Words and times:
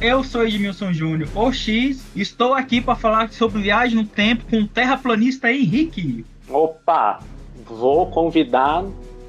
Eu 0.00 0.24
sou 0.24 0.46
Edmilson 0.46 0.92
Júnior, 0.92 1.28
o 1.34 1.52
X, 1.52 2.06
estou 2.16 2.54
aqui 2.54 2.80
para 2.80 2.94
falar 2.94 3.30
sobre 3.30 3.60
viagem 3.60 3.96
no 3.96 4.06
tempo 4.06 4.44
com 4.48 4.62
o 4.62 4.66
terraplanista 4.66 5.52
Henrique. 5.52 6.24
Opa, 6.48 7.20
vou 7.66 8.06
convidar 8.06 8.84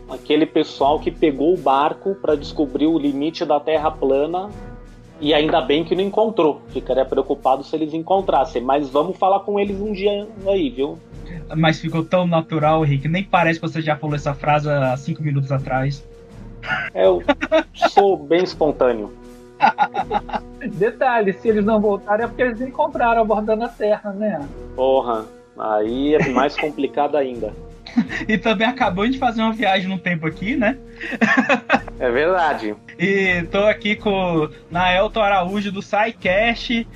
aquele 0.09 0.45
pessoal 0.45 0.99
que 0.99 1.11
pegou 1.11 1.53
o 1.53 1.57
barco 1.57 2.15
para 2.15 2.35
descobrir 2.35 2.87
o 2.87 2.97
limite 2.97 3.45
da 3.45 3.59
Terra 3.59 3.91
plana 3.91 4.49
e 5.19 5.33
ainda 5.33 5.61
bem 5.61 5.83
que 5.83 5.93
não 5.93 6.03
encontrou. 6.03 6.61
Ficaria 6.69 7.05
preocupado 7.05 7.63
se 7.63 7.75
eles 7.75 7.93
encontrassem, 7.93 8.61
mas 8.61 8.89
vamos 8.89 9.17
falar 9.17 9.41
com 9.41 9.59
eles 9.59 9.79
um 9.79 9.91
dia 9.91 10.27
aí, 10.47 10.69
viu? 10.69 10.97
Mas 11.55 11.79
ficou 11.79 12.03
tão 12.03 12.25
natural, 12.25 12.85
Henrique, 12.85 13.09
nem 13.09 13.23
parece 13.23 13.59
que 13.59 13.67
você 13.67 13.81
já 13.81 13.97
falou 13.97 14.15
essa 14.15 14.33
frase 14.33 14.69
há 14.69 14.95
cinco 14.95 15.21
minutos 15.21 15.51
atrás. 15.51 16.05
Eu 16.93 17.21
sou 17.89 18.17
bem 18.17 18.43
espontâneo. 18.43 19.20
Detalhe, 20.73 21.33
se 21.33 21.49
eles 21.49 21.65
não 21.65 21.79
voltarem 21.79 22.25
é 22.25 22.27
porque 22.27 22.41
eles 22.41 22.61
encontraram 22.61 23.21
abordando 23.21 23.65
a 23.65 23.69
Terra, 23.69 24.11
né? 24.11 24.47
Porra, 24.75 25.25
aí 25.57 26.15
é 26.15 26.29
mais 26.29 26.55
complicado 26.55 27.17
ainda. 27.17 27.53
e 28.27 28.37
também 28.37 28.67
acabou 28.67 29.07
de 29.07 29.17
fazer 29.17 29.41
uma 29.41 29.53
viagem 29.53 29.89
no 29.89 29.97
tempo 29.97 30.27
aqui, 30.27 30.55
né? 30.55 30.77
é 31.99 32.09
verdade. 32.09 32.75
E 32.97 33.43
tô 33.51 33.59
aqui 33.65 33.95
com 33.95 34.49
Naelton 34.69 35.21
Araújo 35.21 35.71
do 35.71 35.81
SciCast, 35.81 36.87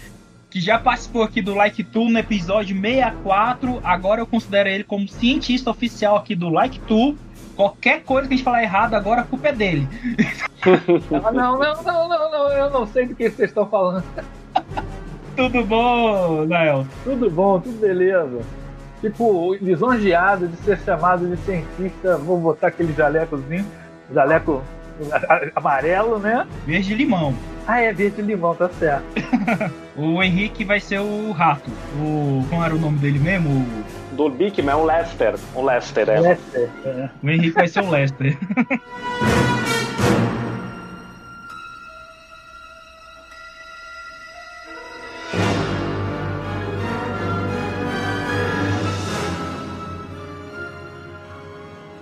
que 0.49 0.61
já 0.61 0.80
participou 0.80 1.23
aqui 1.23 1.41
do 1.41 1.53
Like 1.53 1.83
Tu 1.83 2.09
no 2.09 2.17
episódio 2.17 2.80
64. 2.80 3.81
Agora 3.83 4.21
eu 4.21 4.27
considero 4.27 4.69
ele 4.69 4.83
como 4.83 5.08
cientista 5.08 5.69
oficial 5.69 6.16
aqui 6.16 6.36
do 6.36 6.49
Like 6.49 6.80
Tu. 6.81 7.17
Qualquer 7.56 8.03
coisa 8.03 8.28
que 8.28 8.34
a 8.34 8.38
gente 8.38 8.45
falar 8.45 8.64
errado, 8.64 8.94
agora 8.95 9.22
a 9.22 9.23
culpa 9.23 9.48
é 9.48 9.53
dele. 9.53 9.88
não, 11.09 11.31
não, 11.31 11.58
não, 11.58 12.09
não, 12.09 12.31
não, 12.31 12.50
eu 12.50 12.70
não 12.70 12.88
sei 12.88 13.08
do 13.08 13.16
que 13.16 13.30
vocês 13.30 13.50
estão 13.50 13.67
falando. 13.67 14.03
Tudo 15.36 15.64
bom, 15.64 16.45
Nael? 16.45 16.86
Tudo 17.03 17.30
bom, 17.30 17.59
tudo 17.59 17.80
beleza. 17.80 18.42
Tipo, 19.02 19.53
lisonjeado 19.56 20.48
de 20.48 20.58
ser 20.58 20.80
chamado 20.80 21.28
de 21.28 21.38
cientista, 21.44 22.17
vou 22.17 22.39
botar 22.39 22.67
aquele 22.67 22.94
jalecozinho, 22.94 23.66
jaleco 24.14 24.64
amarelo, 25.56 26.20
né? 26.20 26.48
Verde 26.65 26.94
limão. 26.95 27.33
Ah, 27.67 27.82
é 27.82 27.92
verde 27.92 28.21
limão, 28.21 28.55
tá 28.55 28.70
certo. 28.70 29.04
o 29.95 30.21
Henrique 30.21 30.64
vai 30.64 30.80
ser 30.80 30.99
o 30.99 31.32
rato. 31.32 31.70
O. 31.99 32.45
Como 32.49 32.64
era 32.64 32.76
o 32.76 32.80
nome 32.80 32.99
dele 32.99 33.20
mesmo? 33.20 33.65
Do 34.11 34.30
Bigman 34.30 34.71
é 34.71 34.76
o 34.76 34.86
Lester. 34.86 35.36
O 35.54 35.64
Lester, 35.64 36.10
é. 36.10 36.20
Lester, 36.20 36.70
é. 36.86 37.10
O 37.21 37.30
Henrique 37.30 37.55
vai 37.55 37.67
ser 37.67 37.82
o 37.82 37.89
Lester. 37.89 38.38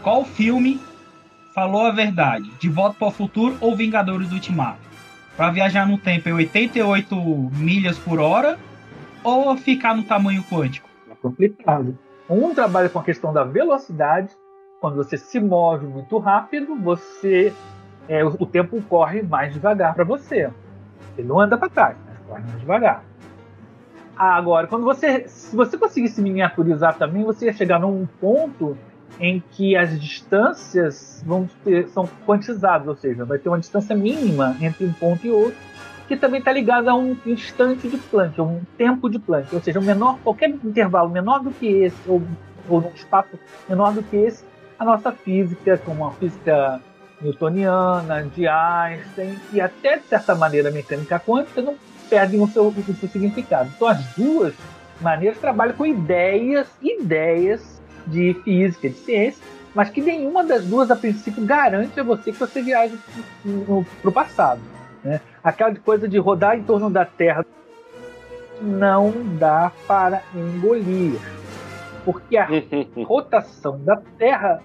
Qual 0.03 0.25
filme 0.25 0.81
falou 1.55 1.85
a 1.85 1.91
verdade? 1.91 2.51
De 2.59 2.67
Volta 2.67 2.97
para 2.99 3.07
o 3.07 3.11
Futuro 3.11 3.57
ou 3.61 3.75
Vingadores 3.75 4.27
do 4.27 4.35
Ultimato? 4.35 4.79
Para 5.37 5.49
viajar 5.49 5.87
no 5.87 5.97
tempo 5.97 6.27
é 6.29 6.33
88 6.33 7.15
milhas 7.53 7.97
por 7.97 8.19
hora 8.19 8.59
ou 9.23 9.55
ficar 9.55 9.95
no 9.95 10.03
tamanho 10.03 10.43
quântico? 10.43 10.92
Complicado. 11.23 11.97
Um 12.29 12.53
trabalha 12.53 12.89
com 12.89 12.99
a 12.99 13.03
questão 13.03 13.31
da 13.31 13.45
velocidade. 13.45 14.29
Quando 14.81 14.97
você 14.97 15.17
se 15.17 15.39
move 15.39 15.87
muito 15.87 16.17
rápido, 16.17 16.75
você 16.75 17.53
é, 18.09 18.25
o, 18.25 18.45
tempo 18.45 18.81
corre 18.89 19.21
mais 19.23 19.53
devagar 19.53 19.95
para 19.95 20.03
você. 20.03 20.51
Ele 21.17 21.27
não 21.27 21.39
anda 21.39 21.57
para 21.57 21.69
trás, 21.69 21.97
mas 22.05 22.19
corre 22.19 22.41
mais 22.41 22.59
devagar. 22.59 23.03
Agora, 24.17 24.67
quando 24.67 24.83
você, 24.83 25.25
se 25.27 25.55
você 25.55 25.77
conseguisse 25.77 26.21
miniaturizar 26.21 26.97
também, 26.97 27.23
você 27.23 27.45
ia 27.45 27.53
chegar 27.53 27.79
num 27.79 28.05
ponto 28.19 28.77
em 29.17 29.41
que 29.51 29.77
as 29.77 29.99
distâncias 29.99 31.23
vão 31.25 31.47
ter, 31.63 31.87
são 31.87 32.07
quantizadas, 32.25 32.87
ou 32.87 32.95
seja, 32.95 33.23
vai 33.23 33.37
ter 33.37 33.47
uma 33.47 33.59
distância 33.59 33.95
mínima 33.95 34.57
entre 34.59 34.85
um 34.85 34.91
ponto 34.91 35.25
e 35.25 35.31
outro, 35.31 35.57
que 36.13 36.21
também 36.21 36.39
está 36.39 36.51
ligada 36.51 36.91
a 36.91 36.95
um 36.95 37.17
instante 37.25 37.87
de 37.87 37.97
Planck, 37.97 38.39
um 38.39 38.61
tempo 38.77 39.09
de 39.09 39.17
Planck, 39.17 39.53
ou 39.53 39.61
seja, 39.61 39.79
um 39.79 39.83
menor, 39.83 40.19
qualquer 40.23 40.49
intervalo 40.49 41.09
menor 41.09 41.39
do 41.39 41.51
que 41.51 41.67
esse, 41.67 41.97
ou, 42.07 42.21
ou 42.69 42.81
um 42.81 42.91
espaço 42.93 43.39
menor 43.67 43.93
do 43.93 44.03
que 44.03 44.15
esse, 44.15 44.43
a 44.77 44.85
nossa 44.85 45.11
física, 45.11 45.77
como 45.83 46.05
a 46.05 46.11
física 46.11 46.79
newtoniana, 47.21 48.23
de 48.35 48.47
Einstein, 48.47 49.39
e 49.51 49.59
até 49.59 49.97
de 49.97 50.05
certa 50.05 50.35
maneira 50.35 50.69
a 50.69 50.71
mecânica 50.71 51.19
quântica, 51.19 51.61
não 51.61 51.75
perdem 52.09 52.41
o 52.41 52.47
seu, 52.47 52.67
o 52.67 52.83
seu 52.99 53.09
significado. 53.09 53.71
Então 53.75 53.87
as 53.87 54.03
duas 54.15 54.53
maneiras 55.01 55.39
trabalham 55.39 55.73
com 55.73 55.85
ideias, 55.85 56.67
ideias 56.81 57.81
de 58.05 58.35
física, 58.43 58.89
de 58.89 58.95
ciência, 58.95 59.43
mas 59.73 59.89
que 59.89 60.01
nenhuma 60.01 60.43
das 60.43 60.63
duas, 60.65 60.91
a 60.91 60.95
princípio, 60.95 61.43
garante 61.43 61.99
a 61.99 62.03
você 62.03 62.31
que 62.31 62.37
você 62.37 62.61
viaje 62.61 62.95
para 64.01 64.09
o 64.09 64.13
passado. 64.13 64.72
Né? 65.03 65.19
Aquela 65.43 65.75
coisa 65.75 66.07
de 66.07 66.17
rodar 66.17 66.57
em 66.57 66.63
torno 66.63 66.89
da 66.89 67.05
Terra 67.05 67.45
não 68.61 69.11
dá 69.37 69.71
para 69.87 70.21
engolir. 70.33 71.19
Porque 72.05 72.37
a 72.37 72.47
rotação 73.05 73.79
da 73.83 73.97
Terra 74.17 74.61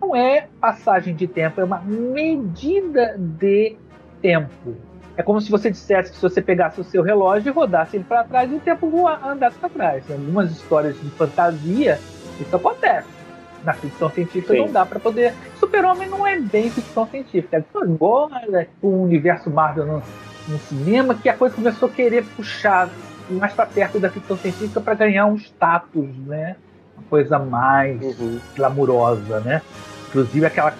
não 0.00 0.14
é 0.14 0.48
passagem 0.60 1.14
de 1.14 1.26
tempo, 1.26 1.60
é 1.60 1.64
uma 1.64 1.80
medida 1.80 3.16
de 3.18 3.76
tempo. 4.20 4.76
É 5.16 5.22
como 5.22 5.40
se 5.40 5.50
você 5.50 5.70
dissesse 5.70 6.10
que 6.10 6.16
se 6.16 6.22
você 6.22 6.42
pegasse 6.42 6.80
o 6.80 6.84
seu 6.84 7.02
relógio 7.02 7.50
e 7.50 7.52
rodasse 7.52 7.96
ele 7.96 8.04
para 8.04 8.24
trás, 8.24 8.52
o 8.52 8.58
tempo 8.58 9.06
andasse 9.06 9.58
para 9.58 9.68
trás. 9.70 10.10
Em 10.10 10.14
algumas 10.14 10.50
histórias 10.50 11.00
de 11.00 11.08
fantasia, 11.10 11.98
isso 12.38 12.54
acontece. 12.54 13.15
Na 13.64 13.72
ficção 13.72 14.10
científica 14.10 14.52
Sim. 14.52 14.60
não 14.60 14.72
dá 14.72 14.86
para 14.86 15.00
poder. 15.00 15.34
Super-Homem 15.58 16.08
não 16.08 16.26
é 16.26 16.38
bem 16.38 16.70
ficção 16.70 17.06
científica. 17.06 17.64
Agora, 17.74 18.68
com 18.80 18.88
o 18.88 19.02
universo 19.02 19.50
Marvel 19.50 19.86
no, 19.86 20.02
no 20.48 20.58
cinema, 20.58 21.14
que 21.14 21.28
a 21.28 21.34
coisa 21.34 21.54
começou 21.54 21.88
a 21.88 21.92
querer 21.92 22.24
puxar 22.36 22.88
mais 23.28 23.52
para 23.52 23.66
perto 23.66 23.98
da 23.98 24.08
ficção 24.08 24.36
científica 24.36 24.80
para 24.80 24.94
ganhar 24.94 25.26
um 25.26 25.36
status, 25.36 26.08
né? 26.26 26.56
Uma 26.96 27.04
coisa 27.08 27.38
mais 27.38 28.00
uhum. 28.20 28.38
glamurosa, 28.54 29.40
né? 29.40 29.62
Inclusive 30.08 30.46
aquela 30.46 30.72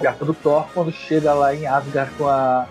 carta 0.00 0.24
do 0.24 0.34
Thor 0.34 0.66
quando 0.72 0.90
chega 0.90 1.32
lá 1.32 1.54
em 1.54 1.66
Asgard 1.66 2.10
com 2.16 2.26
a, 2.26 2.66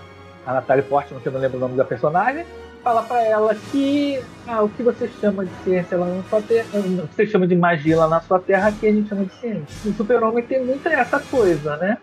a 0.45 0.53
Natalie 0.53 0.83
Portman, 0.83 1.19
que 1.19 1.27
eu 1.27 1.31
não 1.31 1.39
lembro 1.39 1.57
o 1.57 1.61
nome 1.61 1.75
da 1.75 1.85
personagem, 1.85 2.45
fala 2.85 3.01
para 3.01 3.23
ela 3.23 3.55
que 3.71 4.21
ah, 4.47 4.61
o 4.61 4.69
que 4.69 4.83
você 4.83 5.07
chama 5.19 5.43
de 5.43 5.51
ciência 5.63 5.97
lá 5.97 6.05
na 6.05 6.21
sua 6.21 6.39
terra, 6.39 6.67
o 6.75 7.07
que 7.07 7.15
você 7.15 7.25
chama 7.25 7.47
de 7.47 7.55
magia 7.55 7.97
lá 7.97 8.07
na 8.07 8.21
sua 8.21 8.39
terra, 8.39 8.67
aqui 8.67 8.87
a 8.87 8.91
gente 8.91 9.09
chama 9.09 9.25
de 9.25 9.33
ciência. 9.33 9.89
O 9.89 9.93
super-homem 9.95 10.43
tem 10.43 10.63
muito 10.63 10.87
essa 10.87 11.19
coisa, 11.19 11.77
né? 11.77 11.97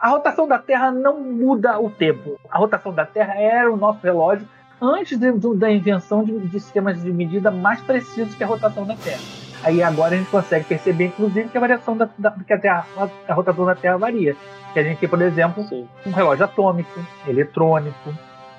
A 0.00 0.08
rotação 0.08 0.46
da 0.48 0.58
Terra 0.58 0.90
não 0.90 1.20
muda 1.20 1.78
o 1.78 1.88
tempo. 1.88 2.38
A 2.50 2.58
rotação 2.58 2.92
da 2.92 3.06
Terra 3.06 3.34
era 3.34 3.72
o 3.72 3.76
nosso 3.76 4.00
relógio 4.02 4.48
antes 4.80 5.16
de, 5.16 5.32
de, 5.32 5.54
da 5.56 5.70
invenção 5.70 6.24
de, 6.24 6.36
de 6.38 6.60
sistemas 6.60 7.00
de 7.00 7.12
medida 7.12 7.52
mais 7.52 7.80
precisos 7.80 8.34
que 8.34 8.42
a 8.42 8.46
rotação 8.48 8.84
da 8.84 8.96
Terra. 8.96 9.20
Aí 9.62 9.82
agora 9.82 10.14
a 10.14 10.18
gente 10.18 10.30
consegue 10.30 10.64
perceber, 10.64 11.06
inclusive, 11.06 11.48
que 11.48 11.56
a 11.56 11.60
variação 11.60 11.96
da, 11.96 12.08
da 12.18 12.32
que 12.32 12.52
a, 12.52 12.58
terra, 12.58 12.86
a, 12.96 13.08
a 13.28 13.34
rotação 13.34 13.64
da 13.64 13.74
Terra 13.74 13.96
varia. 13.96 14.36
Que 14.72 14.80
a 14.80 14.82
gente 14.82 14.98
tem, 14.98 15.08
por 15.08 15.22
exemplo, 15.22 15.64
Sim. 15.64 15.88
um 16.04 16.10
relógio 16.10 16.44
atômico, 16.44 17.00
eletrônico, 17.26 18.12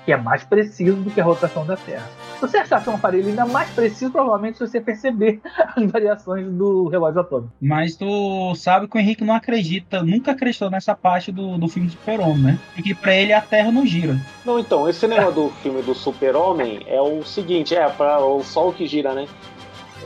que 0.06 0.12
é 0.12 0.16
mais 0.16 0.44
preciso 0.44 0.96
do 0.96 1.10
que 1.10 1.20
a 1.20 1.24
rotação 1.24 1.66
da 1.66 1.76
Terra. 1.76 2.08
Se 2.36 2.40
você 2.40 2.58
achasse 2.58 2.88
um 2.88 2.94
aparelho 2.94 3.28
ainda 3.28 3.44
mais 3.44 3.68
preciso, 3.70 4.12
provavelmente 4.12 4.60
você 4.60 4.80
perceber 4.80 5.40
as 5.74 5.90
variações 5.90 6.46
do 6.46 6.86
relógio 6.86 7.20
atômico. 7.20 7.52
Mas 7.60 7.96
tu 7.96 8.54
sabe 8.54 8.86
que 8.86 8.96
o 8.96 9.00
Henrique 9.00 9.24
não 9.24 9.34
acredita, 9.34 10.04
nunca 10.04 10.30
acreditou 10.30 10.70
nessa 10.70 10.94
parte 10.94 11.32
do, 11.32 11.58
do 11.58 11.66
filme 11.66 11.90
Super-Homem, 11.90 12.42
né? 12.42 12.58
E 12.76 12.82
que 12.82 12.94
pra 12.94 13.14
ele 13.14 13.32
a 13.32 13.40
Terra 13.40 13.72
não 13.72 13.84
gira. 13.84 14.16
Não, 14.44 14.60
então, 14.60 14.88
esse 14.88 15.08
negócio 15.08 15.32
do 15.32 15.48
filme 15.62 15.82
do 15.82 15.94
Super-Homem 15.94 16.84
é 16.86 17.00
o 17.00 17.24
seguinte, 17.24 17.74
é 17.74 17.88
para 17.88 18.24
o 18.24 18.44
Sol 18.44 18.72
que 18.72 18.86
gira, 18.86 19.12
né? 19.12 19.26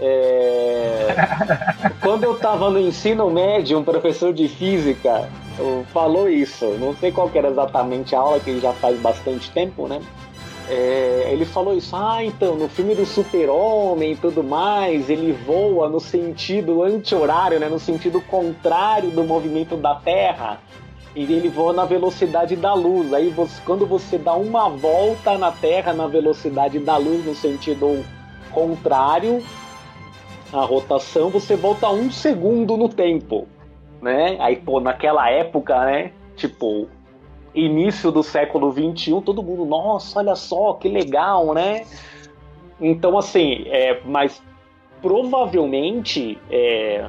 É... 0.01 1.15
Quando 2.01 2.25
eu 2.25 2.35
tava 2.39 2.71
no 2.71 2.81
ensino 2.81 3.31
médio, 3.31 3.79
um 3.79 3.85
professor 3.85 4.33
de 4.33 4.49
física 4.49 5.29
falou 5.93 6.29
isso. 6.29 6.67
Não 6.79 6.95
sei 6.97 7.13
qual 7.13 7.31
era 7.35 7.49
exatamente 7.49 8.15
a 8.15 8.21
aula, 8.21 8.41
que 8.41 8.59
já 8.61 8.73
faz 8.73 8.99
bastante 9.01 9.51
tempo, 9.51 9.87
né? 9.87 10.01
É, 10.69 11.31
ele 11.33 11.45
falou 11.45 11.77
isso, 11.77 11.97
ah, 11.97 12.25
então, 12.25 12.55
no 12.55 12.69
filme 12.69 12.95
do 12.95 13.05
super-homem 13.05 14.13
e 14.13 14.17
tudo 14.17 14.45
mais, 14.45 15.11
ele 15.11 15.33
voa 15.33 15.89
no 15.89 15.99
sentido 15.99 16.85
anti-horário, 16.85 17.59
né, 17.59 17.69
no 17.69 17.81
sentido 17.81 18.21
contrário 18.21 19.11
do 19.11 19.25
movimento 19.25 19.77
da 19.77 19.97
Terra, 19.97 20.61
e 21.13 21.23
ele 21.23 21.49
voa 21.49 21.73
na 21.73 21.85
velocidade 21.85 22.55
da 22.55 22.73
luz. 22.73 23.13
Aí, 23.13 23.31
você, 23.31 23.61
quando 23.67 23.85
você 23.85 24.17
dá 24.17 24.35
uma 24.35 24.69
volta 24.69 25.37
na 25.37 25.51
Terra 25.51 25.93
na 25.93 26.07
velocidade 26.07 26.79
da 26.79 26.97
luz, 26.97 27.25
no 27.27 27.35
sentido 27.35 28.05
contrário 28.53 29.43
à 30.53 30.65
rotação, 30.65 31.31
você 31.31 31.57
volta 31.57 31.89
um 31.91 32.11
segundo 32.11 32.77
no 32.77 32.89
tempo, 32.89 33.47
né? 34.01 34.37
Aí, 34.41 34.57
pô, 34.57 34.81
naquela 34.81 35.31
época, 35.31 35.85
né, 35.85 36.13
tipo, 36.37 36.89
início 37.55 38.11
do 38.11 38.23
século 38.23 38.73
XXI, 38.73 39.21
todo 39.23 39.43
mundo, 39.43 39.65
nossa, 39.65 40.19
olha 40.19 40.35
só, 40.35 40.75
que 40.75 40.89
legal, 40.89 41.53
né? 41.55 41.85
Então, 42.81 43.19
assim, 43.19 43.65
é, 43.67 44.01
mas 44.05 44.43
provavelmente 45.03 46.39
é, 46.51 47.07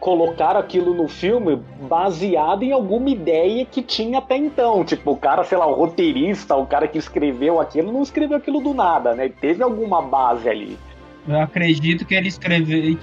colocar 0.00 0.56
aquilo 0.56 0.94
no 0.94 1.08
filme 1.08 1.56
baseado 1.88 2.62
em 2.62 2.72
alguma 2.72 3.08
ideia 3.08 3.64
que 3.64 3.82
tinha 3.82 4.18
até 4.18 4.36
então. 4.36 4.84
Tipo, 4.84 5.12
o 5.12 5.16
cara, 5.16 5.44
sei 5.44 5.58
lá, 5.58 5.66
o 5.66 5.74
roteirista, 5.74 6.54
o 6.56 6.66
cara 6.66 6.86
que 6.86 6.98
escreveu 6.98 7.60
aquilo, 7.60 7.92
não 7.92 8.02
escreveu 8.02 8.36
aquilo 8.36 8.60
do 8.60 8.74
nada, 8.74 9.14
né? 9.14 9.28
Teve 9.28 9.62
alguma 9.62 10.02
base 10.02 10.48
ali. 10.48 10.78
Eu 11.26 11.40
acredito 11.40 12.04
que 12.04 12.14
ele 12.14 12.28
escreveu, 12.28 12.98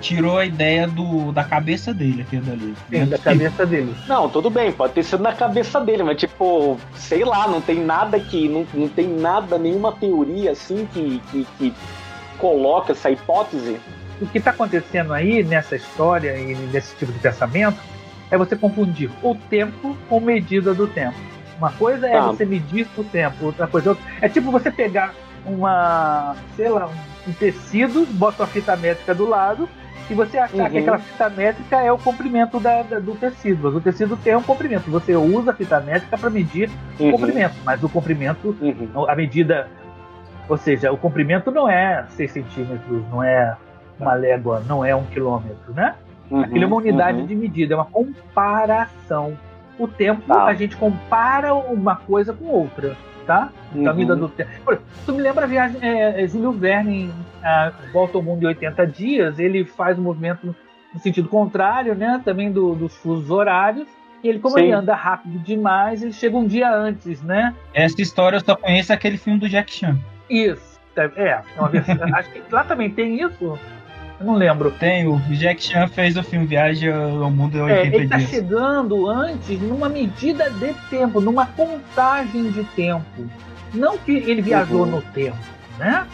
tirou 0.00 0.36
a 0.36 0.44
ideia 0.44 0.86
do, 0.86 1.32
da 1.32 1.44
cabeça 1.44 1.94
dele, 1.94 2.22
aquilo 2.22 2.42
dali. 2.42 2.74
Sim, 2.90 3.06
da 3.06 3.18
cabeça 3.18 3.64
dele. 3.64 3.94
Não, 4.06 4.28
tudo 4.28 4.50
bem, 4.50 4.72
pode 4.72 4.92
ter 4.92 5.04
sido 5.04 5.22
na 5.22 5.32
cabeça 5.32 5.80
dele, 5.80 6.02
mas 6.02 6.18
tipo, 6.18 6.78
sei 6.94 7.24
lá, 7.24 7.48
não 7.48 7.60
tem 7.60 7.82
nada 7.82 8.18
que. 8.18 8.48
Não, 8.48 8.66
não 8.74 8.88
tem 8.88 9.06
nada, 9.08 9.56
nenhuma 9.56 9.92
teoria 9.92 10.50
assim 10.50 10.86
que, 10.92 11.22
que, 11.30 11.46
que 11.58 11.74
coloca 12.38 12.92
essa 12.92 13.10
hipótese. 13.10 13.80
O 14.20 14.26
que 14.26 14.38
está 14.38 14.50
acontecendo 14.50 15.12
aí 15.12 15.42
nessa 15.42 15.76
história 15.76 16.36
e 16.36 16.54
nesse 16.54 16.94
tipo 16.96 17.12
de 17.12 17.18
pensamento 17.18 17.78
é 18.30 18.36
você 18.36 18.56
confundir 18.56 19.10
o 19.22 19.34
tempo 19.34 19.96
com 20.08 20.20
medida 20.20 20.74
do 20.74 20.86
tempo. 20.86 21.16
Uma 21.58 21.70
coisa 21.72 22.08
é 22.08 22.12
tá. 22.12 22.26
você 22.26 22.44
medir 22.44 22.88
o 22.96 23.04
tempo, 23.04 23.46
outra 23.46 23.66
coisa 23.66 23.96
é, 24.20 24.26
é 24.26 24.28
tipo 24.28 24.50
você 24.50 24.70
pegar 24.70 25.14
uma, 25.44 26.34
sei 26.56 26.68
lá, 26.68 26.86
um 26.86 27.11
tecido, 27.32 28.06
bota 28.12 28.42
uma 28.42 28.48
fita 28.48 28.74
métrica 28.76 29.14
do 29.14 29.28
lado 29.28 29.68
e 30.10 30.14
você 30.14 30.38
achar 30.38 30.64
uhum. 30.64 30.70
que 30.70 30.78
aquela 30.78 30.98
fita 30.98 31.30
métrica 31.30 31.80
é 31.80 31.92
o 31.92 31.98
comprimento 31.98 32.58
da, 32.58 32.82
da, 32.82 32.98
do 32.98 33.14
tecido. 33.14 33.60
Mas 33.62 33.74
o 33.74 33.80
tecido 33.80 34.16
tem 34.16 34.34
um 34.36 34.42
comprimento. 34.42 34.90
Você 34.90 35.14
usa 35.14 35.52
a 35.52 35.54
fita 35.54 35.80
métrica 35.80 36.18
para 36.18 36.30
medir 36.30 36.70
uhum. 36.98 37.08
o 37.08 37.12
comprimento, 37.12 37.54
mas 37.64 37.82
o 37.82 37.88
comprimento, 37.88 38.56
uhum. 38.60 39.08
a 39.08 39.14
medida. 39.14 39.68
Ou 40.48 40.56
seja, 40.56 40.90
o 40.92 40.96
comprimento 40.96 41.50
não 41.50 41.68
é 41.68 42.04
6 42.10 42.30
centímetros, 42.30 43.02
não 43.10 43.22
é 43.22 43.56
uma 43.98 44.14
légua, 44.14 44.62
não 44.66 44.84
é 44.84 44.94
um 44.94 45.04
quilômetro, 45.04 45.72
né? 45.72 45.94
Uhum. 46.30 46.40
Aquilo 46.40 46.64
é 46.64 46.66
uma 46.66 46.76
unidade 46.76 47.20
uhum. 47.20 47.26
de 47.26 47.34
medida, 47.36 47.74
é 47.74 47.76
uma 47.76 47.86
comparação. 47.86 49.38
O 49.78 49.86
tempo, 49.86 50.22
tá. 50.26 50.44
a 50.44 50.54
gente 50.54 50.76
compara 50.76 51.54
uma 51.54 51.96
coisa 51.96 52.32
com 52.32 52.46
outra 52.46 52.96
tá? 53.26 53.50
Uhum. 53.74 53.84
Da 53.84 53.92
vida 53.92 54.14
do 54.14 54.28
tempo. 54.28 54.50
Tu 55.06 55.12
me 55.12 55.22
lembra 55.22 55.44
a 55.44 55.48
viagem. 55.48 55.78
É, 55.80 56.22
é 56.22 56.26
Júlio 56.26 56.52
Verne 56.52 57.10
a, 57.42 57.72
volta 57.92 58.18
ao 58.18 58.22
mundo 58.22 58.44
em 58.44 58.46
80 58.46 58.86
dias, 58.86 59.38
ele 59.38 59.64
faz 59.64 59.98
um 59.98 60.02
movimento 60.02 60.54
no 60.92 61.00
sentido 61.00 61.28
contrário, 61.28 61.94
né? 61.94 62.20
Também 62.24 62.50
do, 62.50 62.74
dos 62.74 62.94
fusos 62.96 63.30
horários. 63.30 63.88
E 64.22 64.28
ele, 64.28 64.38
como 64.38 64.56
Sim. 64.56 64.64
ele 64.64 64.72
anda 64.72 64.94
rápido 64.94 65.38
demais, 65.40 66.02
ele 66.02 66.12
chega 66.12 66.36
um 66.36 66.46
dia 66.46 66.72
antes, 66.72 67.22
né? 67.22 67.54
Essa 67.74 68.00
história 68.00 68.36
eu 68.36 68.40
só 68.40 68.54
conheço 68.54 68.92
aquele 68.92 69.16
filme 69.16 69.38
do 69.38 69.48
Jack 69.48 69.72
Chan. 69.72 69.98
Isso. 70.30 70.80
É, 70.96 71.28
é 71.28 71.42
uma 71.58 71.68
versão, 71.68 71.96
acho 72.14 72.30
que 72.30 72.42
lá 72.50 72.62
também 72.62 72.90
tem 72.90 73.20
isso. 73.20 73.58
Eu 74.20 74.26
não 74.26 74.34
lembro. 74.34 74.70
Tem, 74.70 75.08
o 75.08 75.18
Jack 75.30 75.60
Chan 75.64 75.88
fez 75.88 76.16
o 76.16 76.22
filme 76.22 76.46
Viagem 76.46 76.92
ao 76.92 77.30
Mundo 77.30 77.58
em 77.58 77.62
80 77.62 77.74
é, 77.74 77.98
ele 77.98 78.08
tá 78.08 78.20
chegando 78.20 79.08
antes 79.08 79.60
numa 79.60 79.88
medida 79.88 80.48
de 80.50 80.72
tempo, 80.88 81.20
numa 81.20 81.46
contagem 81.46 82.52
de 82.52 82.62
tempo. 82.62 83.28
Não 83.72 83.96
que 83.98 84.12
ele 84.12 84.42
viajou 84.42 84.80
uhum. 84.80 84.86
no 84.86 85.02
tempo, 85.02 85.36
né? 85.78 86.06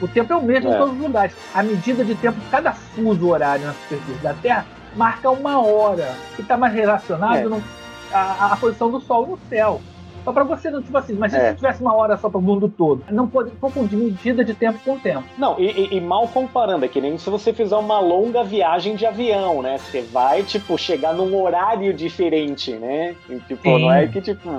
O 0.00 0.06
tempo 0.06 0.32
é 0.32 0.36
o 0.36 0.42
mesmo 0.42 0.70
é. 0.70 0.74
em 0.74 0.78
todos 0.78 0.94
os 0.94 1.00
lugares. 1.00 1.34
A 1.54 1.62
medida 1.62 2.04
de 2.04 2.14
tempo, 2.16 2.38
cada 2.50 2.72
fuso 2.72 3.28
horário 3.28 3.66
na 3.66 3.72
superfície 3.72 4.22
da 4.22 4.34
Terra 4.34 4.66
marca 4.94 5.30
uma 5.30 5.60
hora, 5.60 6.14
que 6.34 6.42
está 6.42 6.56
mais 6.56 6.74
relacionado 6.74 7.54
é. 7.54 8.14
à 8.14 8.56
posição 8.60 8.90
do 8.90 9.00
Sol 9.00 9.26
no 9.26 9.38
céu. 9.48 9.80
Só 10.26 10.32
para 10.32 10.42
você 10.42 10.68
não, 10.70 10.82
tipo 10.82 10.98
assim, 10.98 11.12
mas 11.12 11.32
é. 11.32 11.50
se 11.50 11.56
tivesse 11.56 11.80
uma 11.80 11.94
hora 11.94 12.16
só 12.16 12.28
para 12.28 12.38
o 12.38 12.42
mundo 12.42 12.68
todo, 12.68 13.04
não 13.12 13.28
pode 13.28 13.52
confundir 13.60 13.96
medida 13.96 14.44
de 14.44 14.54
tempo 14.54 14.76
com 14.84 14.98
tempo. 14.98 15.22
Não, 15.38 15.54
e, 15.56 15.70
e, 15.70 15.96
e, 15.96 16.00
mal 16.00 16.26
comparando, 16.26 16.84
é 16.84 16.88
que 16.88 17.00
nem 17.00 17.16
se 17.16 17.30
você 17.30 17.52
fizer 17.52 17.76
uma 17.76 18.00
longa 18.00 18.42
viagem 18.42 18.96
de 18.96 19.06
avião, 19.06 19.62
né? 19.62 19.78
Você 19.78 20.02
vai, 20.02 20.42
tipo, 20.42 20.76
chegar 20.76 21.14
num 21.14 21.40
horário 21.40 21.94
diferente, 21.94 22.72
né? 22.72 23.14
E, 23.30 23.36
tipo, 23.36 23.62
Sim. 23.62 23.82
não 23.82 23.92
é 23.92 24.08
que, 24.08 24.20
tipo. 24.20 24.50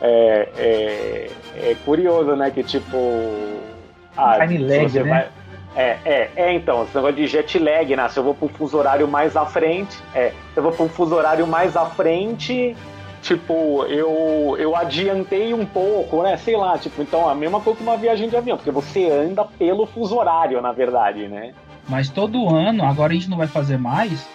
É, 0.00 0.48
é, 0.56 1.30
é 1.70 1.76
curioso, 1.84 2.34
né? 2.36 2.50
Que, 2.50 2.62
tipo. 2.62 2.96
Ah, 4.16 4.38
Time 4.40 4.58
lag, 4.58 4.92
né? 5.00 5.02
Vai, 5.02 5.28
é, 5.76 5.98
é, 6.04 6.30
é, 6.34 6.52
então, 6.52 6.82
esse 6.82 6.94
negócio 6.94 7.16
de 7.16 7.26
jet 7.26 7.58
lag, 7.58 7.94
né? 7.94 8.08
Se 8.08 8.18
eu 8.18 8.24
vou 8.24 8.34
para 8.34 8.46
um 8.46 8.48
fuso 8.48 8.76
horário 8.76 9.06
mais 9.06 9.36
à 9.36 9.46
frente, 9.46 9.96
é, 10.14 10.30
se 10.30 10.56
eu 10.56 10.62
vou 10.62 10.72
para 10.72 10.84
um 10.84 10.88
fuso 10.88 11.14
horário 11.14 11.46
mais 11.46 11.76
à 11.76 11.86
frente, 11.86 12.76
tipo, 13.22 13.84
eu, 13.84 14.56
eu 14.58 14.74
adiantei 14.74 15.54
um 15.54 15.64
pouco, 15.64 16.22
né? 16.22 16.36
Sei 16.36 16.56
lá, 16.56 16.76
tipo, 16.76 17.00
então 17.02 17.28
a 17.28 17.34
mesma 17.34 17.60
coisa 17.60 17.78
que 17.78 17.82
uma 17.84 17.96
viagem 17.96 18.28
de 18.28 18.36
avião, 18.36 18.56
porque 18.56 18.70
você 18.70 19.08
anda 19.10 19.44
pelo 19.44 19.86
fuso 19.86 20.16
horário, 20.16 20.60
na 20.60 20.72
verdade, 20.72 21.28
né? 21.28 21.54
Mas 21.88 22.08
todo 22.08 22.48
ano, 22.48 22.84
agora 22.84 23.12
a 23.12 23.14
gente 23.14 23.30
não 23.30 23.36
vai 23.36 23.46
fazer 23.46 23.78
mais, 23.78 24.28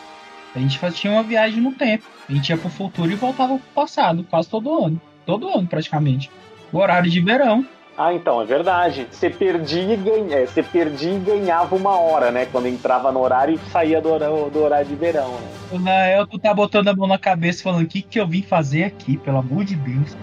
a 0.55 0.60
gente 0.60 0.79
tinha 0.93 1.12
uma 1.12 1.24
viagem 1.24 1.62
no 1.62 1.74
tempo. 1.74 2.05
A 2.29 2.34
gente 2.34 2.50
ia 2.50 2.57
pro 2.57 2.69
futuro 2.69 3.12
e 3.12 3.15
voltava 3.15 3.57
pro 3.57 3.74
passado, 3.74 4.25
quase 4.29 4.50
todo 4.50 4.86
ano. 4.86 5.00
Todo 5.25 5.50
ano, 5.50 5.67
praticamente. 5.67 6.29
O 6.72 6.77
horário 6.77 7.10
de 7.10 7.20
verão. 7.22 7.65
Ah, 7.98 8.13
então, 8.13 8.41
é 8.41 8.46
verdade. 8.46 9.08
Você 9.10 9.29
perdia 9.29 9.94
e, 9.94 9.98
ganha, 9.98 10.39
é, 10.39 10.46
você 10.46 10.62
perdia 10.62 11.13
e 11.13 11.20
ganhava 11.20 11.75
uma 11.75 11.98
hora, 11.98 12.29
né? 12.29 12.46
Quando 12.46 12.67
entrava 12.67 13.12
no 13.12 13.22
horário 13.22 13.55
e 13.55 13.70
saía 13.72 14.01
do, 14.01 14.12
horário, 14.12 14.50
do 14.50 14.63
horário 14.63 14.86
de 14.86 14.96
verão, 14.96 15.32
né? 15.32 15.48
O 15.72 15.79
Nael, 15.79 16.27
tu 16.27 16.38
tá 16.38 16.53
botando 16.53 16.89
a 16.89 16.96
mão 16.96 17.08
na 17.08 17.17
cabeça 17.17 17.63
falando 17.63 17.84
o 17.84 17.88
que, 17.88 18.01
que 18.01 18.20
eu 18.20 18.27
vim 18.27 18.41
fazer 18.41 18.84
aqui, 18.84 19.17
pelo 19.17 19.38
amor 19.38 19.63
de 19.63 19.75
Deus. 19.75 20.15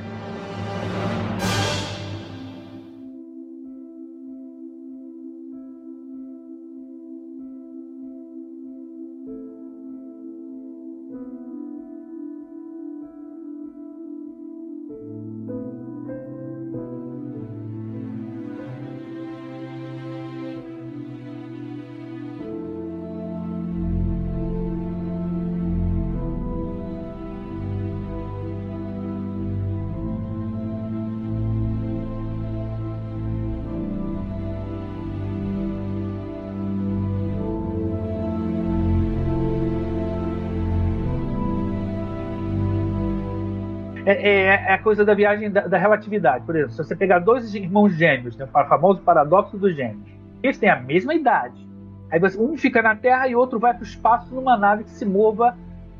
É, 44.04 44.12
é, 44.12 44.44
é, 44.46 44.72
a 44.72 44.78
coisa 44.78 45.04
da 45.04 45.14
viagem 45.14 45.50
da, 45.50 45.62
da, 45.62 45.78
relatividade. 45.78 46.44
Por 46.44 46.56
exemplo, 46.56 46.72
se 46.72 46.78
você 46.78 46.96
pegar 46.96 47.20
dois 47.20 47.54
irmãos 47.54 47.94
gêmeos, 47.94 48.36
né, 48.36 48.44
o 48.44 48.68
famoso 48.68 49.00
paradoxo 49.00 49.56
dos 49.56 49.74
gêmeos, 49.74 50.10
eles 50.42 50.58
têm 50.58 50.68
a 50.68 50.80
mesma 50.80 51.14
idade. 51.14 51.66
Aí 52.10 52.18
você, 52.18 52.38
um 52.38 52.56
fica 52.56 52.82
na 52.82 52.96
Terra 52.96 53.28
e 53.28 53.34
o 53.34 53.38
outro 53.38 53.58
vai 53.58 53.72
para 53.72 53.82
o 53.82 53.86
espaço 53.86 54.34
numa 54.34 54.56
nave 54.56 54.84
que 54.84 54.90
se 54.90 55.04
mova 55.04 55.56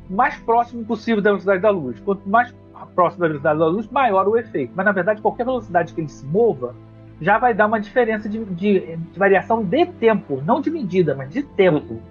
mais 0.09 0.37
próximo 0.39 0.83
possível 0.85 1.21
da 1.21 1.31
velocidade 1.31 1.61
da 1.61 1.69
luz. 1.69 1.99
Quanto 2.01 2.27
mais 2.29 2.53
próximo 2.93 3.21
da 3.21 3.27
velocidade 3.27 3.59
da 3.59 3.65
luz, 3.65 3.87
maior 3.89 4.27
o 4.27 4.37
efeito. 4.37 4.73
Mas 4.75 4.85
na 4.85 4.91
verdade, 4.91 5.21
qualquer 5.21 5.45
velocidade 5.45 5.93
que 5.93 6.01
ele 6.01 6.09
se 6.09 6.25
mova, 6.25 6.75
já 7.21 7.37
vai 7.37 7.53
dar 7.53 7.67
uma 7.67 7.79
diferença 7.79 8.27
de, 8.27 8.43
de, 8.45 8.97
de 8.97 9.19
variação 9.19 9.63
de 9.63 9.85
tempo, 9.85 10.41
não 10.45 10.59
de 10.59 10.69
medida, 10.69 11.15
mas 11.15 11.29
de 11.29 11.43
tempo. 11.43 12.01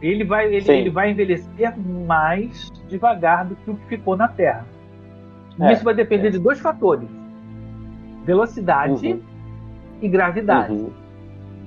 Ele 0.00 0.24
vai, 0.24 0.52
ele, 0.52 0.70
ele, 0.70 0.90
vai 0.90 1.10
envelhecer 1.10 1.76
mais 1.78 2.70
devagar 2.88 3.44
do 3.44 3.56
que 3.56 3.70
o 3.70 3.76
que 3.76 3.86
ficou 3.86 4.16
na 4.16 4.28
Terra. 4.28 4.64
É, 5.60 5.72
Isso 5.72 5.84
vai 5.84 5.94
depender 5.94 6.28
é. 6.28 6.30
de 6.30 6.38
dois 6.38 6.60
fatores: 6.60 7.08
velocidade 8.24 9.06
uhum. 9.06 9.20
e 10.00 10.08
gravidade. 10.08 10.72
Uhum. 10.72 10.90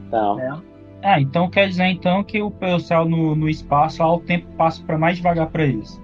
Então. 0.07 0.35
Né? 0.35 0.61
É, 1.03 1.19
então 1.19 1.49
quer 1.49 1.67
dizer 1.67 1.85
então 1.85 2.23
que 2.23 2.41
o 2.41 2.51
pessoal 2.51 3.05
no, 3.05 3.35
no 3.35 3.49
espaço 3.49 4.03
lá, 4.03 4.13
o 4.13 4.19
tempo 4.19 4.45
passa 4.55 4.83
para 4.83 4.97
mais 4.97 5.17
devagar 5.17 5.47
para 5.47 5.63
eles. 5.63 5.99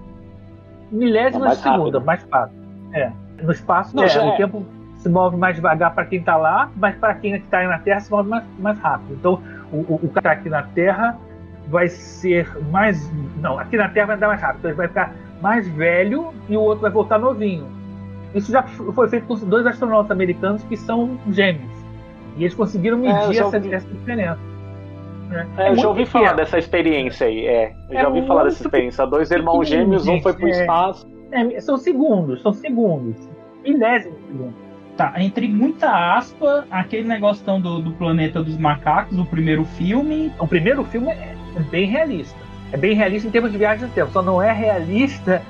Milésima 0.90 1.46
é 1.46 1.50
de 1.50 1.56
segunda, 1.56 2.00
mais 2.00 2.22
fácil. 2.24 2.58
É. 2.92 3.12
No 3.42 3.52
espaço, 3.52 3.94
Não, 3.94 4.02
é, 4.02 4.06
o 4.06 4.30
é. 4.30 4.36
tempo 4.36 4.66
se 4.96 5.08
move 5.08 5.36
mais 5.36 5.54
devagar 5.54 5.94
para 5.94 6.04
quem 6.06 6.18
está 6.18 6.36
lá, 6.36 6.70
mas 6.76 6.96
para 6.96 7.14
quem 7.14 7.36
está 7.36 7.62
na 7.62 7.78
Terra 7.78 8.00
se 8.00 8.10
move 8.10 8.28
mais, 8.28 8.44
mais 8.58 8.78
rápido. 8.78 9.14
Então, 9.14 9.42
o, 9.70 9.76
o, 9.76 10.00
o 10.02 10.08
cara 10.08 10.32
aqui 10.32 10.48
na 10.48 10.62
Terra 10.62 11.16
vai 11.68 11.88
ser 11.88 12.50
mais. 12.70 13.08
Não, 13.36 13.58
aqui 13.58 13.76
na 13.76 13.88
Terra 13.88 14.06
vai 14.06 14.16
andar 14.16 14.28
mais 14.28 14.40
rápido. 14.40 14.58
Então, 14.58 14.70
ele 14.70 14.78
vai 14.78 14.88
ficar 14.88 15.12
mais 15.40 15.68
velho 15.68 16.34
e 16.48 16.56
o 16.56 16.60
outro 16.60 16.82
vai 16.82 16.90
voltar 16.90 17.18
novinho. 17.18 17.77
Isso 18.34 18.52
já 18.52 18.62
foi 18.62 19.08
feito 19.08 19.26
com 19.26 19.34
dois 19.36 19.66
astronautas 19.66 20.10
americanos 20.10 20.62
que 20.64 20.76
são 20.76 21.18
gêmeos. 21.30 21.78
E 22.36 22.44
eles 22.44 22.54
conseguiram 22.54 22.98
é, 22.98 23.00
medir 23.00 23.40
é, 23.40 23.44
essa, 23.44 23.56
essa, 23.56 23.88
diferença. 23.88 24.38
É, 25.30 25.64
é 25.64 25.70
eu 25.70 25.76
já 25.76 25.88
ouvi 25.88 26.04
pequeno. 26.04 26.24
falar 26.24 26.36
dessa 26.36 26.58
experiência 26.58 27.26
aí. 27.26 27.46
É, 27.46 27.74
eu 27.88 27.94
já 27.94 28.00
é 28.00 28.06
ouvi 28.06 28.26
falar 28.26 28.44
dessa 28.44 28.62
experiência. 28.62 29.06
Dois 29.06 29.30
irmãos 29.30 29.68
gêmeos, 29.68 30.06
um 30.06 30.20
foi 30.20 30.32
para 30.32 30.44
o 30.44 30.48
espaço. 30.48 31.06
são 31.60 31.76
segundos, 31.76 32.42
são 32.42 32.52
segundos. 32.52 33.16
Milésimos 33.64 34.18
segundos. 34.26 34.68
Tá, 34.96 35.14
entre 35.18 35.46
muita 35.46 36.16
aspa, 36.16 36.66
aquele 36.70 37.06
negócio 37.06 37.44
do, 37.60 37.80
do 37.80 37.92
planeta 37.92 38.42
dos 38.42 38.58
macacos, 38.58 39.16
o 39.16 39.24
primeiro 39.24 39.64
filme. 39.64 40.32
O 40.40 40.46
primeiro 40.46 40.84
filme 40.84 41.10
é 41.10 41.34
bem 41.70 41.86
realista. 41.86 42.36
É 42.72 42.76
bem 42.76 42.94
realista 42.94 43.28
em 43.28 43.30
termos 43.30 43.52
de 43.52 43.58
viagem 43.58 43.86
no 43.86 43.92
tempo. 43.92 44.10
Só 44.10 44.22
não 44.22 44.42
é 44.42 44.52
realista 44.52 45.40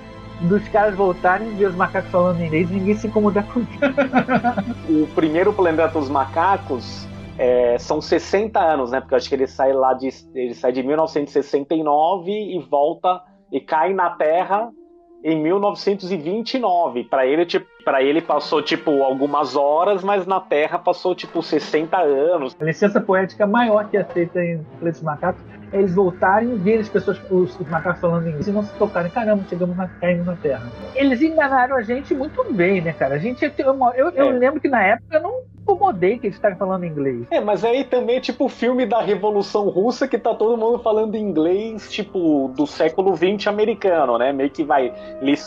dos 0.42 0.66
caras 0.68 0.94
voltarem 0.94 1.48
e 1.48 1.54
ver 1.54 1.66
os 1.66 1.74
macacos 1.74 2.10
falando 2.10 2.42
inglês 2.42 2.70
ninguém 2.70 2.94
se 2.96 3.06
incomodar 3.06 3.46
com 3.52 3.60
isso. 3.60 3.78
o 5.02 5.06
primeiro 5.14 5.52
planeta 5.52 5.88
dos 5.88 6.08
macacos 6.08 7.06
é, 7.36 7.78
são 7.78 8.00
60 8.00 8.58
anos, 8.58 8.90
né? 8.90 9.00
Porque 9.00 9.14
eu 9.14 9.16
acho 9.16 9.28
que 9.28 9.34
ele 9.34 9.46
sai 9.46 9.72
lá 9.72 9.94
de. 9.94 10.08
Ele 10.34 10.54
sai 10.54 10.72
de 10.72 10.82
1969 10.82 12.30
e 12.30 12.58
volta 12.60 13.22
e 13.52 13.60
cai 13.60 13.92
na 13.92 14.10
Terra 14.10 14.70
em 15.22 15.40
1929. 15.42 17.04
Para 17.04 17.26
ele, 17.26 17.44
tipo, 17.46 17.66
para 17.84 18.02
ele 18.02 18.20
passou 18.20 18.62
tipo 18.62 19.02
algumas 19.02 19.56
horas, 19.56 20.02
mas 20.04 20.26
na 20.26 20.40
Terra 20.40 20.78
passou 20.78 21.14
tipo 21.14 21.42
60 21.42 21.96
anos. 21.96 22.56
A 22.60 22.64
licença 22.64 23.00
poética 23.00 23.46
maior 23.46 23.88
que 23.88 23.96
é 23.96 24.00
aceita 24.00 24.42
em 24.42 24.62
Planetas 24.78 25.02
Macacos 25.02 25.42
é 25.72 25.78
eles 25.78 25.94
voltarem 25.94 26.52
e 26.52 26.56
verem 26.56 26.80
as 26.80 26.88
pessoas, 26.88 27.20
os, 27.30 27.58
os, 27.60 27.68
macacos 27.68 28.00
falando 28.00 28.26
inglês 28.26 28.48
e 28.48 28.52
não 28.52 28.62
se 28.62 28.72
tocarem. 28.74 29.10
Caramba, 29.10 29.44
chegamos 29.48 29.76
na, 29.76 29.86
caindo 29.86 30.24
na 30.24 30.36
Terra. 30.36 30.66
Eles 30.94 31.20
enganaram 31.20 31.76
a 31.76 31.82
gente 31.82 32.14
muito 32.14 32.44
bem, 32.52 32.80
né, 32.80 32.92
cara? 32.92 33.16
A 33.16 33.18
gente, 33.18 33.44
eu, 33.44 33.52
eu, 33.94 34.10
eu 34.10 34.30
é. 34.30 34.32
lembro 34.32 34.60
que 34.60 34.68
na 34.68 34.82
época 34.82 35.16
eu 35.16 35.22
não 35.22 35.42
incomodei 35.68 36.18
que 36.18 36.26
eles 36.26 36.36
estavam 36.36 36.56
falando 36.56 36.84
inglês. 36.84 37.26
É, 37.30 37.40
mas 37.40 37.64
aí 37.64 37.84
também 37.84 38.16
é 38.16 38.20
tipo 38.20 38.46
o 38.46 38.48
filme 38.48 38.86
da 38.86 39.00
Revolução 39.00 39.68
Russa 39.68 40.08
que 40.08 40.18
tá 40.18 40.34
todo 40.34 40.56
mundo 40.56 40.78
falando 40.78 41.16
inglês, 41.16 41.90
tipo, 41.90 42.52
do 42.56 42.66
século 42.66 43.14
XX 43.14 43.46
americano, 43.48 44.16
né? 44.16 44.32
Meio 44.32 44.50
que 44.50 44.64
vai 44.64 44.92
lic 45.20 45.38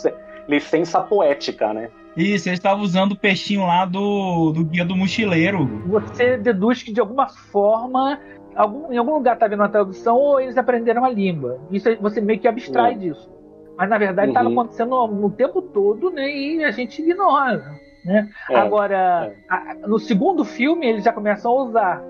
licença 0.48 1.00
poética, 1.00 1.74
né? 1.74 1.90
Isso, 2.16 2.50
eles 2.50 2.60
estavam 2.60 2.84
usando 2.84 3.14
o 3.14 3.18
peixinho 3.18 3.66
lá 3.66 3.86
do, 3.86 4.52
do 4.52 4.66
Guia 4.66 4.84
do 4.84 4.96
Mochileiro. 4.96 5.66
Você 5.88 6.38
deduz 6.38 6.84
que 6.84 6.92
de 6.92 7.00
alguma 7.00 7.30
forma, 7.30 8.20
algum, 8.54 8.92
em 8.92 8.98
algum 8.98 9.14
lugar 9.14 9.38
tá 9.38 9.48
vendo 9.48 9.62
uma 9.62 9.70
tradução 9.70 10.18
ou 10.18 10.40
eles 10.40 10.58
aprenderam 10.58 11.06
a 11.06 11.10
língua. 11.10 11.60
Isso 11.72 11.88
você 12.02 12.20
meio 12.20 12.40
que 12.40 12.48
abstrai 12.48 12.94
uhum. 12.94 13.00
disso. 13.00 13.32
Mas 13.78 13.90
na 13.90 13.98
verdade 13.98 14.30
estava 14.30 14.50
uhum. 14.50 14.60
acontecendo 14.60 15.08
no 15.08 15.30
tempo 15.30 15.62
todo, 15.62 16.10
né? 16.10 16.30
E 16.30 16.64
a 16.64 16.72
gente 16.72 17.02
ignora. 17.02 17.80
Né? 18.06 18.30
É, 18.50 18.56
Agora, 18.56 19.32
é. 19.32 19.36
A, 19.50 19.76
no 19.88 20.00
segundo 20.00 20.44
filme, 20.44 20.88
eles 20.88 21.04
já 21.04 21.14
começam 21.14 21.52
a 21.52 21.64
usar. 21.64 22.04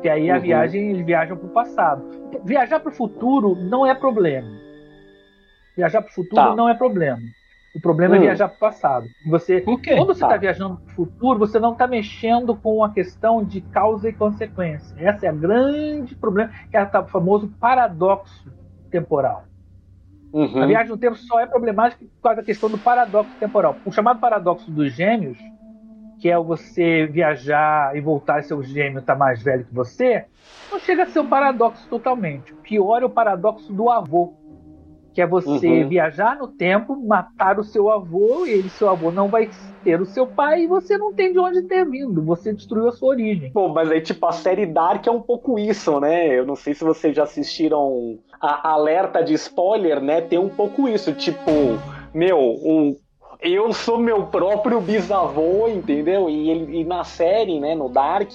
Que 0.00 0.08
aí 0.08 0.30
a 0.30 0.34
uhum. 0.34 0.40
viagem, 0.40 0.90
eles 0.90 1.06
viajam 1.06 1.36
para 1.36 1.46
o 1.46 1.50
passado. 1.50 2.04
Viajar 2.44 2.80
para 2.80 2.90
o 2.90 2.94
futuro 2.94 3.54
não 3.54 3.86
é 3.86 3.94
problema. 3.94 4.48
Viajar 5.76 6.02
para 6.02 6.10
o 6.10 6.14
futuro 6.14 6.42
tá. 6.42 6.56
não 6.56 6.68
é 6.68 6.74
problema. 6.74 7.20
O 7.74 7.80
problema 7.80 8.16
é 8.16 8.18
hum. 8.18 8.22
é 8.22 8.26
viajar 8.26 8.48
para 8.48 8.56
o 8.56 8.60
passado. 8.60 9.06
Você, 9.26 9.62
quando 9.62 10.06
você 10.06 10.12
está 10.12 10.28
tá 10.28 10.36
viajando 10.36 10.76
para 10.76 10.92
o 10.92 10.94
futuro, 10.94 11.38
você 11.38 11.58
não 11.58 11.72
está 11.72 11.86
mexendo 11.86 12.54
com 12.54 12.84
a 12.84 12.92
questão 12.92 13.42
de 13.42 13.62
causa 13.62 14.08
e 14.08 14.12
consequência. 14.12 14.94
Esse 14.98 15.26
é 15.26 15.32
o 15.32 15.36
grande 15.36 16.14
problema, 16.14 16.52
que 16.70 16.76
é 16.76 16.82
o 16.82 17.06
famoso 17.06 17.48
paradoxo 17.58 18.52
temporal. 18.90 19.44
Uhum. 20.32 20.62
A 20.62 20.66
viagem 20.66 20.88
no 20.88 20.96
tempo 20.96 21.16
só 21.16 21.40
é 21.40 21.46
problemática 21.46 22.04
por 22.04 22.22
causa 22.22 22.40
da 22.40 22.46
questão 22.46 22.70
do 22.70 22.78
paradoxo 22.78 23.32
temporal. 23.38 23.76
O 23.84 23.92
chamado 23.92 24.18
paradoxo 24.18 24.70
dos 24.70 24.92
gêmeos, 24.92 25.36
que 26.18 26.30
é 26.30 26.38
você 26.38 27.06
viajar 27.06 27.94
e 27.96 28.00
voltar 28.00 28.40
e 28.40 28.44
seu 28.44 28.62
gêmeo 28.62 29.00
estar 29.00 29.14
tá 29.14 29.18
mais 29.18 29.42
velho 29.42 29.64
que 29.64 29.74
você, 29.74 30.24
não 30.70 30.78
chega 30.78 31.02
a 31.02 31.06
ser 31.06 31.20
um 31.20 31.28
paradoxo 31.28 31.86
totalmente. 31.88 32.52
O 32.54 32.56
pior 32.56 33.02
é 33.02 33.04
o 33.04 33.10
paradoxo 33.10 33.72
do 33.72 33.90
avô, 33.90 34.34
que 35.12 35.20
é 35.20 35.26
você 35.26 35.82
uhum. 35.82 35.88
viajar 35.88 36.36
no 36.36 36.48
tempo, 36.48 36.96
matar 36.96 37.58
o 37.58 37.64
seu 37.64 37.90
avô, 37.90 38.46
e 38.46 38.50
ele, 38.50 38.68
seu 38.68 38.88
avô 38.88 39.10
não 39.10 39.28
vai 39.28 39.50
ter 39.84 40.00
o 40.00 40.06
seu 40.06 40.26
pai, 40.26 40.62
e 40.62 40.66
você 40.66 40.96
não 40.96 41.12
tem 41.12 41.32
de 41.32 41.38
onde 41.38 41.62
ter 41.62 41.84
vindo, 41.84 42.22
você 42.22 42.52
destruiu 42.52 42.88
a 42.88 42.92
sua 42.92 43.10
origem. 43.10 43.50
Bom, 43.52 43.68
mas 43.68 43.90
aí, 43.90 44.00
tipo, 44.00 44.24
a 44.26 44.32
série 44.32 44.66
Dark 44.66 45.06
é 45.06 45.10
um 45.10 45.20
pouco 45.20 45.58
isso, 45.58 46.00
né? 46.00 46.38
Eu 46.38 46.46
não 46.46 46.56
sei 46.56 46.74
se 46.74 46.84
vocês 46.84 47.14
já 47.14 47.24
assistiram 47.24 48.18
a 48.40 48.70
alerta 48.70 49.22
de 49.22 49.34
spoiler, 49.34 50.00
né? 50.00 50.20
Tem 50.20 50.38
um 50.38 50.48
pouco 50.48 50.88
isso, 50.88 51.12
tipo, 51.12 51.50
meu, 52.14 52.38
um, 52.38 52.96
eu 53.40 53.72
sou 53.72 53.98
meu 53.98 54.26
próprio 54.26 54.80
bisavô, 54.80 55.68
entendeu? 55.68 56.30
E, 56.30 56.50
ele, 56.50 56.80
e 56.80 56.84
na 56.84 57.04
série, 57.04 57.58
né, 57.60 57.74
no 57.74 57.88
Dark, 57.88 58.30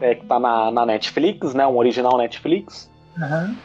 é, 0.00 0.14
que 0.14 0.26
tá 0.26 0.38
na, 0.38 0.70
na 0.70 0.86
Netflix, 0.86 1.54
né? 1.54 1.66
Um 1.66 1.76
original 1.76 2.16
Netflix. 2.16 2.90
Uhum. 3.16 3.56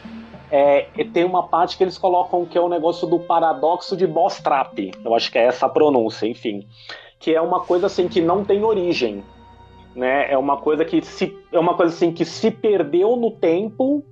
É, 0.50 0.88
tem 1.12 1.24
uma 1.24 1.48
parte 1.48 1.76
que 1.76 1.84
eles 1.84 1.98
colocam 1.98 2.44
que 2.44 2.56
é 2.56 2.60
o 2.60 2.68
negócio 2.68 3.06
do 3.06 3.18
paradoxo 3.18 3.96
de 3.96 4.06
Bostrap. 4.06 4.92
Eu 5.04 5.14
acho 5.14 5.30
que 5.30 5.38
é 5.38 5.44
essa 5.44 5.66
a 5.66 5.68
pronúncia, 5.68 6.26
enfim. 6.26 6.66
Que 7.18 7.34
é 7.34 7.40
uma 7.40 7.60
coisa 7.60 7.86
assim 7.86 8.08
que 8.08 8.20
não 8.20 8.44
tem 8.44 8.62
origem. 8.62 9.24
Né? 9.94 10.30
É 10.30 10.38
uma 10.38 10.58
coisa 10.58 10.84
que 10.84 11.00
se, 11.02 11.36
é 11.50 11.58
uma 11.58 11.74
coisa 11.74 11.94
assim 11.94 12.12
que 12.12 12.24
se 12.24 12.50
perdeu 12.50 13.16
no 13.16 13.30
tempo 13.30 14.04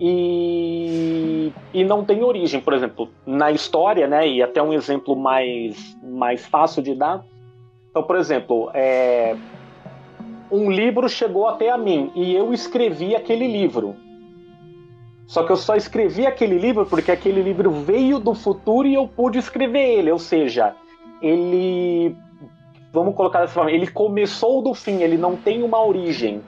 e, 0.00 1.52
e 1.74 1.84
não 1.84 2.04
tem 2.04 2.24
origem. 2.24 2.60
Por 2.60 2.72
exemplo, 2.72 3.08
na 3.26 3.52
história, 3.52 4.08
né, 4.08 4.26
e 4.26 4.42
até 4.42 4.62
um 4.62 4.72
exemplo 4.72 5.14
mais, 5.14 5.96
mais 6.02 6.44
fácil 6.46 6.82
de 6.82 6.94
dar. 6.94 7.24
Então, 7.90 8.02
por 8.02 8.16
exemplo, 8.16 8.70
é, 8.72 9.36
um 10.50 10.70
livro 10.70 11.08
chegou 11.08 11.46
até 11.46 11.70
a 11.70 11.76
mim 11.76 12.10
e 12.14 12.34
eu 12.34 12.52
escrevi 12.52 13.14
aquele 13.14 13.46
livro. 13.46 13.94
Só 15.30 15.44
que 15.44 15.52
eu 15.52 15.56
só 15.56 15.76
escrevi 15.76 16.26
aquele 16.26 16.58
livro 16.58 16.84
porque 16.84 17.12
aquele 17.12 17.40
livro 17.40 17.70
veio 17.70 18.18
do 18.18 18.34
futuro 18.34 18.88
e 18.88 18.94
eu 18.94 19.06
pude 19.06 19.38
escrever 19.38 19.98
ele. 19.98 20.10
Ou 20.10 20.18
seja, 20.18 20.74
ele. 21.22 22.16
Vamos 22.92 23.14
colocar 23.14 23.42
dessa 23.42 23.54
forma, 23.54 23.70
ele 23.70 23.86
começou 23.86 24.60
do 24.60 24.74
fim, 24.74 25.02
ele 25.02 25.16
não 25.16 25.36
tem 25.36 25.62
uma 25.62 25.80
origem 25.80 26.42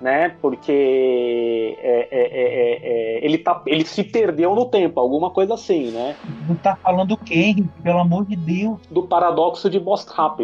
né? 0.00 0.36
Porque 0.42 1.78
é, 1.80 2.08
é, 2.10 2.24
é, 2.24 2.80
é, 2.82 3.24
ele, 3.24 3.38
tá, 3.38 3.62
ele 3.64 3.86
se 3.86 4.02
perdeu 4.02 4.52
no 4.52 4.66
tempo, 4.66 4.98
alguma 4.98 5.30
coisa 5.30 5.54
assim, 5.54 5.92
né? 5.92 6.16
Não 6.48 6.56
tá 6.56 6.74
falando 6.74 7.16
Henrique? 7.30 7.62
Pelo 7.84 8.00
amor 8.00 8.26
de 8.26 8.34
Deus. 8.34 8.80
Do 8.90 9.04
paradoxo 9.04 9.70
de 9.70 9.78
Bostrap. 9.78 10.40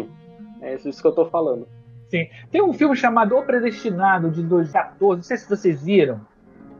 É 0.61 0.75
isso 0.75 1.01
que 1.01 1.07
eu 1.07 1.11
tô 1.11 1.25
falando. 1.25 1.67
Sim. 2.09 2.27
Tem 2.49 2.61
um 2.63 2.71
filme 2.71 2.95
chamado 2.95 3.37
O 3.37 3.43
Predestinado, 3.43 4.31
de 4.31 4.41
2014, 4.43 5.17
não 5.17 5.23
sei 5.23 5.35
se 5.35 5.49
vocês 5.49 5.83
viram. 5.83 6.21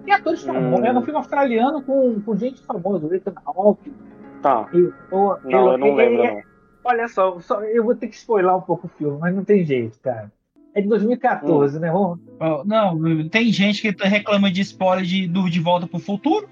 Tem 0.04 0.14
atores 0.14 0.44
famosos. 0.44 0.80
Hum. 0.80 0.86
É 0.86 0.98
um 0.98 1.02
filme 1.02 1.18
australiano 1.18 1.82
com, 1.82 2.22
com 2.22 2.36
gente 2.36 2.62
famosa, 2.64 3.06
o 3.06 3.14
Ethan 3.14 3.34
Hawke. 3.46 3.94
Tá. 4.42 4.68
E, 4.74 4.92
o, 5.12 5.38
não, 5.44 5.68
eu, 5.68 5.72
eu 5.72 5.78
não 5.78 5.96
lembro, 5.96 6.24
não. 6.24 6.42
Olha 6.84 7.08
só, 7.08 7.40
só, 7.40 7.62
eu 7.64 7.84
vou 7.84 7.96
ter 7.96 8.08
que 8.08 8.16
spoiler 8.16 8.56
um 8.56 8.62
pouco 8.62 8.88
o 8.88 8.90
filme, 8.98 9.18
mas 9.20 9.36
não 9.36 9.44
tem 9.44 9.64
jeito, 9.64 10.00
cara. 10.00 10.32
É 10.74 10.82
de 10.82 10.88
2014, 10.88 11.78
hum. 11.78 11.80
né, 11.80 11.90
Ron? 11.90 12.18
Não, 12.66 13.30
tem 13.30 13.52
gente 13.52 13.82
que 13.82 14.08
reclama 14.08 14.50
de 14.50 14.62
spoiler 14.62 15.06
de, 15.06 15.28
do 15.28 15.50
De 15.50 15.60
Volta 15.60 15.86
pro 15.86 16.00
Futuro. 16.00 16.50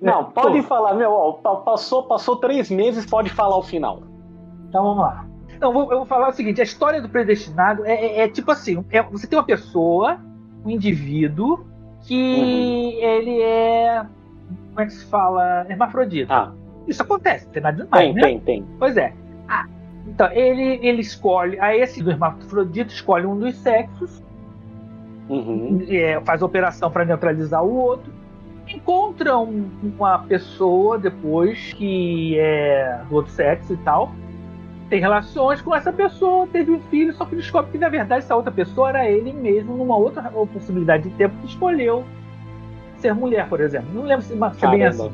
Não, 0.00 0.22
é, 0.22 0.24
pode 0.24 0.62
Pô. 0.62 0.68
falar, 0.68 0.94
meu, 0.94 1.12
ó, 1.12 1.32
passou, 1.32 2.04
passou 2.04 2.36
três 2.36 2.70
meses, 2.70 3.04
pode 3.04 3.30
falar 3.30 3.58
o 3.58 3.62
final. 3.62 4.02
Então 4.68 4.82
vamos 4.82 5.02
lá. 5.02 5.26
Então, 5.54 5.68
eu 5.68 5.74
vou, 5.74 5.92
eu 5.92 5.98
vou 5.98 6.06
falar 6.06 6.30
o 6.30 6.32
seguinte: 6.32 6.60
a 6.60 6.64
história 6.64 7.02
do 7.02 7.08
predestinado 7.08 7.84
é, 7.84 7.92
é, 7.92 8.20
é 8.20 8.28
tipo 8.28 8.50
assim: 8.50 8.82
é, 8.90 9.02
você 9.02 9.26
tem 9.26 9.38
uma 9.38 9.44
pessoa, 9.44 10.18
um 10.64 10.70
indivíduo, 10.70 11.66
que 12.02 12.14
uhum. 12.14 13.08
ele 13.08 13.40
é. 13.42 14.02
Como 14.68 14.80
é 14.80 14.86
que 14.86 14.92
se 14.92 15.04
fala? 15.06 15.66
Hermafrodita. 15.68 16.32
Ah. 16.34 16.52
Isso 16.88 17.02
acontece, 17.02 17.46
tem 17.48 17.62
nada 17.62 17.84
demais, 17.84 18.04
tem, 18.06 18.14
né? 18.14 18.22
Tem, 18.22 18.40
tem. 18.40 18.66
Pois 18.78 18.96
é. 18.96 19.12
Ah, 19.48 19.66
Então, 20.06 20.30
ele, 20.32 20.80
ele 20.86 21.00
escolhe, 21.02 21.58
a 21.60 21.76
esse 21.76 22.02
do 22.02 22.10
hermafrodita 22.10 22.92
escolhe 22.92 23.26
um 23.26 23.38
dos 23.38 23.54
sexos, 23.56 24.22
Uhum. 25.28 25.84
é, 25.88 26.20
faz 26.24 26.42
operação 26.42 26.90
para 26.90 27.04
neutralizar 27.04 27.62
o 27.62 27.72
outro, 27.76 28.12
encontra 28.66 29.38
um- 29.38 29.68
uma 29.82 30.18
pessoa 30.20 30.98
depois 30.98 31.72
que 31.74 32.36
é 32.38 33.00
do 33.08 33.14
outro 33.16 33.30
sexo 33.32 33.74
e 33.74 33.76
tal, 33.78 34.10
tem 34.90 34.98
relações 35.00 35.62
com 35.62 35.74
essa 35.74 35.92
pessoa, 35.92 36.46
teve 36.48 36.72
um 36.72 36.80
filho, 36.80 37.14
só 37.14 37.24
que 37.24 37.36
descobre 37.36 37.70
que 37.70 37.78
na 37.78 37.88
verdade 37.88 38.24
essa 38.24 38.34
outra 38.34 38.50
pessoa 38.50 38.88
era 38.88 39.08
ele 39.08 39.32
mesmo, 39.32 39.76
numa 39.76 39.96
outra 39.96 40.22
possibilidade 40.52 41.04
de 41.08 41.10
tempo 41.14 41.34
que 41.40 41.46
escolheu 41.46 42.04
ser 42.98 43.14
mulher, 43.14 43.48
por 43.48 43.60
exemplo. 43.60 43.88
Não 43.94 44.02
lembro 44.02 44.22
se, 44.22 44.34
é 44.34 44.68
bem 44.68 44.84
assim. 44.84 45.10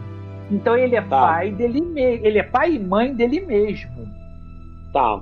Então 0.50 0.75
ele 0.76 0.97
é 0.97 1.02
Tá. 1.02 1.21
pai 1.21 1.50
dele 1.50 1.83
mesmo, 1.83 2.26
ele 2.26 2.38
é 2.38 2.42
pai 2.42 2.73
e 2.73 2.78
mãe 2.78 3.14
dele 3.14 3.40
mesmo. 3.40 4.09
Tá, 4.95 5.21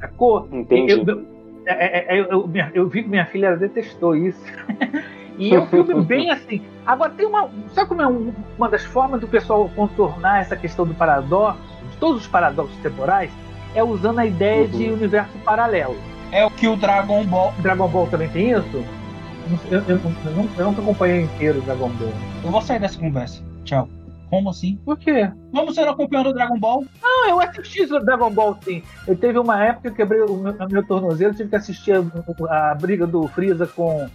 Sacou? 0.00 0.48
entendi. 0.50 0.92
Eu, 0.92 1.04
eu, 1.06 1.24
é, 1.66 2.16
é, 2.16 2.18
é, 2.18 2.26
eu, 2.32 2.46
minha- 2.48 2.70
eu 2.74 2.88
vi 2.88 3.04
que 3.04 3.08
minha 3.08 3.26
filha 3.26 3.56
detestou 3.56 4.16
isso. 4.16 4.44
e 5.38 5.54
é 5.54 5.60
um 5.60 5.66
filme 5.66 6.02
bem 6.02 6.30
assim. 6.30 6.60
Agora 6.84 7.10
tem 7.12 7.26
uma. 7.26 7.48
Sabe 7.72 7.88
como 7.88 8.02
é 8.02 8.06
um- 8.08 8.32
uma 8.58 8.68
das 8.68 8.84
formas 8.84 9.20
do 9.20 9.28
pessoal 9.28 9.70
contornar 9.76 10.40
essa 10.40 10.56
questão 10.56 10.84
do 10.84 10.94
paradoxo, 10.94 11.60
de 11.90 11.96
todos 11.98 12.22
os 12.22 12.26
paradoxos 12.26 12.76
temporais, 12.78 13.30
é 13.74 13.82
usando 13.82 14.18
a 14.18 14.26
ideia 14.26 14.66
de 14.68 14.84
Uhum. 14.88 14.94
universo 14.94 15.36
paralelo. 15.44 15.96
É 16.32 16.44
o 16.44 16.50
que 16.50 16.66
o 16.66 16.76
Dragon 16.76 17.24
Ball. 17.24 17.52
Dragon 17.58 17.88
Ball 17.88 18.06
também 18.08 18.28
tem 18.28 18.50
isso? 18.50 18.84
Eu, 19.70 19.78
eu, 19.80 19.84
eu, 19.88 20.00
não, 20.32 20.48
eu 20.58 20.64
nunca 20.66 20.80
acompanhei 20.80 21.22
inteiro 21.22 21.58
o 21.58 21.62
Dragon 21.62 21.88
Ball. 21.90 22.12
Eu 22.44 22.50
vou 22.50 22.60
sair 22.62 22.78
dessa 22.80 22.98
conversa. 22.98 23.42
Tchau. 23.64 23.88
Como 24.30 24.50
assim? 24.50 24.76
Por 24.84 24.98
quê? 24.98 25.30
Como 25.52 25.72
você 25.72 25.84
não 25.84 25.92
acompanhando 25.92 26.30
o 26.30 26.32
Dragon 26.32 26.58
Ball? 26.58 26.84
Não, 27.00 27.28
eu 27.28 27.40
assisti 27.40 27.82
o 27.82 28.00
Dragon 28.00 28.30
Ball 28.30 28.56
sim. 28.62 28.82
Eu 29.06 29.16
teve 29.16 29.38
uma 29.38 29.62
época 29.62 29.82
que 29.82 29.88
eu 29.88 29.94
quebrei 29.94 30.22
o 30.22 30.36
meu, 30.36 30.52
o 30.52 30.68
meu 30.68 30.84
tornozelo, 30.86 31.34
tive 31.34 31.50
que 31.50 31.56
assistir 31.56 31.92
a, 32.48 32.70
a 32.70 32.74
briga 32.74 33.06
do 33.06 33.28
Freeza 33.28 33.66
com, 33.66 34.08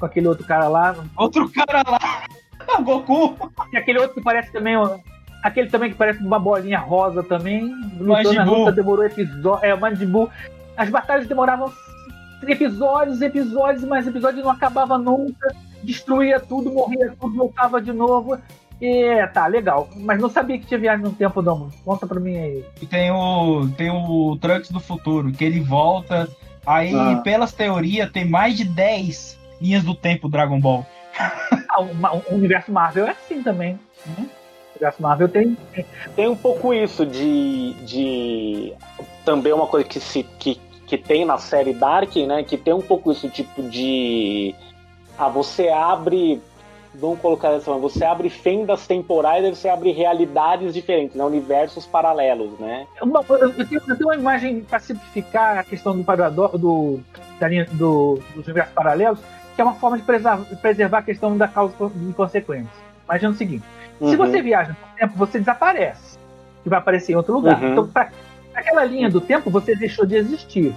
com 0.00 0.06
aquele 0.06 0.26
outro 0.26 0.44
cara 0.44 0.66
lá. 0.68 0.96
Outro 1.16 1.48
cara 1.50 1.82
lá. 1.88 1.98
O 2.78 2.82
Goku. 2.82 3.36
E 3.72 3.76
aquele 3.76 3.98
outro 3.98 4.14
que 4.14 4.22
parece 4.22 4.50
também. 4.52 4.76
ó, 4.76 4.96
Aquele 5.42 5.68
também 5.68 5.90
que 5.90 5.96
parece 5.96 6.22
uma 6.22 6.38
bolinha 6.38 6.78
rosa 6.78 7.22
também. 7.22 7.74
Lutou 7.98 8.32
na 8.32 8.44
luta, 8.44 8.72
demorou 8.72 9.04
episódio. 9.04 9.58
É, 9.64 10.06
Buu. 10.06 10.30
As 10.76 10.88
batalhas 10.88 11.26
demoravam 11.26 11.72
episódios, 12.46 13.20
episódios, 13.22 13.84
mas 13.84 14.06
episódio 14.06 14.42
não 14.42 14.50
acabava 14.50 14.96
nunca. 14.98 15.54
Destruía 15.82 16.38
tudo, 16.40 16.72
morria 16.72 17.12
tudo, 17.20 17.36
voltava 17.36 17.80
de 17.80 17.92
novo. 17.92 18.38
E 18.80 19.26
tá, 19.28 19.46
legal. 19.46 19.88
Mas 19.96 20.20
não 20.20 20.28
sabia 20.28 20.58
que 20.58 20.66
tinha 20.66 20.78
viagem 20.78 21.04
no 21.04 21.12
tempo, 21.12 21.40
não. 21.42 21.70
Conta 21.84 22.06
pra 22.06 22.18
mim 22.18 22.36
aí. 22.36 22.64
E 22.80 22.86
tem 22.86 23.10
o, 23.10 23.68
tem 23.76 23.90
o 23.90 24.36
Trunks 24.40 24.70
do 24.70 24.80
futuro, 24.80 25.30
que 25.32 25.44
ele 25.44 25.60
volta. 25.60 26.28
Aí, 26.66 26.94
Ah. 26.94 27.20
pelas 27.24 27.52
teorias, 27.52 28.10
tem 28.10 28.28
mais 28.28 28.56
de 28.56 28.64
10 28.64 29.38
linhas 29.60 29.82
do 29.84 29.94
tempo 29.94 30.28
Dragon 30.28 30.60
Ball. 30.60 30.86
Ah, 31.68 31.80
o, 31.80 32.32
o 32.32 32.34
universo 32.36 32.72
Marvel 32.72 33.06
é 33.06 33.10
assim 33.10 33.42
também. 33.42 33.78
né? 34.18 34.26
Universo 34.82 35.02
Marvel 35.02 35.28
tem. 35.28 35.56
Tem 36.16 36.28
um 36.28 36.36
pouco 36.36 36.74
isso 36.74 37.06
de. 37.06 37.74
de 37.84 38.72
também 39.24 39.52
uma 39.52 39.66
coisa 39.68 39.86
que, 39.86 40.00
se, 40.00 40.24
que, 40.24 40.60
que 40.86 40.98
tem 40.98 41.24
na 41.24 41.38
série 41.38 41.72
Dark, 41.72 42.14
né? 42.16 42.42
Que 42.42 42.56
tem 42.56 42.74
um 42.74 42.82
pouco 42.82 43.12
isso, 43.12 43.28
tipo 43.30 43.62
de. 43.62 44.54
Ah, 45.16 45.28
você 45.28 45.68
abre. 45.68 46.40
Vamos 46.94 47.20
colocar 47.20 47.48
dessa 47.50 47.64
forma, 47.64 47.80
você 47.80 48.04
abre 48.04 48.28
fendas 48.28 48.86
temporais 48.86 49.42
e 49.42 49.48
você 49.48 49.66
abre 49.66 49.92
realidades 49.92 50.74
diferentes, 50.74 51.16
né? 51.16 51.24
Universos 51.24 51.86
paralelos, 51.86 52.50
né? 52.58 52.86
Uma- 53.00 53.24
eu, 53.30 53.66
tenho, 53.66 53.80
eu 53.88 53.96
tenho 53.96 54.08
uma 54.08 54.14
imagem 54.14 54.60
para 54.60 54.78
simplificar 54.78 55.56
a 55.56 55.64
questão 55.64 55.96
do 55.96 56.04
paradoxo 56.04 56.58
do, 56.58 57.00
da 57.40 57.48
linha, 57.48 57.66
do, 57.72 58.20
dos 58.34 58.44
universos 58.44 58.74
paralelos, 58.74 59.18
que 59.56 59.62
é 59.62 59.64
uma 59.64 59.72
forma 59.72 59.96
de 59.96 60.02
preservar, 60.02 60.44
preservar 60.60 60.98
a 60.98 61.02
questão 61.02 61.34
da 61.38 61.48
causa 61.48 61.72
e 62.10 62.12
consequência. 62.12 62.91
Imagina 63.04 63.32
o 63.32 63.34
seguinte: 63.34 63.64
se 63.98 64.04
Uhum. 64.04 64.16
você 64.16 64.42
viaja 64.42 64.70
no 64.70 64.96
tempo, 64.98 65.16
você 65.16 65.38
desaparece 65.38 66.18
e 66.64 66.68
vai 66.68 66.78
aparecer 66.78 67.12
em 67.12 67.16
outro 67.16 67.34
lugar. 67.34 67.60
Uhum. 67.62 67.72
Então, 67.72 67.88
para 67.88 68.10
aquela 68.54 68.84
linha 68.84 69.10
do 69.10 69.20
tempo, 69.20 69.50
você 69.50 69.74
deixou 69.74 70.06
de 70.06 70.16
existir. 70.16 70.74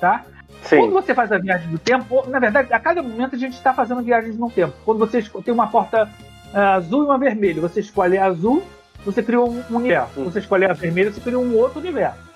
Tá? 0.00 0.24
Quando 0.68 0.84
Sim. 0.84 0.90
você 0.90 1.14
faz 1.14 1.32
a 1.32 1.38
viagem 1.38 1.68
do 1.68 1.78
tempo, 1.78 2.24
na 2.28 2.38
verdade, 2.38 2.72
a 2.72 2.78
cada 2.78 3.02
momento 3.02 3.34
a 3.34 3.38
gente 3.38 3.54
está 3.54 3.74
fazendo 3.74 4.02
viagens 4.02 4.38
no 4.38 4.50
tempo. 4.50 4.74
Quando 4.84 4.98
você 4.98 5.22
tem 5.44 5.52
uma 5.52 5.66
porta 5.66 6.08
ah, 6.54 6.74
azul 6.74 7.02
e 7.02 7.06
uma 7.06 7.18
vermelha, 7.18 7.60
você 7.60 7.80
escolhe 7.80 8.16
a 8.16 8.26
azul, 8.26 8.62
você 9.04 9.22
criou 9.22 9.50
um 9.50 9.76
universo. 9.76 10.20
Uhum. 10.20 10.24
Você 10.24 10.38
escolhe 10.38 10.64
a 10.64 10.72
vermelha, 10.72 11.12
você 11.12 11.20
criou 11.20 11.42
um 11.42 11.56
outro 11.56 11.80
universo. 11.80 12.31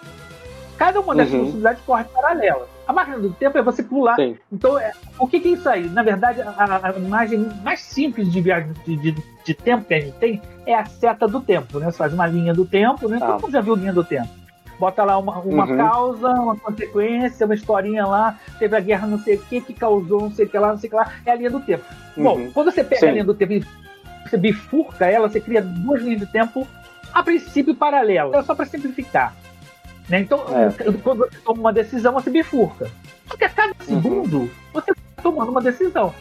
Cada 0.77 1.01
uma 1.01 1.15
dessas 1.15 1.33
Uhum. 1.33 1.41
possibilidades 1.41 1.83
corre 1.85 2.05
paralela. 2.05 2.69
A 2.87 2.93
máquina 2.93 3.19
do 3.19 3.31
tempo 3.33 3.57
é 3.59 3.63
você 3.63 3.83
pular. 3.83 4.15
Sim. 4.17 4.37
Então, 4.53 4.79
é, 4.79 4.93
o 5.19 5.27
que, 5.27 5.41
que 5.41 5.49
é 5.49 5.51
isso 5.53 5.69
aí? 5.69 5.89
Na 5.89 6.03
verdade, 6.03 6.41
a, 6.43 6.89
a- 6.89 6.99
imagem 6.99 7.49
mais 7.65 7.81
simples 7.81 8.31
de 8.31 8.41
viagem 8.41 8.73
de, 8.87 8.97
de- 8.97 9.23
de 9.45 9.55
tempo 9.55 9.85
que 9.87 9.95
a 9.95 10.01
gente 10.01 10.15
tem 10.19 10.41
é 10.67 10.75
a 10.75 10.85
seta 10.85 11.27
do 11.27 11.41
tempo. 11.41 11.79
Né? 11.79 11.87
Você 11.91 11.97
faz 11.99 12.13
uma 12.13 12.27
linha 12.27 12.53
do 12.55 12.65
tempo, 12.65 13.09
né? 13.09 13.19
Tá. 13.19 13.27
Todo 13.27 13.43
mundo 13.43 13.53
já 13.53 13.61
viu 13.61 13.75
linha 13.75 13.93
do 13.93 14.05
tempo. 14.05 14.29
Bota 14.79 15.03
lá 15.05 15.17
uma, 15.19 15.39
uma 15.39 15.65
Uhum. 15.67 15.77
causa, 15.79 16.29
uma 16.29 16.57
consequência, 16.57 17.47
uma 17.47 17.55
historinha 17.55 18.05
lá, 18.07 18.39
teve 18.59 18.77
a 18.77 18.81
guerra 18.81 19.07
não 19.07 19.19
sei 19.19 19.37
o 19.37 19.41
que, 19.41 19.61
que 19.63 19.73
causou 19.73 20.21
não 20.21 20.31
sei 20.31 20.45
o 20.45 20.49
que 20.51 20.59
lá, 20.59 20.69
não 20.69 20.79
sei 20.79 20.89
o 20.89 20.91
que 20.91 20.97
lá, 20.97 21.11
é 21.25 21.31
a 21.31 21.35
linha 21.35 21.51
do 21.51 21.61
tempo. 21.61 21.85
Bom, 22.17 22.37
Uhum. 22.37 22.51
quando 22.53 22.71
você 22.71 22.85
pega 22.85 23.01
Sim. 23.01 23.09
a 23.09 23.13
linha 23.13 23.25
do 23.25 23.35
tempo 23.35 23.55
e 23.55 23.65
você 24.29 24.37
bifurca 24.37 25.07
ela, 25.07 25.29
você 25.31 25.41
cria 25.41 25.63
duas 25.63 26.03
linhas 26.03 26.21
de 26.21 26.27
tempo, 26.27 26.67
a 27.13 27.23
princípio 27.23 27.75
paralelas. 27.75 28.35
É 28.35 28.43
só 28.43 28.55
para 28.55 28.67
simplificar. 28.67 29.35
Né? 30.09 30.21
Então, 30.21 30.45
É. 30.49 30.71
quando 31.03 31.19
você 31.19 31.39
toma 31.45 31.61
uma 31.61 31.73
decisão, 31.73 32.13
você 32.13 32.31
bifurca. 32.31 32.89
Só 33.27 33.37
que 33.37 33.45
a 33.45 33.49
Uhum. 33.49 33.55
cada 33.55 33.75
segundo, 33.85 34.51
você 34.73 34.93
está 34.93 35.23
tomando 35.23 35.51
uma 35.51 35.61
decisão. 35.61 36.15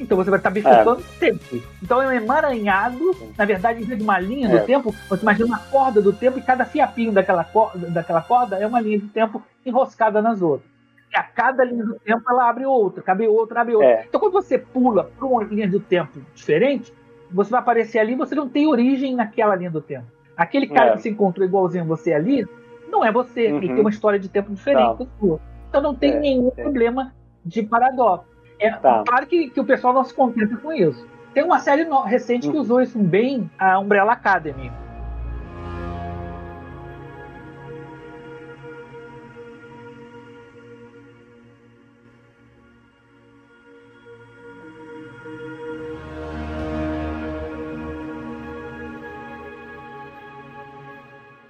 Então 0.00 0.16
você 0.16 0.30
vai 0.30 0.38
estar 0.38 0.50
É. 0.50 0.52
bifurcando 0.52 1.02
sempre. 1.18 1.62
Então 1.82 2.00
é 2.00 2.06
um 2.06 2.12
emaranhado, 2.12 3.16
na 3.36 3.44
verdade, 3.44 3.82
em 3.82 3.84
vez 3.84 3.98
de 3.98 4.04
uma 4.04 4.18
linha 4.18 4.48
É. 4.48 4.58
do 4.58 4.64
tempo, 4.64 4.94
você 5.08 5.22
imagina 5.22 5.46
uma 5.46 5.58
corda 5.58 6.00
do 6.00 6.12
tempo 6.12 6.38
e 6.38 6.42
cada 6.42 6.64
fiapinho 6.64 7.12
daquela 7.12 7.42
corda, 7.44 7.90
daquela 7.90 8.22
corda 8.22 8.56
é 8.56 8.66
uma 8.66 8.80
linha 8.80 8.98
de 9.00 9.08
tempo 9.08 9.42
enroscada 9.66 10.22
nas 10.22 10.40
outras. 10.40 10.70
E 11.12 11.18
a 11.18 11.22
cada 11.22 11.64
linha 11.64 11.84
do 11.84 11.94
tempo 11.96 12.22
ela 12.30 12.48
abre 12.48 12.64
outra, 12.64 13.02
cabe 13.02 13.26
outra, 13.26 13.60
abre 13.60 13.74
outra. 13.74 13.88
É. 13.90 14.04
Então 14.08 14.20
quando 14.20 14.32
você 14.34 14.56
pula 14.56 15.10
para 15.18 15.26
uma 15.26 15.42
linha 15.42 15.68
do 15.68 15.80
tempo 15.80 16.20
diferente, 16.34 16.92
você 17.30 17.50
vai 17.50 17.60
aparecer 17.60 17.98
ali, 17.98 18.14
você 18.14 18.34
não 18.36 18.48
tem 18.48 18.66
origem 18.68 19.14
naquela 19.16 19.56
linha 19.56 19.70
do 19.70 19.80
tempo. 19.80 20.06
Aquele 20.36 20.68
cara 20.68 20.90
É. 20.90 20.92
que 20.94 21.02
se 21.02 21.08
encontrou 21.10 21.44
igualzinho 21.44 21.82
a 21.82 21.86
você 21.86 22.12
ali, 22.12 22.46
não 22.90 23.04
é 23.04 23.12
você, 23.12 23.42
ele 23.42 23.52
Uhum. 23.54 23.60
tem 23.74 23.80
uma 23.80 23.90
história 23.90 24.18
de 24.18 24.28
tempo 24.28 24.52
diferente 24.52 24.98
Tá. 24.98 25.04
da 25.04 25.06
sua. 25.20 25.40
Então 25.68 25.80
não 25.82 25.94
tem 25.94 26.12
É, 26.12 26.18
nenhum 26.20 26.48
é. 26.56 26.62
problema 26.62 27.12
de 27.44 27.62
paradoxo. 27.62 28.26
É 28.58 28.70
Tá. 28.70 29.04
claro 29.06 29.26
que, 29.26 29.50
que 29.50 29.60
o 29.60 29.64
pessoal 29.64 29.92
não 29.94 30.04
se 30.04 30.14
contenta 30.14 30.56
com 30.56 30.72
isso. 30.72 31.06
Tem 31.34 31.44
uma 31.44 31.58
série 31.60 31.86
recente 32.06 32.48
que 32.48 32.54
Uhum. 32.56 32.62
usou 32.62 32.80
isso 32.80 32.98
bem, 32.98 33.48
a 33.58 33.78
Umbrella 33.78 34.12
Academy. 34.12 34.72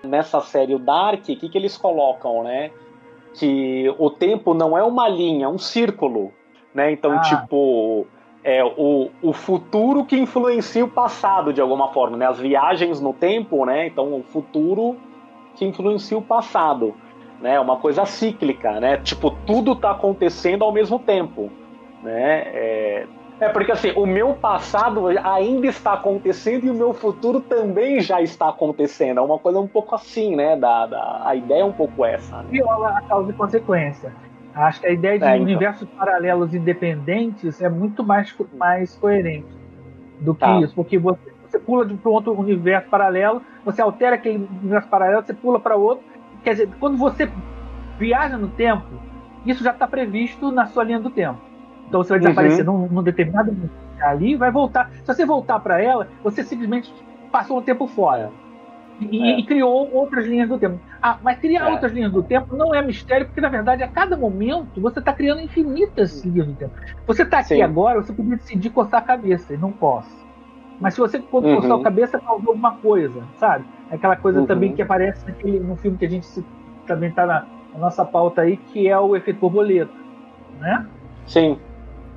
Nessa 0.08 0.40
série 0.40 0.74
o 0.74 0.78
Dark, 0.78 1.20
o 1.20 1.22
que, 1.24 1.48
que 1.48 1.58
eles 1.58 1.76
colocam, 1.76 2.42
né? 2.42 2.70
Que 3.34 3.94
o 3.98 4.10
tempo 4.10 4.54
não 4.54 4.76
é 4.76 4.82
uma 4.82 5.08
linha, 5.08 5.46
é 5.46 5.48
um 5.48 5.58
círculo, 5.58 6.32
né? 6.74 6.90
Então, 6.90 7.12
Ah. 7.12 7.20
tipo, 7.20 8.06
é 8.42 8.64
o, 8.64 9.10
o 9.22 9.32
futuro 9.32 10.04
que 10.04 10.16
influencia 10.16 10.84
o 10.84 10.88
passado 10.88 11.52
de 11.52 11.60
alguma 11.60 11.88
forma, 11.88 12.16
né? 12.16 12.26
As 12.26 12.38
viagens 12.38 13.00
no 13.00 13.12
tempo, 13.12 13.64
né? 13.64 13.86
Então, 13.86 14.14
o 14.14 14.22
futuro 14.22 14.96
que 15.54 15.64
influencia 15.64 16.16
o 16.16 16.22
passado, 16.22 16.94
né? 17.40 17.54
É 17.54 17.60
Uma 17.60 17.76
coisa 17.76 18.04
cíclica, 18.06 18.80
né? 18.80 18.96
Tipo, 18.98 19.30
tudo 19.46 19.74
tá 19.76 19.90
acontecendo 19.90 20.64
ao 20.64 20.72
mesmo 20.72 20.98
tempo, 20.98 21.50
né? 22.02 22.42
É, 22.54 23.06
é 23.40 23.48
porque 23.48 23.70
assim, 23.72 23.92
o 23.96 24.04
meu 24.06 24.34
passado 24.34 25.06
ainda 25.22 25.66
está 25.66 25.92
acontecendo 25.92 26.64
e 26.64 26.70
o 26.70 26.74
meu 26.74 26.92
futuro 26.92 27.40
também 27.40 28.00
já 28.00 28.20
está 28.20 28.48
acontecendo. 28.48 29.18
É 29.18 29.20
uma 29.20 29.38
coisa 29.38 29.60
um 29.60 29.68
pouco 29.68 29.94
assim, 29.94 30.34
né? 30.34 30.56
Da, 30.56 30.86
da, 30.86 31.22
a 31.24 31.34
ideia 31.36 31.62
é 31.62 31.64
um 31.64 31.72
pouco 31.72 32.04
essa. 32.04 32.38
Né? 32.42 32.48
Viola 32.50 32.98
a 32.98 33.02
causa 33.02 33.30
e 33.30 33.34
consequência. 33.34 34.12
Acho 34.54 34.80
que 34.80 34.86
a 34.88 34.90
ideia 34.90 35.18
de 35.18 35.24
É, 35.24 35.28
então. 35.34 35.42
universos 35.42 35.88
paralelos 35.90 36.52
independentes 36.52 37.62
é 37.62 37.68
muito 37.68 38.02
mais, 38.02 38.34
mais 38.54 38.96
coerente 38.96 39.46
do 40.20 40.34
que 40.34 40.40
Tá. 40.40 40.60
isso, 40.60 40.74
porque 40.74 40.98
você, 40.98 41.32
você 41.46 41.58
pula 41.60 41.86
de 41.86 41.94
um 41.94 41.98
outro 42.10 42.32
universo 42.32 42.88
paralelo, 42.88 43.40
você 43.64 43.80
altera 43.80 44.16
aquele 44.16 44.48
universo 44.60 44.88
paralelo, 44.88 45.22
você 45.24 45.32
pula 45.32 45.60
para 45.60 45.76
outro. 45.76 46.04
Quer 46.42 46.50
dizer, 46.52 46.68
quando 46.80 46.96
você 46.96 47.30
viaja 47.98 48.36
no 48.36 48.48
tempo, 48.48 48.86
isso 49.46 49.62
já 49.62 49.70
está 49.70 49.86
previsto 49.86 50.50
na 50.50 50.66
sua 50.66 50.82
linha 50.82 50.98
do 50.98 51.10
tempo. 51.10 51.38
Então 51.88 52.02
você 52.02 52.10
vai 52.10 52.18
Uhum. 52.18 52.24
desaparecer 52.26 52.64
num, 52.64 52.86
num 52.88 53.02
determinado 53.02 53.50
momento 53.52 53.70
ali 54.00 54.36
vai 54.36 54.50
voltar. 54.52 54.90
Se 54.92 55.06
você 55.06 55.24
voltar 55.26 55.58
para 55.58 55.82
ela, 55.82 56.06
você 56.22 56.44
simplesmente 56.44 56.92
passou 57.32 57.58
um 57.58 57.62
tempo 57.62 57.86
fora. 57.88 58.30
E, 59.00 59.30
É. 59.32 59.38
e 59.38 59.46
criou 59.46 59.92
outras 59.92 60.26
linhas 60.26 60.48
do 60.48 60.58
tempo. 60.58 60.80
Ah, 61.00 61.18
mas 61.22 61.38
criar 61.38 61.68
É. 61.68 61.72
outras 61.72 61.92
linhas 61.92 62.12
do 62.12 62.22
tempo 62.22 62.56
não 62.56 62.74
é 62.74 62.82
mistério, 62.82 63.26
porque 63.26 63.40
na 63.40 63.48
verdade 63.48 63.82
a 63.82 63.88
cada 63.88 64.16
momento 64.16 64.80
você 64.80 64.98
está 64.98 65.12
criando 65.12 65.40
infinitas 65.40 66.24
linhas 66.24 66.46
do 66.48 66.54
tempo. 66.54 66.72
Você 67.06 67.22
está 67.22 67.38
aqui 67.38 67.54
Sim. 67.56 67.62
agora, 67.62 68.00
você 68.02 68.12
podia 68.12 68.36
decidir 68.36 68.70
coçar 68.70 69.00
a 69.00 69.04
cabeça, 69.04 69.54
e 69.54 69.56
não 69.56 69.70
posso. 69.72 70.10
Mas 70.80 70.94
se 70.94 71.00
você 71.00 71.18
quando 71.20 71.46
Uhum. 71.46 71.56
coçar 71.56 71.78
a 71.78 71.82
cabeça, 71.82 72.18
causou 72.20 72.50
alguma 72.50 72.72
coisa, 72.76 73.22
sabe? 73.36 73.64
Aquela 73.90 74.16
coisa 74.16 74.40
Uhum. 74.40 74.46
também 74.46 74.72
que 74.74 74.82
aparece 74.82 75.24
naquele, 75.26 75.58
no 75.60 75.76
filme 75.76 75.96
que 75.96 76.04
a 76.04 76.10
gente 76.10 76.26
se- 76.26 76.44
também 76.86 77.08
está 77.10 77.24
na, 77.26 77.46
na 77.72 77.78
nossa 77.80 78.04
pauta 78.04 78.42
aí, 78.42 78.56
que 78.56 78.88
é 78.88 78.98
o 78.98 79.14
efeito 79.16 79.40
borboleta. 79.40 79.92
Né? 80.60 80.86
Sim. 81.26 81.58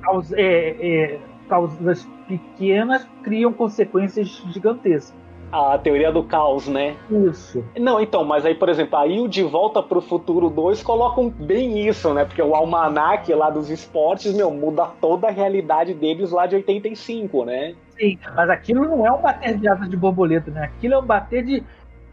Caus- 0.02 0.32
é, 0.32 0.76
é, 0.80 1.20
causas 1.48 2.08
pequenas 2.26 3.06
criam 3.22 3.52
consequências 3.52 4.28
gigantescas. 4.52 5.14
A 5.52 5.76
teoria 5.76 6.10
do 6.10 6.22
caos, 6.22 6.66
né? 6.66 6.96
Isso. 7.10 7.62
Não, 7.78 8.00
então, 8.00 8.24
mas 8.24 8.46
aí, 8.46 8.54
por 8.54 8.70
exemplo, 8.70 8.96
aí 8.96 9.20
o 9.20 9.28
De 9.28 9.42
Volta 9.42 9.82
pro 9.82 10.00
Futuro 10.00 10.48
2 10.48 10.82
colocam 10.82 11.28
bem 11.28 11.86
isso, 11.86 12.14
né? 12.14 12.24
Porque 12.24 12.40
o 12.40 12.54
almanac 12.54 13.30
lá 13.34 13.50
dos 13.50 13.68
esportes, 13.68 14.32
meu, 14.34 14.50
muda 14.50 14.86
toda 14.98 15.28
a 15.28 15.30
realidade 15.30 15.92
deles 15.92 16.30
lá 16.30 16.46
de 16.46 16.56
85, 16.56 17.44
né? 17.44 17.74
Sim, 17.98 18.18
mas 18.34 18.48
aquilo 18.48 18.84
não 18.84 19.06
é 19.06 19.12
um 19.12 19.20
bater 19.20 19.58
de 19.58 19.68
asas 19.68 19.90
de 19.90 19.96
borboleta, 19.96 20.50
né? 20.50 20.64
Aquilo 20.64 20.94
é 20.94 20.98
um 20.98 21.04
bater 21.04 21.44
de, 21.44 21.62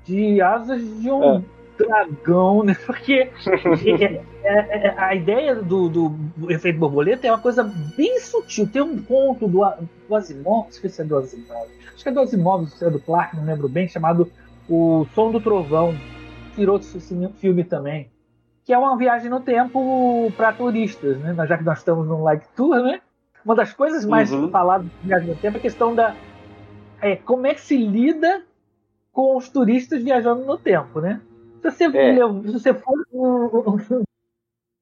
de 0.03 0.41
asas 0.41 0.81
de 1.01 1.09
um 1.09 1.37
É. 1.37 1.41
dragão, 1.87 2.63
né? 2.63 2.75
Porque 2.85 3.29
é- 3.45 4.21
é- 4.43 4.87
é- 4.87 4.95
a 4.97 5.15
ideia 5.15 5.55
do, 5.55 5.89
do 5.89 6.51
efeito 6.51 6.79
borboleta 6.79 7.27
é 7.27 7.31
uma 7.31 7.39
coisa 7.39 7.63
bem 7.95 8.19
sutil. 8.19 8.67
Tem 8.67 8.81
um 8.81 9.01
conto 9.01 9.47
do, 9.47 9.61
do 10.07 10.15
Asimov, 10.15 10.67
se 10.71 11.01
é 11.01 11.05
do 11.05 11.17
Asimov, 11.17 11.67
acho 11.93 12.03
que 12.03 12.09
é 12.09 12.11
do 12.11 12.19
Asimov, 12.19 12.67
se 12.67 12.85
é 12.85 12.89
do 12.89 12.99
Clark, 12.99 13.35
não 13.35 13.45
lembro 13.45 13.67
bem, 13.69 13.87
chamado 13.87 14.31
O 14.67 15.05
Som 15.15 15.31
do 15.31 15.39
Trovão. 15.41 15.95
Virou 16.55 16.77
esse 16.77 16.99
filme 17.37 17.63
também. 17.63 18.09
Que 18.65 18.73
é 18.73 18.77
uma 18.77 18.97
viagem 18.97 19.29
no 19.29 19.39
tempo 19.39 20.31
para 20.35 20.51
turistas, 20.53 21.17
né? 21.19 21.33
Já 21.47 21.57
que 21.57 21.63
nós 21.63 21.79
estamos 21.79 22.05
num 22.07 22.21
light 22.23 22.43
tour, 22.55 22.75
né? 22.83 23.01
Uma 23.45 23.55
das 23.55 23.71
coisas 23.73 24.05
mais 24.05 24.31
Uhum. 24.31 24.49
faladas 24.49 24.85
de 25.01 25.07
viagem 25.07 25.29
no 25.29 25.35
tempo 25.35 25.57
é 25.57 25.59
a 25.59 25.61
questão 25.61 25.95
da 25.95 26.13
é, 27.01 27.15
como 27.15 27.47
é 27.47 27.53
que 27.53 27.61
se 27.61 27.77
lida 27.77 28.43
com 29.13 29.37
os 29.37 29.47
turistas 29.49 30.03
viajando 30.03 30.43
no 30.45 30.57
tempo, 30.57 30.99
né? 30.99 31.21
Se 31.61 31.71
você, 31.71 31.83
É. 31.85 32.11
lev- 32.13 32.45
se 32.47 32.53
você 32.53 32.73
for 32.73 33.05
um, 33.13 33.75
um 33.97 34.03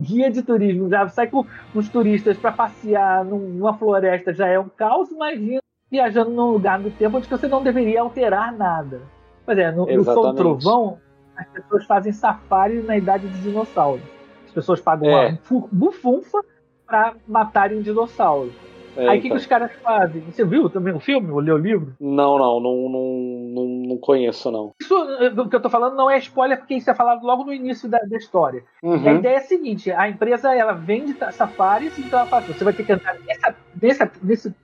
guia 0.01 0.29
de 0.29 0.41
turismo, 0.43 0.89
já 0.89 1.07
sai 1.09 1.27
com 1.27 1.45
os 1.73 1.89
turistas 1.89 2.37
para 2.37 2.51
passear 2.51 3.25
num- 3.25 3.49
numa 3.49 3.73
floresta, 3.77 4.33
já 4.33 4.47
é 4.47 4.59
um 4.59 4.69
caos, 4.69 5.09
imagina 5.11 5.59
viajando 5.89 6.31
num 6.31 6.51
lugar 6.51 6.79
do 6.79 6.91
tempo 6.91 7.17
onde 7.17 7.27
você 7.29 7.47
não 7.47 7.63
deveria 7.63 8.01
alterar 8.01 8.51
nada. 8.55 9.01
Pois 9.45 9.57
é, 9.57 9.71
no, 9.71 9.85
no 9.85 9.89
Exatamente. 9.91 10.35
Trovão, 10.37 10.99
as 11.35 11.47
pessoas 11.49 11.85
fazem 11.85 12.11
safari 12.11 12.81
na 12.83 12.97
idade 12.97 13.27
dos 13.27 13.41
dinossauros. 13.41 14.03
As 14.45 14.51
pessoas 14.51 14.81
pagam 14.81 15.09
É. 15.09 15.29
uma 15.29 15.37
fu- 15.37 15.69
bufunfa 15.71 16.41
para 16.85 17.15
matarem 17.27 17.77
um 17.77 17.81
dinossauro. 17.81 18.51
É, 18.97 19.07
Aí 19.09 19.19
o 19.19 19.21
que, 19.21 19.21
que 19.21 19.27
então. 19.27 19.37
os 19.37 19.45
caras 19.45 19.71
fazem? 19.83 20.21
Você 20.23 20.43
viu 20.43 20.69
também 20.69 20.93
o 20.93 20.99
filme? 20.99 21.31
Ou 21.31 21.39
leu 21.39 21.55
o 21.55 21.59
livro? 21.59 21.93
Não, 21.99 22.37
não, 22.37 22.59
não, 22.59 22.89
não, 22.89 23.67
não, 23.89 23.97
conheço, 23.97 24.51
não. 24.51 24.71
Isso 24.81 24.95
eh, 25.19 25.29
do 25.29 25.47
que 25.47 25.55
eu 25.55 25.61
tô 25.61 25.69
falando 25.69 25.95
não 25.95 26.09
é 26.09 26.17
spoiler, 26.17 26.57
porque 26.57 26.75
isso 26.75 26.89
é 26.89 26.95
falado 26.95 27.23
logo 27.25 27.43
no 27.43 27.53
início 27.53 27.87
da, 27.89 27.99
da 27.99 28.17
história. 28.17 28.63
E 28.83 28.87
a 28.87 28.89
Uhum. 28.91 29.15
ideia 29.19 29.35
é 29.35 29.37
a 29.37 29.41
seguinte: 29.41 29.91
a 29.91 30.09
empresa 30.09 30.53
ela 30.53 30.73
vende 30.73 31.15
safaris, 31.31 31.97
então 31.99 32.19
ela 32.19 32.27
fala, 32.27 32.41
assim, 32.43 32.53
você 32.53 32.63
vai 32.63 32.73
ter 32.73 32.83
que 32.83 32.91
entrar 32.93 33.15
nessa, 33.25 33.55
nessa, 33.81 34.11
nesse- 34.21 34.55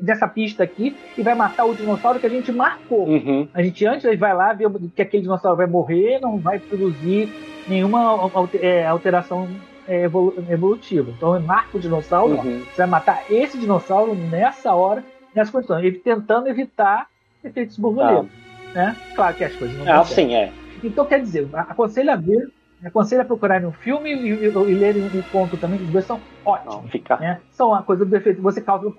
nessa 0.00 0.26
pista 0.28 0.62
aqui 0.64 0.96
e 1.16 1.22
vai 1.22 1.34
matar 1.34 1.66
o 1.66 1.74
dinossauro 1.74 2.18
que 2.18 2.26
a 2.26 2.30
gente 2.30 2.50
marcou. 2.52 3.06
Uhum. 3.08 3.46
A 3.52 3.62
gente 3.62 3.84
antes 3.84 4.18
vai 4.18 4.34
lá 4.34 4.52
ver 4.54 4.70
que 4.94 5.02
aquele 5.02 5.22
dinossauro 5.24 5.56
vai 5.58 5.66
morrer, 5.66 6.18
não 6.20 6.38
vai 6.40 6.58
produzir 6.60 7.28
nenhuma 7.68 8.30
eh, 8.54 8.86
alteração 8.86 9.48
eh, 9.92 10.04
evolu- 10.04 10.34
evolutiva. 10.48 11.10
Então 11.10 11.38
marca 11.40 11.76
o 11.76 11.80
dinossauro, 11.80 12.34
Uhum. 12.34 12.60
você 12.60 12.76
vai 12.78 12.86
matar 12.86 13.24
esse 13.30 13.58
dinossauro 13.58 14.14
nessa 14.14 14.74
hora, 14.74 15.04
nessa 15.34 15.52
condição, 15.52 15.78
ele 15.78 15.98
tentando 15.98 16.48
evitar 16.48 17.06
efeitos 17.44 17.76
borboleta. 17.78 18.28
Né? 18.74 18.96
Claro 19.14 19.36
que 19.36 19.44
as 19.44 19.54
coisas 19.54 19.76
não 19.76 19.86
Ah, 19.92 20.04
sim, 20.04 20.34
é. 20.34 20.50
Então, 20.82 21.04
quer 21.04 21.20
dizer, 21.20 21.48
aconselho 21.52 22.10
a 22.10 22.16
ver, 22.16 22.48
aconselho 22.84 23.22
a 23.22 23.24
procurar 23.24 23.62
um 23.64 23.72
filme 23.72 24.10
e, 24.12 24.28
e, 24.30 24.46
e 24.46 24.74
ler 24.74 24.96
um 24.96 25.22
conto 25.30 25.56
também, 25.56 25.78
que 25.78 25.84
os 25.84 25.90
dois 25.90 26.04
são 26.06 26.16
Não, 26.44 26.52
ótimos. 26.52 26.90
fica. 26.90 27.16
Né? 27.18 27.40
São 27.50 27.74
a 27.74 27.82
coisa 27.82 28.04
do 28.04 28.16
efeito. 28.16 28.40
Você 28.42 28.60
causa 28.60 28.90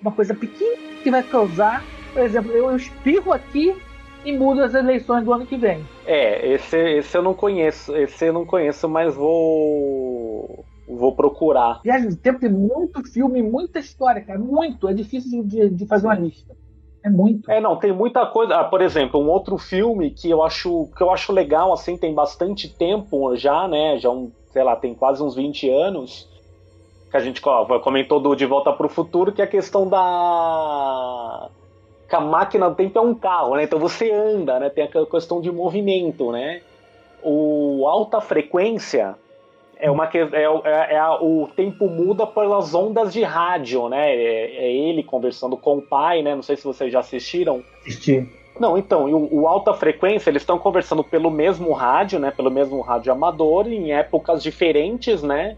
uma 0.00 0.12
coisa 0.12 0.34
pequena 0.34 0.76
que 1.02 1.10
vai 1.10 1.22
causar, 1.22 1.82
por 2.12 2.22
exemplo, 2.22 2.52
eu, 2.52 2.70
eu 2.70 2.76
espirro 2.76 3.32
aqui 3.32 3.74
e 4.24 4.36
mudo 4.36 4.62
as 4.62 4.74
eleições 4.74 5.24
do 5.24 5.32
ano 5.32 5.46
que 5.46 5.56
vem. 5.56 5.84
É, 6.06 6.52
esse, 6.54 6.76
esse 6.76 7.16
eu 7.16 7.22
não 7.22 7.34
conheço, 7.34 7.94
esse 7.96 8.26
eu 8.26 8.32
não 8.32 8.46
conheço, 8.46 8.88
mas 8.88 9.14
vou 9.14 10.64
vou 10.88 11.14
procurar. 11.14 11.80
Viagem 11.82 12.10
do 12.10 12.16
Tempo 12.16 12.40
tem 12.40 12.50
muito 12.50 13.02
filme, 13.10 13.42
muita 13.42 13.78
história, 13.78 14.22
cara. 14.22 14.38
Muito. 14.38 14.88
É 14.88 14.94
difícil 14.94 15.42
de, 15.44 15.70
de 15.70 15.86
fazer 15.86 16.06
uma 16.06 16.14
lista. 16.14 16.54
É 17.04 17.10
muito. 17.10 17.50
É, 17.50 17.60
não, 17.60 17.76
tem 17.76 17.92
muita 17.92 18.24
coisa. 18.26 18.56
Ah, 18.56 18.64
por 18.64 18.80
exemplo, 18.80 19.20
um 19.20 19.28
outro 19.28 19.58
filme 19.58 20.10
que 20.10 20.30
eu 20.30 20.42
acho 20.42 20.88
que 20.96 21.02
eu 21.02 21.10
acho 21.10 21.32
legal, 21.32 21.72
assim, 21.72 21.96
tem 21.96 22.14
bastante 22.14 22.68
tempo 22.68 23.34
já, 23.36 23.66
né? 23.66 23.98
Já 23.98 24.10
um, 24.10 24.30
sei 24.50 24.62
lá, 24.62 24.76
tem 24.76 24.94
quase 24.94 25.22
uns 25.22 25.34
20 25.34 25.68
anos. 25.68 26.30
Que 27.10 27.16
a 27.16 27.20
gente 27.20 27.42
ó, 27.44 27.78
comentou 27.80 28.20
do 28.20 28.34
De 28.34 28.46
Volta 28.46 28.72
para 28.72 28.86
o 28.86 28.90
Futuro, 28.90 29.32
que 29.32 29.42
é 29.42 29.44
a 29.44 29.48
questão 29.48 29.88
da. 29.88 31.50
Que 32.12 32.16
a 32.16 32.20
máquina 32.20 32.68
do 32.68 32.76
tempo 32.76 32.98
é 32.98 33.00
um 33.00 33.14
carro, 33.14 33.54
né? 33.56 33.64
Então 33.64 33.78
você 33.78 34.12
anda, 34.12 34.60
né? 34.60 34.68
Tem 34.68 34.84
aquela 34.84 35.06
questão 35.06 35.40
de 35.40 35.50
movimento, 35.50 36.30
né? 36.30 36.60
O 37.22 37.86
alta 37.88 38.20
frequência 38.20 39.14
é 39.78 39.90
uma 39.90 40.06
que 40.06 40.18
é, 40.18 40.28
é- 40.44 40.94
é 40.96 41.08
o 41.22 41.48
tempo 41.56 41.86
muda 41.86 42.26
pelas 42.26 42.74
ondas 42.74 43.14
de 43.14 43.22
rádio, 43.22 43.88
né? 43.88 44.14
É, 44.14 44.66
é 44.66 44.70
ele 44.70 45.02
conversando 45.02 45.56
com 45.56 45.78
o 45.78 45.80
pai, 45.80 46.20
né? 46.20 46.34
Não 46.34 46.42
sei 46.42 46.54
se 46.54 46.64
vocês 46.64 46.92
já 46.92 47.00
assistiram. 47.00 47.64
Assistir. 47.80 48.28
Não, 48.60 48.76
então, 48.76 49.08
e 49.08 49.14
o, 49.14 49.40
o 49.40 49.48
alta 49.48 49.72
frequência, 49.72 50.28
eles 50.28 50.42
estão 50.42 50.58
conversando 50.58 51.02
pelo 51.02 51.30
mesmo 51.30 51.72
rádio, 51.72 52.18
né? 52.18 52.30
Pelo 52.30 52.50
mesmo 52.50 52.78
rádio 52.82 53.10
amador, 53.10 53.66
em 53.66 53.94
épocas 53.94 54.42
diferentes, 54.42 55.22
né? 55.22 55.56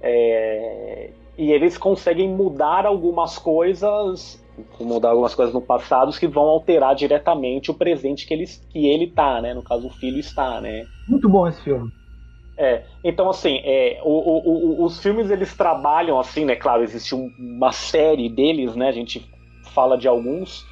É, 0.00 1.10
e 1.36 1.50
eles 1.50 1.76
conseguem 1.76 2.28
mudar 2.28 2.86
algumas 2.86 3.36
coisas, 3.36 4.40
mudar 4.80 5.10
algumas 5.10 5.34
coisas 5.34 5.54
no 5.54 5.62
passado 5.62 6.16
que 6.18 6.26
vão 6.28 6.44
alterar 6.44 6.94
diretamente 6.94 7.70
o 7.70 7.74
presente 7.74 8.26
que, 8.26 8.34
eles, 8.34 8.64
que 8.70 8.86
ele 8.86 9.08
tá, 9.12 9.40
né? 9.40 9.54
No 9.54 9.62
caso, 9.62 9.86
o 9.86 9.90
filho 9.90 10.18
está, 10.18 10.60
né? 10.60 10.88
Muito 11.06 11.28
bom 11.28 11.46
esse 11.48 11.62
filme. 11.62 11.90
É, 12.56 12.84
então 13.04 13.30
assim, 13.30 13.58
é, 13.64 14.00
o- 14.02 14.08
o- 14.08 14.82
o- 14.82 14.84
os 14.84 15.00
filmes 15.00 15.30
eles 15.30 15.56
trabalham 15.56 16.18
assim, 16.18 16.44
né? 16.44 16.56
Claro, 16.56 16.82
existe 16.82 17.14
um- 17.14 17.32
uma 17.38 17.70
série 17.72 18.28
deles, 18.28 18.74
né? 18.74 18.88
A 18.88 18.92
gente 18.92 19.30
fala 19.72 19.96
de 19.96 20.08
alguns, 20.08 20.66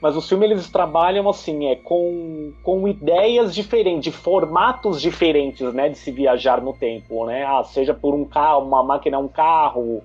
mas 0.00 0.16
os 0.16 0.28
filmes 0.28 0.50
eles 0.50 0.70
trabalham 0.70 1.28
assim, 1.30 1.66
é 1.68 1.76
com, 1.76 2.54
com 2.62 2.86
ideias 2.88 3.54
diferentes, 3.54 4.04
de 4.04 4.12
formatos 4.12 5.00
diferentes, 5.00 5.72
né? 5.72 5.88
De 5.88 5.96
se 5.98 6.10
viajar 6.12 6.60
no 6.62 6.74
tempo, 6.74 7.24
né? 7.26 7.44
Ah, 7.44 7.64
seja 7.64 7.94
por 7.94 8.14
um 8.14 8.26
carro, 8.26 8.66
uma 8.66 8.82
máquina, 8.84 9.18
um 9.18 9.28
carro, 9.28 10.04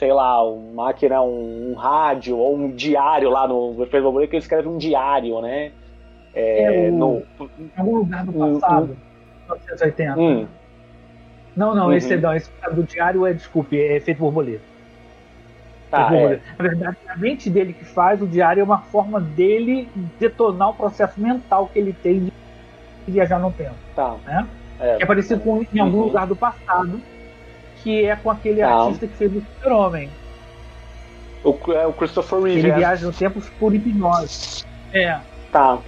sei 0.00 0.12
lá, 0.14 0.42
uma 0.42 0.84
máquina, 0.84 1.20
um, 1.22 1.72
um 1.72 1.74
rádio 1.74 2.36
ou 2.38 2.56
um 2.56 2.70
diário 2.70 3.28
lá 3.28 3.46
no 3.46 3.72
Efeito 3.82 4.02
Borboleta 4.02 4.30
que 4.30 4.36
ele 4.36 4.42
escreve 4.42 4.66
um 4.66 4.78
diário, 4.78 5.40
né? 5.42 5.70
É, 6.34 6.86
É 6.86 6.90
o- 6.90 6.92
no, 6.92 7.22
Em 7.58 7.70
algum 7.76 7.96
lugar 7.96 8.24
do 8.24 8.32
passado. 8.32 8.96
1980. 9.46 10.18
hum, 10.18 10.46
Não, 11.54 11.74
não, 11.74 11.86
Uhum. 11.88 11.92
esse 11.92 12.16
não, 12.16 12.34
esse 12.34 12.50
do 12.72 12.82
diário 12.84 13.26
é, 13.26 13.32
desculpe, 13.34 13.78
é 13.78 13.96
efeito 13.96 14.18
borboleta. 14.20 14.62
tá, 15.90 16.08
é. 16.16 16.40
Na 16.58 16.62
verdade, 16.68 16.96
a 17.08 17.16
mente 17.16 17.50
dele 17.50 17.72
que 17.74 17.84
faz 17.84 18.22
o 18.22 18.26
diário 18.26 18.60
é 18.60 18.64
uma 18.64 18.78
forma 18.78 19.20
dele 19.20 19.90
detonar 20.18 20.70
o 20.70 20.74
processo 20.74 21.20
mental 21.20 21.68
que 21.70 21.78
ele 21.78 21.92
tem 21.92 22.20
de 22.24 22.32
viajar 23.08 23.38
no 23.40 23.52
tempo. 23.52 23.74
Tá. 23.94 24.14
Né? 24.24 24.46
É. 24.78 24.96
Que 24.96 25.02
é 25.02 25.06
parecido 25.06 25.40
com 25.42 25.60
em 25.74 25.78
algum 25.80 25.98
Uhum. 25.98 26.04
lugar 26.04 26.26
do 26.26 26.36
passado, 26.36 27.00
que 27.82 28.04
é 28.04 28.16
com 28.16 28.30
aquele 28.30 28.62
artista 28.62 29.06
que 29.06 29.14
fez 29.16 29.32
o 29.34 29.40
Super-Homem. 29.40 30.10
O, 31.42 31.56
é 31.72 31.86
o 31.86 31.92
Christopher 31.92 32.40
Reeve. 32.40 32.58
Ele 32.60 32.70
é. 32.70 32.76
viaja 32.76 33.06
no 33.06 33.12
tempo 33.12 33.40
por 33.58 33.74
hipnose. 33.74 34.64
É. 34.92 35.18
Tá. 35.50 35.78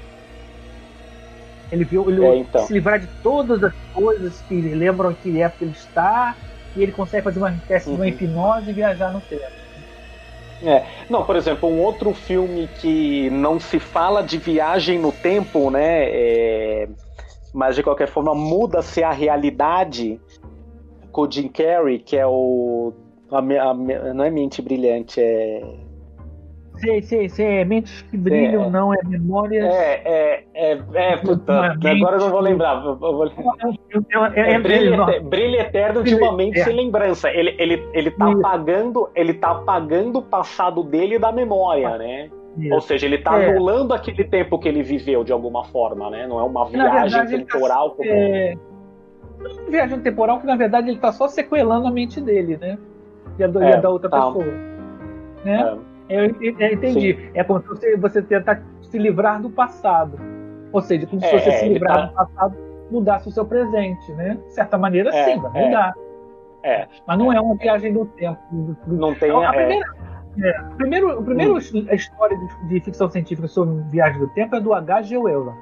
Ele 1.70 1.84
viu 1.84 2.08
ele 2.08 2.24
É, 2.24 2.36
então. 2.36 2.66
se 2.66 2.72
livrar 2.72 2.98
de 2.98 3.06
todas 3.22 3.62
as 3.64 3.72
coisas 3.94 4.42
que 4.48 4.54
lembram 4.60 5.14
que 5.14 5.40
época 5.40 5.64
ele 5.64 5.72
está, 5.72 6.36
e 6.76 6.82
ele 6.82 6.92
consegue 6.92 7.24
fazer 7.24 7.38
uma 7.38 7.50
espécie 7.52 7.86
de 7.86 7.94
uma 7.94 8.04
Uhum. 8.04 8.08
hipnose 8.08 8.70
e 8.70 8.72
viajar 8.72 9.12
no 9.12 9.20
tempo. 9.20 9.62
Não, 11.10 11.24
por 11.24 11.34
exemplo, 11.34 11.68
um 11.68 11.80
outro 11.80 12.14
filme 12.14 12.68
que 12.80 13.28
não 13.30 13.58
se 13.58 13.78
fala 13.80 14.22
de 14.22 14.38
viagem 14.38 14.98
no 14.98 15.10
tempo, 15.10 15.70
né? 15.70 16.04
é, 16.04 16.88
Mas 17.52 17.74
de 17.76 17.82
qualquer 17.82 18.08
forma 18.08 18.34
muda-se 18.34 19.02
a 19.02 19.10
realidade 19.10 20.20
com 21.12 21.22
o 21.22 21.30
Jim 21.30 21.48
Carrey, 21.48 21.98
que 21.98 22.16
é 22.16 22.26
o. 22.26 22.92
a 23.30 23.38
a 23.38 23.74
não 24.14 24.24
é 24.24 24.30
mente 24.30 24.60
brilhante, 24.62 25.20
é. 25.20 25.62
sei, 26.76 27.02
sei, 27.02 27.28
sei. 27.28 27.46
É 27.58 27.64
mentes 27.64 28.02
que 28.02 28.16
brilham, 28.16 28.64
É. 28.64 28.70
não, 28.70 28.92
é 28.92 28.98
memórias. 29.04 29.64
É, 29.72 30.02
é, 30.04 30.44
é, 30.54 30.78
é, 30.94 31.16
puta, 31.18 31.52
agora 31.52 32.16
eu 32.16 32.20
não 32.20 32.30
vou 32.30 32.40
lembrar. 32.40 32.84
eu 32.84 32.96
vou- 32.96 33.26
É, 34.34 34.58
brilho, 34.58 34.96
não, 34.96 35.08
ete- 35.08 35.20
brilho 35.20 35.60
eterno 35.60 36.02
de 36.02 36.14
uma 36.14 36.32
mente 36.32 36.58
É. 36.58 36.64
sem 36.64 36.74
lembrança. 36.74 37.30
Ele, 37.30 37.54
ele, 37.58 37.82
ele 37.92 38.10
tá 38.10 38.28
Isso. 38.30 38.38
apagando, 38.38 39.08
ele 39.14 39.34
tá 39.34 39.50
apagando 39.52 40.18
o 40.18 40.22
passado 40.22 40.82
dele 40.82 41.18
da 41.18 41.30
memória, 41.30 41.96
né? 41.98 42.30
isso. 42.58 42.74
Ou 42.74 42.80
seja, 42.82 43.06
ele 43.06 43.16
tá 43.18 43.40
É. 43.40 43.48
anulando 43.48 43.94
aquele 43.94 44.24
tempo 44.24 44.58
que 44.58 44.68
ele 44.68 44.82
viveu 44.82 45.24
de 45.24 45.32
alguma 45.32 45.64
forma, 45.64 46.10
né? 46.10 46.26
Não 46.26 46.38
é 46.38 46.42
uma 46.42 46.66
viagem 46.66 46.92
verdade, 47.22 47.44
tá- 47.46 47.52
temporal 47.52 47.92
como 47.92 48.10
É, 49.44 49.52
uma 49.62 49.70
viagem 49.70 50.00
temporal 50.00 50.40
que 50.40 50.46
na 50.46 50.56
verdade 50.56 50.90
ele 50.90 50.98
tá 50.98 51.12
só 51.12 51.28
sequelando 51.28 51.86
a 51.86 51.90
mente 51.90 52.20
dele, 52.20 52.56
né? 52.56 52.78
E 53.38 53.44
a, 53.44 53.46
do- 53.46 53.62
e 53.62 53.66
É, 53.66 53.76
a 53.76 53.80
da 53.80 53.88
outra 53.90 54.08
tá. 54.10 54.16
pessoa. 54.26 54.44
Né? 55.44 55.78
É. 56.08 56.16
Eu, 56.18 56.24
eu- 56.40 56.56
eu 56.58 56.72
entendi. 56.72 57.30
É 57.34 57.42
como 57.42 57.60
se 57.76 57.96
você, 57.96 58.22
tentar 58.22 58.62
se 58.82 58.98
livrar 58.98 59.40
do 59.40 59.48
passado. 59.50 60.18
Ou 60.72 60.80
seja, 60.82 61.06
como 61.06 61.20
se 61.20 61.26
É, 61.26 61.38
você 61.38 61.48
é, 61.48 61.52
se 61.52 61.68
livrar 61.68 61.96
tá- 61.96 62.06
do 62.06 62.12
passado 62.14 62.56
mudasse 62.90 63.28
o 63.28 63.30
seu 63.32 63.44
presente, 63.46 64.12
né? 64.12 64.38
De 64.46 64.52
certa 64.54 64.76
maneira, 64.76 65.10
É, 65.14 65.24
sim, 65.24 65.40
vai 65.40 65.50
é. 65.62 65.64
mudar. 65.66 65.94
É. 66.62 66.86
Mas 67.06 67.18
não 67.18 67.32
é 67.32 67.40
uma 67.40 67.54
viagem 67.56 67.92
no 67.92 68.04
tempo. 68.06 68.38
Não 68.86 69.14
tem. 69.14 69.30
A 69.30 69.48
é, 69.48 69.52
primeira, 69.52 69.86
é, 70.42 70.60
o 70.60 70.76
primeiro, 70.76 71.18
o 71.20 71.24
primeiro 71.24 71.56
a 71.56 71.94
história 71.94 72.36
de, 72.38 72.68
de 72.68 72.80
ficção 72.80 73.08
científica 73.10 73.48
sobre 73.48 73.82
viagem 73.90 74.20
do 74.20 74.28
tempo 74.28 74.54
é 74.56 74.60
do 74.60 74.72
H.G. 74.74 75.16
Wells, 75.16 75.52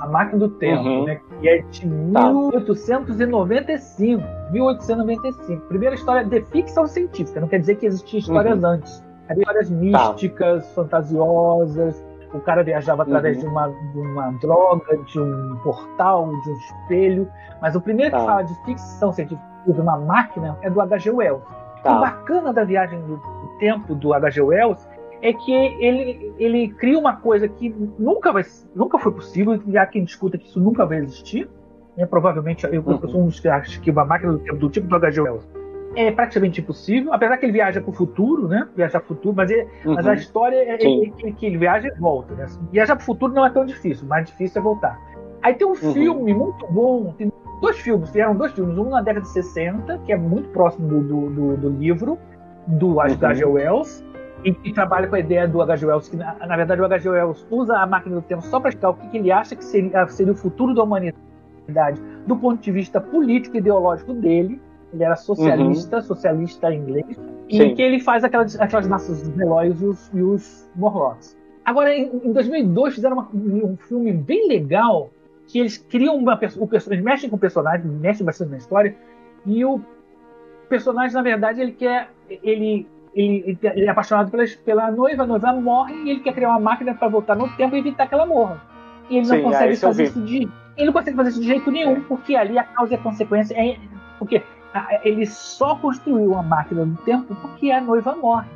A 0.00 0.06
Máquina 0.06 0.38
do 0.40 0.48
Tempo, 0.50 0.82
Uhum. 0.82 1.04
né, 1.04 1.20
que 1.40 1.48
é 1.48 1.58
de 1.62 1.80
Tá. 2.12 2.30
1895. 2.30 4.22
1895. 4.52 5.62
Primeira 5.68 5.94
história 5.94 6.24
de 6.24 6.40
ficção 6.46 6.86
científica, 6.86 7.40
não 7.40 7.48
quer 7.48 7.60
dizer 7.60 7.76
que 7.76 7.86
existiam 7.86 8.18
histórias 8.20 8.62
Uhum. 8.62 8.70
antes. 8.70 9.04
Havia 9.28 9.40
histórias 9.42 9.70
místicas, 9.70 10.68
fantasiosas. 10.74 12.04
O 12.34 12.40
cara 12.40 12.62
viajava 12.62 13.02
através 13.02 13.36
Uhum. 13.38 13.42
de, 13.44 13.48
uma, 13.48 13.68
de 13.68 13.98
uma 13.98 14.30
droga, 14.40 14.96
de 14.98 15.20
um 15.20 15.56
portal, 15.62 16.28
de 16.42 16.50
um 16.50 16.54
espelho. 16.54 17.28
Mas 17.62 17.74
o 17.74 17.80
primeiro 17.80 18.12
que 18.12 18.18
Tá. 18.18 18.24
fala 18.26 18.42
de 18.42 18.54
ficção 18.64 19.12
científica 19.12 19.42
de 19.66 19.80
uma 19.80 19.96
máquina 19.98 20.56
é 20.62 20.68
do 20.70 20.80
H.G. 20.80 21.10
Wells. 21.10 21.42
O 21.78 21.82
tá. 21.82 21.98
bacana 22.00 22.52
da 22.52 22.64
viagem 22.64 23.00
do 23.02 23.16
do 23.16 23.58
tempo 23.58 23.94
do 23.94 24.12
H.G. 24.12 24.42
Wells 24.42 24.86
é 25.28 25.32
que 25.32 25.52
ele, 25.52 26.32
ele 26.38 26.68
cria 26.68 26.98
uma 26.98 27.16
coisa 27.16 27.48
que 27.48 27.74
nunca, 27.98 28.32
vai, 28.32 28.44
nunca 28.74 28.98
foi 28.98 29.12
possível, 29.12 29.60
e 29.66 29.76
há 29.76 29.84
quem 29.86 30.04
discuta 30.04 30.38
que 30.38 30.46
isso 30.46 30.60
nunca 30.60 30.86
vai 30.86 30.98
existir. 30.98 31.48
Né? 31.96 32.06
Provavelmente, 32.06 32.64
eu, 32.64 32.72
eu 32.74 32.82
Uhum. 32.86 33.08
sou 33.08 33.20
um 33.22 33.26
dos 33.26 33.40
que 33.40 33.48
acha 33.48 33.80
que 33.80 33.90
uma 33.90 34.04
máquina 34.04 34.32
do 34.32 34.38
tempo 34.38 34.56
do 34.58 34.68
tipo 34.70 34.86
do 34.86 34.96
H.G. 34.96 35.20
Wells 35.20 35.48
é 35.96 36.10
praticamente 36.12 36.60
impossível, 36.60 37.12
apesar 37.12 37.38
que 37.38 37.46
ele 37.46 37.52
viaja 37.54 37.80
para 37.80 37.90
o 37.90 37.92
futuro, 37.92 38.46
né? 38.48 38.68
Viajar 38.76 39.00
para 39.00 39.06
o 39.12 39.16
futuro, 39.16 39.34
mas, 39.34 39.50
ele- 39.50 39.66
mas 39.84 40.04
Uhum. 40.04 40.12
a 40.12 40.14
história 40.14 40.56
é, 40.56 40.78
Sim. 40.78 41.06
é 41.06 41.10
que, 41.10 41.32
que 41.32 41.46
ele 41.46 41.56
viaja 41.56 41.88
e 41.88 41.98
volta. 41.98 42.34
Né? 42.34 42.46
Viajar 42.70 42.94
para 42.96 43.02
o 43.02 43.06
futuro 43.06 43.32
não 43.32 43.46
é 43.46 43.50
tão 43.50 43.64
difícil, 43.64 44.06
mais 44.06 44.26
difícil 44.26 44.60
é 44.60 44.62
voltar. 44.62 45.00
Aí 45.42 45.54
tem 45.54 45.66
um 45.66 45.70
Uhum. 45.70 45.92
filme 45.94 46.34
muito 46.34 46.66
bom, 46.68 47.14
tem 47.16 47.32
dois 47.62 47.78
filmes, 47.78 48.10
vieram 48.10 48.36
dois 48.36 48.52
filmes, 48.52 48.76
um 48.76 48.90
na 48.90 49.00
década 49.00 49.22
de 49.22 49.32
60, 49.32 49.98
que 50.04 50.12
é 50.12 50.16
muito 50.16 50.50
próximo 50.50 50.86
do, 50.86 51.00
do, 51.00 51.30
do- 51.30 51.56
do 51.56 51.68
livro, 51.70 52.18
do 52.66 52.88
Uhum. 52.94 53.00
H.G. 53.00 53.44
Wells, 53.46 54.04
e 54.44 54.52
que 54.52 54.72
trabalha 54.72 55.08
com 55.08 55.16
a 55.16 55.20
ideia 55.20 55.48
do 55.48 55.60
H.G. 55.62 55.86
Wells, 55.86 56.08
que 56.08 56.16
na, 56.16 56.34
na 56.46 56.56
verdade 56.56 56.80
o 56.80 56.84
H.G. 56.84 57.08
Wells 57.08 57.46
usa 57.50 57.76
a 57.78 57.86
máquina 57.86 58.16
do 58.16 58.22
tempo 58.22 58.42
só 58.42 58.60
para 58.60 58.68
explicar 58.70 58.90
o 58.90 58.94
que, 58.94 59.08
que 59.08 59.16
ele 59.18 59.32
acha 59.32 59.56
que 59.56 59.64
seria, 59.64 60.06
seria 60.08 60.32
o 60.32 60.36
futuro 60.36 60.74
da 60.74 60.82
humanidade 60.82 62.00
do 62.26 62.36
ponto 62.36 62.62
de 62.62 62.70
vista 62.70 63.00
político 63.00 63.56
e 63.56 63.58
ideológico 63.58 64.12
dele. 64.12 64.60
Ele 64.92 65.02
era 65.02 65.16
socialista, 65.16 66.00
socialista 66.00 66.72
inglês, 66.72 67.18
e 67.48 67.56
Sim. 67.56 67.74
que 67.74 67.82
ele 67.82 67.98
faz 68.00 68.22
aquelas, 68.24 68.58
aquelas 68.60 68.86
massas 68.86 69.28
dos 69.28 69.36
e 69.36 69.84
os, 69.84 70.10
e 70.14 70.22
os 70.22 70.70
Morlocks. 70.76 71.36
Agora, 71.64 71.92
em, 71.92 72.08
em 72.24 72.32
2002, 72.32 72.94
fizeram 72.94 73.16
uma- 73.16 73.28
um 73.32 73.76
filme 73.76 74.12
bem 74.12 74.46
legal 74.48 75.10
que 75.48 75.58
eles 75.58 75.76
criam 75.76 76.16
uma 76.16 76.36
pessoa, 76.36 76.68
eles 76.72 77.02
mexem 77.02 77.28
com 77.28 77.36
o 77.36 77.38
personagem, 77.38 77.86
mexem 77.86 78.24
bastante 78.24 78.52
na 78.52 78.56
história, 78.58 78.94
e 79.44 79.64
o 79.64 79.80
personagem, 80.68 81.14
na 81.14 81.22
verdade, 81.22 81.60
ele 81.60 81.72
quer. 81.72 82.10
Ele, 82.42 82.86
ele, 83.16 83.58
ele 83.62 83.86
é 83.86 83.88
apaixonado 83.88 84.30
pela, 84.30 84.44
pela 84.64 84.90
noiva, 84.90 85.22
a 85.22 85.26
noiva 85.26 85.52
morre 85.54 85.94
e 86.04 86.10
ele 86.10 86.20
quer 86.20 86.34
criar 86.34 86.50
uma 86.50 86.60
máquina 86.60 86.94
para 86.94 87.08
voltar 87.08 87.34
no 87.34 87.48
tempo 87.56 87.74
e 87.74 87.78
evitar 87.78 88.06
que 88.06 88.14
ela 88.14 88.26
morra. 88.26 88.60
E 89.08 89.16
ele 89.16 89.26
não 89.26 89.36
Sim, 89.36 89.42
consegue 89.42 89.72
é, 89.72 89.76
fazer 89.76 90.04
isso 90.04 90.20
de. 90.20 90.48
Ele 90.76 90.86
não 90.86 90.92
consegue 90.92 91.16
fazer 91.16 91.30
isso 91.30 91.40
de 91.40 91.46
jeito 91.46 91.70
nenhum, 91.70 92.02
porque 92.02 92.36
ali 92.36 92.58
a 92.58 92.64
causa 92.64 92.92
e 92.92 92.96
a 92.96 93.00
consequência 93.00 93.54
é. 93.54 93.78
Porque 94.18 94.42
ele 95.02 95.24
só 95.24 95.76
construiu 95.76 96.36
a 96.36 96.42
máquina 96.42 96.84
do 96.84 96.96
tempo 97.02 97.34
porque 97.36 97.70
a 97.70 97.80
noiva 97.80 98.14
morre. 98.14 98.48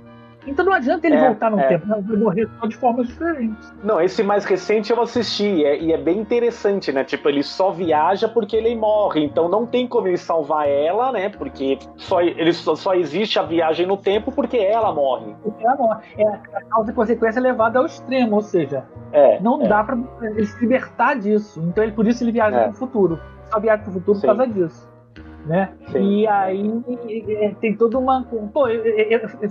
Então 0.47 0.65
não 0.65 0.73
adianta 0.73 1.07
ele 1.07 1.17
É, 1.17 1.27
voltar 1.27 1.51
no 1.51 1.61
é. 1.61 1.69
tempo, 1.69 1.85
ele 1.87 2.03
vai 2.03 2.17
morrer 2.17 2.49
só 2.59 2.67
de 2.67 2.77
formas 2.77 3.07
diferentes. 3.09 3.73
Não, 3.85 4.01
esse 4.01 4.23
mais 4.23 4.45
recente 4.45 4.91
eu 4.91 5.01
assisti 5.01 5.45
e 5.45 5.65
é, 5.65 5.79
e 5.79 5.93
é 5.93 5.99
bem 5.99 6.19
interessante, 6.19 6.91
né? 6.93 7.05
Tipo, 7.05 7.29
ele 7.29 7.43
só 7.43 7.71
viaja 7.71 8.29
porque 8.29 8.57
ele 8.57 8.75
morre, 8.75 9.23
então 9.25 9.49
não 9.49 9.67
tem 9.67 9.87
como 9.87 10.09
ele 10.09 10.17
salvar 10.17 10.69
ela, 10.69 11.13
né? 11.13 11.29
Porque 11.29 11.79
só, 11.97 12.21
ele 12.23 12.53
só, 12.53 12.75
só 12.75 12.95
existe 12.95 13.39
a 13.39 13.43
viagem 13.43 13.87
no 13.87 13.97
tempo 13.97 14.33
porque 14.33 14.57
ela 14.57 14.93
morre. 14.93 15.35
Porque 15.43 15.65
ela 15.65 15.77
morre. 15.77 16.01
É 16.17 16.27
a 16.27 16.65
causa 16.71 16.91
e 16.91 16.95
consequência 16.95 17.41
levada 17.41 17.79
ao 17.79 17.87
extremo, 17.87 18.37
ou 18.37 18.43
seja, 18.43 18.85
É. 19.13 19.39
não 19.41 19.63
é. 19.63 19.69
dá 19.69 19.85
pra 19.85 19.97
ele 20.23 20.47
se 20.47 20.59
libertar 20.61 21.15
disso. 21.19 21.63
Então 21.67 21.85
ele 21.85 21.93
por 21.93 22.07
isso 22.07 22.25
ele 22.25 22.33
viaja 22.33 22.57
É. 22.57 22.63
para 22.65 22.71
o 22.71 22.75
futuro. 22.75 23.21
Só 23.53 23.61
viaja 23.61 23.83
para 23.83 23.91
o 23.91 23.93
futuro 23.95 24.15
Sim. 24.15 24.27
por 24.27 24.37
causa 24.37 24.47
disso. 24.53 24.90
Né? 25.47 25.73
Sim. 25.91 26.21
E 26.21 26.27
aí 26.27 26.83
é, 27.29 27.55
tem 27.61 27.75
toda 27.75 27.99
uma. 27.99 28.23
Pô, 28.53 28.67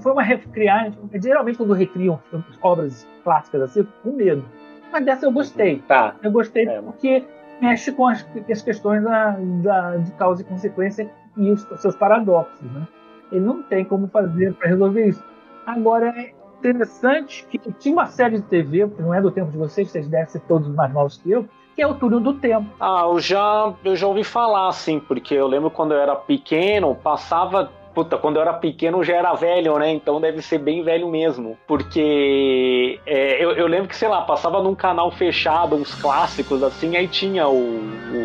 foi 0.01 0.11
uma 0.11 0.21
recriar. 0.23 0.91
Geralmente, 1.21 1.57
quando 1.57 1.73
recriam 1.73 2.19
obras 2.61 3.07
clássicas 3.23 3.61
assim, 3.63 3.87
com 4.03 4.11
medo. 4.11 4.45
Mas 4.91 5.05
dessa 5.05 5.25
eu 5.25 5.31
gostei. 5.31 5.79
Tá. 5.87 6.15
Eu 6.23 6.31
gostei 6.31 6.67
É. 6.67 6.81
porque 6.81 7.23
mexe 7.61 7.91
com 7.91 8.07
as, 8.07 8.25
as 8.49 8.61
questões 8.61 9.03
da, 9.03 9.31
da- 9.63 9.97
de 9.97 10.11
causa 10.13 10.41
e 10.41 10.45
consequência 10.45 11.09
e 11.35 11.51
os 11.51 11.61
seus 11.81 11.95
paradoxos. 11.95 12.71
Né? 12.71 12.87
Ele 13.31 13.45
não 13.45 13.61
tem 13.63 13.83
como 13.83 14.07
fazer 14.07 14.53
para 14.53 14.69
resolver 14.69 15.07
isso. 15.07 15.23
Agora, 15.65 16.07
é 16.17 16.31
interessante 16.59 17.45
que 17.49 17.57
tinha 17.73 17.93
uma 17.93 18.05
série 18.07 18.37
de 18.37 18.43
TV, 18.43 18.87
que 18.89 19.01
não 19.01 19.13
é 19.13 19.21
do 19.21 19.31
tempo 19.31 19.51
de 19.51 19.57
vocês, 19.57 19.89
vocês 19.91 20.07
devem 20.07 20.27
ser 20.27 20.39
todos 20.41 20.67
mais 20.73 20.91
novos 20.93 21.17
que 21.17 21.29
eu, 21.31 21.45
que 21.79 21.83
é 21.83 21.87
o 21.87 21.93
Túnel 21.93 22.19
do 22.19 22.33
Tempo. 22.33 22.65
Ah, 22.77 23.03
eu 23.05 23.19
já, 23.21 23.73
eu 23.85 23.95
já 23.95 24.05
ouvi 24.05 24.25
falar, 24.25 24.67
assim, 24.67 24.99
porque 24.99 25.33
eu 25.33 25.47
lembro 25.47 25.71
quando 25.71 25.93
eu 25.93 25.97
era 26.01 26.13
pequeno, 26.13 26.93
passava. 26.93 27.71
Puta, 27.95 28.17
quando 28.17 28.35
eu 28.35 28.41
era 28.41 28.51
pequeno 28.51 29.01
já 29.01 29.15
era 29.15 29.33
velho, 29.33 29.77
né? 29.79 29.89
Então 29.89 30.19
deve 30.19 30.41
ser 30.41 30.57
bem 30.57 30.83
velho 30.83 31.07
mesmo. 31.09 31.57
Porque 31.65 32.99
é, 33.05 33.41
eu, 33.43 33.51
eu 33.53 33.65
lembro 33.65 33.87
que, 33.87 33.95
sei 33.95 34.09
lá, 34.09 34.21
passava 34.23 34.61
num 34.61 34.75
canal 34.75 35.09
fechado, 35.09 35.77
uns 35.77 35.95
clássicos 35.95 36.61
assim, 36.63 36.97
aí 36.97 37.07
tinha 37.07 37.47
o, 37.47 37.79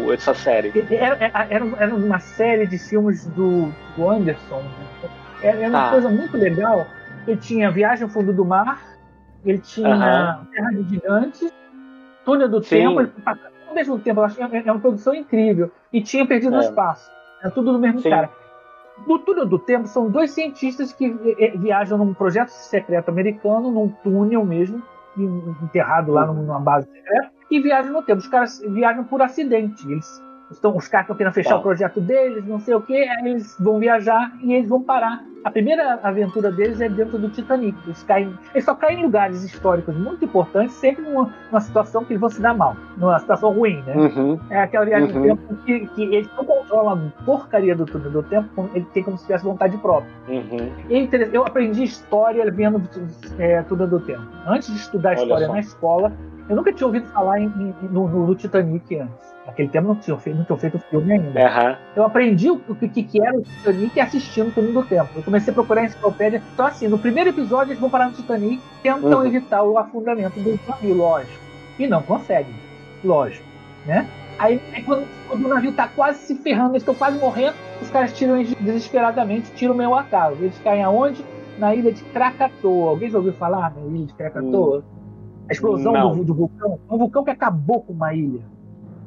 o- 0.07 0.13
essa 0.13 0.35
série. 0.35 0.73
Era, 0.91 1.17
era, 1.49 1.65
era- 1.79 1.95
uma 1.95 2.19
série 2.19 2.67
de 2.67 2.77
filmes 2.77 3.25
do, 3.29 3.69
do 3.97 4.11
Anderson. 4.11 4.63
né? 4.63 5.11
Era, 5.43 5.59
era 5.61 5.69
uma 5.71 5.83
Tá. 5.85 5.91
coisa 5.91 6.09
muito 6.09 6.37
legal. 6.37 6.87
Ele 7.27 7.37
tinha 7.37 7.71
Viagem 7.71 8.03
ao 8.05 8.11
Fundo 8.11 8.33
do 8.33 8.45
Mar, 8.45 8.83
ele 9.45 9.59
tinha. 9.59 10.41
Terra 10.53 10.71
de 10.73 10.83
Gigantes, 10.91 11.53
Túnel 12.25 12.49
do 12.49 12.63
Sim. 12.63 12.77
Tempo, 12.79 13.01
ele 13.01 13.13
ao 13.69 13.75
mesmo 13.75 13.99
tempo. 13.99 14.21
Eu 14.21 14.25
acho 14.25 14.37
que 14.37 14.43
é 14.43 14.63
é 14.67 14.73
uma 14.73 14.81
produção 14.81 15.15
incrível. 15.15 15.71
E 15.93 16.01
tinha 16.03 16.27
Perdido 16.27 16.53
no 16.53 16.63
É. 16.63 16.65
Espaço. 16.65 17.11
Era 17.41 17.51
tudo 17.51 17.73
do 17.73 17.79
mesmo 17.79 18.01
Sim. 18.01 18.11
cara. 18.11 18.31
No 19.07 19.19
Túnel 19.19 19.47
do 19.47 19.59
Tempo, 19.59 19.89
são 19.89 20.09
dois 20.09 20.31
cientistas 20.31 20.93
que 20.93 21.07
eh, 21.07 21.47
eh, 21.47 21.57
viajam 21.59 21.99
num 21.99 22.15
projeto 22.15 22.49
secreto 22.51 23.09
americano, 23.09 23.71
num 23.71 23.89
túnel 24.05 24.45
mesmo, 24.45 24.81
enterrado 25.63 26.13
lá 26.13 26.27
Uhum. 26.31 26.35
numa 26.35 26.61
base 26.61 26.89
secreta, 26.91 27.31
e 27.51 27.61
viajam 27.61 27.93
no 27.93 28.03
tempo. 28.03 28.19
Os 28.21 28.29
caras 28.29 28.61
viajam 28.69 29.05
por 29.05 29.21
acidente. 29.21 29.85
Eles 29.91 30.23
estão, 30.51 30.77
os 30.77 30.87
caras 30.89 31.05
estão 31.05 31.17
querendo 31.17 31.33
fechar 31.33 31.51
Tá. 31.55 31.59
o 31.59 31.63
projeto 31.63 32.01
deles, 32.01 32.47
não 32.47 32.59
sei 32.61 32.75
o 32.75 32.81
que, 32.81 32.95
aí 32.97 33.29
eles 33.29 33.57
vão 33.59 33.79
viajar 33.79 34.33
e 34.43 34.53
eles 34.55 34.69
vão 34.69 34.83
parar. 34.83 35.25
A 35.45 35.51
primeira 35.51 36.01
aventura 36.03 36.51
deles 36.51 36.81
é 36.81 36.89
dentro 36.89 37.19
do 37.19 37.29
Titanic. 37.29 37.77
Eles, 37.85 38.03
caem, 38.05 38.33
eles 38.55 38.65
só 38.65 38.75
caem 38.75 39.01
em 39.01 39.03
lugares 39.05 39.45
históricos 39.45 39.95
muito 39.95 40.25
importantes, 40.25 40.75
sempre 40.77 41.03
numa, 41.03 41.31
numa 41.51 41.61
situação 41.61 42.03
que 42.03 42.13
eles 42.15 42.21
vão 42.21 42.31
se 42.31 42.41
dar 42.41 42.55
mal, 42.55 42.75
numa 42.97 43.19
situação 43.19 43.53
ruim, 43.53 43.83
né? 43.87 43.95
Uhum. 43.95 44.41
É 44.49 44.61
aquela 44.61 44.87
viagem 44.87 45.11
Uhum. 45.11 45.21
do 45.21 45.23
tempo 45.23 45.55
que, 45.67 45.87
que 45.89 46.03
eles 46.05 46.29
não 46.35 46.45
controlam 46.47 47.11
a 47.19 47.25
porcaria 47.25 47.75
do 47.77 47.85
túnel 47.85 48.11
do 48.11 48.23
tempo, 48.23 48.71
ele 48.75 48.87
tem 48.95 49.03
como 49.03 49.19
se 49.19 49.27
tivesse 49.27 49.45
vontade 49.45 49.77
própria. 49.79 50.11
Uhum. 50.29 50.71
É 50.89 51.29
Eu 51.37 51.43
aprendi 51.45 51.83
história 51.85 52.51
vendo 52.51 52.81
é, 53.39 53.63
Túnel 53.65 53.87
do 53.89 54.01
Tempo. 54.01 54.23
Antes 54.47 54.69
de 54.73 54.77
estudar 54.79 55.11
Olha 55.11 55.23
história 55.23 55.47
só. 55.47 55.53
na 55.53 55.61
escola, 55.61 56.13
eu 56.49 56.57
nunca 56.57 56.73
tinha 56.73 56.87
ouvido 56.87 57.07
falar 57.09 57.39
em, 57.41 57.47
em- 57.47 57.75
no, 57.91 58.09
no- 58.09 58.27
no 58.29 58.35
Titanic 58.35 58.99
antes. 58.99 59.34
Naquele 59.55 59.69
tempo 59.69 59.87
não 59.87 59.95
tinha 59.95 60.19
feito, 60.19 60.37
não 60.37 60.45
tinha 60.45 60.59
feito 60.59 60.81
filme 60.91 61.13
ainda. 61.13 61.47
Aham. 61.47 61.79
Eu 61.95 62.05
aprendi 62.05 62.51
o 62.51 62.59
que, 62.75 62.89
que, 62.89 63.03
que 63.05 63.25
era 63.25 63.39
o 63.39 63.43
Titanic 63.43 64.01
assistindo 64.01 64.49
o 64.49 64.73
do 64.73 64.83
Tempo. 64.83 65.11
Eu 65.15 65.23
comecei 65.23 65.53
a 65.53 65.55
procurar 65.55 65.85
enciclopédia. 65.85 66.43
Então, 66.53 66.67
assim, 66.67 66.89
no 66.89 66.99
primeiro 66.99 67.31
episódio 67.31 67.71
eles 67.71 67.81
vão 67.81 67.89
parar 67.89 68.07
no 68.07 68.15
Titanic, 68.15 68.61
tentam 68.83 69.21
Uhum. 69.21 69.27
evitar 69.27 69.63
o 69.63 69.79
afundamento 69.79 70.41
do 70.41 70.59
navio, 70.67 70.97
lógico. 70.97 71.39
E 71.79 71.87
não 71.87 72.03
conseguem, 72.03 72.53
lógico, 73.05 73.45
né? 73.87 74.09
Aí, 74.41 74.61
aí 74.73 74.83
quando, 74.83 75.07
quando 75.29 75.45
o 75.45 75.49
navio 75.49 75.73
tá 75.73 75.87
quase 75.87 76.19
se 76.19 76.35
ferrando, 76.35 76.73
eles 76.73 76.83
estão 76.83 76.95
quase 76.95 77.17
morrendo, 77.19 77.55
os 77.81 77.89
caras 77.91 78.13
tiram 78.13 78.37
eles 78.37 78.53
desesperadamente, 78.57 79.53
tiram 79.53 79.75
o 79.75 79.77
meu 79.79 79.95
acaso. 79.95 80.37
Eles 80.43 80.59
caem 80.65 80.83
aonde? 80.83 81.25
na 81.59 81.75
ilha 81.75 81.93
de 81.93 82.03
Krakatoa. 82.05 82.91
Alguém 82.91 83.11
já 83.11 83.19
ouviu 83.19 83.33
falar 83.33 83.73
na 83.75 83.81
ilha 83.83 84.07
de 84.07 84.15
Krakatoa? 84.15 84.85
A 85.49 85.53
explosão 85.53 86.17
do, 86.17 86.25
do 86.25 86.35
vulcão. 86.35 86.79
Um 86.91 86.99
vulcão 86.99 87.25
que 87.25 87.31
acabou 87.31 87.83
com 87.83 87.93
uma 87.93 88.15
ilha. 88.15 88.41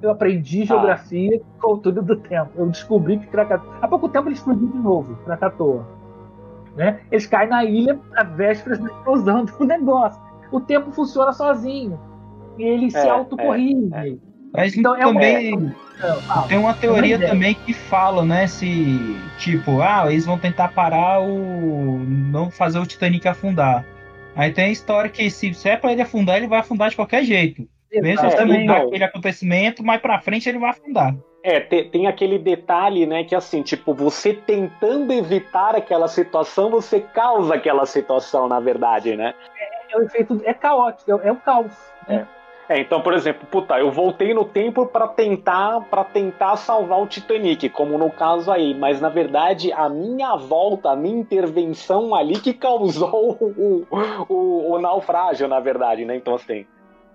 Eu 0.01 0.11
aprendi 0.11 0.63
geografia 0.65 1.41
com 1.59 1.73
o 1.73 1.77
túnel 1.77 2.03
do 2.03 2.15
tempo. 2.15 2.51
Eu 2.55 2.67
descobri 2.69 3.17
que 3.17 3.27
Krakatoa. 3.27 3.77
Há 3.81 3.87
pouco 3.87 4.07
tempo 4.09 4.27
ele 4.27 4.35
explodiu 4.35 4.67
de 4.67 4.77
novo, 4.77 5.15
Krakatoa. 5.25 5.87
Né? 6.75 6.99
Eles 7.11 7.25
caem 7.25 7.49
na 7.49 7.65
ilha 7.65 7.99
à 8.15 8.23
vésperas 8.23 8.77
da 8.79 8.85
explosão 8.87 9.45
do 9.57 9.65
negócio. 9.65 10.21
O 10.51 10.59
tempo 10.59 10.91
funciona 10.91 11.33
sozinho. 11.33 11.99
E 12.57 12.63
ele 12.63 12.91
se 12.91 12.97
É, 12.97 13.09
autocorrige. 13.09 14.19
Mas 14.53 14.75
Então, 14.77 14.95
é 14.95 15.05
um- 15.05 15.13
também 15.13 15.55
Não, 15.99 16.21
fala. 16.21 16.47
tem 16.47 16.57
uma 16.57 16.73
teoria 16.73 17.15
ideia. 17.15 17.31
também 17.31 17.53
que 17.55 17.73
fala, 17.73 18.23
né? 18.23 18.47
Se, 18.47 19.17
tipo, 19.39 19.81
ah, 19.81 20.05
eles 20.11 20.25
vão 20.25 20.37
tentar 20.37 20.69
parar 20.69 21.19
o. 21.21 21.99
não 21.99 22.49
fazer 22.49 22.79
o 22.79 22.85
Titanic 22.85 23.27
afundar. 23.27 23.83
Aí 24.35 24.51
tem 24.51 24.65
a 24.65 24.69
história 24.71 25.09
que 25.09 25.29
se, 25.31 25.53
se 25.53 25.67
é 25.69 25.75
pra 25.75 25.91
ele 25.91 26.01
afundar, 26.01 26.37
ele 26.37 26.47
vai 26.47 26.59
afundar 26.59 26.89
de 26.91 26.95
qualquer 26.95 27.23
jeito. 27.23 27.67
Mesmo 27.91 28.07
se 28.07 28.15
você 28.15 28.27
Exatamente. 28.27 28.59
mudar 28.61 28.77
aquele 28.81 29.03
acontecimento, 29.03 29.83
mais 29.83 30.01
pra 30.01 30.19
frente 30.19 30.49
ele 30.49 30.59
vai 30.59 30.71
afundar. 30.71 31.15
É, 31.43 31.59
te- 31.61 31.85
tem, 31.85 32.07
aquele 32.07 32.37
detalhe, 32.37 33.05
né, 33.05 33.23
que 33.23 33.33
assim, 33.33 33.61
tipo, 33.61 33.93
você 33.93 34.33
tentando 34.33 35.13
evitar 35.13 35.75
aquela 35.75 36.07
situação, 36.07 36.69
você 36.69 36.99
causa 36.99 37.55
aquela 37.55 37.85
situação, 37.85 38.49
na 38.49 38.59
verdade, 38.59 39.15
né? 39.15 39.33
É 39.89 39.97
o 39.97 40.01
efeito. 40.01 40.41
É 40.43 40.53
caótico, 40.53 41.09
é, 41.11 41.27
é 41.29 41.31
o 41.31 41.37
caos. 41.37 41.71
né? 42.07 42.27
É, 42.69 42.81
então, 42.81 43.01
por 43.01 43.13
exemplo, 43.13 43.47
puta, 43.49 43.79
eu 43.79 43.89
voltei 43.89 44.33
no 44.33 44.43
tempo 44.43 44.85
pra 44.85 45.07
tentar 45.07 45.79
para 45.89 46.03
tentar 46.03 46.57
salvar 46.57 47.01
o 47.01 47.07
Titanic, 47.07 47.69
como 47.69 47.97
no 47.97 48.11
caso 48.11 48.51
aí, 48.51 48.73
mas 48.73 48.99
na 48.99 49.07
verdade 49.07 49.71
a 49.71 49.87
minha 49.87 50.35
volta, 50.35 50.89
a 50.91 50.95
minha 50.95 51.17
intervenção 51.17 52.13
ali 52.13 52.37
que 52.41 52.53
causou 52.53 53.37
o, 53.39 53.85
o, 54.27 54.71
o 54.73 54.79
naufrágio, 54.79 55.47
na 55.47 55.61
verdade, 55.61 56.03
né? 56.03 56.17
Então 56.17 56.35
assim, 56.35 56.65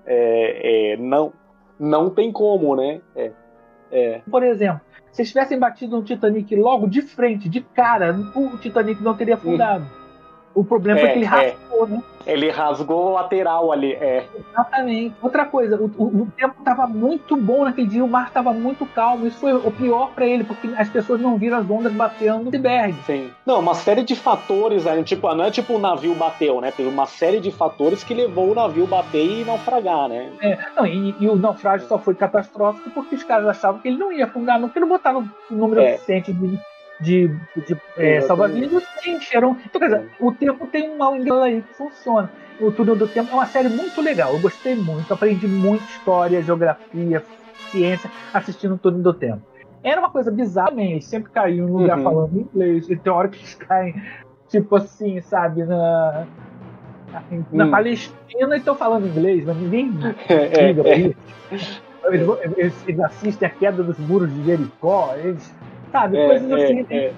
é, 0.07 0.93
é, 0.93 0.97
não 0.97 1.33
não 1.79 2.11
tem 2.11 2.31
como, 2.31 2.77
né? 2.77 3.01
É, 3.17 3.33
é, 3.91 4.23
Por 4.31 4.43
exemplo, 4.43 4.81
se 5.11 5.25
tivessem 5.25 5.59
batido 5.59 5.97
no 5.97 6.05
Titanic 6.05 6.55
logo 6.55 6.87
de 6.87 7.03
frente, 7.03 7.49
de 7.49 7.61
cara, 7.61 8.15
o 8.35 8.57
Titanic 8.59 9.03
não 9.03 9.17
teria 9.17 9.35
afundado. 9.35 9.85
O 10.55 10.63
problema 10.65 11.01
foi 11.01 11.09
É, 11.09 11.13
que 11.13 11.19
ele 11.19 11.25
é. 11.25 11.29
raspou, 11.29 11.87
né? 11.87 12.03
ele 12.25 12.51
rasgou 12.51 13.07
o 13.09 13.13
lateral 13.15 13.73
ali, 13.73 13.95
é. 13.95 14.27
Exatamente. 14.51 15.15
Outra 15.21 15.45
coisa, 15.47 15.77
o, 15.77 15.87
o- 15.99 16.23
o 16.23 16.29
tempo 16.37 16.55
estava 16.59 16.87
muito 16.87 17.37
bom 17.37 17.65
naquele 17.65 17.89
dia, 17.89 18.05
o 18.05 18.09
mar 18.09 18.29
estava 18.29 18.53
muito 18.53 18.87
calmo. 18.87 19.27
Isso 19.27 19.39
foi 19.39 19.53
o 19.55 19.71
pior 19.73 20.11
para 20.15 20.27
ele, 20.27 20.45
porque 20.45 20.69
as 20.77 20.89
pessoas 20.89 21.21
não 21.21 21.37
viram 21.37 21.57
as 21.59 21.69
ondas 21.69 21.93
batendo 21.93 22.45
no 22.45 22.49
iceberg. 22.49 22.95
Sim. 23.07 23.31
Não, 23.47 23.59
uma 23.61 23.75
série 23.75 24.05
de 24.05 24.15
fatores, 24.15 24.85
né? 24.85 25.03
Tipo, 25.03 25.35
não 25.35 25.45
é 25.45 25.51
tipo 25.51 25.73
o 25.75 25.79
navio 25.79 26.15
bateu, 26.15 26.61
né? 26.61 26.71
Teve 26.71 26.89
uma 26.89 27.07
série 27.07 27.41
de 27.41 27.51
fatores 27.51 28.05
que 28.05 28.15
levou 28.15 28.51
o 28.53 28.55
navio 28.55 28.87
bater 28.87 29.41
e 29.41 29.45
naufragar, 29.45 30.09
né? 30.09 30.31
Não, 30.77 30.87
e, 30.87 31.15
e 31.19 31.29
o 31.29 31.35
naufrágio 31.35 31.89
só 31.89 31.99
foi 31.99 32.15
catastrófico 32.15 32.91
porque 32.91 33.15
os 33.17 33.25
caras 33.25 33.47
achavam 33.49 33.81
que 33.81 33.89
ele 33.89 33.99
não 33.99 34.13
ia 34.13 34.27
afundar, 34.27 34.61
não, 34.61 34.69
porque 34.69 34.81
não 34.81 34.89
botaram 34.89 35.29
o 35.51 35.55
número 35.55 35.81
É. 35.81 35.95
suficiente 35.95 36.33
de, 36.33 36.59
de, 37.03 37.29
de 37.67 37.77
é, 37.97 38.21
salva-vidas 38.23 38.83
encheram. 39.07 39.57
Então, 39.67 39.81
quer 39.81 39.87
dizer, 39.89 40.09
o 40.21 40.33
tempo 40.33 40.67
tem 40.67 40.91
um 40.91 40.99
mal 40.99 41.17
engano 41.17 41.43
aí 41.43 41.63
que 41.63 41.75
funciona. 41.75 42.31
O 42.61 42.71
Túnel 42.71 42.97
do 42.97 43.09
Tempo 43.09 43.31
é 43.31 43.35
uma 43.35 43.47
série 43.47 43.69
muito 43.69 44.01
legal, 44.01 44.33
eu 44.35 44.41
gostei 44.41 44.75
muito, 44.77 45.13
aprendi 45.13 45.49
muito 45.49 45.85
história, 45.85 46.41
geografia, 46.43 47.23
ciência 47.71 48.11
assistindo 48.33 48.75
o 48.75 48.79
Túnel 48.79 49.03
do 49.03 49.15
Tempo. 49.15 49.43
Era 49.83 50.01
uma 50.01 50.11
coisa 50.11 50.31
bizarra 50.31 50.69
também, 50.69 50.93
eles 50.93 51.07
sempre 51.07 51.33
caíam 51.33 51.67
em 51.67 51.71
um 51.71 51.79
lugar 51.79 51.99
Uhum. 51.99 52.05
falando 52.05 52.39
inglês, 52.39 52.89
e 52.89 52.97
tem 52.97 53.13
hora 53.13 53.29
que 53.29 53.39
eles 53.39 53.55
caem, 53.57 53.95
tipo 54.49 54.77
assim, 54.77 55.21
sabe, 55.23 55.65
na. 55.65 56.27
Na 57.51 57.67
Hum. 57.67 57.71
Palestina 57.71 58.55
e 58.55 58.59
estão 58.59 58.75
falando 58.77 59.07
inglês, 59.07 59.45
mas 59.45 59.57
ninguém 59.59 59.91
É, 60.29 60.69
liga 60.73 60.83
pra 60.83 60.93
é, 60.93 60.99
isso. 60.99 62.27
Vão- 62.27 62.39
eles- 62.57 62.89
eles 62.89 63.01
assistem 63.01 63.49
a 63.49 63.51
queda 63.51 63.83
dos 63.83 63.99
muros 63.99 64.33
de 64.33 64.45
Jericó, 64.45 65.15
eles, 65.17 65.53
sabe, 65.93 66.17
é, 66.17 66.27
coisas 66.27 66.53
assim. 66.53 66.87
é, 66.91 66.97
é. 66.97 67.13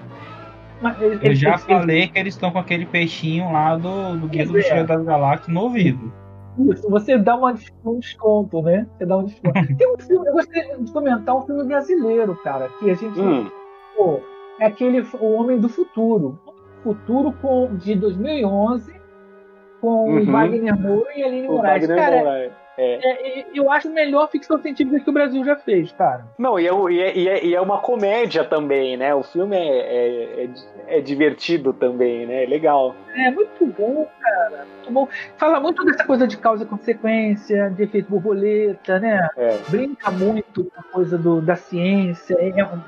mas 0.81 1.01
eles- 1.01 1.19
Eu 1.23 1.35
já 1.35 1.49
eles- 1.51 1.63
falei 1.63 2.07
que 2.07 2.19
eles 2.19 2.33
estão 2.35 2.51
com 2.51 2.59
aquele 2.59 2.85
peixinho 2.85 3.51
lá 3.51 3.75
do, 3.75 4.17
do 4.17 4.27
Guia 4.27 4.45
do 4.45 4.51
é. 4.51 4.57
Mochileiro 4.57 4.87
das 4.87 5.03
Galáxias 5.03 5.47
no 5.47 5.61
ouvido. 5.61 6.13
Isso, 6.57 6.89
você 6.89 7.17
dá 7.17 7.35
uma, 7.35 7.53
um 7.83 7.99
desconto, 7.99 8.61
né? 8.61 8.87
Você 8.97 9.05
dá 9.05 9.17
um 9.17 9.23
desconto. 9.25 9.53
Tem 9.77 9.91
um 9.93 9.97
filme, 9.97 10.27
eu 10.27 10.33
gostaria 10.33 10.77
de 10.77 10.91
comentar 10.91 11.35
um 11.35 11.41
filme 11.41 11.63
brasileiro, 11.65 12.35
cara, 12.43 12.69
que 12.79 12.89
a 12.89 12.93
gente. 12.93 13.19
Hum, 13.19 13.49
pô, 13.97 14.19
é 14.59 14.65
aquele 14.67 15.01
O 15.19 15.33
Homem 15.33 15.59
do 15.59 15.67
Futuro. 15.67 16.39
Futuro 16.81 17.33
com, 17.41 17.75
de 17.75 17.95
2011, 17.95 18.93
com 19.81 20.05
Uhum. 20.11 20.19
o 20.21 20.25
Wagner 20.31 20.79
Moura 20.79 21.09
e 21.17 21.23
a 21.23 21.25
Aline 21.27 21.47
o 21.47 21.51
Moraes. 21.53 21.81
Wagner 21.87 21.97
Cara, 21.97 22.17
Moraes. 22.19 22.51
É. 22.77 23.39
é- 23.39 23.45
eu 23.53 23.71
acho 23.71 23.87
a 23.87 23.91
melhor 23.91 24.29
ficção 24.29 24.59
científica 24.61 24.99
que 24.99 25.09
o 25.09 25.13
Brasil 25.13 25.43
já 25.45 25.55
fez, 25.55 25.91
cara. 25.93 26.25
Não, 26.37 26.59
e 26.59 26.67
é, 26.67 26.73
o- 26.73 26.89
e, 26.89 26.99
é, 27.01 27.17
e 27.17 27.27
é- 27.27 27.53
é 27.53 27.61
uma 27.61 27.79
comédia 27.79 28.43
também, 28.43 28.97
né? 28.97 29.13
O 29.15 29.23
filme 29.23 29.55
é, 29.55 30.43
é, 30.45 30.49
é- 30.87 31.01
divertido 31.01 31.71
também, 31.73 32.25
né? 32.25 32.43
É 32.43 32.47
legal. 32.47 32.95
É 33.15 33.31
muito 33.31 33.65
bom, 33.67 34.07
cara. 34.21 34.65
Muito 34.75 34.91
bom. 34.91 35.07
Fala 35.37 35.59
muito 35.59 35.83
dessa 35.85 36.03
coisa 36.03 36.27
de 36.27 36.37
causa 36.37 36.63
e 36.63 36.67
consequência, 36.67 37.69
de 37.69 37.83
efeito 37.83 38.09
borboleta, 38.09 38.99
né? 38.99 39.27
Brinca 39.69 40.11
muito 40.11 40.65
com 40.65 40.79
a 40.79 40.83
coisa 40.83 41.17
do, 41.17 41.41
da 41.41 41.55
ciência. 41.55 42.35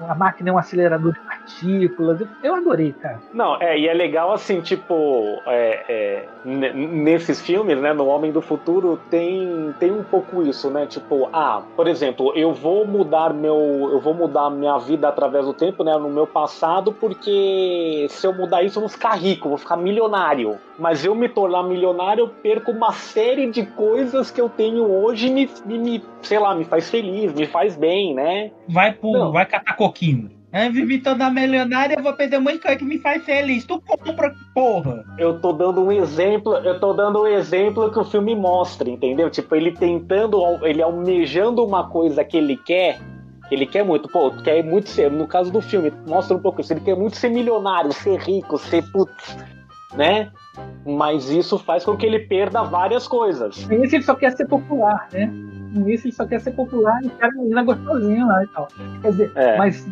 A 0.07 0.15
máquina 0.15 0.49
é 0.49 0.53
um 0.53 0.57
acelerador 0.57 1.13
de 1.13 1.19
partículas. 1.21 2.21
Eu- 2.43 2.55
adorei, 2.57 2.91
cara. 2.91 3.21
Não, 3.33 3.55
é, 3.61 3.77
e 3.79 3.87
é 3.87 3.93
legal 3.93 4.33
assim, 4.33 4.59
tipo, 4.61 5.39
nesses 6.73 7.41
filmes, 7.41 7.77
né, 7.79 7.93
no 7.93 8.07
Homem 8.07 8.31
do 8.31 8.41
Futuro, 8.41 8.99
tem, 9.09 9.73
tem 9.79 9.91
um 9.91 10.03
pouco 10.03 10.43
isso, 10.43 10.69
né? 10.69 10.85
Tipo, 10.85 11.29
ah, 11.31 11.63
por 11.75 11.87
exemplo, 11.87 12.31
eu 12.35 12.53
vou 12.53 12.85
mudar 12.85 13.33
meu. 13.33 13.89
Eu 13.91 13.99
vou 13.99 14.13
mudar 14.13 14.49
minha 14.49 14.77
vida 14.77 15.07
através 15.07 15.45
do 15.45 15.53
tempo, 15.53 15.83
né? 15.83 15.97
No 15.97 16.09
meu 16.09 16.27
passado, 16.27 16.91
porque 16.91 18.07
se 18.09 18.25
eu 18.25 18.33
mudar 18.33 18.63
isso, 18.63 18.77
eu 18.77 18.81
vou 18.81 18.89
ficar 18.89 19.15
rico, 19.15 19.49
vou 19.49 19.57
ficar 19.57 19.77
milionário. 19.77 20.57
Mas 20.77 21.03
eu 21.03 21.15
me 21.15 21.27
tornar 21.29 21.63
milionário, 21.63 22.25
eu 22.25 22.29
perco 22.29 22.71
uma 22.71 22.91
série 22.91 23.49
de 23.49 23.65
coisas 23.65 24.29
que 24.29 24.39
eu 24.39 24.49
tenho 24.49 24.83
hoje 24.89 25.27
e 25.27 25.31
me, 25.31 25.49
me, 25.65 25.77
me, 25.77 26.03
sei 26.21 26.39
lá, 26.39 26.53
me 26.53 26.65
faz 26.65 26.89
feliz, 26.89 27.33
me 27.33 27.47
faz 27.47 27.75
bem, 27.75 28.13
né? 28.13 28.51
Vai 28.67 28.91
pro, 28.91 29.11
Não. 29.11 29.31
vai 29.31 29.45
catar 29.45 29.75
coquinho. 29.75 30.36
É, 30.57 30.71
vivi 30.71 30.97
toda 30.97 31.29
milionária, 31.29 31.93
eu 31.95 32.01
vou 32.01 32.13
perder 32.13 32.39
um 32.39 32.41
monte 32.41 32.53
de 32.53 32.61
coisa 32.61 32.77
que 32.77 32.83
me 32.83 32.97
faz 32.97 33.23
feliz. 33.23 33.63
Tu 33.63 33.79
compra, 33.79 34.33
porra. 34.55 35.05
eu 35.15 35.39
tô 35.39 35.53
dando 35.53 35.83
um 35.83 35.91
exemplo, 35.91 36.55
eu 36.55 36.79
tô 36.79 36.93
dando 36.93 37.21
um 37.21 37.27
exemplo 37.27 37.91
que 37.91 37.99
o 37.99 38.03
filme 38.03 38.35
mostra, 38.35 38.89
entendeu? 38.89 39.29
Tipo, 39.29 39.55
ele 39.55 39.71
tentando, 39.71 40.41
ele 40.65 40.81
almejando 40.81 41.63
uma 41.63 41.87
coisa 41.87 42.23
que 42.23 42.35
ele 42.35 42.57
quer, 42.57 42.99
que 43.47 43.53
ele 43.53 43.67
quer 43.67 43.83
muito, 43.85 44.09
pô, 44.09 44.31
quer 44.31 44.63
muito 44.63 44.89
ser, 44.89 45.11
no 45.11 45.27
caso 45.27 45.51
do 45.51 45.61
filme, 45.61 45.93
mostra 46.07 46.35
um 46.35 46.39
pouco 46.39 46.59
isso, 46.59 46.73
ele 46.73 46.81
quer 46.81 46.95
muito 46.95 47.17
ser 47.17 47.29
milionário, 47.29 47.93
ser 47.93 48.17
rico, 48.19 48.57
ser 48.57 48.81
putz, 48.91 49.37
né? 49.95 50.31
Mas 50.83 51.29
isso 51.29 51.59
faz 51.59 51.85
com 51.85 51.95
que 51.95 52.05
ele 52.07 52.21
perda 52.21 52.63
várias 52.63 53.07
coisas. 53.07 53.61
Início 53.69 53.97
ele 53.97 54.03
só 54.03 54.15
quer 54.15 54.31
ser 54.35 54.47
popular, 54.47 55.07
né? 55.13 55.31
Início 55.75 56.07
ele 56.07 56.15
só 56.15 56.25
quer 56.25 56.41
ser 56.41 56.51
popular 56.51 56.99
e 57.03 57.09
quer 57.09 57.27
a 57.27 57.31
menina 57.31 57.61
gostosinha 57.61 58.25
lá 58.25 58.43
e 58.43 58.47
tal. 58.47 58.67
Quer 59.03 59.11
dizer, 59.11 59.31
É. 59.35 59.55
mas, 59.55 59.85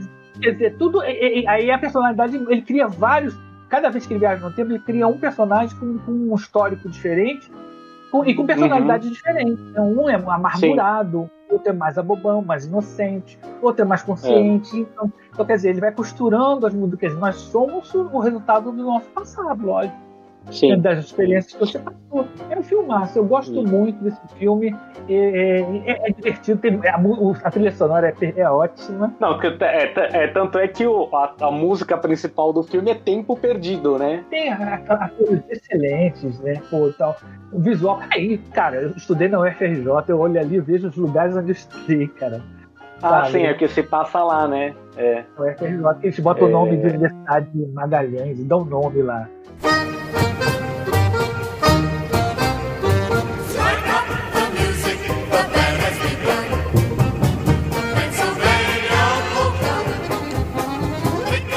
quer 0.45 0.51
dizer, 0.53 0.77
tudo. 0.77 1.03
e- 1.03 1.41
e- 1.41 1.47
Aí 1.47 1.69
a 1.71 1.77
personalidade, 1.77 2.35
ele 2.35 2.61
cria 2.61 2.87
vários. 2.87 3.37
Cada 3.69 3.89
vez 3.89 4.05
que 4.05 4.13
ele 4.13 4.19
viaja 4.19 4.47
no 4.47 4.53
tempo, 4.53 4.71
ele 4.71 4.79
cria 4.79 5.07
um 5.07 5.17
personagem 5.17 5.75
com, 5.77 5.97
com 5.99 6.11
um 6.11 6.35
histórico 6.35 6.87
diferente 6.87 7.51
com- 8.11 8.23
e 8.23 8.33
com 8.35 8.43
personalidades 8.45 9.09
diferentes. 9.11 9.59
Então, 9.71 9.91
um 9.91 10.07
é 10.09 10.15
amargurado, 10.15 11.29
outro 11.49 11.69
é 11.69 11.73
mais 11.73 11.97
abobão, 11.97 12.41
mais 12.41 12.65
inocente, 12.65 13.37
outro 13.61 13.81
é 13.83 13.85
mais 13.85 14.03
consciente. 14.03 14.79
Então, 14.79 15.11
então, 15.33 15.45
quer 15.45 15.55
dizer, 15.55 15.69
ele 15.71 15.81
vai 15.81 15.91
costurando 15.91 16.65
as 16.67 16.73
dizer, 16.73 17.17
nós 17.17 17.35
somos 17.35 17.93
o 17.93 18.01
o 18.13 18.19
resultado 18.19 18.71
do 18.71 18.83
nosso 18.83 19.07
passado, 19.09 19.65
lógico. 19.65 19.95
Sim. 20.51 20.79
das 20.79 20.99
experiências 21.05 21.53
que 21.53 21.59
você 21.59 21.79
passou. 21.79 22.27
É 22.49 22.57
um 22.57 22.63
filmaço, 22.63 23.17
eu 23.19 23.25
gosto 23.25 23.53
Sim. 23.53 23.65
muito 23.65 24.03
desse 24.03 24.19
filme. 24.37 24.75
É, 25.09 25.59
é- 25.85 26.07
é 26.07 26.11
divertido, 26.11 26.59
tem- 26.59 26.79
a, 26.87 26.99
o- 26.99 27.35
a 27.43 27.51
trilha 27.51 27.71
sonora 27.71 28.13
é, 28.21 28.33
é 28.39 28.49
ótima. 28.49 29.13
Não, 29.19 29.37
que- 29.39 29.47
é, 29.61 29.93
é, 30.23 30.27
tanto 30.27 30.57
é 30.57 30.67
que 30.67 30.85
o, 30.87 31.09
a, 31.15 31.33
a 31.41 31.51
música 31.51 31.97
principal 31.97 32.51
do 32.53 32.63
filme 32.63 32.91
é 32.91 32.95
Tempo 32.95 33.35
Perdido, 33.35 33.97
né? 33.97 34.23
Tem 34.29 34.51
atores 34.51 35.43
excelentes, 35.49 36.39
né? 36.41 36.61
Pô, 36.69 36.91
tal. 36.97 37.15
O 37.51 37.59
visual. 37.59 37.99
Aí, 38.13 38.37
cara, 38.53 38.77
eu 38.77 38.89
estudei 38.91 39.27
na 39.27 39.39
UFRJ, 39.39 39.85
eu 40.09 40.19
olho 40.19 40.39
ali 40.39 40.55
e 40.55 40.59
vejo 40.61 40.87
os 40.87 40.95
lugares 40.95 41.35
onde 41.35 41.49
eu 41.49 41.53
estudei, 41.53 42.07
cara. 42.07 42.41
Ah, 43.03 43.25
sim, 43.25 43.43
é 43.43 43.53
que 43.53 43.67
se 43.67 43.83
passa 43.83 44.23
lá, 44.23 44.47
né? 44.47 44.73
É. 44.97 45.23
Na 45.37 45.45
UFRJ, 45.45 45.97
eles 46.03 46.19
botam 46.19 46.47
o 46.47 46.51
nome 46.51 46.71
É. 46.73 46.77
de 46.77 46.87
Universidade 46.87 47.49
de 47.51 47.65
Magalhães 47.73 48.39
e 48.39 48.43
dão 48.43 48.61
o 48.61 48.65
nome 48.65 49.01
lá. 49.01 49.27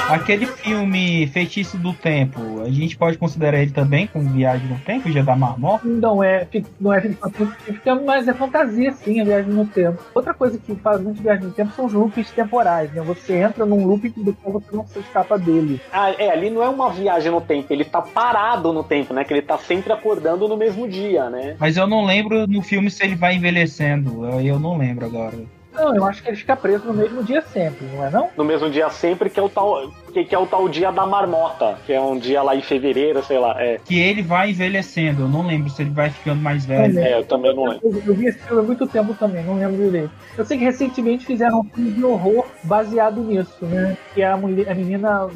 Aquele 0.08 0.46
filme 0.46 1.26
Feitiço 1.26 1.76
do 1.76 1.92
Tempo, 1.92 2.62
a 2.62 2.70
gente 2.70 2.96
pode 2.96 3.18
considerar 3.18 3.60
ele 3.60 3.72
também 3.72 4.06
como 4.06 4.30
Viagem 4.30 4.66
no 4.66 4.78
Tempo, 4.78 5.12
já 5.12 5.20
da 5.20 5.36
Marmota? 5.36 5.86
Não 5.86 6.24
é, 6.24 6.48
não 6.80 6.94
é 6.94 7.00
ficção 7.02 7.30
científica, 7.30 7.94
mas 7.94 8.26
é 8.26 8.32
fantasia, 8.32 8.90
sim, 8.92 9.20
a 9.20 9.24
viagem 9.24 9.52
no 9.52 9.66
tempo. 9.66 10.02
Outra 10.14 10.32
coisa 10.32 10.56
que 10.56 10.74
faz 10.76 11.02
muito 11.02 11.22
viagem 11.22 11.44
no 11.44 11.50
tempo 11.50 11.72
são 11.72 11.84
os 11.84 11.92
loops 11.92 12.30
temporais, 12.30 12.90
né? 12.92 13.02
Você 13.02 13.34
entra 13.34 13.66
num 13.66 13.86
loop 13.86 14.06
e 14.06 14.24
depois 14.24 14.64
você 14.64 14.74
não 14.74 14.86
se 14.86 14.98
escapa 14.98 15.38
dele. 15.38 15.78
Ah, 15.92 16.10
é, 16.12 16.30
ali 16.30 16.48
não 16.48 16.62
é 16.62 16.68
uma 16.70 16.90
viagem 16.90 17.30
no 17.30 17.42
tempo, 17.42 17.70
ele 17.70 17.84
tá 17.84 18.00
parado 18.00 18.72
no 18.72 18.82
tempo, 18.82 19.12
né? 19.12 19.24
Que 19.24 19.34
ele 19.34 19.42
tá 19.42 19.58
sempre 19.58 19.92
acordando 19.92 20.48
no 20.48 20.56
mesmo 20.56 20.88
dia, 20.88 21.28
né? 21.28 21.54
Mas 21.58 21.76
eu 21.76 21.86
não 21.86 22.06
lembro 22.06 22.46
no 22.46 22.62
filme 22.62 22.90
se 22.90 23.04
ele 23.04 23.14
vai 23.14 23.34
envelhecendo. 23.34 24.24
Eu, 24.24 24.40
eu 24.40 24.58
não 24.58 24.78
lembro 24.78 25.04
agora. 25.04 25.36
Não, 25.78 25.94
eu 25.94 26.04
acho 26.04 26.22
que 26.22 26.28
ele 26.28 26.36
fica 26.36 26.56
preso 26.56 26.84
no 26.86 26.94
mesmo 26.94 27.22
dia 27.22 27.40
sempre, 27.42 27.86
não 27.86 28.04
é 28.04 28.10
não? 28.10 28.28
No 28.36 28.44
mesmo 28.44 28.68
dia 28.70 28.88
sempre, 28.90 29.30
que 29.30 29.38
é 29.38 29.42
o 29.42 29.48
tal, 29.48 29.90
que, 30.12 30.24
que 30.24 30.34
é 30.34 30.38
o 30.38 30.46
tal 30.46 30.68
dia 30.68 30.90
da 30.90 31.06
marmota, 31.06 31.78
que 31.86 31.92
é 31.92 32.00
um 32.00 32.18
dia 32.18 32.42
lá 32.42 32.56
em 32.56 32.62
fevereiro, 32.62 33.22
sei 33.24 33.38
lá. 33.38 33.54
É, 33.62 33.78
Que 33.84 33.98
ele 34.00 34.22
vai 34.22 34.50
envelhecendo. 34.50 35.22
Eu 35.22 35.28
não 35.28 35.46
lembro 35.46 35.70
se 35.70 35.82
ele 35.82 35.90
vai 35.90 36.10
ficando 36.10 36.40
mais 36.42 36.64
velho. 36.66 36.98
é 36.98 37.18
eu 37.18 37.24
também 37.24 37.54
não 37.54 37.64
lembro. 37.64 37.80
Eu, 37.88 38.02
eu 38.06 38.14
vi 38.14 38.26
esse 38.26 38.38
filme 38.38 38.60
há 38.62 38.64
muito 38.64 38.86
tempo 38.86 39.14
também, 39.14 39.44
não 39.44 39.58
lembro 39.58 39.76
direito. 39.76 40.10
Eu 40.36 40.44
sei 40.44 40.58
que 40.58 40.64
recentemente 40.64 41.24
fizeram 41.26 41.60
um 41.60 41.64
filme 41.64 41.90
de 41.92 42.04
horror 42.04 42.46
baseado 42.64 43.20
nisso, 43.22 43.64
né? 43.66 43.96
Que 44.14 44.22
a, 44.22 44.36
mulher, 44.36 44.70
a 44.70 44.74
menina 44.74 45.28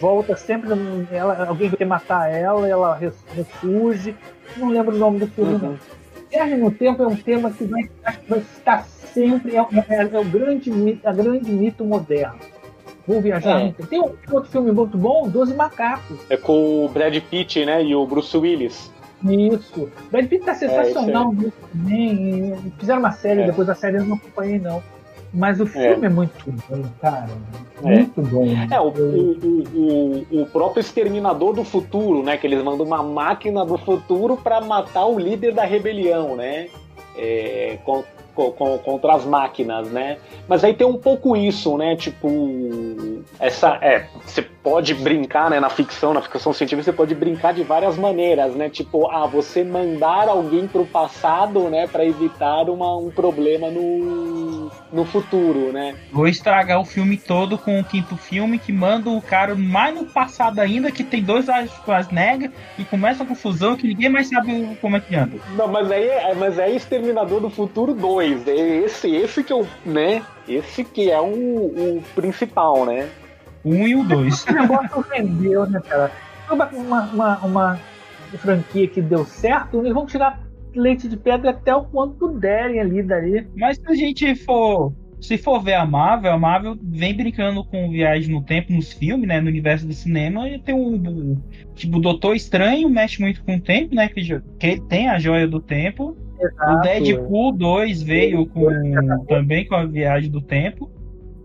volta 0.00 0.36
sempre, 0.36 0.68
ela, 1.12 1.46
alguém 1.46 1.70
quer 1.70 1.84
matar 1.86 2.30
ela, 2.32 2.68
ela 2.68 2.94
res- 2.96 3.24
ressurge. 3.34 4.14
Não 4.56 4.68
lembro 4.68 4.94
o 4.94 4.98
nome 4.98 5.18
do 5.20 5.26
filme, 5.28 5.58
não. 5.58 5.76
Viagem 6.34 6.58
no 6.58 6.70
tempo 6.70 7.02
é 7.02 7.06
um 7.06 7.16
tema 7.16 7.50
que 7.50 7.64
vai, 7.64 7.88
vai 8.28 8.38
estar 8.40 8.84
sempre, 8.84 9.56
é, 9.56 9.60
é- 9.60 10.10
é 10.12 10.18
o 10.18 10.24
grande, 10.24 10.70
mi- 10.70 11.00
a 11.04 11.12
grande 11.12 11.50
mito 11.50 11.84
moderno. 11.84 12.38
Vou 13.06 13.20
viajar 13.20 13.60
É. 13.60 13.72
Tem 13.88 14.00
um 14.00 14.10
outro 14.32 14.50
filme 14.50 14.72
muito 14.72 14.96
bom, 14.98 15.28
Doze 15.28 15.54
Macacos. 15.54 16.18
É 16.28 16.36
com 16.36 16.84
o 16.84 16.88
Brad 16.88 17.14
Pitt, 17.30 17.64
né? 17.64 17.84
E 17.84 17.94
o 17.94 18.04
Bruce 18.06 18.36
Willis. 18.36 18.90
Isso. 19.22 19.88
Brad 20.10 20.26
Pitt 20.26 20.44
tá 20.44 20.54
sensacional 20.54 21.30
É, 21.32 21.34
nisso 21.36 21.52
também. 21.72 22.54
e 22.66 22.70
Fizeram 22.78 22.98
uma 23.00 23.12
série, 23.12 23.42
É. 23.42 23.46
depois 23.46 23.66
da 23.66 23.74
série 23.74 23.98
eu 23.98 24.04
não 24.04 24.16
acompanhei, 24.16 24.58
não. 24.58 24.82
Mas 25.34 25.60
o 25.60 25.66
filme 25.66 26.06
é, 26.06 26.08
muito 26.08 26.32
bom, 26.46 26.82
cara. 27.00 27.28
É. 27.82 27.88
Muito 27.96 28.22
bom. 28.22 28.46
É, 28.70 28.80
o, 28.80 28.88
o, 28.88 29.64
o, 29.74 30.42
o- 30.42 30.46
próprio 30.46 30.80
Exterminador 30.80 31.52
do 31.54 31.64
Futuro, 31.64 32.22
né? 32.22 32.36
Que 32.36 32.46
eles 32.46 32.62
mandam 32.62 32.86
uma 32.86 33.02
máquina 33.02 33.64
do 33.64 33.76
futuro 33.76 34.36
pra 34.36 34.60
matar 34.60 35.06
o 35.06 35.18
líder 35.18 35.52
da 35.52 35.64
rebelião, 35.64 36.36
né? 36.36 36.68
É, 37.18 37.78
com- 37.84 38.04
com- 38.34 38.52
com- 38.52 38.78
contra 38.78 39.14
as 39.14 39.24
máquinas, 39.24 39.88
né? 39.90 40.18
Mas 40.48 40.62
aí 40.62 40.72
tem 40.72 40.86
um 40.86 40.96
pouco 40.98 41.36
isso, 41.36 41.76
né? 41.76 41.96
Tipo, 41.96 42.28
essa 43.38 43.78
é, 43.82 44.06
você 44.24 44.42
pode 44.42 44.94
brincar, 44.94 45.50
né? 45.50 45.60
Na 45.60 45.68
ficção, 45.68 46.14
na 46.14 46.22
ficção 46.22 46.52
científica, 46.52 46.82
você 46.82 46.92
pode 46.92 47.14
brincar 47.14 47.52
de 47.52 47.62
várias 47.62 47.96
maneiras, 47.96 48.54
né? 48.54 48.70
Tipo, 48.70 49.10
ah, 49.10 49.26
você 49.26 49.62
mandar 49.62 50.28
alguém 50.28 50.66
pro 50.66 50.86
passado, 50.86 51.68
né? 51.68 51.86
Para 51.86 52.04
evitar 52.04 52.70
uma, 52.70 52.96
um 52.96 53.10
problema 53.10 53.70
no, 53.70 54.70
no 54.92 55.04
futuro, 55.04 55.72
né? 55.72 55.94
Vou 56.10 56.26
estragar 56.26 56.80
o 56.80 56.84
filme 56.84 57.16
todo 57.16 57.58
com 57.58 57.78
o 57.78 57.84
quinto 57.84 58.16
filme, 58.16 58.58
que 58.58 58.72
manda 58.72 59.10
o 59.10 59.20
cara 59.20 59.54
mais 59.54 59.94
no 59.94 60.06
passado 60.06 60.60
ainda, 60.60 60.90
que 60.90 61.04
tem 61.04 61.22
dois 61.22 61.46
Schwarzenegger, 61.84 62.50
e 62.78 62.84
começa 62.84 63.22
a 63.22 63.26
confusão 63.26 63.76
que 63.76 63.86
ninguém 63.86 64.08
mais 64.08 64.28
sabe 64.28 64.76
como 64.80 64.96
é 64.96 65.00
que 65.00 65.14
anda. 65.14 65.38
Não, 65.56 65.68
mas 65.68 65.90
aí, 65.90 66.08
é- 66.08 66.34
mas 66.34 66.58
aí 66.58 66.72
é 66.72 66.76
Exterminador 66.76 67.40
do 67.40 67.50
Futuro 67.50 67.92
2. 67.94 68.48
É 68.48 68.56
esse, 68.56 69.14
esse 69.14 69.44
que 69.44 69.52
eu, 69.52 69.66
né? 69.84 70.22
Esse 70.48 70.84
que 70.84 71.10
é 71.10 71.20
o, 71.20 71.26
o 71.26 72.02
principal, 72.14 72.84
né? 72.86 73.08
Um 73.64 73.86
e 73.88 73.94
o 73.96 74.04
dois. 74.04 74.44
O 74.44 74.52
negócio 74.52 75.04
vendeu, 75.10 75.66
né, 75.68 75.80
cara? 75.88 76.10
Uma, 76.50 76.66
uma, 76.68 77.02
uma, 77.12 77.38
uma 77.46 77.80
franquia 78.38 78.86
que 78.86 79.00
deu 79.00 79.24
certo, 79.24 79.80
eles 79.80 79.92
vão 79.94 80.04
tirar 80.06 80.42
leite 80.74 81.08
de 81.08 81.16
pedra 81.16 81.50
até 81.50 81.74
o 81.74 81.84
quanto 81.84 82.14
puderem 82.16 82.80
ali 82.80 83.02
dali. 83.02 83.46
Mas 83.56 83.76
se 83.78 83.86
a 83.90 83.94
gente 83.94 84.34
for. 84.34 84.92
Se 85.20 85.38
for 85.38 85.58
ver 85.62 85.72
a 85.74 85.86
Marvel, 85.86 86.32
a 86.32 86.38
Marvel 86.38 86.76
vem 86.82 87.16
brincando 87.16 87.64
com 87.64 87.88
viagem 87.90 88.30
no 88.30 88.42
tempo 88.42 88.70
nos 88.74 88.92
filmes, 88.92 89.26
né? 89.26 89.40
No 89.40 89.48
universo 89.48 89.86
do 89.86 89.94
cinema. 89.94 90.46
E 90.50 90.58
tem 90.58 90.74
o. 90.74 90.96
o- 90.96 91.42
Tipo, 91.74 91.96
o 91.96 92.00
Doutor 92.00 92.36
Estranho 92.36 92.90
mexe 92.90 93.22
muito 93.22 93.42
com 93.42 93.56
o 93.56 93.60
tempo, 93.60 93.94
né? 93.94 94.06
Que, 94.08 94.20
que 94.22 94.66
ele 94.66 94.80
tem 94.82 95.08
a 95.08 95.18
joia 95.18 95.48
do 95.48 95.60
tempo. 95.60 96.14
O 96.38 96.46
Exato. 96.46 96.80
Deadpool 96.82 97.52
2 97.52 98.02
veio 98.02 98.46
com, 98.46 98.66
também 99.28 99.66
com 99.66 99.74
a 99.76 99.84
viagem 99.86 100.30
do 100.30 100.40
tempo. 100.40 100.90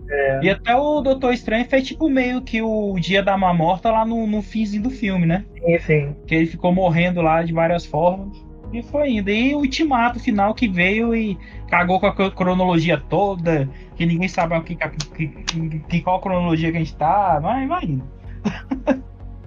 É. 0.09 0.39
E 0.43 0.49
até 0.49 0.75
o 0.75 1.01
Doutor 1.01 1.31
Estranho 1.33 1.65
fez 1.65 1.85
tipo 1.87 2.09
meio 2.09 2.41
que 2.41 2.61
o 2.61 2.95
dia 2.99 3.21
da 3.21 3.37
mamorta 3.37 3.91
lá 3.91 4.03
no, 4.03 4.25
no 4.25 4.41
finzinho 4.41 4.81
do 4.83 4.89
filme, 4.89 5.25
né? 5.27 5.45
Enfim. 5.67 6.15
Que 6.25 6.33
ele 6.33 6.45
ficou 6.47 6.73
morrendo 6.73 7.21
lá 7.21 7.43
de 7.43 7.53
várias 7.53 7.85
formas. 7.85 8.43
E 8.73 8.81
foi 8.83 9.11
indo. 9.11 9.29
E 9.29 9.53
o 9.53 9.59
ultimato 9.59 10.19
final 10.19 10.53
que 10.55 10.67
veio 10.67 11.15
e 11.15 11.37
cagou 11.69 11.99
com 11.99 12.07
a 12.07 12.13
cro- 12.15 12.31
cronologia 12.31 12.97
toda. 13.09 13.69
Que 13.95 14.05
ninguém 14.05 14.27
sabe 14.27 14.55
o 14.55 14.63
que, 14.63 14.75
que, 14.75 15.27
que- 15.27 15.79
que- 15.87 16.01
qual 16.01 16.19
cronologia 16.19 16.71
que 16.71 16.77
a 16.77 16.79
gente 16.79 16.95
tá. 16.95 17.37
Vai, 17.39 17.67
vai 17.67 17.83
indo. 17.85 18.03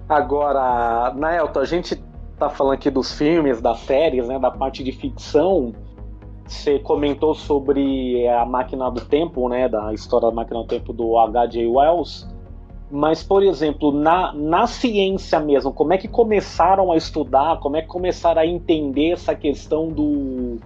Agora, 0.07 1.13
Naelton, 1.15 1.59
a 1.59 1.65
gente 1.65 1.95
tá 2.43 2.49
falando 2.49 2.73
aqui 2.73 2.89
dos 2.89 3.13
filmes, 3.13 3.61
das 3.61 3.79
séries, 3.79 4.27
né? 4.27 4.39
Da 4.39 4.51
parte 4.51 4.83
de 4.83 4.91
ficção. 4.91 5.73
Você 6.45 6.79
comentou 6.79 7.33
sobre 7.33 8.27
a 8.27 8.45
máquina 8.45 8.89
do 8.91 9.01
tempo, 9.01 9.47
né? 9.47 9.69
Da 9.69 9.93
história 9.93 10.29
da 10.29 10.35
máquina 10.35 10.61
do 10.61 10.67
tempo 10.67 10.91
do 10.93 11.17
H.J. 11.17 11.67
Wells. 11.67 12.27
Mas, 12.91 13.23
por 13.23 13.41
exemplo, 13.41 13.91
na, 13.91 14.33
na 14.33 14.67
ciência 14.67 15.39
mesmo, 15.39 15.73
como 15.73 15.93
é 15.93 15.97
que 15.97 16.07
começaram 16.07 16.91
a 16.91 16.97
estudar, 16.97 17.59
como 17.59 17.75
é 17.75 17.81
que 17.81 17.87
começaram 17.87 18.41
a 18.41 18.45
entender 18.45 19.13
essa 19.13 19.33
questão 19.33 19.89
do, 19.89 20.57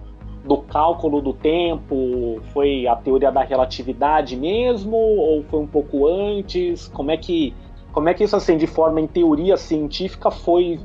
do 0.44 0.58
cálculo 0.58 1.22
do 1.22 1.32
tempo? 1.32 2.38
Foi 2.52 2.86
a 2.86 2.96
teoria 2.96 3.32
da 3.32 3.42
relatividade 3.42 4.36
mesmo? 4.36 4.96
Ou 4.96 5.42
foi 5.44 5.60
um 5.60 5.66
pouco 5.66 6.06
antes? 6.06 6.88
Como 6.88 7.10
é 7.10 7.16
que, 7.16 7.54
como 7.92 8.10
é 8.10 8.14
que 8.14 8.24
isso, 8.24 8.36
assim, 8.36 8.58
de 8.58 8.66
forma 8.66 9.00
em 9.00 9.06
teoria 9.06 9.56
científica, 9.56 10.30
foi, 10.30 10.78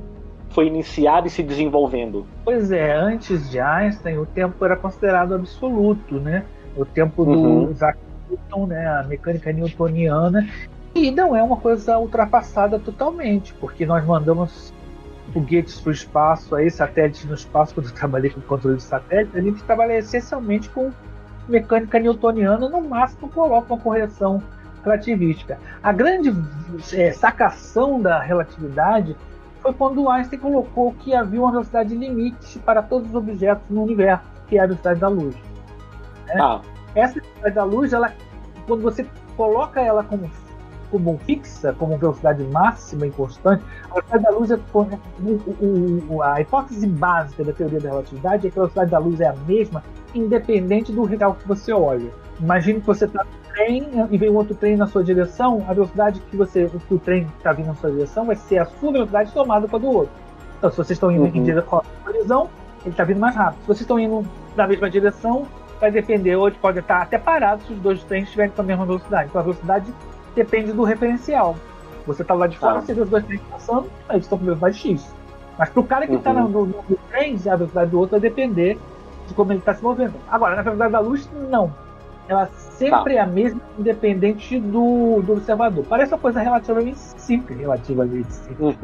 foi 0.54 0.68
iniciado 0.68 1.28
e 1.28 1.30
se 1.30 1.44
desenvolvendo? 1.44 2.26
Pois 2.46 2.72
é, 2.72 2.96
antes 2.96 3.50
de 3.50 3.60
Einstein, 3.60 4.18
o 4.18 4.26
tempo 4.26 4.64
era 4.64 4.76
considerado 4.76 5.34
absoluto, 5.34 6.20
né? 6.20 6.44
O 6.76 6.86
tempo 6.86 7.26
do 7.26 7.32
Uhum. 7.32 7.72
Isaac 7.72 7.98
Newton, 8.30 8.68
né? 8.68 8.88
A 8.88 9.04
mecânica 9.04 9.52
newtoniana. 9.52 10.48
E 10.96 11.10
não 11.10 11.36
é 11.36 11.42
uma 11.42 11.58
coisa 11.58 11.98
ultrapassada 11.98 12.78
totalmente, 12.78 13.54
porque 13.56 13.86
nós 13.86 14.06
mandamos 14.06 14.72
foguetes 15.34 15.80
para 15.82 15.90
o 15.90 15.94
espaço, 15.94 16.56
aí 16.56 16.70
satélites 16.70 17.26
no 17.26 17.34
espaço, 17.34 17.74
quando 17.74 17.88
eu 17.88 17.94
trabalhei 17.94 18.30
com 18.30 18.42
controle 18.42 18.78
de 18.78 18.84
satélite, 18.84 19.36
a 19.36 19.42
gente 19.42 19.64
trabalha 19.64 19.98
essencialmente 19.98 20.70
com 20.70 20.92
mecânica 21.50 21.98
newtoniana, 21.98 22.70
no 22.70 22.82
máximo 22.82 23.28
coloca 23.30 23.74
uma 23.74 23.82
correção 23.82 24.42
relativística. 24.84 25.58
A 25.82 25.92
grande 25.92 26.32
eh, 26.94 27.12
sacação 27.12 28.00
da 28.00 28.20
relatividade 28.20 29.16
foi 29.64 29.74
quando 29.74 30.10
Einstein 30.10 30.40
colocou 30.40 30.94
que 30.94 31.16
havia 31.16 31.40
uma 31.40 31.52
velocidade 31.52 31.96
limite 31.96 32.60
para 32.60 32.84
todos 32.84 33.08
os 33.10 33.16
objetos 33.16 33.64
no 33.70 33.84
universo, 33.84 34.26
que 34.48 34.58
é 34.58 34.62
a 34.62 34.66
velocidade 34.66 35.00
da 35.00 35.08
luz. 35.08 35.36
Ah, 36.38 36.62
Essa 36.94 37.20
velocidade 37.20 37.56
da 37.56 37.64
luz, 37.64 37.94
ela, 37.94 38.14
quando 38.68 38.82
você 38.82 39.08
coloca 39.38 39.82
ela 39.82 40.04
como, 40.04 40.30
como 40.92 41.18
fixa, 41.20 41.74
como 41.74 41.98
velocidade 41.98 42.44
máxima 42.44 43.08
e 43.08 43.12
constante, 43.12 43.64
a 43.90 43.94
velocidade 43.94 44.24
da 44.24 44.32
luz 44.32 44.52
é 44.52 44.60
a 46.24 46.42
hipótese 46.42 46.86
básica 46.88 47.44
da 47.46 47.54
teoria 47.54 47.80
da 47.80 47.90
relatividade 47.90 48.48
é 48.48 48.52
que 48.52 48.60
a 48.60 48.62
velocidade 48.62 48.92
da 48.92 49.00
luz 49.00 49.22
é 49.22 49.28
a 49.28 49.36
mesma, 49.48 49.82
independente 50.14 50.92
do 50.92 51.04
real 51.04 51.36
que 51.36 51.48
você 51.48 51.72
olha. 51.72 52.12
Imagine 52.40 52.82
que 52.82 52.88
você 52.88 53.06
está 53.06 53.26
trem 53.54 53.88
e 54.12 54.18
vem 54.18 54.30
um 54.30 54.36
outro 54.36 54.56
trem 54.56 54.76
na 54.76 54.88
sua 54.88 55.04
direção, 55.04 55.64
a 55.68 55.74
velocidade 55.74 56.20
que 56.30 56.36
você 56.38 56.70
que 56.88 56.94
o 56.94 57.00
trem 57.00 57.28
está 57.38 57.52
vindo 57.54 57.68
na 57.68 57.76
sua 57.76 57.92
direção 57.92 58.26
vai 58.26 58.36
ser 58.36 58.58
a 58.60 58.66
sua 58.66 58.92
velocidade 58.92 59.32
somada 59.32 59.68
com 59.68 59.76
a 59.76 59.80
do 59.80 59.88
outro. 59.92 60.12
Então, 60.58 60.70
se 60.72 60.78
vocês 60.78 60.92
estão 60.92 61.12
indo 61.12 61.26
em 61.28 61.38
Uhum. 61.40 61.44
direção 61.44 61.80
à 61.80 62.06
colisão, 62.06 62.50
ele 62.82 62.92
está 62.92 63.04
vindo 63.04 63.20
mais 63.20 63.36
rápido. 63.36 63.62
Se 63.62 63.68
vocês 63.68 63.82
estão 63.82 64.00
indo 64.00 64.26
na 64.56 64.68
mesma 64.68 64.90
direção, 64.90 65.46
vai 65.80 65.92
depender, 65.92 66.36
ou 66.36 66.50
pode 66.52 66.80
estar 66.80 67.02
até 67.02 67.18
parado 67.18 67.62
se 67.64 67.74
os 67.74 67.80
dois 67.80 68.04
trens 68.04 68.24
estiverem 68.26 68.52
com 68.52 68.62
a 68.62 68.66
mesma 68.66 68.86
velocidade. 68.86 69.28
Então 69.30 69.40
a 69.40 69.44
velocidade 69.44 69.94
depende 70.36 70.72
do 70.72 70.84
referencial. 70.84 71.56
Você 72.08 72.22
está 72.22 72.34
lá 72.34 72.48
de 72.48 72.58
fora, 72.58 72.76
Tá. 72.76 72.82
você 72.82 72.94
vê 72.94 73.02
os 73.02 73.10
dois 73.10 73.26
trens 73.26 73.42
passando, 73.50 73.90
aí 74.10 74.16
eles 74.16 74.26
estão 74.26 74.38
com 74.38 74.46
velocidade 74.46 74.78
X. 74.78 75.14
Mas 75.58 75.70
para 75.70 75.80
o 75.80 75.84
cara 75.84 76.08
que 76.08 76.16
está 76.16 76.32
Uhum. 76.32 76.44
no, 76.50 76.66
no, 76.66 76.86
no 76.90 76.98
trem, 77.12 77.36
a 77.50 77.56
velocidade 77.56 77.92
do 77.92 78.00
outro 78.00 78.12
vai 78.12 78.20
depender 78.20 78.78
de 79.28 79.34
como 79.34 79.52
ele 79.52 79.60
está 79.60 79.74
se 79.74 79.84
movendo. 79.84 80.14
Agora, 80.30 80.56
na 80.56 80.62
velocidade 80.62 80.92
da 80.92 81.00
luz, 81.00 81.30
não. 81.50 81.74
Ela 82.28 82.48
sempre 82.90 83.16
é 83.16 83.20
a 83.20 83.26
mesma, 83.28 83.62
independente 83.78 84.60
do, 84.60 85.22
do 85.22 85.34
observador. 85.34 85.86
Parece 85.88 86.14
uma 86.14 86.20
coisa 86.20 86.40
relativamente 86.42 86.98
simples, 87.00 87.60
relativamente 87.60 88.32
simples. 88.34 88.60
uhum, 88.60 88.78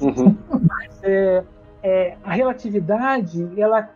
uhum, 0.00 0.36
É, 1.02 1.42
é, 1.82 2.16
a 2.24 2.32
relatividade, 2.32 3.48
ela 3.60 3.88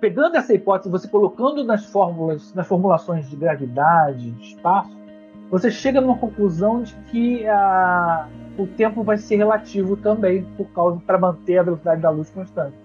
pegando 0.00 0.36
essa 0.36 0.52
hipótese, 0.54 0.90
você 0.90 1.08
colocando 1.08 1.64
nas 1.64 1.84
fórmulas, 1.86 2.52
nas 2.54 2.66
formulações 2.66 3.28
de 3.28 3.36
gravidade, 3.36 4.30
de 4.30 4.48
espaço, 4.48 4.96
você 5.50 5.70
chega 5.70 6.00
numa 6.00 6.16
conclusão 6.18 6.82
de 6.82 6.94
que 7.10 7.46
a, 7.48 8.28
o 8.58 8.66
tempo 8.66 9.02
vai 9.02 9.16
ser 9.16 9.36
relativo 9.36 9.96
também, 9.96 10.42
por 10.56 10.66
causa 10.72 11.00
para 11.06 11.18
manter 11.18 11.58
a 11.58 11.62
velocidade 11.62 12.00
da 12.02 12.10
luz 12.10 12.30
constante. 12.30 12.76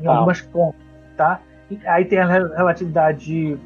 Em 0.00 0.04
Tá. 0.04 0.12
algumas 0.12 0.40
pontos, 0.40 0.80
tá? 1.16 1.40
E 1.70 1.78
aí 1.86 2.04
tem 2.04 2.18
a 2.18 2.26
re- 2.26 2.54
relatividade 2.56 3.58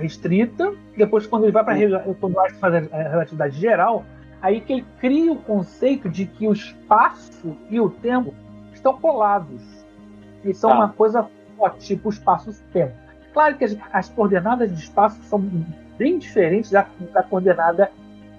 restrita, 0.00 0.72
depois 0.96 1.26
quando 1.26 1.44
ele 1.44 1.52
vai 1.52 1.64
para 1.64 1.74
quando 2.20 2.34
o 2.34 2.40
Einstein 2.40 2.60
faz 2.60 2.92
a 2.92 3.02
relatividade 3.08 3.58
geral, 3.58 4.04
aí 4.42 4.60
que 4.60 4.72
ele 4.72 4.84
cria 5.00 5.32
o 5.32 5.36
conceito 5.36 6.08
de 6.08 6.26
que 6.26 6.46
o 6.48 6.52
espaço 6.52 7.56
e 7.70 7.80
o 7.80 7.90
tempo 7.90 8.34
estão 8.72 8.94
colados. 8.98 9.60
Eles 10.44 10.56
são 10.56 10.70
Tá. 10.70 10.76
uma 10.76 10.88
coisa 10.88 11.26
só, 11.56 11.68
tipo 11.70 12.08
espaço-tempo. 12.08 12.92
Claro 13.32 13.56
que 13.56 13.64
as, 13.64 13.76
as 13.92 14.08
coordenadas 14.08 14.72
de 14.74 14.80
espaço 14.82 15.20
são 15.24 15.38
bem 15.98 16.18
diferentes 16.18 16.70
da, 16.70 16.86
da 17.12 17.22
coordenada 17.22 17.90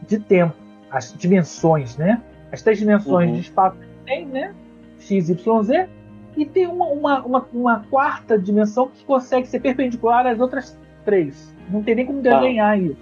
de 0.07 0.19
tempo, 0.19 0.55
as 0.89 1.13
dimensões, 1.13 1.95
né? 1.97 2.21
As 2.51 2.61
três 2.61 2.79
dimensões 2.79 3.29
Uhum. 3.29 3.35
de 3.35 3.41
espaço 3.41 3.77
que 3.77 4.05
tem, 4.05 4.25
né? 4.25 4.53
X, 4.99 5.29
Y, 5.29 5.63
Z, 5.63 5.87
e 6.35 6.45
tem 6.45 6.65
uma, 6.67 6.85
uma, 6.87 7.21
uma, 7.23 7.47
uma 7.53 7.79
quarta 7.89 8.37
dimensão 8.37 8.87
que 8.87 9.05
consegue 9.05 9.47
ser 9.47 9.59
perpendicular 9.59 10.25
às 10.25 10.39
outras 10.39 10.77
três. 11.05 11.55
Não 11.69 11.81
tem 11.83 11.95
nem 11.95 12.05
como 12.05 12.21
Tá. 12.21 12.39
desenhar 12.39 12.79
isso. 12.79 12.97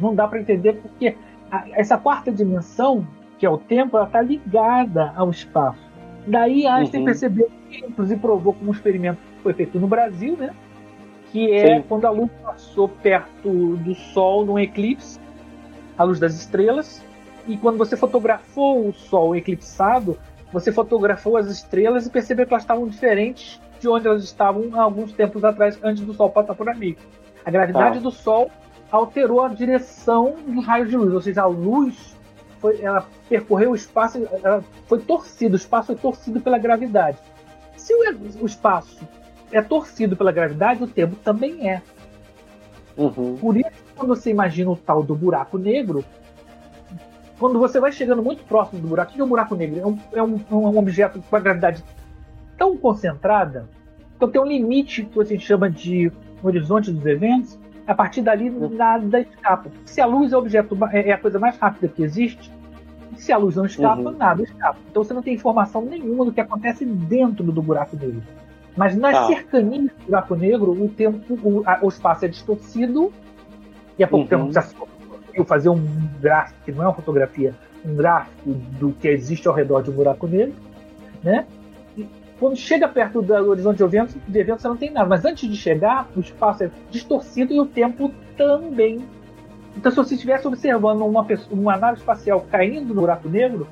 Não 0.00 0.14
dá 0.14 0.26
para 0.26 0.40
entender 0.40 0.74
porque 0.74 1.16
a- 1.50 1.64
essa 1.72 1.96
quarta 1.98 2.30
dimensão, 2.32 3.06
que 3.38 3.44
é 3.46 3.50
o 3.50 3.58
tempo, 3.58 3.96
ela 3.96 4.06
está 4.06 4.20
ligada 4.22 5.12
ao 5.16 5.30
espaço. 5.30 5.80
Daí 6.26 6.66
Einstein 6.66 7.00
Uhum. 7.00 7.06
percebeu, 7.06 7.50
inclusive 7.70 8.20
provou 8.20 8.52
com 8.52 8.66
um 8.66 8.70
experimento 8.70 9.18
que 9.36 9.42
foi 9.42 9.52
feito 9.54 9.78
no 9.78 9.86
Brasil, 9.86 10.36
né? 10.36 10.50
Que 11.32 11.52
é 11.52 11.76
Sim. 11.76 11.84
quando 11.88 12.04
a 12.06 12.10
luz 12.10 12.30
passou 12.42 12.88
perto 12.88 13.76
do 13.76 13.94
Sol 13.94 14.44
num 14.44 14.58
eclipse, 14.58 15.18
a 15.96 16.04
luz 16.04 16.18
das 16.18 16.34
estrelas, 16.34 17.04
e 17.46 17.56
quando 17.56 17.78
você 17.78 17.96
fotografou 17.96 18.88
o 18.88 18.92
Sol 18.92 19.34
eclipsado, 19.36 20.18
você 20.52 20.72
fotografou 20.72 21.36
as 21.36 21.46
estrelas 21.46 22.06
e 22.06 22.10
percebeu 22.10 22.46
que 22.46 22.52
elas 22.52 22.64
estavam 22.64 22.86
diferentes 22.86 23.60
de 23.80 23.88
onde 23.88 24.06
elas 24.06 24.24
estavam 24.24 24.68
há 24.74 24.82
alguns 24.82 25.12
tempos 25.12 25.42
atrás, 25.44 25.78
antes 25.82 26.04
do 26.04 26.12
Sol 26.12 26.28
passar 26.30 26.54
por 26.54 26.68
ali. 26.68 26.98
A 27.44 27.50
gravidade 27.50 27.98
Tá. 27.98 28.02
do 28.02 28.10
Sol 28.10 28.50
alterou 28.90 29.42
a 29.42 29.48
direção 29.48 30.34
dos 30.46 30.66
raios 30.66 30.90
de 30.90 30.96
luz, 30.96 31.12
ou 31.14 31.20
seja, 31.20 31.42
a 31.42 31.46
luz 31.46 32.16
foi, 32.58 32.80
ela 32.82 33.06
percorreu 33.28 33.70
o 33.70 33.74
espaço, 33.74 34.26
ela 34.42 34.62
foi 34.86 35.00
torcido, 35.00 35.54
o 35.54 35.56
espaço 35.56 35.88
foi 35.88 35.96
torcido 35.96 36.40
pela 36.40 36.58
gravidade. 36.58 37.18
Se 37.76 37.94
o, 37.94 38.42
o 38.42 38.46
espaço 38.46 39.00
é 39.52 39.62
torcido 39.62 40.16
pela 40.16 40.32
gravidade, 40.32 40.82
o 40.82 40.86
tempo 40.86 41.16
também 41.16 41.70
é. 41.70 41.82
Uhum. 42.96 43.36
Por 43.36 43.56
isso, 43.56 43.70
quando 43.96 44.08
você 44.08 44.30
imagina 44.30 44.70
o 44.70 44.76
tal 44.76 45.02
do 45.02 45.14
buraco 45.14 45.56
negro, 45.56 46.04
quando 47.38 47.58
você 47.58 47.80
vai 47.80 47.90
chegando 47.90 48.22
muito 48.22 48.44
próximo 48.44 48.82
do 48.82 48.88
buraco, 48.88 49.12
o 49.12 49.14
que 49.14 49.20
é 49.20 49.24
um 49.24 49.28
buraco 49.28 49.54
negro? 49.54 49.80
É 49.80 49.86
um, 49.86 49.98
é 50.12 50.22
um, 50.22 50.40
um 50.50 50.78
objeto 50.78 51.22
com 51.22 51.36
a 51.36 51.40
gravidade 51.40 51.82
tão 52.58 52.76
concentrada, 52.76 53.66
então 54.14 54.30
tem 54.30 54.38
um 54.38 54.46
limite 54.46 55.04
que 55.04 55.18
a 55.18 55.24
gente 55.24 55.46
chama 55.46 55.70
de 55.70 56.12
horizonte 56.48 56.90
dos 56.92 57.04
eventos. 57.06 57.58
A 57.86 57.94
partir 57.94 58.22
dali, 58.22 58.50
nada 58.50 59.20
escapa. 59.20 59.70
Se 59.84 60.00
a 60.00 60.06
luz 60.06 60.32
é, 60.32 60.36
objeto, 60.36 60.76
é 60.92 61.08
é 61.08 61.12
a 61.12 61.18
coisa 61.18 61.38
mais 61.38 61.56
rápida 61.58 61.88
que 61.88 62.02
existe, 62.02 62.52
se 63.16 63.32
a 63.32 63.36
luz 63.36 63.56
não 63.56 63.64
escapa, 63.66 64.00
Uhum. 64.02 64.16
nada 64.16 64.42
escapa. 64.42 64.78
Então 64.90 65.02
você 65.02 65.12
não 65.12 65.22
tem 65.22 65.34
informação 65.34 65.82
nenhuma 65.82 66.24
do 66.24 66.32
que 66.32 66.40
acontece 66.40 66.84
dentro 66.84 67.44
do 67.52 67.60
buraco 67.62 67.96
negro. 67.96 68.22
Mas 68.76 68.96
nas 68.96 69.12
Tá. 69.16 69.26
cercanias 69.26 69.90
do 69.98 70.04
buraco 70.06 70.34
negro, 70.36 70.70
o 70.72 70.88
tempo, 70.88 71.34
o, 71.42 71.62
a- 71.66 71.80
o 71.82 71.88
espaço 71.88 72.24
é 72.24 72.28
distorcido. 72.28 73.12
E 73.98 74.04
há 74.04 74.08
pouco 74.08 74.22
Uhum. 74.24 74.28
tempo 74.42 74.52
já 74.52 74.62
se 74.62 74.74
conseguiu 74.74 75.44
fazer 75.44 75.68
um 75.68 75.84
gráfico, 76.20 76.58
que 76.64 76.72
não 76.72 76.84
é 76.84 76.86
uma 76.86 76.94
fotografia, 76.94 77.54
um 77.84 77.94
gráfico 77.96 78.50
do 78.78 78.92
que 78.92 79.08
existe 79.08 79.48
ao 79.48 79.54
redor 79.54 79.82
de 79.82 79.90
um 79.90 79.94
buraco 79.94 80.26
negro, 80.28 80.54
né? 81.24 81.44
Quando 82.40 82.56
chega 82.56 82.88
perto 82.88 83.20
do 83.22 83.32
horizonte 83.50 83.76
de 83.76 83.84
eventos, 83.84 84.16
de 84.26 84.38
eventos 84.38 84.62
você 84.62 84.68
não 84.68 84.76
tem 84.76 84.90
nada. 84.90 85.06
Mas 85.08 85.24
antes 85.24 85.48
de 85.48 85.56
chegar, 85.56 86.08
o 86.16 86.20
espaço 86.20 86.64
é 86.64 86.70
distorcido 86.90 87.52
e 87.52 87.60
o 87.60 87.66
tempo 87.66 88.10
também. 88.36 88.98
Então, 89.76 89.92
se 89.92 89.96
você 89.98 90.14
estivesse 90.14 90.48
observando 90.48 91.02
uma, 91.02 91.24
pessoa- 91.24 91.56
uma 91.56 91.76
nave 91.76 91.98
espacial 91.98 92.40
caindo 92.50 92.94
no 92.94 93.00
buraco 93.02 93.28
negro, 93.28 93.68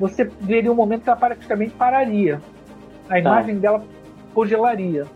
você 0.00 0.24
veria 0.40 0.72
um 0.72 0.74
momento 0.74 1.02
que 1.02 1.08
ela 1.10 1.18
praticamente 1.18 1.74
pararia. 1.74 2.40
A 3.10 3.18
imagem 3.18 3.58
dela 3.58 3.84
congelaria. 4.34 5.06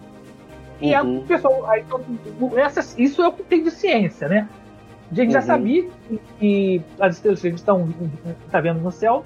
E 0.80 0.94
a- 0.94 1.02
Uhum. 1.02 1.20
o 1.20 1.22
pessoal, 1.24 1.68
aí, 1.70 1.84
todo- 1.88 2.04
o- 2.40 2.58
essas- 2.58 2.96
isso 2.98 3.22
é 3.22 3.28
o 3.28 3.32
que 3.32 3.42
tem 3.42 3.62
de 3.62 3.70
ciência, 3.70 4.28
né? 4.28 4.48
A 5.10 5.14
gente 5.14 5.32
já 5.32 5.40
Uhum. 5.40 5.46
sabia 5.46 5.82
que, 6.08 6.20
que 6.38 6.82
as 7.00 7.16
estrelas 7.16 7.40
que 7.40 7.46
a 7.46 7.50
gente 7.50 7.58
está 7.58 7.74
tá 8.50 8.60
vendo 8.60 8.80
no 8.80 8.90
céu, 8.90 9.24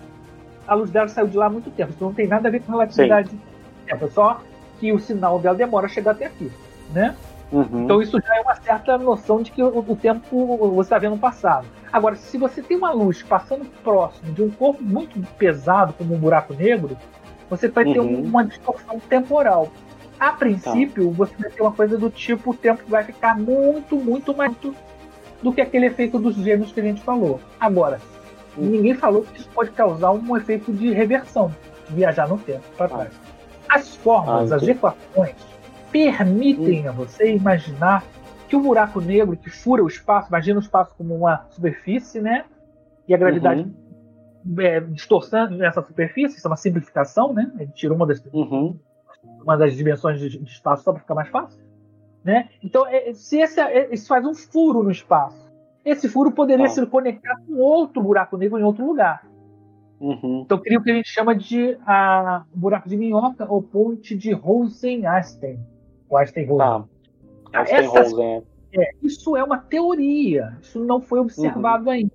a 0.66 0.74
luz 0.74 0.90
dela 0.90 1.08
saiu 1.08 1.26
de 1.28 1.36
lá 1.36 1.46
há 1.46 1.50
muito 1.50 1.70
tempo. 1.70 1.90
Isso 1.92 2.02
não 2.04 2.12
tem 2.12 2.26
nada 2.26 2.48
a 2.48 2.50
ver 2.50 2.60
com 2.62 2.72
relatividade 2.72 3.30
de 3.30 3.38
tempo, 3.86 4.04
é 4.04 4.10
só 4.10 4.40
que 4.78 4.92
o 4.92 4.98
sinal 4.98 5.38
dela 5.38 5.56
demora 5.56 5.86
a 5.86 5.88
chegar 5.88 6.10
até 6.12 6.26
aqui, 6.26 6.50
né? 6.92 7.14
Uhum. 7.52 7.84
Então 7.84 8.02
isso 8.02 8.20
já 8.20 8.36
é 8.36 8.40
uma 8.40 8.56
certa 8.56 8.98
noção 8.98 9.40
de 9.40 9.52
que 9.52 9.62
o, 9.62 9.78
o 9.78 9.96
tempo 9.96 10.56
você 10.74 10.80
está 10.88 10.98
vendo 10.98 11.16
passado. 11.16 11.66
Agora, 11.92 12.16
se 12.16 12.36
você 12.36 12.60
tem 12.60 12.76
uma 12.76 12.92
luz 12.92 13.22
passando 13.22 13.64
próximo 13.84 14.32
de 14.32 14.42
um 14.42 14.50
corpo 14.50 14.82
muito 14.82 15.18
pesado, 15.38 15.92
como 15.96 16.14
um 16.14 16.18
buraco 16.18 16.52
negro, 16.52 16.96
você 17.48 17.68
vai 17.68 17.84
ter 17.84 18.00
Uhum. 18.00 18.16
um- 18.18 18.24
uma 18.24 18.44
distorção 18.44 18.98
temporal. 19.08 19.68
A 20.18 20.32
princípio, 20.32 21.10
você 21.12 21.34
vai 21.38 21.50
ter 21.50 21.62
uma 21.62 21.72
coisa 21.72 21.96
do 21.96 22.10
tipo, 22.10 22.50
o 22.50 22.54
tempo 22.54 22.82
vai 22.88 23.04
ficar 23.04 23.38
muito, 23.38 23.94
muito 23.96 24.34
mais 24.36 24.52
do 25.42 25.52
que 25.52 25.60
aquele 25.60 25.86
efeito 25.86 26.18
dos 26.18 26.34
gêmeos 26.34 26.72
que 26.72 26.80
a 26.80 26.82
gente 26.82 27.02
falou. 27.02 27.38
Agora, 27.60 28.00
Uhum. 28.56 28.64
ninguém 28.66 28.94
falou 28.94 29.22
que 29.22 29.38
isso 29.40 29.48
pode 29.54 29.70
causar 29.70 30.10
um 30.10 30.36
efeito 30.36 30.72
de 30.72 30.92
reversão, 30.92 31.54
viajar 31.90 32.26
no 32.28 32.38
tempo 32.38 32.64
para 32.76 32.88
trás. 32.88 33.10
As 33.68 33.96
formas, 33.96 34.52
Ah, 34.52 34.56
as 34.56 34.62
entendi. 34.62 34.78
equações 34.78 35.36
permitem 35.92 36.86
a 36.88 36.92
você 36.92 37.34
imaginar 37.34 38.04
que 38.48 38.54
o 38.56 38.60
buraco 38.60 39.00
negro 39.00 39.36
que 39.36 39.50
fura 39.50 39.82
o 39.82 39.86
espaço, 39.88 40.28
imagina 40.28 40.58
o 40.58 40.62
espaço 40.62 40.94
como 40.96 41.14
uma 41.14 41.46
superfície, 41.50 42.20
né? 42.20 42.44
E 43.08 43.14
a 43.14 43.16
gravidade 43.18 43.62
Uhum. 43.62 44.60
é, 44.60 44.80
distorcendo 44.80 45.62
essa 45.64 45.82
superfície, 45.82 46.36
isso 46.38 46.46
é 46.46 46.50
uma 46.50 46.56
simplificação, 46.56 47.32
né? 47.32 47.50
A 47.56 47.58
gente 47.60 47.74
tirou 47.74 47.96
uma 47.96 48.06
das, 48.06 48.22
Uhum. 48.32 48.78
uma 49.42 49.56
das 49.56 49.74
dimensões 49.74 50.20
de, 50.20 50.28
de 50.38 50.50
espaço 50.50 50.84
só 50.84 50.92
para 50.92 51.00
ficar 51.00 51.14
mais 51.14 51.28
fácil, 51.28 51.60
né? 52.24 52.48
Então, 52.62 52.86
é, 52.86 53.12
se 53.12 53.38
esse, 53.40 53.60
é, 53.60 53.92
isso 53.92 54.06
faz 54.06 54.24
um 54.24 54.34
furo 54.34 54.82
no 54.82 54.90
espaço, 54.90 55.44
esse 55.84 56.08
furo 56.08 56.30
poderia 56.32 56.66
Ah. 56.66 56.68
se 56.68 56.84
conectar 56.86 57.36
com 57.46 57.54
outro 57.58 58.02
buraco 58.02 58.36
negro 58.36 58.58
em 58.58 58.62
outro 58.64 58.84
lugar. 58.86 59.24
Uhum. 60.00 60.42
Então, 60.44 60.58
cria 60.58 60.78
o 60.78 60.82
que 60.82 60.90
a 60.90 60.94
gente 60.94 61.08
chama 61.08 61.34
de 61.34 61.76
a, 61.86 62.44
buraco 62.54 62.88
de 62.88 62.96
minhoca 62.96 63.46
ou 63.50 63.62
ponte 63.62 64.14
de 64.16 64.32
Rosen-Einstein. 64.32 65.58
O 66.08 66.16
Einstein-Rosen. 66.16 66.58
Tá. 66.66 66.84
Einstein 67.60 67.84
essas- 67.84 68.12
Rosen. 68.12 68.42
É, 68.74 68.90
isso 69.02 69.36
é 69.36 69.42
uma 69.42 69.56
teoria, 69.58 70.58
isso 70.60 70.84
não 70.84 71.00
foi 71.00 71.18
observado 71.20 71.88
ainda. 71.88 72.12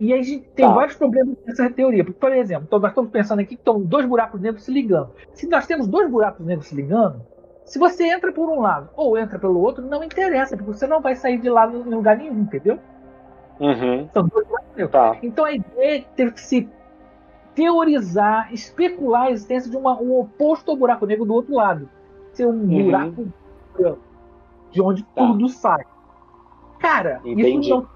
E 0.00 0.12
aí 0.12 0.18
a 0.20 0.22
gente 0.22 0.44
tem 0.54 0.66
Tá. 0.66 0.72
vários 0.72 0.96
problemas 0.96 1.36
nessa 1.46 1.68
teoria. 1.70 2.02
Porque, 2.02 2.18
por 2.18 2.32
exemplo, 2.32 2.64
então 2.66 2.78
nós 2.78 2.90
estamos 2.90 3.10
pensando 3.10 3.40
aqui 3.40 3.54
que 3.56 3.60
estão 3.60 3.80
dois 3.80 4.06
buracos 4.06 4.40
negros 4.40 4.64
se 4.64 4.70
ligando. 4.72 5.10
Se 5.34 5.46
nós 5.46 5.66
temos 5.66 5.86
dois 5.86 6.10
buracos 6.10 6.44
negros 6.46 6.66
se 6.68 6.74
ligando, 6.74 7.20
se 7.64 7.78
você 7.78 8.04
entra 8.10 8.32
por 8.32 8.48
um 8.48 8.60
lado 8.60 8.88
ou 8.96 9.18
entra 9.18 9.38
pelo 9.38 9.60
outro, 9.60 9.84
não 9.86 10.02
interessa, 10.02 10.56
porque 10.56 10.72
você 10.72 10.86
não 10.86 11.00
vai 11.02 11.14
sair 11.14 11.38
de 11.38 11.48
lá 11.50 11.70
em 11.70 11.82
lugar 11.94 12.16
nenhum, 12.16 12.40
entendeu? 12.40 12.78
Uhum. 13.60 14.08
São 14.12 14.26
dois 14.26 14.46
buracos 14.46 14.68
negros. 14.76 14.90
Tá. 14.92 15.16
Então 15.22 15.44
a 15.44 15.52
ideia 15.52 15.98
é 15.98 16.00
ter 16.16 16.32
que 16.32 16.40
se 16.40 16.68
teorizar, 17.54 18.52
especular 18.52 19.24
a 19.26 19.30
existência 19.30 19.70
de 19.70 19.76
uma- 19.76 20.00
um 20.00 20.18
oposto 20.18 20.70
ao 20.70 20.76
buraco 20.76 21.06
negro 21.06 21.24
do 21.24 21.34
outro 21.34 21.54
lado. 21.54 21.88
Ser 22.32 22.46
um 22.46 22.50
Uhum. 22.50 22.84
buraco 22.84 23.26
branco, 23.78 23.98
de 24.70 24.80
onde 24.82 25.02
Tá. 25.02 25.26
tudo 25.26 25.48
sai. 25.48 25.84
Cara, 26.78 27.20
Entendi. 27.24 27.60
isso 27.60 27.70
não. 27.70 27.86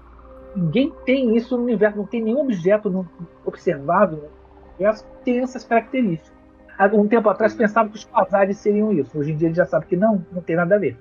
Ninguém 0.55 0.91
tem 1.05 1.35
isso 1.35 1.55
no 1.57 1.63
universo, 1.63 1.97
não 1.97 2.05
tem 2.05 2.21
nenhum 2.23 2.41
objeto 2.41 2.89
no- 2.89 3.07
observável 3.45 4.17
no 4.17 4.69
universo 4.79 5.03
que 5.05 5.23
tem 5.25 5.39
essas 5.39 5.63
características. 5.63 6.35
Há 6.79 6.85
um 6.87 7.07
tempo 7.07 7.29
atrás 7.29 7.53
pensava 7.55 7.89
que 7.89 7.95
os 7.95 8.05
quasares 8.05 8.57
seriam 8.57 8.91
isso. 8.93 9.17
Hoje 9.19 9.33
em 9.33 9.35
dia 9.35 9.47
a 9.47 9.49
gente 9.49 9.57
já 9.57 9.65
sabe 9.65 9.85
que 9.87 9.95
não, 9.95 10.23
não 10.31 10.41
tem 10.41 10.55
nada 10.55 10.75
a 10.75 10.79
ver. 10.79 10.97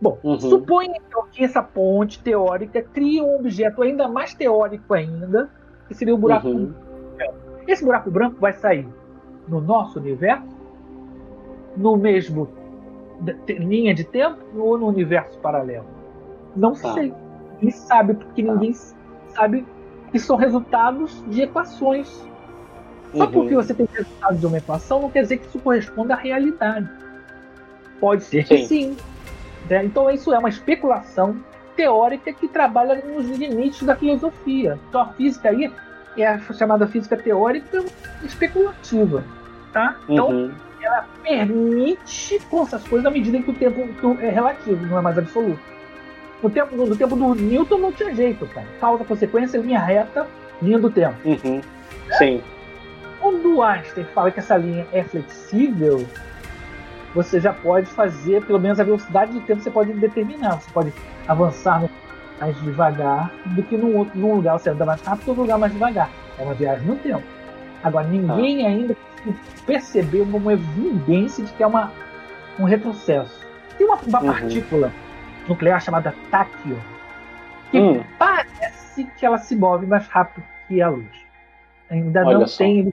Bom, 0.00 0.18
Uhum. 0.22 0.38
suponha 0.38 0.94
então 1.06 1.24
que 1.32 1.42
essa 1.42 1.62
ponte 1.62 2.22
teórica 2.22 2.82
cria 2.82 3.24
um 3.24 3.36
objeto 3.36 3.82
ainda 3.82 4.06
mais 4.08 4.34
teórico 4.34 4.92
ainda, 4.94 5.50
que 5.88 5.94
seria 5.94 6.14
o 6.14 6.18
buraco 6.18 6.48
Uhum. 6.48 6.72
Esse 7.72 7.84
buraco 7.84 8.10
branco 8.10 8.36
vai 8.40 8.52
sair 8.52 8.86
no 9.48 9.60
nosso 9.60 9.98
universo, 9.98 10.46
no 11.76 11.96
mesmo 11.96 12.48
linha 13.48 13.94
de 13.94 14.04
tempo 14.04 14.38
ou 14.56 14.76
no 14.78 14.86
universo 14.88 15.38
paralelo? 15.38 15.86
Não 16.54 16.72
Tá. 16.72 16.92
sei. 16.94 17.12
Ninguém 17.54 17.70
sabe, 17.70 18.14
porque 18.14 18.42
Tá. 18.42 18.52
ninguém 18.52 18.72
sabe 19.28 19.66
que 20.12 20.18
são 20.18 20.36
resultados 20.36 21.24
de 21.28 21.42
equações. 21.42 22.08
Só 23.14 23.24
Uhum. 23.24 23.30
porque 23.30 23.54
você 23.54 23.72
tem 23.72 23.86
resultado 23.92 24.36
de 24.36 24.46
uma 24.46 24.58
equação 24.58 25.00
não 25.00 25.10
quer 25.10 25.22
dizer 25.22 25.38
que 25.38 25.46
isso 25.46 25.58
corresponda 25.60 26.14
à 26.14 26.16
realidade. 26.16 26.88
Pode 28.00 28.24
ser 28.24 28.44
que 28.44 28.64
sim. 28.66 28.96
né? 29.70 29.84
Então 29.84 30.10
isso 30.10 30.32
é 30.32 30.38
uma 30.38 30.48
especulação 30.48 31.36
teórica 31.74 32.32
que 32.32 32.46
trabalha 32.48 33.02
nos 33.04 33.26
limites 33.30 33.82
da 33.82 33.96
filosofia. 33.96 34.78
Então 34.88 35.00
a 35.00 35.08
física 35.08 35.48
aí 35.48 35.72
é 36.22 36.26
a 36.28 36.38
chamada 36.52 36.86
física 36.86 37.16
teórica 37.16 37.84
especulativa, 38.22 39.22
tá? 39.72 39.96
Então, 40.08 40.28
Uhum. 40.30 40.52
ela 40.82 41.04
permite 41.22 42.40
essas 42.62 42.82
coisas 42.86 43.06
à 43.06 43.10
medida 43.10 43.38
que 43.40 43.50
o 43.50 43.54
tempo 43.54 44.16
é 44.20 44.30
relativo, 44.30 44.86
não 44.86 44.98
é 44.98 45.02
mais 45.02 45.18
absoluto. 45.18 45.60
No 46.42 46.50
tempo, 46.50 46.76
no 46.76 46.96
tempo 46.96 47.16
do 47.16 47.34
Newton 47.34 47.78
não 47.78 47.92
tinha 47.92 48.14
jeito, 48.14 48.46
cara. 48.48 48.66
Causa, 48.80 49.04
consequência, 49.04 49.58
linha 49.58 49.80
reta, 49.80 50.26
linha 50.62 50.78
do 50.78 50.90
tempo. 50.90 51.16
Uhum. 51.24 51.60
Sim. 52.18 52.42
Quando 53.20 53.56
o 53.56 53.62
Einstein 53.62 54.04
fala 54.14 54.30
que 54.30 54.38
essa 54.38 54.56
linha 54.56 54.86
é 54.92 55.02
flexível, 55.02 56.06
você 57.14 57.40
já 57.40 57.52
pode 57.52 57.86
fazer, 57.86 58.44
pelo 58.44 58.60
menos 58.60 58.78
a 58.78 58.84
velocidade 58.84 59.32
do 59.32 59.40
tempo 59.40 59.62
você 59.62 59.70
pode 59.70 59.92
determinar. 59.94 60.60
Você 60.60 60.70
pode 60.70 60.92
avançar 61.26 61.80
no- 61.80 61.90
mais 62.40 62.56
devagar 62.62 63.30
do 63.46 63.62
que 63.62 63.76
num, 63.76 63.96
outro, 63.96 64.18
num 64.18 64.34
lugar 64.36 64.58
você 64.58 64.70
anda 64.70 64.84
mais 64.84 65.00
rápido, 65.02 65.28
outro 65.28 65.42
lugar 65.42 65.58
mais 65.58 65.72
devagar. 65.72 66.10
É 66.38 66.42
uma 66.42 66.54
viagem 66.54 66.86
no 66.86 66.96
tempo. 66.96 67.22
Agora, 67.82 68.06
ninguém 68.06 68.66
ainda 68.66 68.94
conseguiu 68.94 69.36
perceber 69.66 70.20
uma 70.22 70.52
evidência 70.52 71.44
de 71.44 71.52
que 71.52 71.62
é 71.62 71.66
uma, 71.66 71.92
um 72.58 72.64
retrocesso. 72.64 73.44
Tem 73.78 73.86
uma, 73.86 73.96
uma 73.96 74.20
Uhum. 74.20 74.26
partícula 74.26 74.92
nuclear 75.48 75.80
chamada 75.80 76.14
táquio, 76.30 76.78
que 77.70 77.78
Hum. 77.78 78.02
parece 78.18 79.04
que 79.18 79.24
ela 79.26 79.38
se 79.38 79.54
move 79.54 79.86
mais 79.86 80.06
rápido 80.08 80.44
que 80.68 80.80
a 80.82 80.88
luz. 80.88 81.06
Ainda 81.90 82.24
Olha 82.26 82.38
não 82.38 82.46
só. 82.46 82.58
tem. 82.64 82.92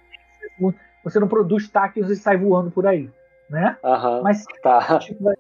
Você 1.04 1.20
não 1.20 1.28
produz 1.28 1.68
táquios 1.70 2.10
e 2.10 2.16
sai 2.16 2.38
voando 2.38 2.70
por 2.72 2.86
aí. 2.88 3.10
Né? 3.50 3.76
Aham. 3.84 4.22
Mas 4.24 4.46
Tá. 4.62 5.00
tipo, 5.00 5.32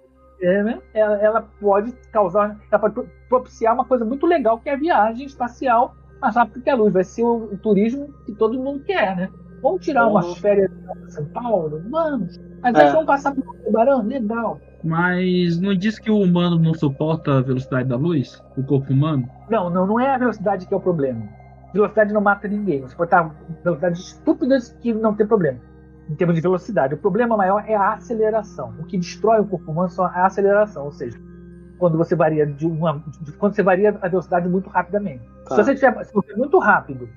é, 0.45 0.63
né? 0.63 0.79
ela, 0.93 1.15
ela 1.17 1.41
pode 1.59 1.91
causar. 2.11 2.57
Ela 2.71 2.79
pode 2.79 2.93
pro- 2.93 3.09
propiciar 3.29 3.73
uma 3.73 3.85
coisa 3.85 4.03
muito 4.05 4.25
legal 4.25 4.59
que 4.59 4.69
é 4.69 4.73
a 4.73 4.77
viagem 4.77 5.25
espacial 5.25 5.95
mais 6.21 6.35
rápido 6.35 6.61
que 6.61 6.69
a 6.69 6.75
luz. 6.75 6.93
Vai 6.93 7.03
ser 7.03 7.23
o, 7.23 7.45
o 7.51 7.57
turismo 7.57 8.13
que 8.25 8.33
todo 8.33 8.59
mundo 8.59 8.81
quer, 8.83 9.15
né? 9.15 9.29
Vamos 9.61 9.83
tirar 9.85 10.07
umas 10.07 10.27
Uhum. 10.27 10.35
férias 10.35 10.69
em 10.71 11.09
São 11.09 11.25
Paulo? 11.25 11.81
Vamos. 11.89 12.39
Mas 12.61 12.75
É. 12.75 12.81
aí 12.85 12.91
vamos 12.91 13.05
passar 13.05 13.33
por 13.33 13.43
Tubarão? 13.65 14.01
Legal. 14.03 14.59
Mas 14.83 15.59
não 15.61 15.73
diz 15.73 15.97
que 15.97 16.11
o 16.11 16.19
humano 16.19 16.59
não 16.59 16.73
suporta 16.73 17.37
a 17.37 17.41
velocidade 17.41 17.87
da 17.87 17.95
luz? 17.95 18.43
O 18.57 18.63
corpo 18.63 18.91
humano? 18.91 19.27
Não, 19.49 19.69
não, 19.69 19.87
não 19.87 19.99
é 19.99 20.13
a 20.13 20.17
velocidade 20.17 20.65
que 20.67 20.73
é 20.73 20.77
o 20.77 20.81
problema. 20.81 21.23
Velocidade 21.73 22.13
não 22.13 22.21
mata 22.21 22.47
ninguém. 22.47 22.81
Você 22.81 22.95
pode 22.95 23.07
estar 23.07 23.33
velocidades 23.63 23.99
estúpidas 24.01 24.77
que 24.81 24.93
não 24.93 25.13
tem 25.15 25.25
problema. 25.25 25.57
Em 26.09 26.15
termos 26.15 26.35
de 26.35 26.41
velocidade. 26.41 26.93
O 26.93 26.97
problema 26.97 27.37
maior 27.37 27.63
é 27.67 27.75
a 27.75 27.93
aceleração. 27.93 28.73
O 28.79 28.83
que 28.83 28.97
destrói 28.97 29.39
o 29.39 29.45
corpo 29.45 29.71
humano 29.71 29.89
é 30.13 30.19
a 30.19 30.25
aceleração. 30.25 30.85
Ou 30.85 30.91
seja, 30.91 31.17
quando 31.77 31.97
você 31.97 32.15
varia 32.15 32.45
de 32.45 32.65
uma. 32.65 33.01
de- 33.21 33.31
quando 33.33 33.55
você 33.55 33.63
varia 33.63 33.97
a 34.01 34.07
velocidade 34.07 34.47
muito 34.49 34.69
rapidamente. 34.69 35.23
Tá. 35.47 35.55
Se 35.55 35.63
você 35.63 35.75
tiver 35.75 36.03
se 36.03 36.13
você 36.13 36.29
for 36.31 36.37
muito 36.37 36.59
rápido, 36.59 37.07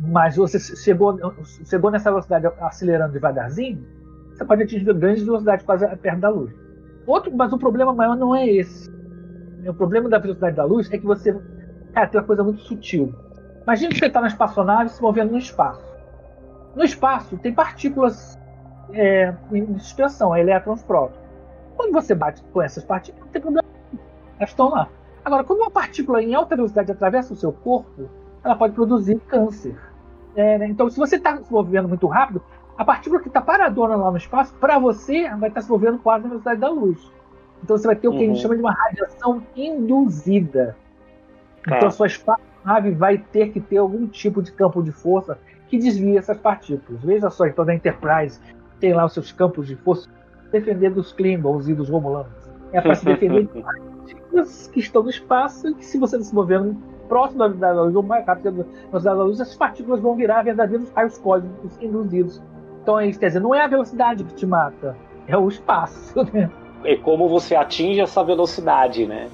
mas 0.00 0.36
você 0.36 0.58
chegou, 0.58 1.18
chegou 1.64 1.90
nessa 1.90 2.10
velocidade 2.10 2.46
acelerando 2.60 3.12
devagarzinho, 3.12 3.86
você 4.32 4.44
pode 4.44 4.62
atingir 4.64 4.92
grandes 4.94 5.22
velocidades 5.22 5.64
quase 5.64 5.86
perto 5.96 6.20
da 6.20 6.28
luz. 6.28 6.52
Outro, 7.06 7.32
mas 7.36 7.52
o 7.52 7.58
problema 7.58 7.92
maior 7.92 8.16
não 8.16 8.34
é 8.34 8.46
esse. 8.48 8.90
O 9.66 9.74
problema 9.74 10.08
da 10.08 10.18
velocidade 10.18 10.56
da 10.56 10.64
luz 10.64 10.90
é 10.92 10.98
que 10.98 11.06
você. 11.06 11.36
Cara, 11.92 12.06
tem 12.08 12.20
uma 12.20 12.26
coisa 12.26 12.42
muito 12.42 12.60
sutil. 12.62 13.14
Imagina 13.62 13.90
que 13.92 13.98
você 13.98 14.06
está 14.06 14.20
na 14.20 14.26
espaçonave 14.26 14.90
se 14.90 15.00
movendo 15.00 15.30
no 15.32 15.38
espaço. 15.38 15.91
No 16.74 16.82
espaço 16.84 17.36
tem 17.38 17.52
partículas 17.52 18.38
é, 18.92 19.34
em 19.52 19.78
suspensão, 19.78 20.36
elétrons 20.36 20.82
prótons. 20.82 21.20
Quando 21.76 21.92
você 21.92 22.14
bate 22.14 22.42
com 22.52 22.62
essas 22.62 22.84
partículas, 22.84 23.24
não 23.26 23.32
tem 23.32 23.42
problema. 23.42 23.66
Elas 24.38 24.50
estão 24.50 24.70
lá. 24.70 24.88
Agora, 25.24 25.44
quando 25.44 25.60
uma 25.60 25.70
partícula 25.70 26.22
em 26.22 26.34
alta 26.34 26.56
velocidade 26.56 26.90
atravessa 26.90 27.32
o 27.32 27.36
seu 27.36 27.52
corpo, 27.52 28.08
ela 28.44 28.56
pode 28.56 28.74
produzir 28.74 29.18
câncer. 29.28 29.76
É, 30.34 30.58
né? 30.58 30.66
Então, 30.66 30.88
se 30.90 30.98
você 30.98 31.16
está 31.16 31.36
se 31.36 31.52
movendo 31.52 31.88
muito 31.88 32.06
rápido, 32.06 32.42
a 32.76 32.84
partícula 32.84 33.20
que 33.20 33.28
está 33.28 33.40
paradona 33.40 33.94
lá 33.96 34.10
no 34.10 34.16
espaço, 34.16 34.54
para 34.54 34.78
você, 34.78 35.28
vai 35.36 35.48
estar 35.48 35.60
se 35.60 35.70
movendo 35.70 35.98
quase 35.98 36.22
na 36.24 36.30
velocidade 36.30 36.60
da 36.60 36.70
luz. 36.70 36.98
Então, 37.62 37.76
você 37.76 37.86
vai 37.86 37.94
ter 37.94 38.08
o 38.08 38.12
que 38.12 38.16
a 38.18 38.20
Uhum. 38.20 38.26
gente 38.34 38.42
chama 38.42 38.56
de 38.56 38.62
uma 38.62 38.72
radiação 38.72 39.42
induzida. 39.54 40.76
Tá. 41.64 41.76
Então, 41.76 41.88
a 41.88 41.92
sua 41.92 42.06
espaçonave 42.06 42.90
vai 42.92 43.18
ter 43.18 43.50
que 43.52 43.60
ter 43.60 43.76
algum 43.76 44.06
tipo 44.06 44.42
de 44.42 44.50
campo 44.52 44.82
de 44.82 44.90
força 44.90 45.38
que 45.72 45.78
desvie 45.78 46.18
essas 46.18 46.36
partículas. 46.36 47.02
Veja 47.02 47.30
só, 47.30 47.46
então, 47.46 47.64
da 47.64 47.74
Enterprise 47.74 48.38
tem 48.78 48.92
lá 48.92 49.06
os 49.06 49.14
seus 49.14 49.32
campos 49.32 49.66
de 49.66 49.74
força 49.74 50.06
defender 50.52 50.90
dos 50.90 51.14
Klingons 51.14 51.66
e 51.66 51.72
dos 51.72 51.88
Romulanos. 51.88 52.30
É 52.74 52.80
para 52.82 52.94
se 52.94 53.06
defender 53.06 53.46
de 53.46 53.48
partículas 53.62 54.68
que 54.68 54.80
estão 54.80 55.02
no 55.02 55.08
espaço 55.08 55.68
e 55.68 55.74
que, 55.74 55.86
se 55.86 55.98
você 55.98 56.22
se 56.22 56.34
movendo 56.34 56.76
próximo 57.08 57.38
da 57.38 57.46
velocidade 57.46 57.74
da 57.74 57.82
luz 57.84 57.96
ou 57.96 58.02
mais 58.02 58.26
rápido 58.26 58.44
da 58.44 58.64
velocidade 58.90 59.16
da 59.16 59.24
luz, 59.24 59.40
essas 59.40 59.56
partículas 59.56 60.00
vão 60.00 60.14
virar 60.14 60.42
verdadeiros 60.42 60.90
raios 60.90 61.16
cósmicos 61.16 61.80
induzidos. 61.80 62.42
Então, 62.82 63.00
é 63.00 63.06
isso, 63.06 63.18
quer 63.18 63.28
dizer, 63.28 63.40
não 63.40 63.54
é 63.54 63.64
a 63.64 63.66
velocidade 63.66 64.24
que 64.24 64.34
te 64.34 64.44
mata, 64.44 64.94
é 65.26 65.38
o 65.38 65.48
espaço. 65.48 66.12
Né? 66.34 66.50
É 66.84 66.96
como 66.96 67.28
você 67.28 67.54
atinge 67.54 68.00
essa 68.00 68.22
velocidade, 68.22 69.06
né? 69.06 69.30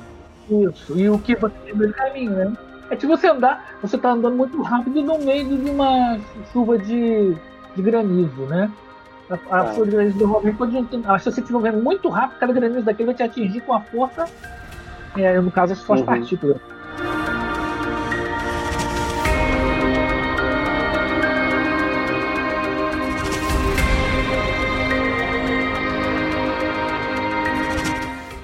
Isso. 0.48 0.96
E 0.96 1.08
o 1.08 1.18
que 1.18 1.34
você 1.34 1.54
tem 1.64 1.74
no 1.74 1.92
caminho, 1.94 2.30
né? 2.30 2.56
É 2.90 2.96
tipo 2.96 3.14
você 3.16 3.26
andar, 3.28 3.74
você 3.82 3.98
tá 3.98 4.10
andando 4.10 4.36
muito 4.36 4.60
rápido 4.62 5.02
no 5.02 5.18
meio 5.18 5.44
de 5.58 5.70
uma 5.70 6.18
chuva 6.52 6.78
de, 6.78 7.34
de 7.76 7.82
granizo, 7.82 8.42
né? 8.46 8.70
A, 9.28 9.34
a 9.56 9.60
Ah. 9.60 9.72
chuva 9.74 9.86
de 9.86 9.92
granizo 9.92 10.18
normalmente 10.18 10.56
pode. 10.56 10.72
Se 10.72 11.30
você 11.30 11.40
estiver 11.40 11.52
movendo 11.52 11.82
muito 11.82 12.08
rápido, 12.08 12.38
cada 12.38 12.52
granizo 12.52 12.82
daquele 12.82 13.06
vai 13.06 13.14
te 13.14 13.22
atingir 13.22 13.60
com 13.60 13.74
a 13.74 13.80
força. 13.80 14.24
É, 15.16 15.38
no 15.40 15.50
caso, 15.50 15.72
as 15.74 15.78
suas 15.80 16.00
Uhum. 16.00 16.06
partículas. 16.06 16.56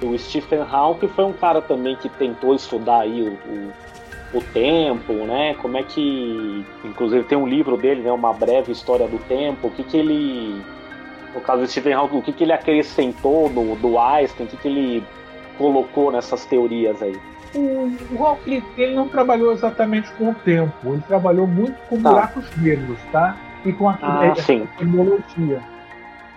O 0.01 0.17
Stephen 0.17 0.61
Hawking 0.61 1.07
foi 1.09 1.25
um 1.25 1.33
cara 1.33 1.61
também 1.61 1.95
que 1.95 2.07
tentou 2.09 2.53
estudar 2.53 3.01
aí 3.01 3.21
o, 3.21 3.33
o, 3.49 3.73
o 4.37 4.41
tempo, 4.53 5.13
né? 5.13 5.55
Como 5.61 5.77
é 5.77 5.83
que. 5.83 6.65
Inclusive 6.83 7.23
tem 7.23 7.37
um 7.37 7.47
livro 7.47 7.77
dele, 7.77 8.01
né? 8.01 8.11
Uma 8.11 8.33
breve 8.33 8.71
história 8.71 9.07
do 9.07 9.17
tempo. 9.19 9.67
O 9.67 9.71
que, 9.71 9.83
que 9.83 9.97
ele. 9.97 10.61
No 11.33 11.41
caso 11.41 11.61
do 11.61 11.67
Stephen 11.67 11.93
Hawking, 11.93 12.17
o 12.17 12.21
que, 12.21 12.31
que 12.33 12.43
ele 12.43 12.53
acrescentou 12.53 13.49
no, 13.49 13.75
do 13.75 13.99
Einstein, 13.99 14.45
o 14.45 14.49
que, 14.49 14.57
que 14.57 14.67
ele 14.67 15.03
colocou 15.57 16.11
nessas 16.11 16.45
teorias 16.45 17.01
aí. 17.01 17.17
O, 17.53 17.89
o 18.11 18.25
Hawking 18.25 18.61
ele 18.77 18.95
não 18.95 19.07
trabalhou 19.07 19.51
exatamente 19.53 20.11
com 20.13 20.29
o 20.31 20.35
tempo, 20.35 20.73
ele 20.93 21.01
trabalhou 21.07 21.47
muito 21.47 21.75
com 21.89 22.01
Tá. 22.01 22.09
buracos 22.09 22.57
negros, 22.57 22.97
tá? 23.11 23.37
E 23.65 23.71
com 23.73 23.89
a, 23.89 23.97
Ah, 24.01 24.33
tecnologia. 24.35 25.61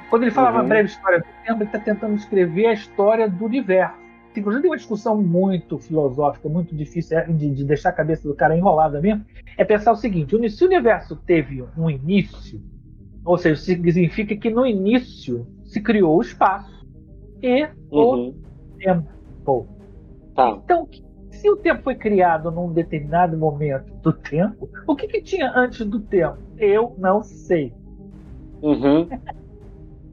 Quando 0.09 0.23
ele 0.23 0.31
fala 0.31 0.51
uma 0.51 0.63
Uhum. 0.63 0.69
breve 0.69 0.89
história 0.89 1.19
do 1.19 1.27
tempo, 1.45 1.59
ele 1.59 1.65
está 1.65 1.79
tentando 1.79 2.15
escrever 2.15 2.67
a 2.67 2.73
história 2.73 3.29
do 3.29 3.45
universo. 3.45 3.95
Inclusive, 4.39 4.63
tem 4.63 4.71
uma 4.71 4.77
discussão 4.77 5.21
muito 5.21 5.79
filosófica, 5.79 6.49
muito 6.49 6.75
difícil 6.75 7.19
é, 7.19 7.27
de, 7.27 7.51
de 7.51 7.65
deixar 7.65 7.91
a 7.91 7.93
cabeça 7.93 8.27
do 8.29 8.35
cara 8.35 8.57
enrolada 8.57 9.01
mesmo. 9.01 9.25
É 9.57 9.65
pensar 9.65 9.93
o 9.93 9.97
seguinte: 9.97 10.35
o- 10.37 10.51
se 10.51 10.63
o 10.65 10.67
universo 10.67 11.17
teve 11.17 11.65
um 11.77 11.91
início, 11.91 12.61
ou 13.25 13.37
seja, 13.37 13.61
significa 13.61 14.37
que 14.37 14.51
no 14.51 14.67
início 14.67 15.47
se 15.65 15.81
criou 15.81 16.17
o 16.17 16.23
espaço 16.23 16.71
e 17.43 17.69
o 17.91 18.15
Uhum. 18.15 18.35
tempo. 18.79 19.69
Tá. 20.35 20.59
Então, 20.65 20.89
se 21.31 21.51
o 21.51 21.57
tempo 21.57 21.83
foi 21.83 21.95
criado 21.97 22.51
num 22.51 22.73
determinado 22.73 23.37
momento 23.37 23.93
do 24.03 24.13
tempo, 24.13 24.69
o 24.87 24.95
que, 24.95 25.07
que 25.09 25.21
tinha 25.21 25.53
antes 25.55 25.85
do 25.85 26.01
tempo? 26.01 26.39
Eu 26.57 26.95
não 26.99 27.23
sei. 27.23 27.73
Uhum. 28.63 29.09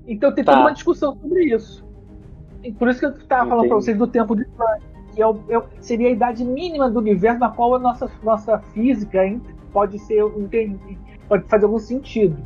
Então 0.07 0.34
tem 0.34 0.43
Tá. 0.43 0.51
toda 0.51 0.61
uma 0.63 0.73
discussão 0.73 1.15
sobre 1.19 1.45
isso. 1.45 1.84
Por 2.74 2.88
isso 2.89 2.99
que 2.99 3.05
eu 3.05 3.11
estava 3.11 3.47
falando 3.49 3.68
para 3.68 3.76
vocês 3.78 3.97
do 3.97 4.07
tempo 4.07 4.36
de 4.36 4.45
Planck, 4.45 4.82
que 5.13 5.22
é 5.22 5.28
o- 5.28 5.39
é 5.49 5.61
seria 5.80 6.07
a 6.09 6.11
idade 6.11 6.43
mínima 6.43 6.89
do 6.89 6.99
universo 6.99 7.39
na 7.39 7.49
qual 7.49 7.76
a 7.76 7.80
nossa, 7.80 8.09
nossa 8.24 8.59
física 8.74 9.26
hein, 9.26 9.41
pode 9.72 9.99
ser 9.99 10.24
pode 11.28 11.43
fazer 11.47 11.66
algum 11.66 11.80
sentido. 11.80 12.38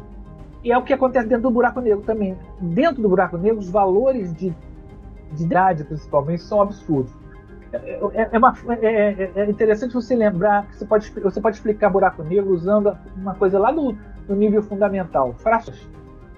E 0.64 0.72
é 0.72 0.78
o 0.78 0.84
que 0.84 0.94
acontece 0.94 1.28
dentro 1.28 1.44
do 1.44 1.52
buraco 1.52 1.80
negro 1.80 2.02
também. 2.02 2.36
Dentro 2.60 3.02
do 3.02 3.10
buraco 3.10 3.38
negro, 3.38 3.60
os 3.60 3.70
valores 3.70 4.34
de, 4.34 4.54
de 5.34 5.44
idade, 5.44 5.84
principalmente, 5.84 6.42
são 6.42 6.62
absurdos. 6.62 7.12
É, 7.72 8.00
é- 8.14 8.30
é 8.34 8.38
uma- 8.38 8.56
é- 8.82 8.86
é- 9.24 9.32
é 9.36 9.50
interessante 9.50 9.94
você 9.94 10.16
lembrar 10.16 10.66
que 10.68 10.76
você 10.78 10.86
pode, 10.86 11.10
você 11.22 11.40
pode 11.40 11.56
explicar 11.58 11.90
buraco 11.90 12.24
negro 12.24 12.52
usando 12.52 12.96
uma 13.16 13.36
coisa 13.36 13.60
lá 13.60 13.72
no, 13.72 13.96
no 14.28 14.36
nível 14.36 14.62
fundamental. 14.64 15.34
Frações. 15.38 15.88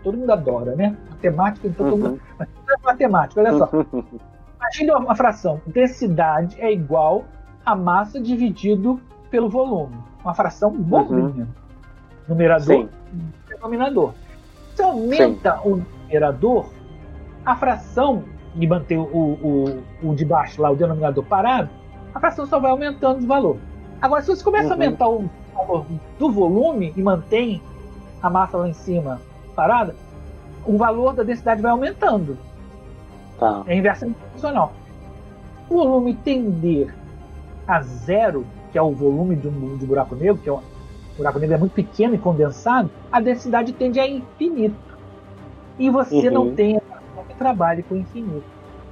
Todo 0.04 0.18
mundo 0.18 0.32
adora, 0.32 0.76
né? 0.76 0.96
Matemática, 1.10 1.68
então 1.68 1.90
todo 1.90 2.02
Uhum. 2.04 2.10
mundo. 2.12 2.22
Tudo 2.38 2.72
é 2.72 2.86
matemática, 2.86 3.42
olha 3.42 3.58
só. 3.58 3.70
Imagine 4.60 4.92
uma 4.92 5.16
fração. 5.16 5.62
Densidade 5.68 6.56
é 6.60 6.72
igual 6.72 7.26
a 7.66 7.76
massa 7.76 8.20
dividido 8.20 9.00
pelo 9.30 9.50
volume. 9.50 9.96
Uma 10.24 10.34
fração 10.34 10.72
bobinha. 10.72 11.48
Numerador 12.28 12.66
Sim. 12.66 12.90
denominador. 13.48 14.14
Se 14.76 14.82
aumenta 14.84 15.60
o 15.64 15.82
numerador, 16.06 16.70
a 17.46 17.56
fração, 17.56 18.24
e 18.56 18.68
manter 18.68 18.98
o, 18.98 19.04
o, 19.06 19.84
o 20.04 20.14
de 20.16 20.26
baixo 20.26 20.62
lá, 20.62 20.70
o 20.70 20.76
denominador 20.76 21.24
parado, 21.24 21.70
a 22.14 22.20
fração 22.20 22.46
só 22.46 22.60
vai 22.60 22.70
aumentando 22.72 23.20
de 23.22 23.26
valor. 23.26 23.58
Agora, 24.02 24.22
se 24.22 24.28
você 24.28 24.44
começa 24.44 24.74
a 24.74 24.78
Uhum. 24.78 24.84
aumentar 24.84 25.08
o 25.10 25.30
valor 25.56 25.86
do 26.20 26.32
volume 26.32 26.94
e 26.96 27.02
mantém 27.02 27.62
a 28.22 28.30
massa 28.30 28.58
lá 28.58 28.68
em 28.68 28.74
cima 28.74 29.20
parada, 29.52 29.96
o 30.66 30.78
valor 30.78 31.14
da 31.14 31.24
densidade 31.24 31.62
vai 31.62 31.72
aumentando. 31.72 32.38
Tá. 33.40 33.64
É 33.66 33.76
inversamente 33.76 34.20
proporcional. 34.20 34.74
O 35.70 35.76
volume 35.76 36.14
tender 36.16 36.94
a 37.68 37.82
zero, 37.82 38.46
que 38.72 38.78
é 38.78 38.82
o 38.82 38.92
volume 38.92 39.36
de 39.36 39.48
um 39.48 39.78
de 39.78 39.86
buraco 39.86 40.16
negro, 40.16 40.38
que 40.38 40.50
é 40.50 40.54
um, 40.54 40.58
o 40.58 41.18
buraco 41.18 41.40
negro 41.40 41.56
é 41.56 41.60
muito 41.60 41.74
pequeno 41.74 42.14
e 42.16 42.18
condensado, 42.18 42.90
a 43.12 43.20
densidade 43.20 43.74
tende 43.74 44.00
a 44.00 44.08
infinito. 44.08 44.76
E 45.80 45.90
você 45.90 46.28
Uhum. 46.28 46.34
não 46.34 46.56
tem 46.56 46.80
que 47.28 47.36
trabalhe 47.36 47.84
com 47.84 47.96
infinito. 47.96 48.44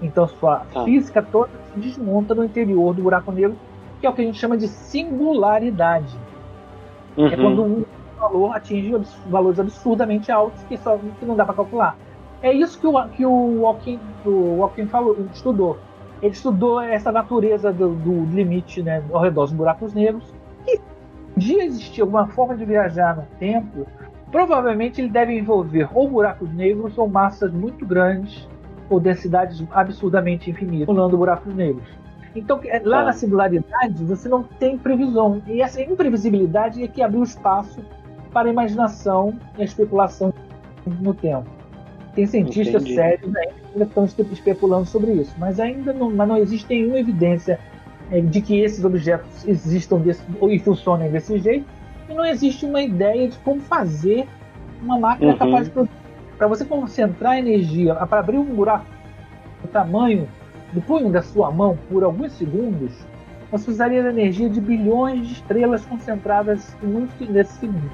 Então 0.01 0.27
sua 0.27 0.59
Tá. 0.73 0.83
física 0.85 1.21
toda 1.21 1.49
se 1.73 1.79
desmonta 1.79 2.33
no 2.33 2.43
interior 2.43 2.93
do 2.93 3.03
buraco 3.03 3.31
negro, 3.31 3.55
que 3.99 4.07
é 4.07 4.09
o 4.09 4.13
que 4.13 4.21
a 4.21 4.25
gente 4.25 4.39
chama 4.39 4.57
de 4.57 4.67
singularidade. 4.67 6.15
É 7.17 7.21
Uhum. 7.21 7.29
quando 7.35 7.63
um 7.63 7.85
valor 8.19 8.55
atinge 8.55 8.93
abs- 8.95 9.15
valores 9.27 9.59
absurdamente 9.59 10.31
altos 10.31 10.61
que, 10.63 10.77
só, 10.77 10.97
que 10.97 11.25
não 11.25 11.35
dá 11.35 11.45
para 11.45 11.55
calcular. 11.55 11.97
É 12.41 12.53
isso 12.53 12.79
que 12.79 12.87
o, 12.87 13.07
que 13.09 13.25
o 13.25 13.65
Hawking, 13.67 13.99
o 14.25 14.63
Hawking 14.63 14.87
falou, 14.87 15.17
estudou. 15.33 15.77
Ele 16.21 16.31
estudou 16.33 16.81
essa 16.81 17.11
natureza 17.11 17.71
do, 17.71 17.89
do 17.95 18.25
limite 18.25 18.81
né, 18.83 19.03
ao 19.11 19.21
redor 19.21 19.43
dos 19.43 19.53
buracos 19.53 19.93
negros. 19.93 20.33
E 20.67 20.79
dia 21.37 21.63
existir 21.65 22.01
alguma 22.01 22.27
forma 22.27 22.55
de 22.55 22.65
viajar 22.65 23.15
no 23.15 23.23
tempo, 23.39 23.85
provavelmente 24.31 25.01
ele 25.01 25.09
deve 25.09 25.37
envolver 25.37 25.87
ou 25.93 26.07
buracos 26.09 26.51
negros 26.53 26.97
ou 26.97 27.07
massas 27.07 27.51
muito 27.51 27.85
grandes 27.85 28.47
ou 28.89 28.99
densidades 28.99 29.63
absurdamente 29.71 30.49
infinitas, 30.49 30.87
pulando 30.87 31.17
buracos 31.17 31.53
negros. 31.53 31.87
Então, 32.35 32.59
é, 32.63 32.81
lá 32.85 32.99
Tá. 32.99 33.05
na 33.05 33.13
singularidade, 33.13 34.03
você 34.05 34.29
não 34.29 34.43
tem 34.43 34.77
previsão. 34.77 35.41
E 35.47 35.61
essa 35.61 35.81
imprevisibilidade 35.81 36.83
é 36.83 36.87
que 36.87 37.01
abriu 37.01 37.23
espaço 37.23 37.81
para 38.31 38.47
a 38.47 38.51
imaginação 38.51 39.33
e 39.57 39.61
a 39.61 39.65
especulação 39.65 40.33
no 41.01 41.13
tempo. 41.13 41.45
Tem 42.15 42.25
cientistas 42.25 42.81
Entendi. 42.83 42.95
sérios 42.95 43.35
ainda 43.35 43.53
que 43.73 43.81
estão 43.83 44.05
espe- 44.05 44.27
especulando 44.31 44.85
sobre 44.85 45.11
isso, 45.13 45.33
mas 45.37 45.59
ainda 45.59 45.93
não, 45.93 46.09
mas 46.11 46.27
não 46.27 46.37
existe 46.37 46.67
nenhuma 46.69 46.99
evidência 46.99 47.59
eh, 48.11 48.21
de 48.21 48.41
que 48.41 48.59
esses 48.59 48.83
objetos 48.83 49.47
existam 49.47 49.97
desse, 49.99 50.23
e 50.41 50.59
funcionem 50.59 51.11
desse 51.11 51.37
jeito, 51.39 51.65
e 52.09 52.13
não 52.13 52.25
existe 52.25 52.65
uma 52.65 52.81
ideia 52.81 53.27
de 53.27 53.37
como 53.39 53.59
fazer 53.61 54.27
uma 54.81 54.97
máquina 54.97 55.33
Uhum. 55.33 55.37
capaz 55.37 55.65
de 55.65 55.71
produzir. 55.71 55.95
Para 56.37 56.47
você 56.47 56.65
concentrar 56.65 57.37
energia, 57.37 57.93
para 57.95 58.19
abrir 58.19 58.37
um 58.37 58.45
buraco 58.45 58.85
do 59.61 59.67
tamanho 59.67 60.27
do 60.73 60.81
punho 60.81 61.09
da 61.11 61.21
sua 61.21 61.51
mão 61.51 61.77
por 61.89 62.03
alguns 62.03 62.31
segundos, 62.33 62.91
você 63.51 63.65
precisaria 63.65 64.03
da 64.03 64.09
energia 64.09 64.49
de 64.49 64.61
bilhões 64.61 65.27
de 65.27 65.33
estrelas 65.33 65.83
concentradas 65.85 66.75
em 66.83 66.87
um 66.87 67.07
nesse 67.29 67.53
segundo. 67.53 67.91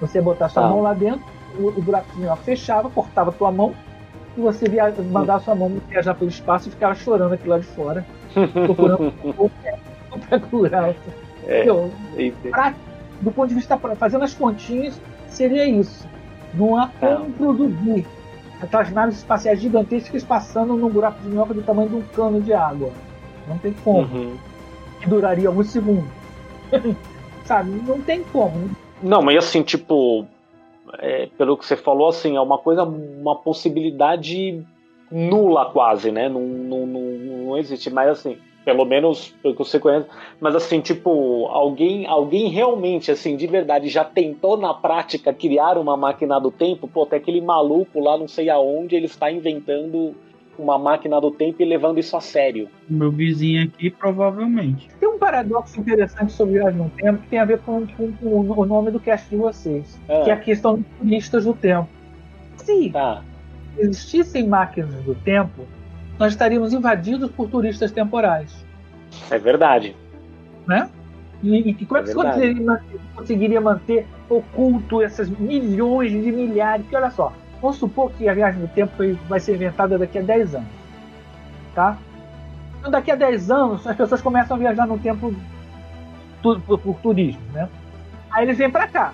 Você 0.00 0.20
botar 0.20 0.48
sua 0.48 0.62
Tá. 0.62 0.68
mão 0.68 0.82
lá 0.82 0.92
dentro, 0.94 1.24
o, 1.58 1.68
o 1.68 1.82
buraquinho 1.82 2.30
ó, 2.30 2.36
fechava, 2.36 2.88
cortava 2.90 3.32
tua 3.32 3.50
mão, 3.50 3.74
e 4.36 4.40
você 4.40 4.68
via, 4.68 4.94
mandava 5.10 5.40
sua 5.42 5.54
mão 5.54 5.72
viajar 5.88 6.14
pelo 6.14 6.30
espaço 6.30 6.68
e 6.68 6.70
ficava 6.70 6.94
chorando 6.94 7.32
aqui 7.34 7.48
lá 7.48 7.58
de 7.58 7.66
fora, 7.66 8.06
procurando 8.52 9.12
para 10.28 10.40
curar. 10.40 10.94
É. 11.46 11.64
Entendi. 12.12 12.50
prático, 12.50 12.80
do 13.20 13.30
ponto 13.32 13.48
de 13.48 13.54
vista 13.54 13.76
pra- 13.76 13.96
fazendo 13.96 14.24
as 14.24 14.34
continhas, 14.34 15.00
seria 15.28 15.66
isso. 15.66 16.06
Não 16.54 16.76
há 16.76 16.88
Tá. 17.00 17.16
como 17.16 17.32
produzir 17.32 18.06
aquelas 18.60 18.90
naves 18.92 19.16
espaciais 19.18 19.60
gigantescas 19.60 20.22
passando 20.24 20.74
num 20.76 20.88
buraco 20.88 21.20
de 21.22 21.28
minhoca 21.28 21.54
do 21.54 21.62
tamanho 21.62 21.88
de 21.88 21.96
um 21.96 22.02
cano 22.14 22.40
de 22.40 22.52
água. 22.52 22.90
Não 23.48 23.56
tem 23.58 23.72
como. 23.84 24.00
Uhum. 24.00 24.36
Que 25.00 25.08
duraria 25.08 25.48
alguns 25.48 25.70
segundos. 25.70 26.08
Sabe? 27.44 27.70
Não 27.86 28.00
tem 28.00 28.22
como. 28.24 28.70
Não, 29.02 29.22
mas 29.22 29.36
assim, 29.38 29.62
tipo, 29.62 30.26
é, 30.98 31.28
pelo 31.38 31.56
que 31.56 31.64
você 31.64 31.76
falou, 31.76 32.08
assim, 32.08 32.36
é 32.36 32.40
uma 32.40 32.58
coisa, 32.58 32.82
uma 32.82 33.36
possibilidade 33.36 34.62
nula 35.10 35.66
quase, 35.66 36.10
né? 36.10 36.28
Não, 36.28 36.40
não, 36.40 36.86
não, 36.86 37.00
não 37.00 37.58
existe, 37.58 37.90
mas 37.90 38.08
assim, 38.08 38.38
pelo 38.64 38.84
menos 38.84 39.34
pelo 39.42 39.54
que 39.54 39.64
você 39.64 39.78
conhece, 39.78 40.06
mas 40.40 40.54
assim, 40.54 40.80
tipo, 40.80 41.46
alguém, 41.46 42.06
alguém 42.06 42.48
realmente, 42.48 43.10
assim, 43.10 43.36
de 43.36 43.46
verdade, 43.46 43.88
já 43.88 44.04
tentou 44.04 44.56
na 44.56 44.74
prática 44.74 45.32
criar 45.32 45.78
uma 45.78 45.96
máquina 45.96 46.38
do 46.38 46.50
tempo? 46.50 46.88
Pô, 46.88 47.04
até 47.04 47.16
aquele 47.16 47.40
maluco 47.40 48.00
lá, 48.00 48.18
não 48.18 48.28
sei 48.28 48.50
aonde, 48.50 48.94
ele 48.94 49.06
está 49.06 49.30
inventando 49.30 50.14
uma 50.62 50.78
máquina 50.78 51.20
do 51.20 51.30
tempo 51.30 51.62
e 51.62 51.64
levando 51.64 51.98
isso 51.98 52.16
a 52.16 52.20
sério. 52.20 52.68
Meu 52.88 53.10
vizinho 53.10 53.64
aqui, 53.64 53.90
provavelmente. 53.90 54.88
Tem 54.98 55.08
um 55.08 55.18
paradoxo 55.18 55.78
interessante 55.80 56.32
sobre 56.32 56.54
viagem 56.54 56.78
no 56.80 56.90
tempo 56.90 57.18
que 57.22 57.28
tem 57.28 57.38
a 57.38 57.44
ver 57.44 57.58
com, 57.60 57.86
com- 57.86 58.12
com 58.12 58.60
o 58.60 58.64
nome 58.66 58.90
do 58.90 58.98
cast 59.00 59.28
de 59.30 59.36
vocês, 59.36 59.98
Ah. 60.08 60.22
que 60.24 60.30
é 60.30 60.32
a 60.32 60.36
questão 60.36 60.76
dos 60.76 60.86
turistas 60.98 61.44
do 61.44 61.54
tempo. 61.54 61.88
Se 62.56 62.90
Tá. 62.90 63.22
existissem 63.78 64.46
máquinas 64.46 65.02
do 65.04 65.14
tempo, 65.14 65.62
nós 66.18 66.32
estaríamos 66.32 66.72
invadidos 66.72 67.30
por 67.30 67.48
turistas 67.48 67.92
temporais. 67.92 68.64
É 69.30 69.38
verdade. 69.38 69.94
né? 70.66 70.90
E, 71.42 71.70
e 71.70 71.86
como 71.86 71.98
é 71.98 72.02
que 72.02 72.08
você 72.10 72.14
verdade. 72.14 72.34
conseguiria 72.36 72.66
manter, 72.66 73.00
conseguiria 73.14 73.60
manter 73.60 74.06
oculto 74.28 75.00
essas 75.00 75.30
milhões 75.30 76.10
de 76.10 76.32
milhares? 76.32 76.82
Porque 76.82 76.96
olha 76.96 77.10
só, 77.10 77.32
vamos 77.60 77.76
supor 77.76 78.10
que 78.12 78.28
a 78.28 78.34
viagem 78.34 78.60
do 78.60 78.68
tempo 78.68 78.92
vai 79.28 79.40
ser 79.40 79.54
inventada 79.54 79.98
daqui 79.98 80.18
a 80.18 80.22
10 80.22 80.54
anos, 80.54 80.68
tá? 81.74 81.96
Então, 82.78 82.90
daqui 82.90 83.10
a 83.10 83.16
10 83.16 83.50
anos, 83.50 83.86
as 83.86 83.96
pessoas 83.96 84.20
começam 84.22 84.56
a 84.56 84.60
viajar 84.60 84.86
no 84.86 84.98
tempo 84.98 85.34
tu- 86.42 86.60
por, 86.60 86.78
por 86.78 86.94
turismo, 87.00 87.40
né? 87.52 87.68
Aí 88.30 88.44
eles 88.44 88.58
vêm 88.58 88.70
para 88.70 88.86
cá. 88.86 89.12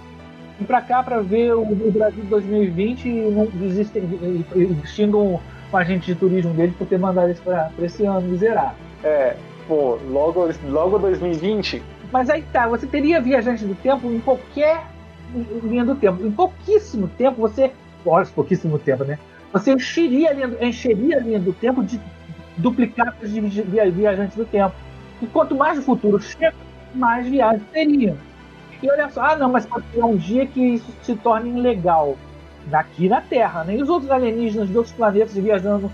Vêm 0.58 0.66
para 0.66 0.80
cá 0.82 1.02
para 1.02 1.20
ver 1.20 1.54
o, 1.54 1.62
o 1.62 1.90
Brasil 1.92 2.22
de 2.22 2.28
2020 2.28 3.08
e 3.08 3.12
não 3.30 3.46
desistem, 3.46 4.02
e- 4.04 4.86
xingam 4.86 5.40
o 5.72 5.76
agente 5.76 6.06
de 6.06 6.14
turismo 6.14 6.52
deles 6.54 6.76
por 6.76 6.86
ter 6.86 6.98
mandado 6.98 7.28
eles 7.28 7.40
para 7.40 7.70
esse 7.80 8.04
ano 8.04 8.20
miserável. 8.28 8.76
É, 9.02 9.34
pô, 9.66 9.98
logo, 10.10 10.48
logo 10.68 10.98
2020. 10.98 11.82
Mas 12.12 12.30
aí 12.30 12.42
tá, 12.52 12.68
você 12.68 12.86
teria 12.86 13.20
viajante 13.20 13.64
do 13.64 13.74
tempo 13.74 14.06
em 14.08 14.20
qualquer 14.20 14.84
linha 15.64 15.84
do 15.84 15.94
tempo. 15.96 16.24
Em 16.24 16.30
pouquíssimo 16.30 17.08
tempo, 17.08 17.40
você. 17.40 17.72
Olha, 18.04 18.26
pouquíssimo 18.26 18.78
tempo, 18.78 19.04
né? 19.04 19.18
Você 19.52 19.72
encheria 19.72 20.30
a 20.30 20.32
linha, 20.32 20.48
do- 20.48 20.64
encheria 20.64 21.16
a 21.16 21.20
linha 21.20 21.38
do 21.40 21.52
tempo 21.52 21.82
de 21.82 22.00
duplicados 22.56 23.30
de 23.30 23.40
via- 23.40 23.90
viajantes 23.90 24.36
do 24.36 24.44
tempo. 24.44 24.74
E 25.22 25.26
quanto 25.26 25.54
mais 25.54 25.78
o 25.78 25.82
futuro 25.82 26.20
chega, 26.20 26.54
mais 26.94 27.26
viagens 27.26 27.62
teriam. 27.72 28.16
E 28.82 28.90
olha 28.90 29.08
só, 29.10 29.22
ah 29.22 29.36
não, 29.36 29.50
mas 29.50 29.64
pode 29.64 29.86
ter 29.86 30.04
um 30.04 30.16
dia 30.16 30.46
que 30.46 30.60
isso 30.60 30.92
se 31.02 31.14
torne 31.16 31.50
ilegal. 31.58 32.16
Daqui 32.66 33.08
na 33.08 33.20
Terra, 33.20 33.64
né? 33.64 33.76
E 33.76 33.82
os 33.82 33.88
outros 33.88 34.10
alienígenas 34.10 34.68
de 34.68 34.76
outros 34.76 34.94
planetas 34.94 35.34
viajando. 35.34 35.90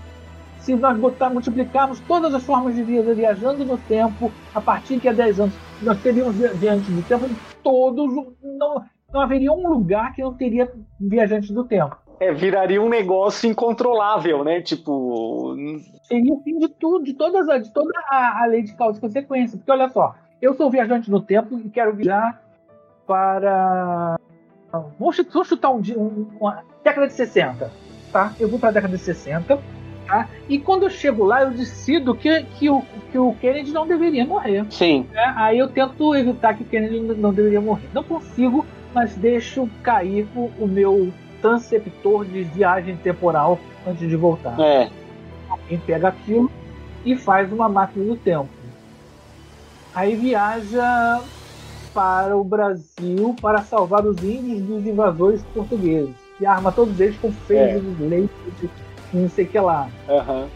Se 0.59 0.75
nós 0.75 0.97
botar, 0.97 1.29
multiplicarmos 1.29 1.99
todas 2.01 2.33
as 2.33 2.43
formas 2.43 2.75
de 2.75 2.83
vida 2.83 3.13
viajando 3.15 3.65
no 3.65 3.77
tempo, 3.77 4.31
a 4.53 4.61
partir 4.61 4.97
de 4.99 5.07
há 5.07 5.13
10 5.13 5.39
anos, 5.39 5.55
nós 5.81 5.99
teríamos 6.01 6.35
via- 6.37 6.53
viajantes 6.53 6.89
do 6.93 7.01
tempo 7.03 7.25
em 7.25 7.35
todos. 7.63 8.13
Não, 8.43 8.83
não 9.11 9.21
haveria 9.21 9.51
um 9.51 9.67
lugar 9.67 10.13
que 10.13 10.21
não 10.21 10.33
teria 10.33 10.71
viajantes 10.99 11.49
do 11.51 11.63
tempo. 11.63 11.97
É, 12.21 12.31
viraria 12.31 12.79
um 12.79 12.87
negócio 12.87 13.49
incontrolável, 13.49 14.43
né? 14.43 14.61
Tipo. 14.61 15.55
Seria 16.03 16.31
o 16.33 16.39
fim 16.43 16.59
de 16.59 16.67
tudo, 16.67 17.03
de, 17.03 17.13
todas 17.13 17.63
de 17.63 17.73
toda 17.73 17.91
a, 18.11 18.43
a 18.43 18.45
lei 18.45 18.61
de 18.61 18.73
causa 18.73 18.99
e 18.99 19.01
consequência. 19.01 19.57
Porque 19.57 19.71
olha 19.71 19.89
só, 19.89 20.13
eu 20.39 20.53
sou 20.53 20.69
viajante 20.69 21.09
no 21.09 21.19
tempo 21.19 21.59
e 21.59 21.67
quero 21.69 21.95
viajar 21.95 22.39
para. 23.07 24.19
Vamos 24.99 25.15
chu- 25.15 25.25
vamos 25.33 25.47
chutar 25.47 25.71
um 25.71 25.81
dia, 25.81 25.97
um- 25.99 26.27
uma 26.39 26.63
década 26.83 27.07
de 27.07 27.13
60. 27.13 27.71
Tá? 28.11 28.33
Eu 28.39 28.47
vou 28.49 28.59
para 28.59 28.69
a 28.69 28.73
década 28.73 28.95
de 28.95 29.01
60. 29.03 29.59
Tá? 30.05 30.27
E 30.47 30.59
quando 30.59 30.83
eu 30.83 30.89
chego 30.89 31.23
lá, 31.25 31.41
eu 31.41 31.49
decido 31.51 32.13
que, 32.13 32.43
que, 32.43 32.69
o, 32.69 32.81
que 33.11 33.17
o 33.17 33.33
Kennedy 33.35 33.71
não 33.71 33.87
deveria 33.87 34.25
morrer. 34.25 34.65
Sim. 34.69 35.07
né? 35.11 35.33
Aí 35.35 35.57
eu 35.57 35.67
tento 35.69 36.13
evitar 36.15 36.53
que 36.53 36.63
o 36.63 36.65
Kennedy 36.67 36.99
não- 36.99 37.15
não 37.15 37.33
deveria 37.33 37.61
morrer. 37.61 37.87
Não 37.93 38.03
consigo, 38.03 38.65
mas 38.93 39.15
deixo 39.15 39.67
cair 39.81 40.27
o, 40.35 40.51
o 40.59 40.67
meu 40.67 41.11
transceptor 41.41 42.25
de 42.25 42.43
viagem 42.43 42.97
temporal 42.97 43.59
antes 43.85 44.07
de 44.07 44.15
voltar. 44.15 44.59
É. 44.59 44.89
Alguém 45.49 45.79
pega 45.79 46.09
aquilo 46.09 46.49
e 47.03 47.17
faz 47.17 47.51
uma 47.51 47.67
máquina 47.67 48.05
do 48.05 48.15
tempo. 48.15 48.49
Aí 49.93 50.15
viaja 50.15 51.23
para 51.93 52.37
o 52.37 52.43
Brasil 52.43 53.37
para 53.41 53.61
salvar 53.61 54.05
os 54.05 54.23
índios 54.23 54.61
dos 54.61 54.85
invasores 54.85 55.43
portugueses. 55.53 56.15
E 56.39 56.45
arma 56.45 56.71
todos 56.71 56.99
eles 56.99 57.17
com 57.17 57.31
feios, 57.31 57.83
leite 57.99 58.31
e 59.13 59.17
não 59.17 59.29
sei 59.29 59.45
o 59.45 59.49
que 59.49 59.59
lá. 59.59 59.89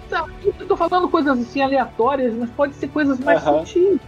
Não, 0.10 0.26
eu 0.44 0.68
tô 0.68 0.78
falando 0.78 1.10
coisas 1.10 1.38
assim 1.40 1.62
aleatórias, 1.62 2.34
mas 2.36 2.50
pode 2.52 2.76
ser 2.76 2.88
coisas 2.88 3.20
mais 3.20 3.46
Aham. 3.46 3.66
sutis. 3.66 4.00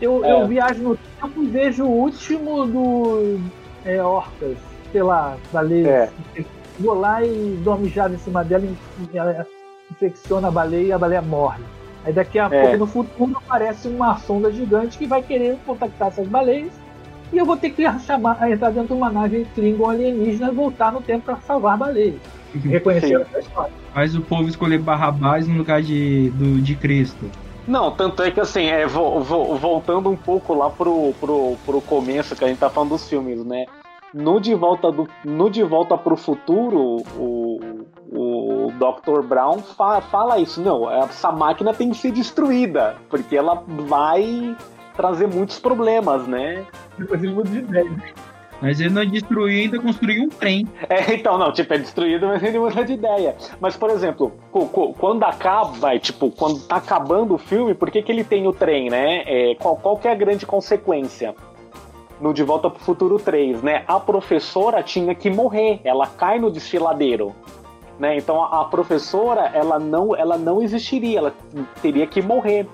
Eu, 0.00 0.24
É. 0.24 0.32
eu 0.32 0.46
viajo 0.46 0.82
no 0.82 0.96
tempo 0.96 1.42
e 1.42 1.48
vejo 1.48 1.84
o 1.84 1.90
último 1.90 2.66
do 2.66 3.40
é, 3.84 4.02
Orcas, 4.02 4.58
sei 4.92 5.02
lá, 5.02 5.36
baleia. 5.52 6.10
É. 6.36 6.44
Vou 6.78 6.94
lá 6.94 7.24
e 7.24 7.58
uma 7.66 7.76
mijada 7.76 8.14
em 8.14 8.18
cima 8.18 8.44
dela 8.44 8.64
e 8.64 9.16
ela 9.18 9.46
infecciona 9.90 10.48
a 10.48 10.50
baleia 10.50 10.86
e 10.86 10.92
a 10.92 10.98
baleia 10.98 11.22
morre. 11.22 11.62
Aí 12.04 12.12
daqui 12.12 12.38
a 12.38 12.46
É. 12.50 12.62
pouco 12.62 12.76
no 12.76 12.86
futuro 12.86 13.36
aparece 13.36 13.88
uma 13.88 14.16
sonda 14.18 14.50
gigante 14.52 14.96
que 14.96 15.06
vai 15.06 15.22
querer 15.22 15.58
contactar 15.66 16.08
essas 16.08 16.28
baleias 16.28 16.72
e 17.32 17.36
eu 17.38 17.44
vou 17.44 17.56
ter 17.56 17.70
que 17.70 17.82
chamar, 18.00 18.50
entrar 18.50 18.70
dentro 18.70 18.88
de 18.88 18.92
uma 18.94 19.10
nave 19.10 19.44
Klingon 19.54 19.90
alienígena 19.90 20.50
e 20.52 20.54
voltar 20.54 20.92
no 20.92 21.00
tempo 21.00 21.24
para 21.26 21.36
salvar 21.40 21.74
a 21.74 21.78
baleia. 21.78 22.14
Reconhecer 22.54 23.26
a 23.34 23.38
história. 23.38 23.72
Faz 23.92 24.14
o 24.14 24.22
povo 24.22 24.48
escolher 24.48 24.78
Barrabás 24.78 25.46
no 25.48 25.58
lugar 25.58 25.82
de, 25.82 26.30
do, 26.30 26.60
de 26.60 26.76
Cristo. 26.76 27.30
Não, 27.66 27.90
tanto 27.90 28.22
é 28.22 28.30
que 28.30 28.40
assim, 28.40 28.66
é, 28.66 28.86
vo- 28.86 29.20
vo- 29.20 29.54
voltando 29.56 30.08
um 30.08 30.16
pouco 30.16 30.54
lá 30.54 30.70
pro, 30.70 31.12
pro, 31.20 31.56
pro 31.66 31.80
começo 31.82 32.34
que 32.34 32.42
a 32.44 32.48
gente 32.48 32.58
tá 32.58 32.70
falando 32.70 32.90
dos 32.90 33.06
filmes, 33.06 33.44
né? 33.44 33.66
No 34.14 34.40
De 34.40 34.54
Volta, 34.54 34.90
do, 34.90 35.06
no 35.24 35.50
de 35.50 35.62
volta 35.62 35.96
pro 35.96 36.16
Futuro, 36.16 37.02
o, 37.16 37.60
o 38.10 38.72
Dr. 38.72 39.22
Brown 39.22 39.58
fa- 39.58 40.00
fala 40.00 40.38
isso. 40.38 40.60
Não, 40.62 40.90
essa 40.90 41.30
máquina 41.30 41.74
tem 41.74 41.90
que 41.90 41.96
ser 41.98 42.12
destruída, 42.12 42.96
porque 43.10 43.36
ela 43.36 43.62
vai 43.66 44.56
trazer 44.96 45.28
muitos 45.28 45.58
problemas, 45.58 46.26
né? 46.26 46.64
Depois 46.98 47.22
ele 47.22 47.32
muda 47.34 47.50
de 47.50 47.58
ideia. 47.58 47.90
Mas 48.60 48.80
ele 48.80 48.90
não 48.90 49.06
destruiu 49.06 49.46
ainda 49.62 49.78
construiu 49.78 50.24
um 50.24 50.28
trem. 50.28 50.66
É, 50.88 51.14
então, 51.14 51.38
não, 51.38 51.52
tipo, 51.52 51.72
é 51.72 51.78
destruído, 51.78 52.26
mas 52.26 52.42
ele 52.42 52.58
muda 52.58 52.84
de 52.84 52.94
ideia. 52.94 53.36
Mas, 53.60 53.76
por 53.76 53.88
exemplo, 53.88 54.32
quando 54.98 55.22
acaba, 55.22 55.96
tipo, 56.00 56.28
quando 56.32 56.66
tá 56.66 56.76
acabando 56.76 57.34
o 57.34 57.38
filme, 57.38 57.72
por 57.72 57.88
que, 57.88 58.02
que 58.02 58.10
ele 58.10 58.24
tem 58.24 58.48
o 58.48 58.52
trem, 58.52 58.90
né? 58.90 59.22
É, 59.26 59.54
qual, 59.54 59.76
qual 59.76 59.96
que 59.96 60.08
é 60.08 60.10
a 60.10 60.14
grande 60.16 60.44
consequência? 60.44 61.36
No 62.20 62.34
De 62.34 62.42
Volta 62.42 62.68
pro 62.68 62.80
Futuro 62.80 63.18
3, 63.18 63.62
né? 63.62 63.84
A 63.86 64.00
professora 64.00 64.82
tinha 64.82 65.14
que 65.14 65.30
morrer, 65.30 65.80
ela 65.84 66.06
cai 66.06 66.38
no 66.38 66.50
desfiladeiro. 66.50 67.34
Né? 67.98 68.16
Então 68.16 68.42
a, 68.42 68.62
a 68.62 68.64
professora 68.64 69.50
ela 69.52 69.78
não, 69.78 70.14
ela 70.14 70.38
não 70.38 70.62
existiria, 70.62 71.18
ela 71.18 71.34
teria 71.82 72.06
que 72.06 72.22
morrer. 72.22 72.66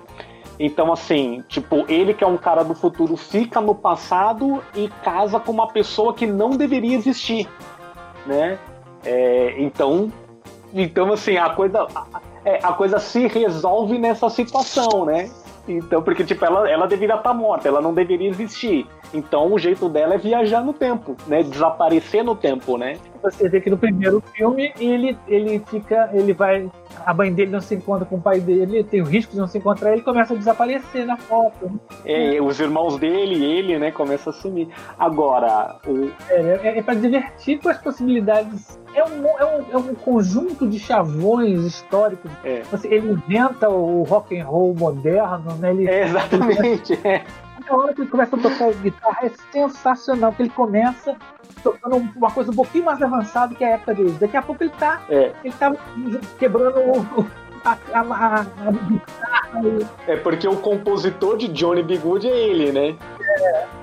Então, 0.59 0.92
assim, 0.92 1.42
tipo, 1.49 1.84
ele 1.88 2.14
que 2.14 2.22
é 2.22 2.26
um 2.26 2.36
cara 2.36 2.62
do 2.62 2.74
futuro 2.74 3.16
fica 3.16 3.61
no 3.61 3.74
passado 3.74 4.62
e 4.74 4.88
casa 5.03 5.40
com 5.40 5.51
uma 5.51 5.66
pessoa 5.66 6.14
que 6.14 6.26
não 6.26 6.51
deveria 6.51 6.95
existir, 6.95 7.49
né? 8.24 8.59
É, 9.05 9.57
então, 9.59 10.12
então, 10.72 11.12
assim, 11.12 11.36
a 11.36 11.51
coisa, 11.51 11.88
a, 11.95 12.20
é, 12.45 12.61
a 12.62 12.72
coisa 12.72 13.01
se 13.01 13.26
resolve 13.26 13.99
nessa 13.99 14.30
situação, 14.30 15.05
né? 15.05 15.28
Então, 15.67 16.03
porque, 16.03 16.25
tipo, 16.25 16.45
ela, 16.45 16.69
ela 16.71 16.87
deveria 16.87 17.17
estar 17.17 17.33
morta, 17.33 17.69
ela 17.69 17.81
não 17.81 17.95
deveria 17.95 18.29
existir. 18.29 18.87
Então, 19.12 19.53
o 19.53 19.59
jeito 19.59 19.89
dela 19.89 20.15
é 20.15 20.19
viajar 20.19 20.61
no 20.61 20.73
tempo, 20.73 21.17
né? 21.27 21.43
Desaparecer 21.43 22.23
no 22.23 22.35
tempo, 22.37 22.77
né? 22.77 22.99
Você 23.25 23.49
vê 23.49 23.59
que 23.61 23.70
no 23.70 23.79
primeiro 23.79 24.20
filme 24.35 24.72
ele, 24.79 25.16
ele 25.27 25.59
fica. 25.66 26.11
ele 26.12 26.33
vai. 26.35 26.70
A 27.07 27.12
mãe 27.14 27.33
dele 27.33 27.51
não 27.51 27.61
se 27.61 27.75
encontra 27.75 28.05
com 28.05 28.16
o 28.16 28.20
pai 28.20 28.39
dele, 28.39 28.85
tem 28.85 29.01
o 29.01 29.05
risco 29.05 29.33
de 29.33 29.39
não 29.39 29.47
se 29.49 29.59
encontrar, 29.59 29.93
ele 29.93 30.03
começa 30.03 30.35
a 30.35 30.37
desaparecer 30.37 31.05
na 31.07 31.16
foto. 31.16 31.81
É, 32.05 32.41
os 32.41 32.61
irmãos 32.61 32.99
dele 32.99 33.43
ele, 33.45 33.79
né, 33.79 33.91
começam 33.91 34.31
a 34.33 34.37
sumir. 34.37 34.68
Agora, 34.99 35.77
o, 35.87 36.11
É, 36.29 36.41
é, 36.62 36.79
é 36.79 36.83
para 36.83 36.95
divertir 36.95 37.61
com 37.61 37.68
as 37.70 37.79
possibilidades. 37.79 38.79
É 38.95 39.03
um, 39.05 39.27
é, 39.27 39.45
um, 39.45 39.64
é 39.72 39.77
um 39.77 39.95
conjunto 39.95 40.68
de 40.68 40.79
chavões 40.79 41.61
históricos. 41.64 42.31
É. 42.45 42.62
Você- 42.70 42.89
ele 42.89 43.11
inventa 43.12 43.68
o 43.68 44.03
rock 44.05 44.39
and 44.39 44.45
roll 44.45 44.75
moderno, 44.75 45.55
né? 45.57 45.70
Ele, 45.70 45.89
é 45.89 46.05
exatamente, 46.05 46.93
é. 47.07 47.25
A 47.68 47.75
hora 47.77 47.95
que 47.95 48.03
ele 48.03 48.11
começa 48.11 48.37
a 48.37 48.39
tocar 48.39 48.70
guitarra 48.75 49.18
é 49.27 49.31
sensacional, 49.51 50.31
porque 50.31 50.43
ele 50.43 50.51
começa 50.51 51.16
tocando 51.65 51.97
uma 52.15 52.31
coisa 52.31 52.53
um 52.53 52.55
pouquinho 52.55 52.85
mais 52.85 53.01
avançada 53.03 53.55
que 53.55 53.65
a 53.65 53.71
época 53.71 53.95
dele. 53.95 54.17
Daqui 54.21 54.37
a 54.37 54.43
pouco 54.43 54.62
ele 54.62 54.71
tá, 54.79 55.01
É. 55.11 55.33
ele 55.43 55.55
tá 55.59 55.73
quebrando 56.39 56.79
o- 56.79 57.27
a, 57.65 58.45
É 60.07 60.17
porque 60.17 60.47
o 60.47 60.57
compositor 60.57 61.37
de 61.39 61.49
Johnny 61.49 61.83
B. 61.83 61.97
Good 61.97 62.29
é 62.29 62.37
ele, 62.37 62.71
né? 62.73 62.95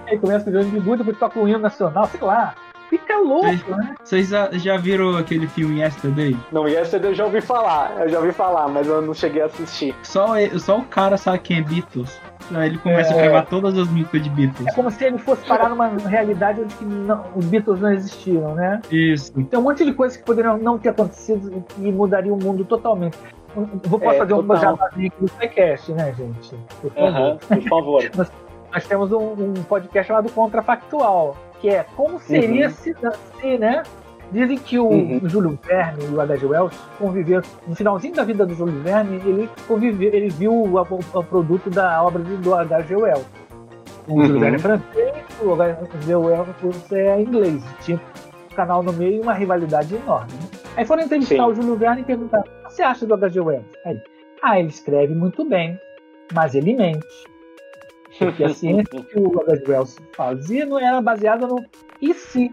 ele 0.07 0.19
começa 0.19 0.49
a 0.49 0.53
fazer 0.53 0.65
bigood, 0.65 0.97
depois 0.99 1.17
toca 1.17 1.39
o 1.39 1.47
hino 1.47 1.57
nacional, 1.59 2.05
sei 2.07 2.19
lá. 2.21 2.53
Fica 2.91 3.17
louco, 3.19 3.47
né? 3.71 3.95
Vocês 4.03 4.27
já, 4.27 4.49
já 4.51 4.75
viram 4.75 5.15
aquele 5.17 5.47
filme 5.47 5.79
Yesterday? 5.79 6.35
Não, 6.51 6.67
essa 6.67 6.97
eu 6.97 7.13
já 7.15 7.23
ouvi 7.23 7.39
falar, 7.39 7.93
eu 8.01 8.09
já 8.09 8.19
ouvi 8.19 8.33
falar, 8.33 8.67
mas 8.67 8.85
eu 8.85 9.01
não 9.01 9.13
cheguei 9.13 9.41
a 9.41 9.45
assistir. 9.45 9.95
Só, 10.03 10.27
só 10.59 10.77
o 10.77 10.83
cara 10.83 11.15
sabe 11.17 11.39
quem 11.39 11.57
é 11.59 11.61
Beatles. 11.61 12.19
Aí 12.53 12.67
ele 12.67 12.77
começa 12.79 13.13
É. 13.13 13.17
a 13.17 13.21
gravar 13.23 13.45
todas 13.45 13.77
as 13.77 13.87
músicas 13.87 14.21
de 14.21 14.29
Beatles. 14.29 14.67
É 14.67 14.73
como 14.73 14.91
se 14.91 15.05
ele 15.05 15.17
fosse 15.17 15.41
parar 15.47 15.69
numa 15.69 15.87
realidade 15.87 16.59
onde 16.59 16.75
que 16.75 16.83
não- 16.83 17.23
os 17.33 17.45
Beatles 17.45 17.79
não 17.79 17.93
existiram, 17.93 18.55
né? 18.55 18.81
Isso. 18.91 19.31
Tem 19.45 19.57
um 19.57 19.63
monte 19.63 19.85
de 19.85 19.93
coisas 19.93 20.17
que 20.17 20.23
poderiam 20.25 20.57
não 20.57 20.77
ter 20.77 20.89
acontecido 20.89 21.63
e 21.79 21.91
mudariam 21.93 22.35
o 22.35 22.43
mundo 22.43 22.65
totalmente. 22.65 23.17
Vou 23.85 23.97
posso 23.99 24.15
É, 24.15 24.17
fazer 24.17 24.33
um 24.33 24.55
jabazinho 24.57 25.07
aqui 25.07 25.21
do 25.21 25.27
SciCast, 25.29 25.93
né, 25.93 26.13
gente? 26.17 26.55
Por 26.81 26.91
favor. 26.91 27.07
Aham, 27.07 27.37
por 27.37 27.61
favor. 27.69 28.03
Nós 28.73 28.85
temos 28.87 29.11
um, 29.13 29.33
um 29.33 29.53
podcast 29.67 30.07
chamado 30.07 30.29
Contrafactual, 30.31 31.35
que 31.61 31.69
é 31.69 31.85
como 31.95 32.19
seria 32.19 32.67
Uhum. 32.67 32.73
se, 32.73 32.93
se, 33.39 33.57
né? 33.57 33.83
Dizem 34.31 34.57
que 34.57 34.79
o 34.79 34.87
Uhum. 34.87 35.21
Júlio 35.25 35.59
Verne 35.67 36.05
e 36.05 36.07
o 36.15 36.21
H.G. 36.21 36.45
Wells 36.45 36.73
conviveram. 36.97 37.43
No 37.67 37.75
finalzinho 37.75 38.15
da 38.15 38.23
vida 38.23 38.45
do 38.45 38.53
Júlio 38.55 38.79
Verne, 38.81 39.21
ele 39.25 39.49
conviveu, 39.67 40.13
ele 40.13 40.29
viu 40.29 40.53
o, 40.53 40.77
o- 40.77 40.99
o 41.19 41.23
produto 41.23 41.69
da 41.69 42.01
obra 42.01 42.21
do 42.23 42.55
H.G. 42.55 42.95
Wells. 42.95 43.25
O 44.07 44.13
Uhum. 44.13 44.25
Júlio 44.25 44.39
Verne 44.39 44.55
é 44.55 44.59
francês, 44.59 45.13
o 45.41 45.53
H.G. 45.53 46.15
Wells 46.15 46.91
é 46.93 47.21
inglês. 47.21 47.61
Tinha 47.81 47.99
um 48.51 48.55
canal 48.55 48.81
no 48.81 48.93
meio 48.93 49.17
e 49.17 49.19
uma 49.21 49.33
rivalidade 49.33 49.93
enorme. 49.95 50.31
né? 50.33 50.39
Aí 50.77 50.85
foram 50.85 51.03
entrevistar 51.03 51.35
Sim. 51.35 51.51
o 51.51 51.53
Júlio 51.53 51.75
Verne 51.75 52.01
e 52.01 52.05
perguntaram: 52.05 52.45
o 52.63 52.67
que 52.67 52.73
você 52.73 52.83
acha 52.83 53.05
do 53.05 53.13
H.G. 53.13 53.41
Wells? 53.41 53.65
Aí, 53.85 54.01
ah, 54.41 54.57
ele 54.57 54.69
escreve 54.69 55.13
muito 55.13 55.43
bem, 55.43 55.77
mas 56.33 56.55
ele 56.55 56.73
mente. 56.73 57.05
Porque 58.25 58.43
a 58.43 58.53
ciência 58.53 58.85
que 59.03 59.17
o 59.19 59.41
H.G. 59.41 59.63
Wells 59.67 60.01
fazia 60.15 60.65
não 60.65 60.77
era 60.79 61.01
baseada 61.01 61.47
no 61.47 61.65
e 62.01 62.13
se, 62.13 62.51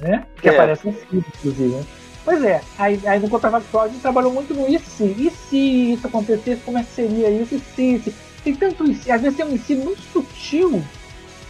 né? 0.00 0.26
Que 0.40 0.48
É. 0.48 0.52
aparece 0.54 0.86
no 0.86 0.92
filme, 0.92 1.24
inclusive. 1.38 1.74
Né? 1.74 1.84
Pois 2.24 2.42
é, 2.44 2.60
aí, 2.78 3.00
aí 3.04 3.18
no 3.18 3.28
Contrafactual 3.28 3.84
a 3.84 3.88
gente 3.88 4.00
trabalhou 4.00 4.32
muito 4.32 4.54
no 4.54 4.68
e 4.68 4.78
se. 4.78 5.04
E 5.04 5.30
se 5.30 5.92
isso 5.94 6.06
acontecesse, 6.06 6.62
como 6.62 6.78
é 6.78 6.82
que 6.84 6.90
seria 6.90 7.30
isso? 7.30 7.54
E 7.56 7.58
se, 7.58 7.82
e 7.96 8.02
se. 8.02 8.14
Tem 8.44 8.56
tanto 8.56 8.84
e 8.84 8.94
se, 8.94 9.10
às 9.10 9.20
vezes 9.20 9.36
tem 9.36 9.46
um 9.46 9.54
e 9.54 9.58
se 9.58 9.74
muito 9.74 10.00
sutil 10.00 10.82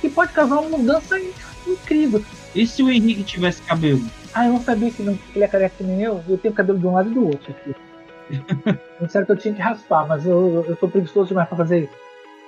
que 0.00 0.08
pode 0.10 0.32
causar 0.32 0.58
uma 0.60 0.76
mudança 0.78 1.18
in- 1.18 1.32
incrível. 1.66 2.22
E 2.54 2.66
se 2.66 2.82
o 2.82 2.90
Henrique 2.90 3.24
tivesse 3.24 3.62
cabelo? 3.62 4.00
Ah, 4.34 4.46
eu 4.46 4.52
não 4.54 4.60
sabia 4.60 4.90
que, 4.90 5.02
não, 5.02 5.14
que 5.14 5.22
ele 5.36 5.44
é 5.44 5.48
careca 5.48 5.74
que 5.78 5.84
nem 5.84 6.02
eu. 6.02 6.22
Eu 6.28 6.36
tenho 6.38 6.52
cabelo 6.54 6.78
de 6.78 6.86
um 6.86 6.92
lado 6.94 7.10
e 7.10 7.14
do 7.14 7.26
outro 7.26 7.50
aqui. 7.52 7.74
Não 9.00 9.08
sério 9.08 9.26
que 9.26 9.32
eu 9.32 9.36
tinha 9.36 9.52
que 9.54 9.60
raspar, 9.60 10.06
mas 10.06 10.24
eu, 10.24 10.64
eu 10.66 10.76
sou 10.76 10.88
preguiçoso 10.88 11.28
demais 11.28 11.48
pra 11.48 11.56
fazer 11.56 11.80
isso. 11.84 11.92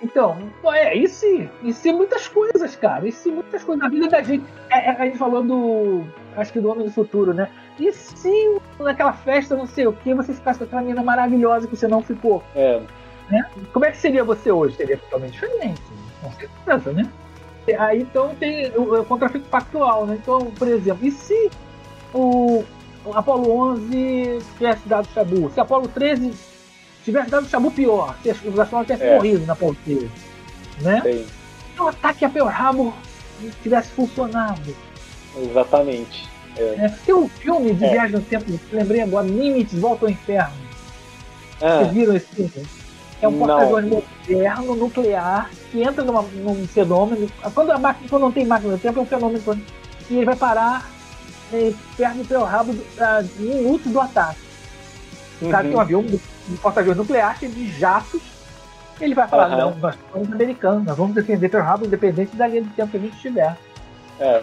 Então, 0.02 0.36
é, 0.72 0.96
e 0.96 1.08
se? 1.08 1.48
E 1.62 1.72
se 1.72 1.92
muitas 1.92 2.28
coisas, 2.28 2.76
cara? 2.76 3.06
E 3.08 3.12
se 3.12 3.30
muitas 3.30 3.62
coisas 3.64 3.82
na 3.82 3.88
vida 3.88 4.08
da 4.08 4.22
gente? 4.22 4.44
É, 4.70 4.90
é, 4.90 4.90
a 4.90 5.04
gente 5.04 5.18
falou 5.18 5.42
do. 5.42 6.04
Acho 6.36 6.52
que 6.52 6.60
do 6.60 6.70
Homem 6.70 6.84
do 6.84 6.92
Futuro, 6.92 7.32
né? 7.32 7.48
E 7.78 7.90
se 7.92 8.60
naquela 8.78 9.12
festa, 9.12 9.56
não 9.56 9.66
sei 9.66 9.86
o 9.86 9.92
que, 9.92 10.14
você 10.14 10.32
ficasse 10.32 10.58
com 10.58 10.64
aquela 10.64 10.82
menina 10.82 11.02
maravilhosa 11.02 11.66
que 11.66 11.76
você 11.76 11.88
não 11.88 12.02
ficou? 12.02 12.42
É, 12.54 12.80
Como 13.72 13.84
é 13.84 13.90
que 13.90 13.96
seria 13.96 14.24
você 14.24 14.50
hoje? 14.50 14.76
Seria 14.76 14.98
totalmente 14.98 15.32
diferente, 15.32 15.80
com 16.20 16.32
certeza, 16.32 16.92
né? 16.92 17.10
Aí 17.78 18.02
então 18.02 18.34
tem 18.34 18.70
o, 18.76 19.00
o 19.00 19.04
contrafacto 19.04 19.48
factual, 19.48 20.06
né? 20.06 20.18
Então, 20.20 20.50
por 20.50 20.68
exemplo, 20.68 21.06
e 21.06 21.10
se 21.10 21.50
o, 22.12 22.62
Apolo 23.12 23.50
11 23.72 24.38
tivesse 24.56 24.88
dado 24.88 25.08
Shabu? 25.08 25.50
Se 25.50 25.60
Apolo 25.60 25.88
13 25.88 26.32
tivesse 27.04 27.30
dado 27.30 27.48
Shabu 27.48 27.70
pior, 27.70 28.14
se 28.22 28.30
os 28.30 28.58
astronautas 28.58 28.96
tivessem 28.96 29.08
É. 29.08 29.16
morrido 29.16 29.46
na 29.46 29.52
Apolo 29.52 29.76
13, 29.84 30.10
né? 30.80 31.02
Se 31.74 31.80
o 31.82 31.88
ataque 31.88 32.24
a 32.24 32.28
Pearl 32.28 32.48
Harbor 32.48 32.92
tivesse 33.62 33.90
funcionado, 33.90 34.74
exatamente. 35.36 36.28
né? 36.58 36.96
Tem 37.04 37.14
um 37.14 37.28
filme 37.28 37.74
de 37.74 37.84
É. 37.84 37.90
viagem 37.90 38.16
no 38.16 38.22
tempo, 38.22 38.44
lembrei 38.72 39.00
agora, 39.02 39.26
Limites, 39.26 39.78
Volta 39.78 40.06
ao 40.06 40.10
Inferno. 40.10 40.54
Ah, 41.60 41.78
Vocês 41.78 41.92
viram 41.92 42.16
esse 42.16 42.26
filme? 42.26 42.66
É 43.22 43.28
um 43.28 43.38
porta-aviões 43.38 43.86
moderno, 43.86 44.74
nuclear, 44.74 45.50
que 45.70 45.82
entra 45.82 46.04
numa- 46.04 46.22
num 46.22 46.66
fenômeno. 46.66 47.28
Quando, 47.54 47.70
a 47.70 47.78
máquina, 47.78 48.08
quando 48.08 48.22
não 48.22 48.32
tem 48.32 48.44
máquina 48.46 48.72
do 48.72 48.78
tempo, 48.78 48.98
é 48.98 49.02
um 49.02 49.06
fenômeno. 49.06 49.42
E 50.10 50.16
ele 50.16 50.24
vai 50.26 50.36
parar 50.36 50.90
eh, 51.52 51.72
perto 51.96 52.16
do 52.18 52.24
Pearl 52.26 52.44
Harbor 52.44 52.74
a 52.98 53.22
minutos 53.38 53.90
do 53.92 54.00
ataque. 54.00 54.40
Uhum. 55.42 55.50
tem 55.50 55.74
um 55.74 55.80
avião, 55.80 56.00
um 56.00 56.56
porta-aviões 56.56 56.96
nuclear 56.98 57.38
cheio 57.38 57.52
de 57.52 57.70
jatos. 57.78 58.22
Ele 59.00 59.14
vai 59.14 59.26
falar: 59.28 59.46
Aham. 59.46 59.56
não, 59.56 59.74
nós 59.78 59.96
somos 60.12 60.32
americanos, 60.32 60.84
nós 60.84 60.96
vamos 60.96 61.14
defender 61.14 61.48
Pearl 61.48 61.66
Harbor 61.66 61.86
independente 61.86 62.36
da 62.36 62.46
linha 62.46 62.62
de 62.62 62.68
tempo 62.70 62.90
que 62.92 62.96
a 62.96 63.00
gente 63.00 63.16
tiver. 63.18 63.56
é, 64.20 64.42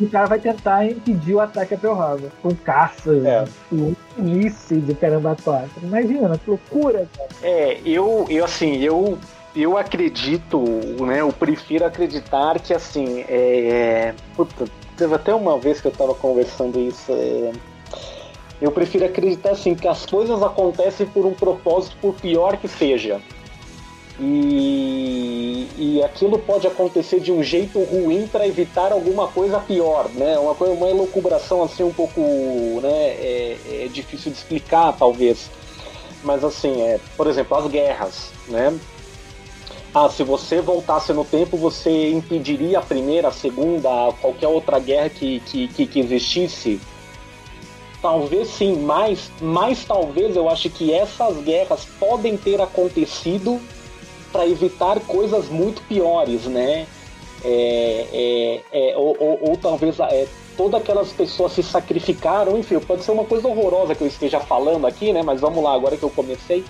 E 0.00 0.04
o 0.04 0.10
cara 0.10 0.26
vai 0.26 0.38
tentar 0.38 0.86
impedir 0.86 1.34
o 1.34 1.40
ataque 1.40 1.74
a 1.74 1.78
Pearl 1.78 2.00
Harbor 2.00 2.30
com 2.42 2.54
caças, 2.54 3.24
É. 3.24 3.44
com 3.68 3.94
mísseis 4.16 4.86
de 4.86 4.94
caramba 4.94 5.36
quatro. 5.44 5.70
Imagina, 5.82 6.36
que 6.38 6.48
loucura, 6.50 7.06
cara. 7.16 7.28
É, 7.42 7.78
eu, 7.84 8.26
eu 8.30 8.44
assim, 8.44 8.78
eu, 8.78 9.18
eu 9.54 9.76
acredito, 9.76 10.58
né? 11.04 11.20
Eu 11.20 11.30
prefiro 11.32 11.84
acreditar 11.84 12.58
que 12.60 12.72
assim, 12.72 13.20
é. 13.28 14.14
Puta, 14.34 14.64
teve 14.96 15.14
até 15.14 15.34
uma 15.34 15.58
vez 15.58 15.80
que 15.80 15.88
eu 15.88 15.92
tava 15.92 16.14
conversando 16.14 16.80
isso. 16.80 17.12
é, 17.12 17.52
eu 18.64 18.72
prefiro 18.72 19.04
acreditar 19.04 19.50
assim 19.50 19.74
que 19.74 19.86
as 19.86 20.06
coisas 20.06 20.42
acontecem 20.42 21.06
por 21.06 21.26
um 21.26 21.34
propósito, 21.34 21.98
por 22.00 22.14
pior 22.14 22.56
que 22.56 22.66
seja. 22.66 23.20
E, 24.18 25.68
e, 25.76 26.02
aquilo 26.02 26.38
pode 26.38 26.66
acontecer 26.66 27.20
de 27.20 27.30
um 27.30 27.42
jeito 27.42 27.78
ruim 27.82 28.26
para 28.26 28.46
evitar 28.46 28.90
alguma 28.90 29.28
coisa 29.28 29.58
pior, 29.58 30.08
né? 30.14 30.38
Uma 30.38 30.54
coisa, 30.54 30.72
uma 30.72 30.88
elucubração 30.88 31.62
assim 31.62 31.82
um 31.82 31.92
pouco, 31.92 32.20
né? 32.80 32.90
É, 32.90 33.58
é 33.82 33.88
difícil 33.92 34.32
de 34.32 34.38
explicar 34.38 34.96
talvez, 34.96 35.50
mas 36.22 36.42
assim, 36.42 36.80
é, 36.80 36.98
por 37.18 37.26
exemplo, 37.26 37.58
as 37.58 37.66
guerras, 37.66 38.30
né? 38.48 38.78
Ah, 39.92 40.08
se 40.08 40.22
você 40.22 40.62
voltasse 40.62 41.12
no 41.12 41.24
tempo, 41.24 41.58
você 41.58 42.10
impediria 42.10 42.78
a 42.78 42.82
primeira, 42.82 43.28
a 43.28 43.32
segunda, 43.32 43.90
qualquer 44.22 44.48
outra 44.48 44.78
guerra 44.78 45.10
que, 45.10 45.40
que, 45.40 45.86
que 45.86 46.00
existisse? 46.00 46.80
Talvez 48.04 48.48
sim, 48.48 48.76
mas, 48.82 49.32
mas 49.40 49.82
talvez 49.82 50.36
eu 50.36 50.46
acho 50.50 50.68
que 50.68 50.92
essas 50.92 51.38
guerras 51.38 51.86
podem 51.98 52.36
ter 52.36 52.60
acontecido 52.60 53.58
para 54.30 54.46
evitar 54.46 55.00
coisas 55.00 55.48
muito 55.48 55.80
piores, 55.88 56.44
né? 56.44 56.86
É, 57.42 58.06
é, 58.12 58.90
é, 58.90 58.96
ou, 58.98 59.16
ou, 59.18 59.38
ou, 59.48 59.56
talvez 59.56 59.98
é, 60.00 60.26
todas 60.54 60.82
aquelas 60.82 61.14
pessoas 61.14 61.52
se 61.52 61.62
sacrificaram, 61.62 62.58
enfim, 62.58 62.78
pode 62.78 63.02
ser 63.02 63.10
uma 63.12 63.24
coisa 63.24 63.48
horrorosa 63.48 63.94
que 63.94 64.02
eu 64.02 64.08
esteja 64.08 64.38
falando 64.38 64.86
aqui, 64.86 65.10
né? 65.10 65.22
Mas 65.22 65.40
vamos 65.40 65.64
lá, 65.64 65.72
agora 65.72 65.96
que 65.96 66.02
eu 66.02 66.10
comecei. 66.10 66.62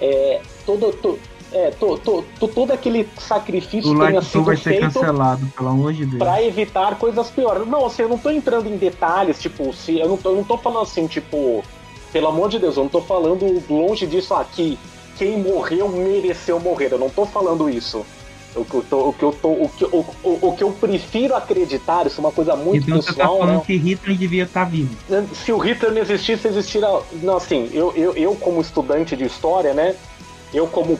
É, 0.00 0.40
todo, 0.64 0.92
to, 0.92 1.18
é, 1.52 1.70
to, 1.70 1.98
to, 1.98 2.24
to, 2.38 2.48
todo 2.48 2.72
aquele 2.72 3.08
sacrifício 3.18 3.90
O 3.90 3.98
tenha 3.98 4.12
like 4.12 4.24
sido 4.24 4.44
vai 4.44 4.56
ser 4.56 4.62
feito 4.70 4.92
cancelado, 4.92 5.46
pelo 5.56 5.68
amor 5.68 5.92
de 5.92 6.06
Deus. 6.06 6.18
Pra 6.18 6.42
evitar 6.42 6.96
coisas 6.96 7.28
piores. 7.30 7.66
Não, 7.66 7.86
assim, 7.86 8.02
eu 8.02 8.08
não 8.08 8.18
tô 8.18 8.30
entrando 8.30 8.68
em 8.68 8.76
detalhes, 8.76 9.40
tipo, 9.40 9.72
se 9.72 9.98
eu 9.98 10.08
não 10.08 10.16
tô, 10.16 10.30
eu 10.30 10.36
não 10.36 10.44
tô 10.44 10.56
falando 10.56 10.82
assim, 10.82 11.06
tipo, 11.06 11.64
pelo 12.12 12.28
amor 12.28 12.48
de 12.48 12.58
Deus, 12.58 12.76
eu 12.76 12.84
não 12.84 12.90
tô 12.90 13.00
falando 13.00 13.62
longe 13.68 14.06
disso 14.06 14.34
aqui. 14.34 14.78
Quem 15.16 15.38
morreu 15.38 15.88
mereceu 15.88 16.58
morrer. 16.60 16.92
Eu 16.92 16.98
não 16.98 17.10
tô 17.10 17.26
falando 17.26 17.68
isso. 17.68 18.06
O 18.54 18.64
que 18.64 18.74
eu, 18.74 18.84
tô, 18.88 19.08
o 19.08 19.12
que 19.12 19.22
eu, 19.22 19.32
tô, 19.32 19.48
o 19.48 19.68
que, 19.68 19.84
o, 19.84 20.04
o, 20.24 20.48
o 20.48 20.56
que 20.56 20.64
eu 20.64 20.72
prefiro 20.72 21.36
acreditar, 21.36 22.06
isso 22.06 22.20
é 22.20 22.24
uma 22.24 22.32
coisa 22.32 22.56
muito 22.56 22.82
Então 22.82 23.00
você 23.00 23.08
tá 23.08 23.14
pessoal, 23.14 23.38
falando 23.38 23.58
né? 23.58 23.62
que 23.64 23.76
Hitler 23.76 24.16
devia 24.16 24.42
estar 24.42 24.64
vivo. 24.64 24.96
Se 25.34 25.52
o 25.52 25.58
Hitler 25.58 25.92
não 25.92 26.00
existisse, 26.00 26.48
existiria. 26.48 26.88
Não, 27.22 27.36
assim, 27.36 27.70
eu, 27.72 27.92
eu, 27.94 28.12
eu 28.16 28.34
como 28.34 28.60
estudante 28.60 29.14
de 29.14 29.24
história, 29.24 29.72
né? 29.72 29.94
Eu 30.52 30.66
como 30.66 30.98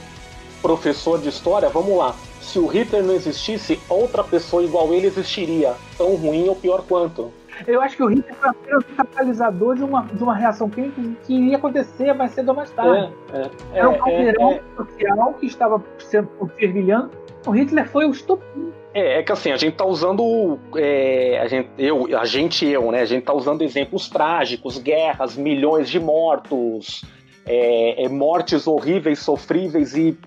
professor 0.61 1.21
de 1.21 1.29
história, 1.29 1.69
vamos 1.69 1.97
lá. 1.97 2.15
Se 2.41 2.59
o 2.59 2.67
Hitler 2.67 3.03
não 3.03 3.15
existisse, 3.15 3.81
outra 3.89 4.25
pessoa 4.25 4.63
igual 4.63 4.93
ele 4.93 5.07
existiria. 5.07 5.75
Tão 5.97 6.15
ruim 6.17 6.49
ou 6.49 6.57
pior 6.57 6.83
quanto. 6.87 7.33
Eu 7.67 7.81
acho 7.81 7.97
que 7.97 8.03
o 8.03 8.07
Hitler 8.07 8.35
foi 8.35 8.49
apenas 8.49 8.85
um 8.85 8.95
catalisador 8.95 9.77
de 9.77 9.85
uma, 9.85 10.03
de 10.03 10.23
uma 10.23 10.35
reação 10.35 10.69
química 10.71 11.01
que 11.25 11.35
iria 11.35 11.57
acontecer 11.57 12.13
mais 12.15 12.33
cedo 12.33 12.49
ou 12.51 12.55
mais 12.55 12.71
tarde. 12.71 13.13
É, 13.33 13.39
é, 13.39 13.51
Era 13.75 13.91
um 13.91 13.95
é, 13.95 13.99
caldeirão 13.99 14.53
é, 14.53 14.63
social 14.77 15.35
que 15.35 15.47
estava 15.47 15.85
sendo 15.99 16.29
fervilhando. 16.57 17.11
O 17.47 17.51
Hitler 17.53 17.89
foi 17.89 18.07
o 18.07 18.11
estupim. 18.11 18.73
é, 18.93 19.19
é 19.19 19.23
que 19.23 19.33
assim, 19.33 19.51
a 19.51 19.57
gente 19.57 19.75
tá 19.75 19.85
usando. 19.85 20.59
é, 20.77 21.39
a 21.41 21.49
gente, 21.49 21.71
eu, 21.79 22.19
a 22.19 22.25
gente 22.25 22.67
eu, 22.67 22.91
né? 22.91 23.01
A 23.01 23.07
gente 23.07 23.25
tá 23.25 23.33
usando 23.33 23.63
exemplos 23.63 24.09
trágicos, 24.09 24.79
guerras, 24.79 25.37
milhões 25.37 25.89
de 25.89 25.99
mortos, 25.99 27.03
é, 27.47 28.05
é, 28.05 28.09
mortes 28.09 28.67
horríveis, 28.67 29.21
sofríveis 29.21 29.97
e 29.97 30.19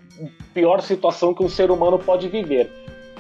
pior 0.53 0.82
situação 0.82 1.34
que 1.34 1.43
um 1.43 1.49
ser 1.49 1.72
humano 1.72 1.97
pode 1.99 2.28
viver. 2.28 2.72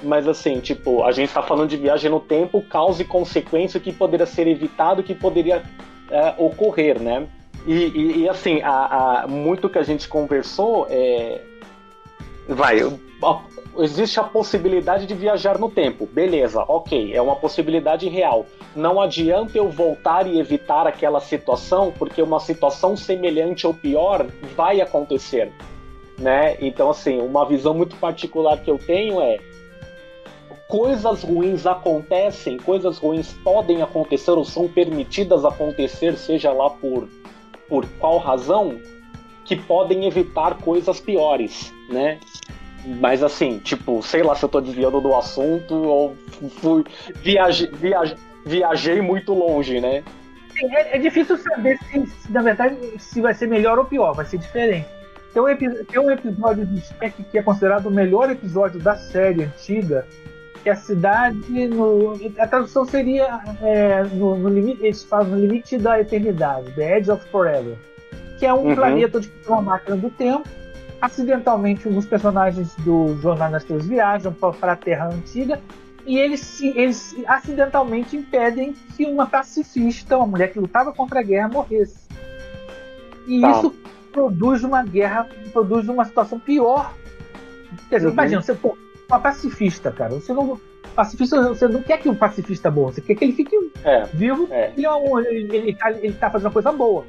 Mas 0.01 0.27
assim, 0.27 0.59
tipo, 0.59 1.03
a 1.03 1.11
gente 1.11 1.33
tá 1.33 1.41
falando 1.41 1.69
de 1.69 1.77
viagem 1.77 2.11
no 2.11 2.19
tempo, 2.19 2.61
causa 2.61 3.01
e 3.01 3.05
consequência 3.05 3.79
que 3.79 3.91
poderia 3.93 4.25
ser 4.25 4.47
evitado, 4.47 5.01
que 5.03 5.15
poderia 5.15 5.63
é, 6.11 6.33
ocorrer, 6.37 6.99
né? 7.01 7.27
E, 7.65 7.73
e- 7.73 8.17
e, 8.23 8.29
assim, 8.29 8.61
a, 8.61 9.21
a- 9.23 9.27
muito 9.27 9.69
que 9.69 9.79
a 9.79 9.83
gente 9.83 10.07
conversou 10.07 10.85
é. 10.89 11.39
Vai, 12.49 12.81
a- 12.81 13.39
existe 13.79 14.19
a 14.19 14.23
possibilidade 14.23 15.05
de 15.05 15.13
viajar 15.13 15.57
no 15.57 15.69
tempo. 15.69 16.05
Beleza, 16.05 16.63
ok, 16.67 17.13
é 17.13 17.21
uma 17.21 17.37
possibilidade 17.37 18.09
real. 18.09 18.45
Não 18.75 18.99
adianta 18.99 19.57
eu 19.57 19.69
voltar 19.69 20.27
e 20.27 20.37
evitar 20.39 20.85
aquela 20.85 21.21
situação, 21.21 21.93
porque 21.97 22.21
uma 22.21 22.41
situação 22.41 22.97
semelhante 22.97 23.65
ou 23.65 23.73
pior 23.73 24.25
vai 24.57 24.81
acontecer. 24.81 25.49
Né? 26.17 26.57
Então, 26.59 26.89
assim, 26.89 27.19
uma 27.19 27.45
visão 27.47 27.73
muito 27.73 27.95
particular 27.95 28.57
que 28.57 28.69
eu 28.69 28.77
tenho 28.77 29.19
é 29.21 29.39
coisas 30.67 31.21
ruins 31.21 31.65
acontecem, 31.65 32.57
coisas 32.57 32.97
ruins 32.97 33.33
podem 33.43 33.81
acontecer 33.81 34.31
ou 34.31 34.43
são 34.43 34.67
permitidas 34.67 35.45
acontecer, 35.45 36.17
seja 36.17 36.51
lá 36.51 36.69
por, 36.69 37.07
por 37.69 37.85
qual 37.99 38.17
razão, 38.17 38.79
que 39.45 39.55
podem 39.55 40.05
evitar 40.05 40.55
coisas 40.57 40.99
piores, 40.99 41.73
né? 41.89 42.19
Mas 42.85 43.23
assim, 43.23 43.59
tipo, 43.59 44.01
sei 44.01 44.23
lá 44.23 44.35
se 44.35 44.43
eu 44.43 44.49
tô 44.49 44.59
desviando 44.59 44.99
do 44.99 45.15
assunto 45.15 45.75
ou 45.75 46.17
fui 46.59 46.83
viaje, 47.15 47.69
viaje, 47.73 48.15
viajei 48.45 49.01
muito 49.01 49.33
longe, 49.33 49.79
né? 49.79 50.03
É, 50.71 50.97
é 50.97 50.99
difícil 50.99 51.37
saber 51.37 51.77
se, 51.83 52.31
na 52.31 52.41
verdade, 52.41 52.77
se 52.99 53.21
vai 53.21 53.33
ser 53.33 53.47
melhor 53.47 53.77
ou 53.79 53.85
pior, 53.85 54.13
vai 54.13 54.25
ser 54.25 54.37
diferente. 54.37 54.87
Tem 55.33 55.41
um, 55.41 55.45
tem 55.85 55.99
um 55.99 56.11
episódio 56.11 56.65
do 56.65 56.77
Spec 56.79 57.23
que 57.31 57.37
é 57.37 57.41
considerado 57.43 57.87
o 57.87 57.91
melhor 57.91 58.29
episódio 58.29 58.79
da 58.79 58.95
série 58.95 59.43
antiga, 59.43 60.05
que 60.61 60.69
a 60.69 60.75
cidade, 60.75 61.67
no, 61.67 62.13
a 62.39 62.47
tradução 62.47 62.85
seria 62.85 63.39
é, 63.61 64.03
no, 64.03 64.37
no 64.37 64.47
limite, 64.49 64.83
eles 64.83 65.03
falam 65.03 65.29
no 65.29 65.37
limite 65.39 65.77
da 65.77 65.99
eternidade, 65.99 66.71
The 66.73 66.97
Edge 66.99 67.11
of 67.11 67.25
Forever, 67.29 67.75
que 68.39 68.45
é 68.45 68.53
um 68.53 68.67
Uhum. 68.67 68.75
planeta 68.75 69.17
onde 69.17 69.27
tem 69.27 69.51
uma 69.51 69.61
máquina 69.61 69.97
do 69.97 70.09
tempo. 70.09 70.47
Acidentalmente, 71.01 71.89
um 71.89 71.93
dos 71.93 72.05
personagens 72.05 72.73
do 72.77 73.17
Jornal 73.21 73.51
das 73.51 73.65
Três 73.65 73.85
viajam 73.85 74.31
para 74.31 74.71
a 74.71 74.75
Terra 74.77 75.07
Antiga 75.09 75.59
e 76.05 76.17
eles, 76.17 76.61
eles 76.61 77.13
acidentalmente 77.27 78.15
impedem 78.15 78.73
que 78.95 79.05
uma 79.05 79.25
pacifista, 79.25 80.15
uma 80.17 80.27
mulher 80.27 80.53
que 80.53 80.59
lutava 80.59 80.93
contra 80.93 81.19
a 81.19 81.23
guerra, 81.23 81.49
morresse. 81.49 82.07
E 83.27 83.41
Tá. 83.41 83.51
isso 83.51 83.75
produz 84.13 84.63
uma 84.63 84.83
guerra, 84.83 85.27
produz 85.51 85.89
uma 85.89 86.05
situação 86.05 86.39
pior. 86.39 86.93
Quer 87.89 87.97
dizer, 87.97 88.07
Uhum. 88.07 88.13
imagina, 88.13 88.41
você, 88.41 88.53
pô, 88.53 88.77
uma 89.09 89.19
pacifista, 89.19 89.91
cara, 89.91 90.11
você 90.13 90.31
não. 90.31 90.57
Pacifista, 90.95 91.49
você 91.49 91.67
não 91.67 91.81
quer 91.81 91.97
que 91.97 92.07
o 92.07 92.15
pacifista 92.15 92.69
morra, 92.69 92.91
você 92.93 93.01
quer 93.01 93.15
que 93.15 93.25
ele 93.25 93.33
fique 93.33 93.55
É, 93.83 94.03
vivo, 94.13 94.47
é. 94.51 94.71
ele, 94.77 94.85
é 94.85 94.93
um- 94.93 95.19
ele, 95.19 95.57
ele, 95.57 95.75
tá, 95.75 95.91
ele 95.91 96.13
tá 96.13 96.29
fazendo 96.29 96.45
uma 96.47 96.53
coisa 96.53 96.71
boa. 96.71 97.03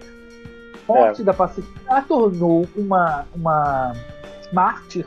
A 0.89 0.93
morte 0.93 1.21
É. 1.21 1.25
da 1.25 1.35
pacifista 1.35 1.81
a 1.87 2.01
tornou 2.01 2.67
uma, 2.75 3.27
uma 3.35 3.93
mártir 4.53 5.07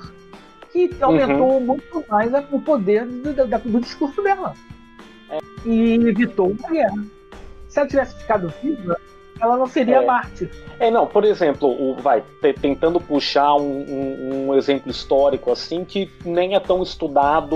que 0.71 0.91
aumentou 1.01 1.53
Uhum. 1.53 1.59
muito 1.61 2.03
mais 2.07 2.31
o 2.51 2.61
poder 2.61 3.05
do, 3.07 3.33
da- 3.47 3.57
do 3.57 3.79
discurso 3.79 4.21
dela. 4.21 4.53
É. 5.31 5.39
E 5.65 5.95
evitou 6.07 6.51
uma 6.51 6.69
guerra. 6.69 7.03
Se 7.67 7.79
ela 7.79 7.87
tivesse 7.89 8.15
ficado 8.19 8.53
viva, 8.61 8.99
ela 9.39 9.57
não 9.57 9.67
seria 9.67 9.97
É. 9.97 10.05
mártir. 10.05 10.49
É, 10.79 10.91
não, 10.91 11.07
por 11.07 11.23
exemplo, 11.25 11.69
o, 11.69 11.95
vai, 11.95 12.23
te- 12.41 12.53
tentando 12.53 12.99
puxar 12.99 13.55
um, 13.55 13.61
um- 13.87 14.47
um 14.49 14.55
exemplo 14.55 14.89
histórico 14.91 15.51
assim 15.51 15.83
que 15.85 16.09
nem 16.25 16.55
é 16.55 16.59
tão 16.59 16.83
estudado, 16.83 17.55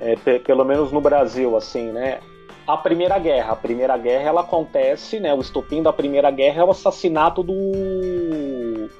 é, 0.00 0.14
pe- 0.16 0.38
pelo 0.40 0.64
menos 0.64 0.92
no 0.92 1.00
Brasil, 1.00 1.56
assim, 1.56 1.90
né? 1.92 2.20
A 2.66 2.76
Primeira 2.76 3.18
Guerra. 3.18 3.52
A 3.52 3.56
Primeira 3.56 3.96
Guerra, 3.96 4.28
ela 4.28 4.40
acontece, 4.40 5.20
né? 5.20 5.32
O 5.32 5.40
estopim 5.40 5.82
da 5.82 5.92
Primeira 5.92 6.30
Guerra 6.30 6.62
é 6.62 6.64
o 6.64 6.70
assassinato 6.70 7.42
do, 7.42 8.90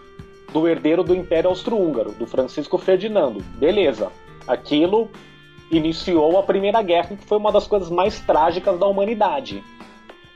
do 0.52 0.68
herdeiro 0.68 1.02
do 1.02 1.14
Império 1.14 1.50
Austro-Húngaro, 1.50 2.12
do 2.12 2.26
Francisco 2.26 2.78
Ferdinando. 2.78 3.42
Beleza. 3.56 4.10
Aquilo 4.46 5.10
iniciou 5.70 6.38
a 6.38 6.42
Primeira 6.44 6.80
Guerra, 6.80 7.16
que 7.16 7.24
foi 7.26 7.38
uma 7.38 7.50
das 7.50 7.66
coisas 7.66 7.90
mais 7.90 8.20
trágicas 8.20 8.78
da 8.78 8.86
humanidade. 8.86 9.62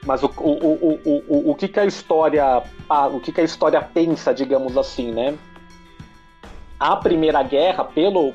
Mas 0.04 0.22
o, 0.22 0.26
o, 0.38 0.50
o, 0.50 1.00
o, 1.28 1.50
o, 1.50 1.54
que, 1.54 1.68
que 1.68 1.78
a 1.78 1.84
história 1.84 2.62
a- 2.88 3.06
o 3.08 3.20
que, 3.20 3.32
que 3.32 3.40
a 3.40 3.44
história 3.44 3.80
pensa, 3.82 4.32
digamos 4.32 4.76
assim, 4.76 5.10
né? 5.12 5.36
A 6.78 6.96
Primeira 6.96 7.42
Guerra, 7.42 7.84
pelo, 7.84 8.32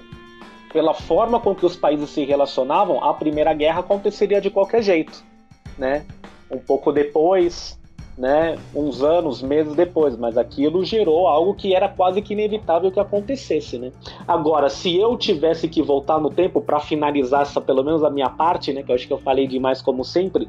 pela 0.71 0.93
forma 0.93 1.39
com 1.39 1.55
que 1.55 1.65
os 1.65 1.75
países 1.75 2.09
se 2.11 2.23
relacionavam, 2.23 3.03
a 3.03 3.13
Primeira 3.13 3.53
Guerra 3.53 3.79
aconteceria 3.79 4.39
de 4.39 4.51
qualquer 4.51 4.83
jeito, 4.83 5.23
né? 5.77 6.05
Um 6.51 6.59
pouco 6.59 6.91
depois, 6.91 7.79
né? 8.15 8.55
Uns 8.73 9.01
anos, 9.01 9.41
meses 9.41 9.73
depois, 9.73 10.15
mas 10.15 10.37
aquilo 10.37 10.85
gerou 10.85 11.27
algo 11.27 11.55
que 11.55 11.73
era 11.73 11.89
quase 11.89 12.21
que 12.21 12.33
inevitável 12.33 12.91
que 12.91 12.99
acontecesse, 12.99 13.79
né? 13.79 13.91
Agora, 14.27 14.69
se 14.69 14.95
eu 14.95 15.17
tivesse 15.17 15.67
que 15.67 15.81
voltar 15.81 16.19
no 16.19 16.29
tempo 16.29 16.61
para 16.61 16.79
finalizar 16.79 17.41
essa, 17.41 17.59
pelo 17.59 17.83
menos 17.83 18.03
a 18.03 18.11
minha 18.11 18.29
parte, 18.29 18.71
né? 18.71 18.83
Que 18.83 18.91
eu 18.91 18.95
acho 18.95 19.07
que 19.07 19.13
eu 19.13 19.17
falei 19.17 19.47
demais 19.47 19.81
como 19.81 20.05
sempre, 20.05 20.47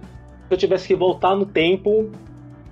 se 0.48 0.54
eu 0.54 0.58
tivesse 0.58 0.86
que 0.88 0.94
voltar 0.94 1.34
no 1.34 1.46
tempo, 1.46 2.10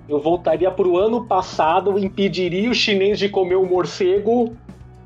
eu 0.07 0.19
voltaria 0.19 0.69
para 0.71 0.87
o 0.87 0.97
ano 0.97 1.25
passado, 1.25 1.97
impediria 1.97 2.69
o 2.69 2.73
chinês 2.73 3.17
de 3.19 3.29
comer 3.29 3.55
o 3.55 3.65
morcego 3.65 4.53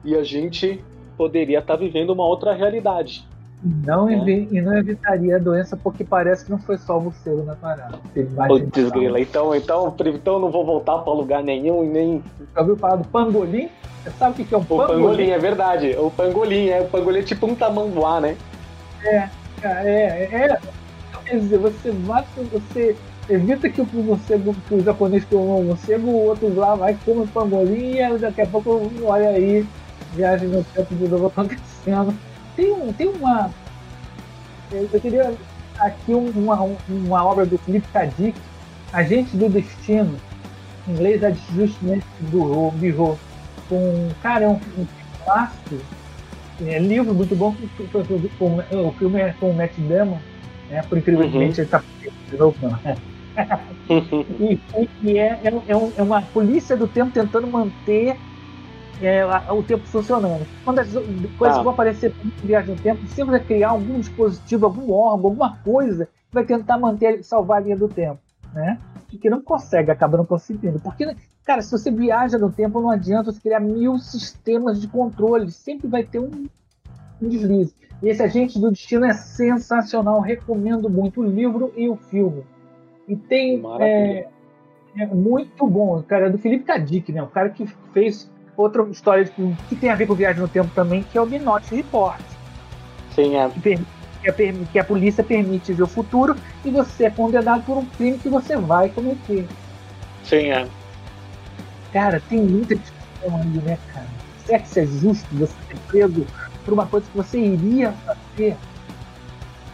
e 0.04 0.16
a 0.16 0.24
gente 0.24 0.84
poderia 1.18 1.60
estar 1.60 1.76
vivendo 1.76 2.12
uma 2.12 2.26
outra 2.26 2.54
realidade. 2.54 3.28
E 3.62 3.86
não, 3.86 4.10
É. 4.10 4.14
e 4.14 4.62
não 4.62 4.78
evitaria 4.78 5.36
a 5.36 5.40
doença, 5.40 5.76
porque 5.76 6.04
parece 6.06 6.46
que 6.46 6.52
não 6.52 6.60
foi 6.60 6.78
só 6.78 6.98
o 6.98 7.02
morcego 7.02 7.44
na 7.44 7.56
parada. 7.56 8.00
Teve 8.14 8.34
mais 8.34 8.54
gente 8.54 8.72
Putz, 8.72 8.84
que 8.92 9.00
grila. 9.00 9.20
Então, 9.20 9.54
então, 9.54 9.94
então 10.00 10.34
eu 10.36 10.40
não 10.40 10.50
vou 10.50 10.66
voltar 10.66 11.00
para 11.00 11.12
lugar 11.12 11.44
nenhum 11.44 11.84
e 11.84 11.88
nem. 11.88 12.24
Já 12.56 12.62
ouviu 12.62 12.78
falar 12.78 12.96
do 12.98 13.08
pangolim? 13.10 13.68
Você 14.04 14.12
sabe 14.12 14.42
o 14.42 14.46
que 14.46 14.54
é 14.56 14.58
um 14.58 14.62
O 14.62 14.66
pangolim, 14.66 14.88
pangolim? 14.88 15.30
é 15.32 15.38
verdade. 15.38 15.96
O 16.00 16.10
pangolim, 16.10 16.70
é. 16.70 16.80
O 16.82 16.86
pangolim 16.86 17.20
é 17.20 17.24
tipo 17.24 17.48
um 17.48 17.56
tamanduá, 17.56 18.22
né? 18.22 18.38
Cara, 19.62 19.82
É, 19.84 20.30
é. 20.32 20.60
Quer 21.30 21.38
dizer, 21.42 21.60
você 21.60 21.92
mata, 21.92 22.42
você 22.52 22.98
evita 23.30 23.70
que 23.70 23.80
o 23.80 23.86
morcego, 24.04 24.56
que 24.68 24.74
o 24.74 24.84
japonês 24.84 25.24
comeu 25.26 25.60
o 25.60 25.64
morcego, 25.64 26.08
o 26.08 26.26
outro 26.26 26.52
lá 26.56 26.76
vai 26.76 26.98
comer 26.98 27.22
o 27.22 27.28
pangolim 27.28 27.98
e 28.00 28.18
daqui 28.18 28.42
a 28.42 28.48
pouco, 28.48 28.90
olha 29.06 29.30
aí, 29.30 29.64
viagem 30.12 30.48
no 30.50 30.64
tempo 30.66 30.96
de 30.96 31.08
novo 31.08 31.28
acontecendo. 31.28 32.20
Tem, 32.56 32.74
um, 32.74 32.92
tem 32.92 33.08
uma. 33.10 33.54
Eu 34.72 35.02
queria 35.02 35.38
aqui 35.80 36.14
um- 36.16 36.30
uma, 36.32 36.62
uma 36.88 37.26
obra 37.26 37.46
do 37.46 37.58
Philip 37.60 37.88
K. 37.92 38.06
Dick, 38.08 38.38
Agente 38.92 39.38
do 39.38 39.50
Destino, 39.50 40.20
em 40.88 40.94
inglês 40.94 41.24
é 41.24 41.34
justamente 41.34 42.06
do 42.20 42.72
Birro, 42.72 43.20
com 43.68 44.10
cara, 44.22 44.46
é 44.46 44.50
um, 44.50 44.56
um 44.78 44.88
clássico, 45.24 45.76
é, 46.62 46.80
livro 46.80 47.14
muito 47.16 47.36
bom, 47.36 47.56
com- 47.92 48.88
o 48.88 48.94
filme 48.94 49.22
é 49.22 49.34
com 49.34 49.52
o 49.52 49.56
Matt 49.56 49.78
Damon, 49.80 50.20
né, 50.70 50.82
por 50.84 50.98
incrível 50.98 51.30
que 51.30 51.38
Uhum. 51.38 51.44
ele 51.44 51.66
tá 51.66 51.84
de 52.30 52.38
novo, 52.38 52.56
não. 52.62 52.80
E, 54.40 54.60
e 55.02 55.18
é, 55.18 55.42
é, 55.44 55.48
é 55.48 55.92
é 55.98 56.04
uma 56.04 56.22
polícia 56.22 56.76
do 56.78 56.88
tempo 56.88 57.12
tentando 57.12 57.48
manter 57.48 58.18
é, 59.02 59.26
o 59.52 59.64
tempo 59.64 59.86
funcionando. 59.88 60.46
Uma 60.66 60.76
das 60.76 60.92
coisas 60.94 61.56
Ah. 61.56 61.58
que 61.60 61.64
vão 61.64 61.74
aparecer 61.74 62.14
Viagem 62.44 62.76
no 62.76 62.82
Tempo 62.82 63.08
sempre 63.08 63.32
vai 63.32 63.40
criar 63.40 63.70
algum 63.70 64.00
dispositivo, 64.00 64.66
algum 64.66 64.92
órgão, 64.92 65.28
alguma 65.30 65.56
coisa 65.58 66.06
que 66.06 66.34
vai 66.34 66.44
tentar 66.46 66.78
manter, 66.78 67.24
salvar 67.24 67.58
a 67.58 67.62
linha 67.62 67.78
do 67.78 67.88
tempo, 67.88 68.20
né? 68.54 68.78
E 69.12 69.18
que 69.18 69.30
não 69.30 69.42
consegue, 69.42 69.90
acaba 69.90 70.18
não 70.18 70.26
conseguindo. 70.26 70.80
Porque, 70.80 71.16
cara, 71.46 71.62
se 71.62 71.72
você 71.72 71.90
viaja 71.90 72.38
no 72.38 72.52
tempo, 72.52 72.80
não 72.82 72.92
adianta 72.92 73.32
você 73.32 73.40
criar 73.40 73.60
mil 73.62 73.98
sistemas 73.98 74.80
de 74.82 74.88
controle. 74.88 75.50
Sempre 75.50 75.88
vai 75.88 76.04
ter 76.04 76.20
um, 76.20 76.46
um 77.22 77.28
deslize. 77.30 77.74
E 78.02 78.10
esse 78.10 78.24
Agente 78.24 78.60
do 78.60 78.72
Destino 78.72 79.06
é 79.06 79.14
sensacional. 79.14 80.22
Recomendo 80.22 80.90
muito 80.90 81.22
o 81.22 81.26
livro 81.26 81.74
e 81.76 81.90
o 81.90 81.96
filme. 81.96 82.44
E 83.08 83.16
tem 83.16 83.60
Maravilha. 83.60 84.28
é 84.98 85.06
muito 85.08 85.68
bom, 85.68 86.02
cara, 86.04 86.28
é 86.28 86.30
do 86.30 86.38
Felipe 86.38 86.64
Kadik, 86.66 87.12
né? 87.12 87.22
O 87.22 87.28
cara 87.28 87.50
que 87.50 87.66
fez 87.94 88.30
outra 88.56 88.84
história 88.90 89.26
que, 89.26 89.56
que 89.68 89.76
tem 89.76 89.90
a 89.90 89.96
ver 89.96 90.06
com 90.06 90.14
viagem 90.14 90.42
no 90.42 90.48
tempo 90.48 90.70
também, 90.76 91.04
que 91.04 91.18
é 91.18 91.22
o 91.22 91.26
Minority 91.26 91.76
Report, 91.76 92.20
Sim, 93.16 93.36
é. 93.36 93.50
que, 93.50 93.78
que 94.22 94.30
a, 94.30 94.34
permi- 94.34 94.66
que 94.72 94.80
a 94.80 94.84
polícia 94.84 95.24
permite 95.24 95.74
ver 95.74 95.84
o 95.84 95.88
futuro 95.88 96.36
e 96.64 96.70
você 96.70 97.06
é 97.06 97.10
condenado 97.10 97.64
por 97.64 97.78
um 97.78 97.86
crime 97.86 98.18
que 98.18 98.30
você 98.30 98.56
vai 98.58 98.90
cometer. 98.90 99.48
Sim, 100.24 100.52
é. 100.52 100.68
Cara, 101.92 102.22
tem 102.30 102.42
muita 102.42 102.76
discussão 102.76 103.38
aí, 103.38 103.62
né, 103.64 103.78
cara? 103.94 104.08
Será 104.46 104.60
que 104.60 104.68
isso 104.68 104.80
é 104.80 104.86
justo 104.86 105.36
você 105.36 105.54
ser 105.68 105.78
preso 105.88 106.28
por 106.70 106.74
uma 106.74 106.86
coisa 106.86 107.08
que 107.10 107.18
você 107.18 107.40
iria 107.40 107.92
fazer 108.06 108.56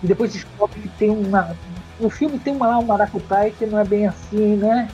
e 0.01 0.07
depois 0.07 0.31
descobre 0.31 0.79
que 0.79 0.87
tem 0.89 1.09
uma. 1.09 1.55
No 1.99 2.09
filme 2.09 2.39
tem 2.39 2.55
uma 2.55 2.67
lá, 2.67 2.79
um 2.79 2.85
maracutaia 2.85 3.51
que 3.51 3.65
não 3.65 3.79
é 3.79 3.83
bem 3.83 4.07
assim, 4.07 4.55
né? 4.55 4.87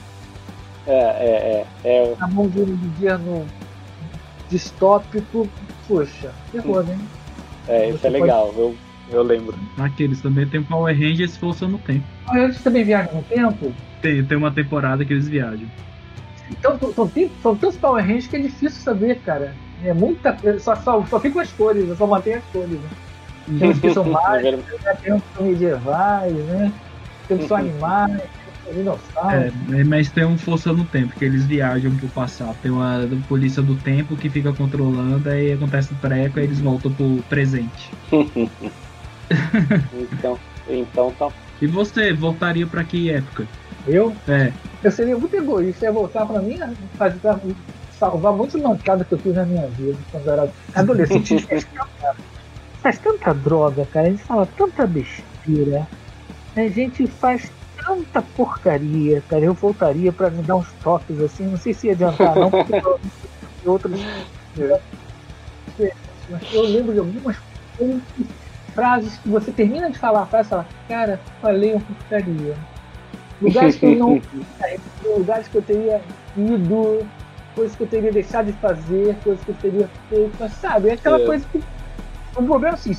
É, 0.86 0.98
é, 0.98 1.66
é. 1.84 1.88
é. 1.88 2.16
na 2.18 2.26
mão 2.26 2.48
de 2.48 2.60
um 2.60 2.76
governo 2.76 3.46
distópico, 4.50 5.48
poxa, 5.86 6.32
terror, 6.50 6.82
né? 6.84 6.98
É, 7.68 7.88
isso 7.88 7.98
Você 7.98 8.08
é 8.08 8.10
legal, 8.10 8.52
eu, 8.56 8.74
eu 9.10 9.22
lembro. 9.22 9.56
Aqueles 9.78 10.20
também 10.20 10.46
tem 10.48 10.62
Power 10.62 10.96
Rangers 10.96 11.36
Força 11.36 11.68
no 11.68 11.78
Tempo. 11.78 12.04
Ah, 12.26 12.40
Eles 12.40 12.60
também 12.60 12.82
viajam 12.84 13.14
no 13.14 13.22
tempo, 13.22 13.72
Tem, 14.00 14.24
tem 14.24 14.36
uma 14.36 14.50
temporada 14.50 15.04
que 15.04 15.12
eles 15.12 15.28
viajam. 15.28 15.68
então 16.50 16.76
são, 16.78 17.10
são 17.42 17.56
tantos 17.56 17.76
Power 17.76 18.04
Rangers 18.04 18.26
que 18.26 18.36
é 18.36 18.40
difícil 18.40 18.82
saber, 18.82 19.20
cara. 19.20 19.54
É 19.84 19.92
muita 19.92 20.32
coisa, 20.32 20.58
só, 20.58 20.76
só, 20.76 21.04
só 21.06 21.18
ficam 21.18 21.40
as 21.40 21.50
cores, 21.52 21.88
eu 21.88 21.96
só 21.96 22.06
mantenho 22.06 22.38
as 22.38 22.44
cores. 22.46 22.70
Né? 22.70 22.88
Tem 23.58 23.70
uns 23.70 23.78
que 23.80 23.90
são 23.90 24.04
É 24.06 24.10
mágicos, 24.10 24.64
né? 24.84 24.94
tem 25.02 25.12
uns 25.14 25.22
que 25.22 25.36
são 25.36 25.46
medievais, 25.46 26.34
né? 26.34 26.72
Tem 27.26 27.36
uns 27.36 27.42
que 27.42 27.48
são 27.48 27.56
animais, 27.56 28.20
que 28.20 28.64
são 28.64 28.74
dinossauros. 28.74 29.52
É, 29.72 29.84
mas 29.84 30.10
tem 30.10 30.24
um 30.24 30.38
Força 30.38 30.72
no 30.72 30.84
Tempo, 30.84 31.14
que 31.14 31.24
eles 31.24 31.46
viajam 31.46 31.94
pro 31.96 32.08
passado. 32.08 32.56
Tem 32.62 32.70
uma 32.70 33.08
polícia 33.28 33.62
do 33.62 33.74
tempo 33.76 34.16
que 34.16 34.30
fica 34.30 34.52
controlando, 34.52 35.28
aí 35.28 35.52
acontece 35.52 35.92
o 35.92 35.96
treco, 35.96 36.38
aí 36.38 36.44
eles 36.44 36.60
voltam 36.60 36.92
pro 36.92 37.16
presente. 37.28 37.90
Então, 39.94 40.38
então 40.68 41.10
tá. 41.12 41.28
E 41.60 41.66
você, 41.66 42.12
voltaria 42.12 42.66
pra 42.66 42.84
que 42.84 43.10
época? 43.10 43.46
Eu, 43.86 44.14
É, 44.28 44.52
eu 44.82 44.90
seria 44.90 45.16
muito 45.16 45.34
egoísta, 45.34 45.86
ia 45.86 45.92
voltar 45.92 46.26
pra 46.26 46.42
mim, 46.42 46.58
fazer, 46.98 47.18
pra 47.20 47.38
salvar 48.02 48.32
muitas 48.32 48.60
mancadas 48.60 49.06
que 49.06 49.14
eu 49.14 49.18
fiz 49.18 49.32
na 49.32 49.44
minha 49.46 49.64
vida 49.68 49.96
quando 50.10 50.26
eu 50.26 50.32
era 50.32 50.52
adolescente. 50.74 51.38
Faz 51.46 51.64
tanta- 51.64 52.16
faz 52.82 52.98
tanta 52.98 53.32
droga, 53.32 53.86
cara, 53.86 54.08
a 54.08 54.10
gente 54.10 54.24
fala 54.24 54.44
tanta 54.44 54.84
besteira, 54.88 55.86
a 56.56 56.66
gente 56.66 57.06
faz 57.06 57.52
tanta 57.76 58.20
porcaria, 58.20 59.22
cara. 59.28 59.44
Eu 59.44 59.54
voltaria 59.54 60.12
pra 60.12 60.30
me 60.30 60.42
dar 60.42 60.56
uns 60.56 60.72
toques 60.82 61.16
assim, 61.20 61.46
não 61.46 61.56
sei 61.56 61.72
se 61.72 61.86
ia 61.86 61.92
adiantar, 61.92 62.34
não, 62.34 62.50
porque 62.50 62.82
outros. 63.64 64.00
Mas 66.28 66.42
eu 66.52 66.62
lembro 66.62 66.92
de 66.92 66.98
algumas 66.98 67.36
frases 68.74 69.16
que 69.18 69.28
você 69.28 69.52
termina 69.52 69.88
de 69.88 69.98
falar 69.98 70.22
a 70.22 70.26
frase 70.26 70.48
e 70.48 70.50
fala, 70.50 70.66
cara, 70.88 71.20
falei 71.40 71.74
uma 71.74 71.82
porcaria. 71.82 72.56
Lugares 73.40 73.76
que 73.76 73.86
eu 73.86 73.94
não 73.94 74.20
lugares 75.16 75.46
que 75.46 75.56
eu 75.56 75.62
teria 75.62 76.00
ido, 76.36 77.06
coisas 77.54 77.76
que 77.76 77.82
eu 77.82 77.86
teria 77.86 78.12
deixado 78.12 78.46
de 78.46 78.52
fazer, 78.54 79.16
coisas 79.22 79.44
que 79.44 79.50
eu 79.50 79.54
teria 79.56 79.88
feito, 80.08 80.48
sabe, 80.60 80.88
é 80.90 80.92
aquela 80.94 81.20
É. 81.20 81.26
coisa 81.26 81.44
que. 81.50 81.58
O 82.36 82.42
problema 82.44 82.68
é 82.68 82.72
assim, 82.74 82.96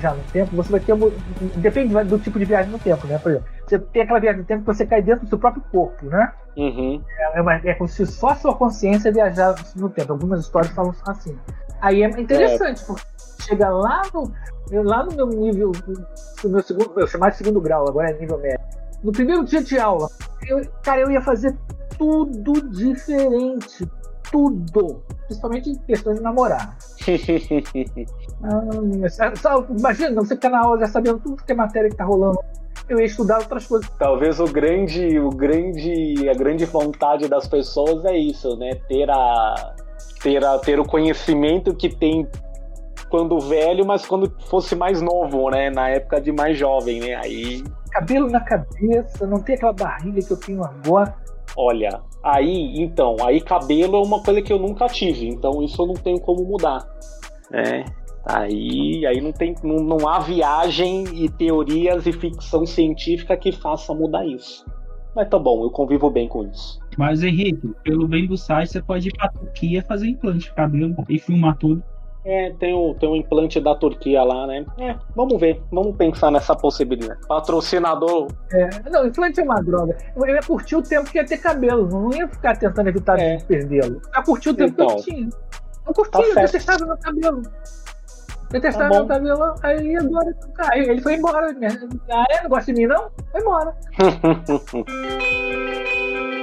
já 0.00 0.14
no 0.14 0.22
tempo, 0.32 0.56
você 0.56 0.70
vai 0.70 0.80
ter. 0.80 0.94
Depende 1.56 2.04
do 2.04 2.18
tipo 2.18 2.38
de 2.38 2.44
viagem 2.46 2.70
no 2.70 2.78
tempo, 2.78 3.06
né? 3.06 3.18
Por 3.18 3.30
exemplo, 3.32 3.48
você 3.66 3.78
tem 3.78 4.02
aquela 4.02 4.18
viagem 4.20 4.40
no 4.40 4.46
tempo 4.46 4.60
que 4.62 4.66
você 4.66 4.86
cai 4.86 5.02
dentro 5.02 5.24
do 5.26 5.28
seu 5.28 5.38
próprio 5.38 5.62
corpo, 5.70 6.06
né? 6.06 6.32
Uhum. 6.56 7.02
É, 7.34 7.40
uma- 7.40 7.54
é 7.56 7.74
como 7.74 7.88
se 7.88 8.06
só 8.06 8.30
a 8.30 8.34
sua 8.36 8.54
consciência 8.54 9.12
viajasse 9.12 9.78
no 9.78 9.88
tempo. 9.90 10.12
Algumas 10.12 10.40
histórias 10.40 10.72
falam 10.72 10.94
assim. 11.06 11.38
Aí 11.80 12.02
é 12.02 12.06
interessante, 12.08 12.84
porque 12.84 13.02
chega 13.42 13.68
lá 13.68 14.02
no, 14.12 14.32
lá 14.82 15.04
no 15.04 15.14
meu 15.14 15.26
nível, 15.26 15.72
no 16.42 16.50
meu 16.50 16.62
segundo, 16.62 16.98
eu 16.98 17.06
chamar 17.06 17.30
de 17.30 17.36
segundo 17.36 17.60
grau, 17.60 17.88
agora 17.88 18.10
é 18.10 18.14
nível 18.18 18.38
médio. 18.38 18.60
No 19.02 19.12
primeiro 19.12 19.44
dia 19.44 19.62
de 19.62 19.78
aula, 19.78 20.08
eu, 20.46 20.60
cara, 20.82 21.00
eu 21.00 21.10
ia 21.10 21.20
fazer 21.22 21.56
tudo 22.00 22.70
diferente. 22.70 23.86
Tudo. 24.32 25.02
Principalmente 25.26 25.68
em 25.70 25.74
questão 25.80 26.14
de 26.14 26.20
namorar. 26.22 26.76
Ah, 28.42 29.36
só- 29.36 29.66
imagina, 29.78 30.14
você 30.14 30.34
ficar 30.34 30.48
na 30.48 30.60
aula 30.60 30.78
já 30.80 30.86
sabendo 30.86 31.18
tudo 31.18 31.44
que 31.44 31.52
é 31.52 31.54
matéria 31.54 31.90
que 31.90 31.96
tá 31.96 32.04
rolando. 32.04 32.38
Eu 32.88 32.98
ia 32.98 33.04
estudar 33.04 33.38
outras 33.38 33.66
coisas. 33.66 33.86
Talvez 33.98 34.40
o 34.40 34.44
grande, 34.46 35.18
o 35.18 35.28
grande, 35.28 36.26
a 36.26 36.32
grande 36.32 36.64
vontade 36.64 37.28
das 37.28 37.46
pessoas 37.46 38.02
é 38.06 38.16
isso, 38.16 38.56
né? 38.56 38.76
Ter 38.88 39.10
a, 39.10 39.74
ter 40.22 40.42
a, 40.42 40.58
ter 40.58 40.80
o 40.80 40.86
conhecimento 40.86 41.74
que 41.74 41.94
tem 41.94 42.26
quando 43.10 43.38
velho, 43.40 43.84
mas 43.84 44.06
quando 44.06 44.32
fosse 44.46 44.74
mais 44.74 45.02
novo, 45.02 45.50
né? 45.50 45.68
Na 45.68 45.90
época 45.90 46.18
de 46.18 46.32
mais 46.32 46.56
jovem, 46.56 47.00
né? 47.00 47.14
Aí, 47.16 47.62
Cabelo 47.90 48.30
na 48.30 48.40
cabeça, 48.40 49.26
não 49.26 49.40
tem 49.42 49.56
aquela 49.56 49.74
barriga 49.74 50.20
que 50.22 50.30
eu 50.30 50.36
tenho 50.38 50.64
agora. 50.64 51.14
Olha, 51.56 52.00
aí, 52.22 52.74
então, 52.76 53.16
aí 53.22 53.40
cabelo 53.40 53.96
é 53.96 54.06
uma 54.06 54.22
coisa 54.22 54.42
que 54.42 54.52
eu 54.52 54.58
nunca 54.58 54.86
tive, 54.86 55.28
então 55.28 55.62
isso 55.62 55.80
eu 55.82 55.86
não 55.86 55.94
tenho 55.94 56.20
como 56.20 56.44
mudar, 56.44 56.86
né? 57.50 57.84
Aí, 58.26 59.06
aí 59.06 59.20
não 59.20 59.32
tem, 59.32 59.54
não, 59.64 59.76
não 59.76 60.08
há 60.08 60.18
viagem 60.18 61.04
e 61.14 61.28
teorias 61.28 62.06
e 62.06 62.12
ficção 62.12 62.66
científica 62.66 63.36
que 63.36 63.50
faça 63.50 63.94
mudar 63.94 64.26
isso. 64.26 64.64
Mas 65.14 65.28
tá 65.28 65.38
bom, 65.38 65.64
eu 65.64 65.70
convivo 65.70 66.08
bem 66.10 66.28
com 66.28 66.44
isso. 66.44 66.78
mas 66.96 67.22
Henrique, 67.22 67.74
pelo 67.82 68.06
bem 68.06 68.26
do 68.26 68.36
site, 68.36 68.70
você 68.70 68.82
pode 68.82 69.08
ir 69.08 69.12
pra 69.12 69.28
Turquia 69.28 69.82
fazer 69.82 70.08
implante 70.08 70.44
de 70.44 70.54
cabelo 70.54 70.94
e 71.08 71.18
filmar 71.18 71.56
tudo. 71.56 71.82
É, 72.24 72.50
tem 72.58 72.74
o, 72.74 72.94
tem 72.94 73.08
o 73.08 73.16
implante 73.16 73.58
da 73.60 73.74
Turquia 73.74 74.22
lá, 74.22 74.46
né? 74.46 74.64
É, 74.78 74.94
vamos 75.16 75.40
ver, 75.40 75.62
vamos 75.72 75.96
pensar 75.96 76.30
nessa 76.30 76.54
possibilidade. 76.54 77.18
Patrocinador, 77.26 78.28
É, 78.52 78.68
não, 78.90 79.06
implante 79.06 79.40
é 79.40 79.42
uma 79.42 79.60
droga. 79.62 79.96
Eu 80.14 80.26
ia 80.26 80.40
curtir 80.42 80.76
o 80.76 80.82
tempo 80.82 81.10
que 81.10 81.16
ia 81.18 81.24
ter 81.24 81.38
cabelo, 81.38 81.88
não 81.88 82.12
ia 82.12 82.28
ficar 82.28 82.56
tentando 82.58 82.88
evitar 82.88 83.18
É. 83.18 83.36
de 83.36 83.44
perdê-lo. 83.44 84.00
Eu 84.04 84.10
ia 84.18 84.22
curtir 84.22 84.50
o 84.50 84.54
tempo 84.54 84.76
que 84.76 84.82
Então. 84.82 84.96
eu 84.96 85.02
tinha. 85.02 85.28
Eu 85.86 85.94
curti, 85.94 86.10
Tá 86.10 86.18
eu 86.20 86.24
certo. 86.34 86.46
detestava 86.52 86.86
meu 86.86 86.98
cabelo. 86.98 87.42
Detestava 88.50 88.90
Tá 88.90 88.96
meu 88.98 89.06
cabelo, 89.06 89.54
aí 89.62 89.96
agora. 89.96 90.36
Ah, 90.58 90.78
ele 90.78 91.00
foi 91.00 91.14
embora. 91.14 91.52
Né? 91.54 91.68
Ah, 92.10 92.24
é? 92.30 92.42
Não 92.42 92.50
gosta 92.50 92.72
de 92.72 92.80
mim, 92.80 92.86
não? 92.86 93.08
Foi 93.32 93.40
embora. 93.40 93.74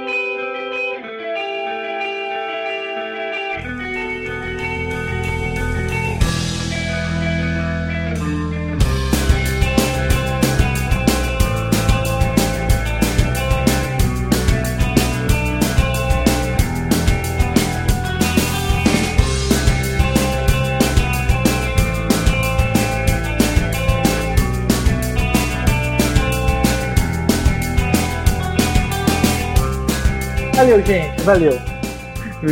Valeu, 30.58 30.84
gente. 30.84 31.22
Valeu. 31.22 31.52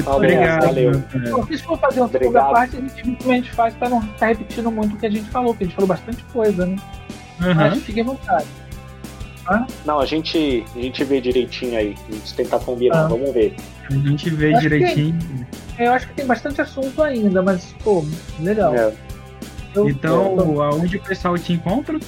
Obrigado. 0.06 0.64
valeu. 0.66 0.92
Bom, 1.30 1.44
se 1.46 1.58
for 1.58 1.76
fazer 1.78 2.00
uma 2.00 2.08
segunda 2.08 2.44
parte, 2.44 2.76
a 2.76 2.80
gente 2.80 3.16
a 3.28 3.32
gente 3.34 3.50
faz 3.50 3.74
pra 3.74 3.88
não 3.88 4.00
ficar 4.00 4.26
repetindo 4.28 4.70
muito 4.70 4.94
o 4.94 4.98
que 4.98 5.06
a 5.06 5.10
gente 5.10 5.28
falou, 5.30 5.48
porque 5.52 5.64
a 5.64 5.66
gente 5.66 5.74
falou 5.74 5.88
bastante 5.88 6.22
coisa, 6.32 6.66
né? 6.66 6.76
Aham. 7.40 7.54
Mas 7.70 7.82
fique 7.82 8.00
à 8.00 8.04
vontade. 8.04 8.46
Não, 9.84 9.98
a 9.98 10.06
gente, 10.06 10.64
a 10.74 10.78
gente 10.80 11.02
vê 11.04 11.20
direitinho 11.20 11.76
aí. 11.78 11.94
A 12.08 12.12
gente 12.12 12.34
tenta 12.34 12.58
combinar, 12.60 13.04
Ah. 13.04 13.08
vamos 13.08 13.32
ver. 13.32 13.54
A 13.90 13.94
gente 13.94 14.30
vê 14.30 14.52
que- 14.52 14.58
direitinho. 14.60 15.18
É, 15.76 15.86
Eu 15.88 15.92
acho 15.92 16.06
que 16.08 16.14
tem 16.14 16.26
bastante 16.26 16.60
assunto 16.60 17.02
ainda, 17.02 17.42
mas, 17.42 17.74
pô, 17.82 18.04
legal. 18.40 18.72
É. 18.74 18.92
Eu, 19.74 19.88
Então, 19.90 20.36
eu, 20.38 20.62
aonde 20.62 20.96
o 20.96 21.02
pessoal 21.02 21.36
te 21.38 21.52
encontra? 21.52 21.98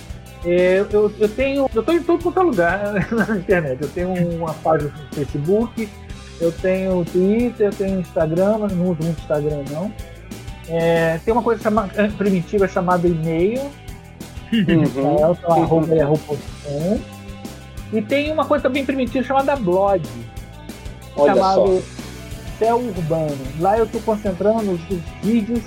É, 0.44 0.86
eu, 0.90 1.12
eu 1.18 1.28
tenho. 1.28 1.68
Eu 1.74 1.82
tô 1.82 1.92
em 1.92 2.02
tudo 2.02 2.22
quanto 2.22 2.40
é 2.40 2.42
lugar 2.42 2.92
na 3.10 3.36
internet. 3.36 3.82
Eu 3.82 3.88
tenho 3.88 4.36
uma 4.36 4.54
página 4.54 4.90
no 4.90 5.14
Facebook, 5.16 5.88
eu 6.40 6.52
tenho 6.52 7.04
Twitter, 7.04 7.66
eu 7.66 7.72
tenho 7.72 8.00
Instagram, 8.00 8.58
mas 8.58 8.72
não 8.72 8.90
uso 8.90 9.02
muito 9.02 9.18
Instagram 9.20 9.64
não. 9.70 9.92
É, 10.68 11.18
tem 11.24 11.32
uma 11.32 11.42
coisa 11.42 11.62
chama, 11.62 11.88
é, 11.96 12.08
primitiva 12.08 12.68
chamada 12.68 13.08
e-mail, 13.08 13.62
Uhum. 14.52 15.94
yahoo.com. 15.94 17.00
E 17.92 18.02
tem 18.02 18.30
uma 18.32 18.44
coisa 18.44 18.62
também 18.62 18.84
primitiva 18.84 19.24
chamada 19.24 19.56
blog, 19.56 20.02
Olha 21.16 21.34
só. 21.34 21.40
chamado 21.40 21.82
Céu 22.58 22.76
Urbano. 22.78 23.38
Lá 23.60 23.78
eu 23.78 23.84
estou 23.84 24.00
concentrando 24.02 24.72
os, 24.72 24.80
os 24.90 25.00
vídeos 25.22 25.62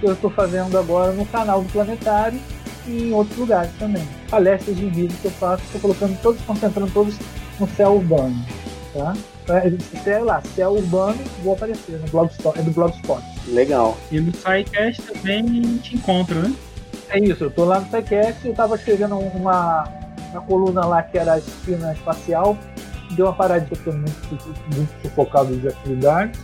que 0.00 0.06
eu 0.06 0.12
estou 0.12 0.30
fazendo 0.30 0.78
agora 0.78 1.12
no 1.12 1.26
canal 1.26 1.62
do 1.62 1.68
Planetário 1.72 2.40
e 2.86 3.08
em 3.08 3.12
outros 3.12 3.36
lugares 3.38 3.70
também. 3.78 4.06
Palestras 4.30 4.76
de 4.76 4.86
vídeo 4.86 5.16
que 5.20 5.26
eu 5.26 5.30
faço, 5.32 5.62
estou 5.64 5.80
colocando 5.80 6.20
todos, 6.20 6.40
concentrando 6.42 6.90
todos 6.92 7.16
no 7.58 7.68
Céu 7.68 7.94
Urbano. 7.94 8.44
Tá? 8.94 9.14
Sei 10.04 10.18
lá, 10.18 10.42
Céu 10.54 10.72
Urbano, 10.72 11.18
vou 11.42 11.54
aparecer 11.54 11.98
no 11.98 12.06
Blogspot, 12.08 12.58
é 12.58 12.62
do 12.62 12.70
Blogspot. 12.70 13.22
Legal. 13.48 13.96
E 14.10 14.20
no 14.20 14.32
SciCast 14.32 15.02
também 15.02 15.78
te 15.78 15.96
encontro, 15.96 16.34
né? 16.36 16.54
É 17.08 17.18
isso, 17.18 17.44
eu 17.44 17.50
tô 17.50 17.64
lá 17.64 17.80
no 17.80 17.86
SciCast, 17.86 18.46
eu 18.46 18.54
tava 18.54 18.76
escrevendo 18.76 19.18
uma, 19.18 19.84
uma 20.30 20.40
coluna 20.42 20.84
lá 20.86 21.02
que 21.02 21.18
era 21.18 21.34
a 21.34 21.38
espina 21.38 21.92
espacial, 21.92 22.56
deu 23.10 23.26
uma 23.26 23.34
paradinha, 23.34 23.70
eu 23.72 23.84
tô 23.84 23.92
muito, 23.92 24.54
muito 24.74 25.02
sufocado 25.02 25.54
de 25.56 25.68
atividades, 25.68 26.40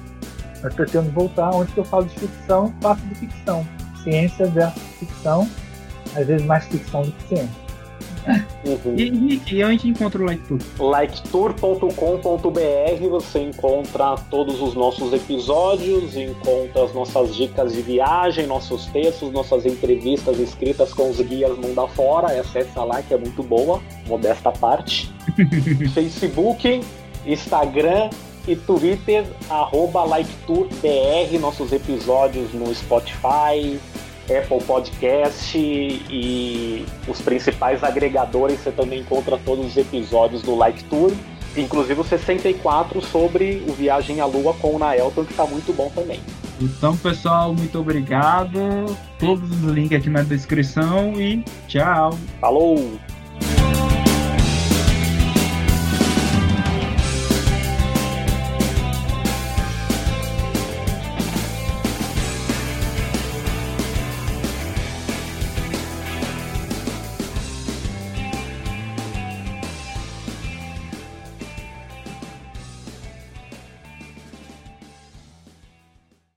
mas 0.62 0.74
pretendo 0.74 1.10
voltar 1.10 1.50
onde 1.50 1.72
que 1.72 1.78
eu 1.78 1.84
falo 1.84 2.04
de 2.04 2.18
ficção, 2.18 2.74
faço 2.80 3.02
de 3.06 3.14
ficção. 3.14 3.66
Ciência 4.02 4.46
versus 4.46 4.82
ficção, 4.98 5.48
às 6.18 6.26
vezes 6.26 6.46
mais 6.46 6.64
ficção 6.66 7.02
do 7.02 7.12
que 7.12 7.28
ciência. 7.28 7.68
Uhum. 8.64 8.94
E 8.96 9.08
Henrique, 9.08 9.56
e 9.56 9.64
onde 9.64 9.88
encontra 9.88 10.20
o 10.20 10.26
Like 10.26 10.42
Tudo? 10.46 10.64
liketour.com.br 10.78 13.08
você 13.08 13.40
encontra 13.40 14.16
todos 14.30 14.60
os 14.60 14.74
nossos 14.74 15.14
episódios, 15.14 16.14
encontra 16.16 16.84
as 16.84 16.92
nossas 16.92 17.34
dicas 17.34 17.72
de 17.72 17.80
viagem, 17.80 18.46
nossos 18.46 18.84
textos, 18.86 19.32
nossas 19.32 19.64
entrevistas 19.64 20.38
escritas 20.38 20.92
com 20.92 21.08
os 21.08 21.18
guias 21.20 21.56
mundo 21.56 21.80
afora. 21.80 22.38
Acessa 22.38 22.84
lá 22.84 23.00
que 23.00 23.14
é 23.14 23.16
muito 23.16 23.42
boa, 23.42 23.80
modesta 24.06 24.52
parte. 24.52 25.10
Facebook, 25.94 26.82
Instagram 27.24 28.10
e 28.46 28.54
Twitter, 28.56 29.24
arroba 29.48 30.04
LikeTourBR, 30.18 31.38
nossos 31.38 31.72
episódios 31.72 32.52
no 32.52 32.74
Spotify, 32.74 33.80
Apple 34.30 34.62
Podcast 34.66 35.56
e 35.58 36.84
os 37.06 37.20
principais 37.20 37.82
agregadores. 37.82 38.60
Você 38.60 38.70
também 38.70 39.00
encontra 39.00 39.38
todos 39.38 39.66
os 39.66 39.76
episódios 39.76 40.42
do 40.42 40.54
Like 40.54 40.84
Tour, 40.84 41.12
inclusive 41.56 42.00
o 42.00 42.04
64 42.04 43.00
sobre 43.00 43.62
o 43.66 43.72
Viagem 43.72 44.20
à 44.20 44.26
Lua 44.26 44.54
com 44.54 44.76
o 44.76 44.78
Naelton, 44.78 45.24
que 45.24 45.32
está 45.32 45.46
muito 45.46 45.72
bom 45.72 45.90
também. 45.94 46.20
Então, 46.60 46.96
pessoal, 46.96 47.54
muito 47.54 47.78
obrigado. 47.78 48.58
Todos 49.18 49.50
os 49.50 49.70
links 49.70 49.98
aqui 49.98 50.10
na 50.10 50.22
descrição 50.22 51.12
e 51.20 51.44
tchau. 51.68 52.18
Falou! 52.40 52.98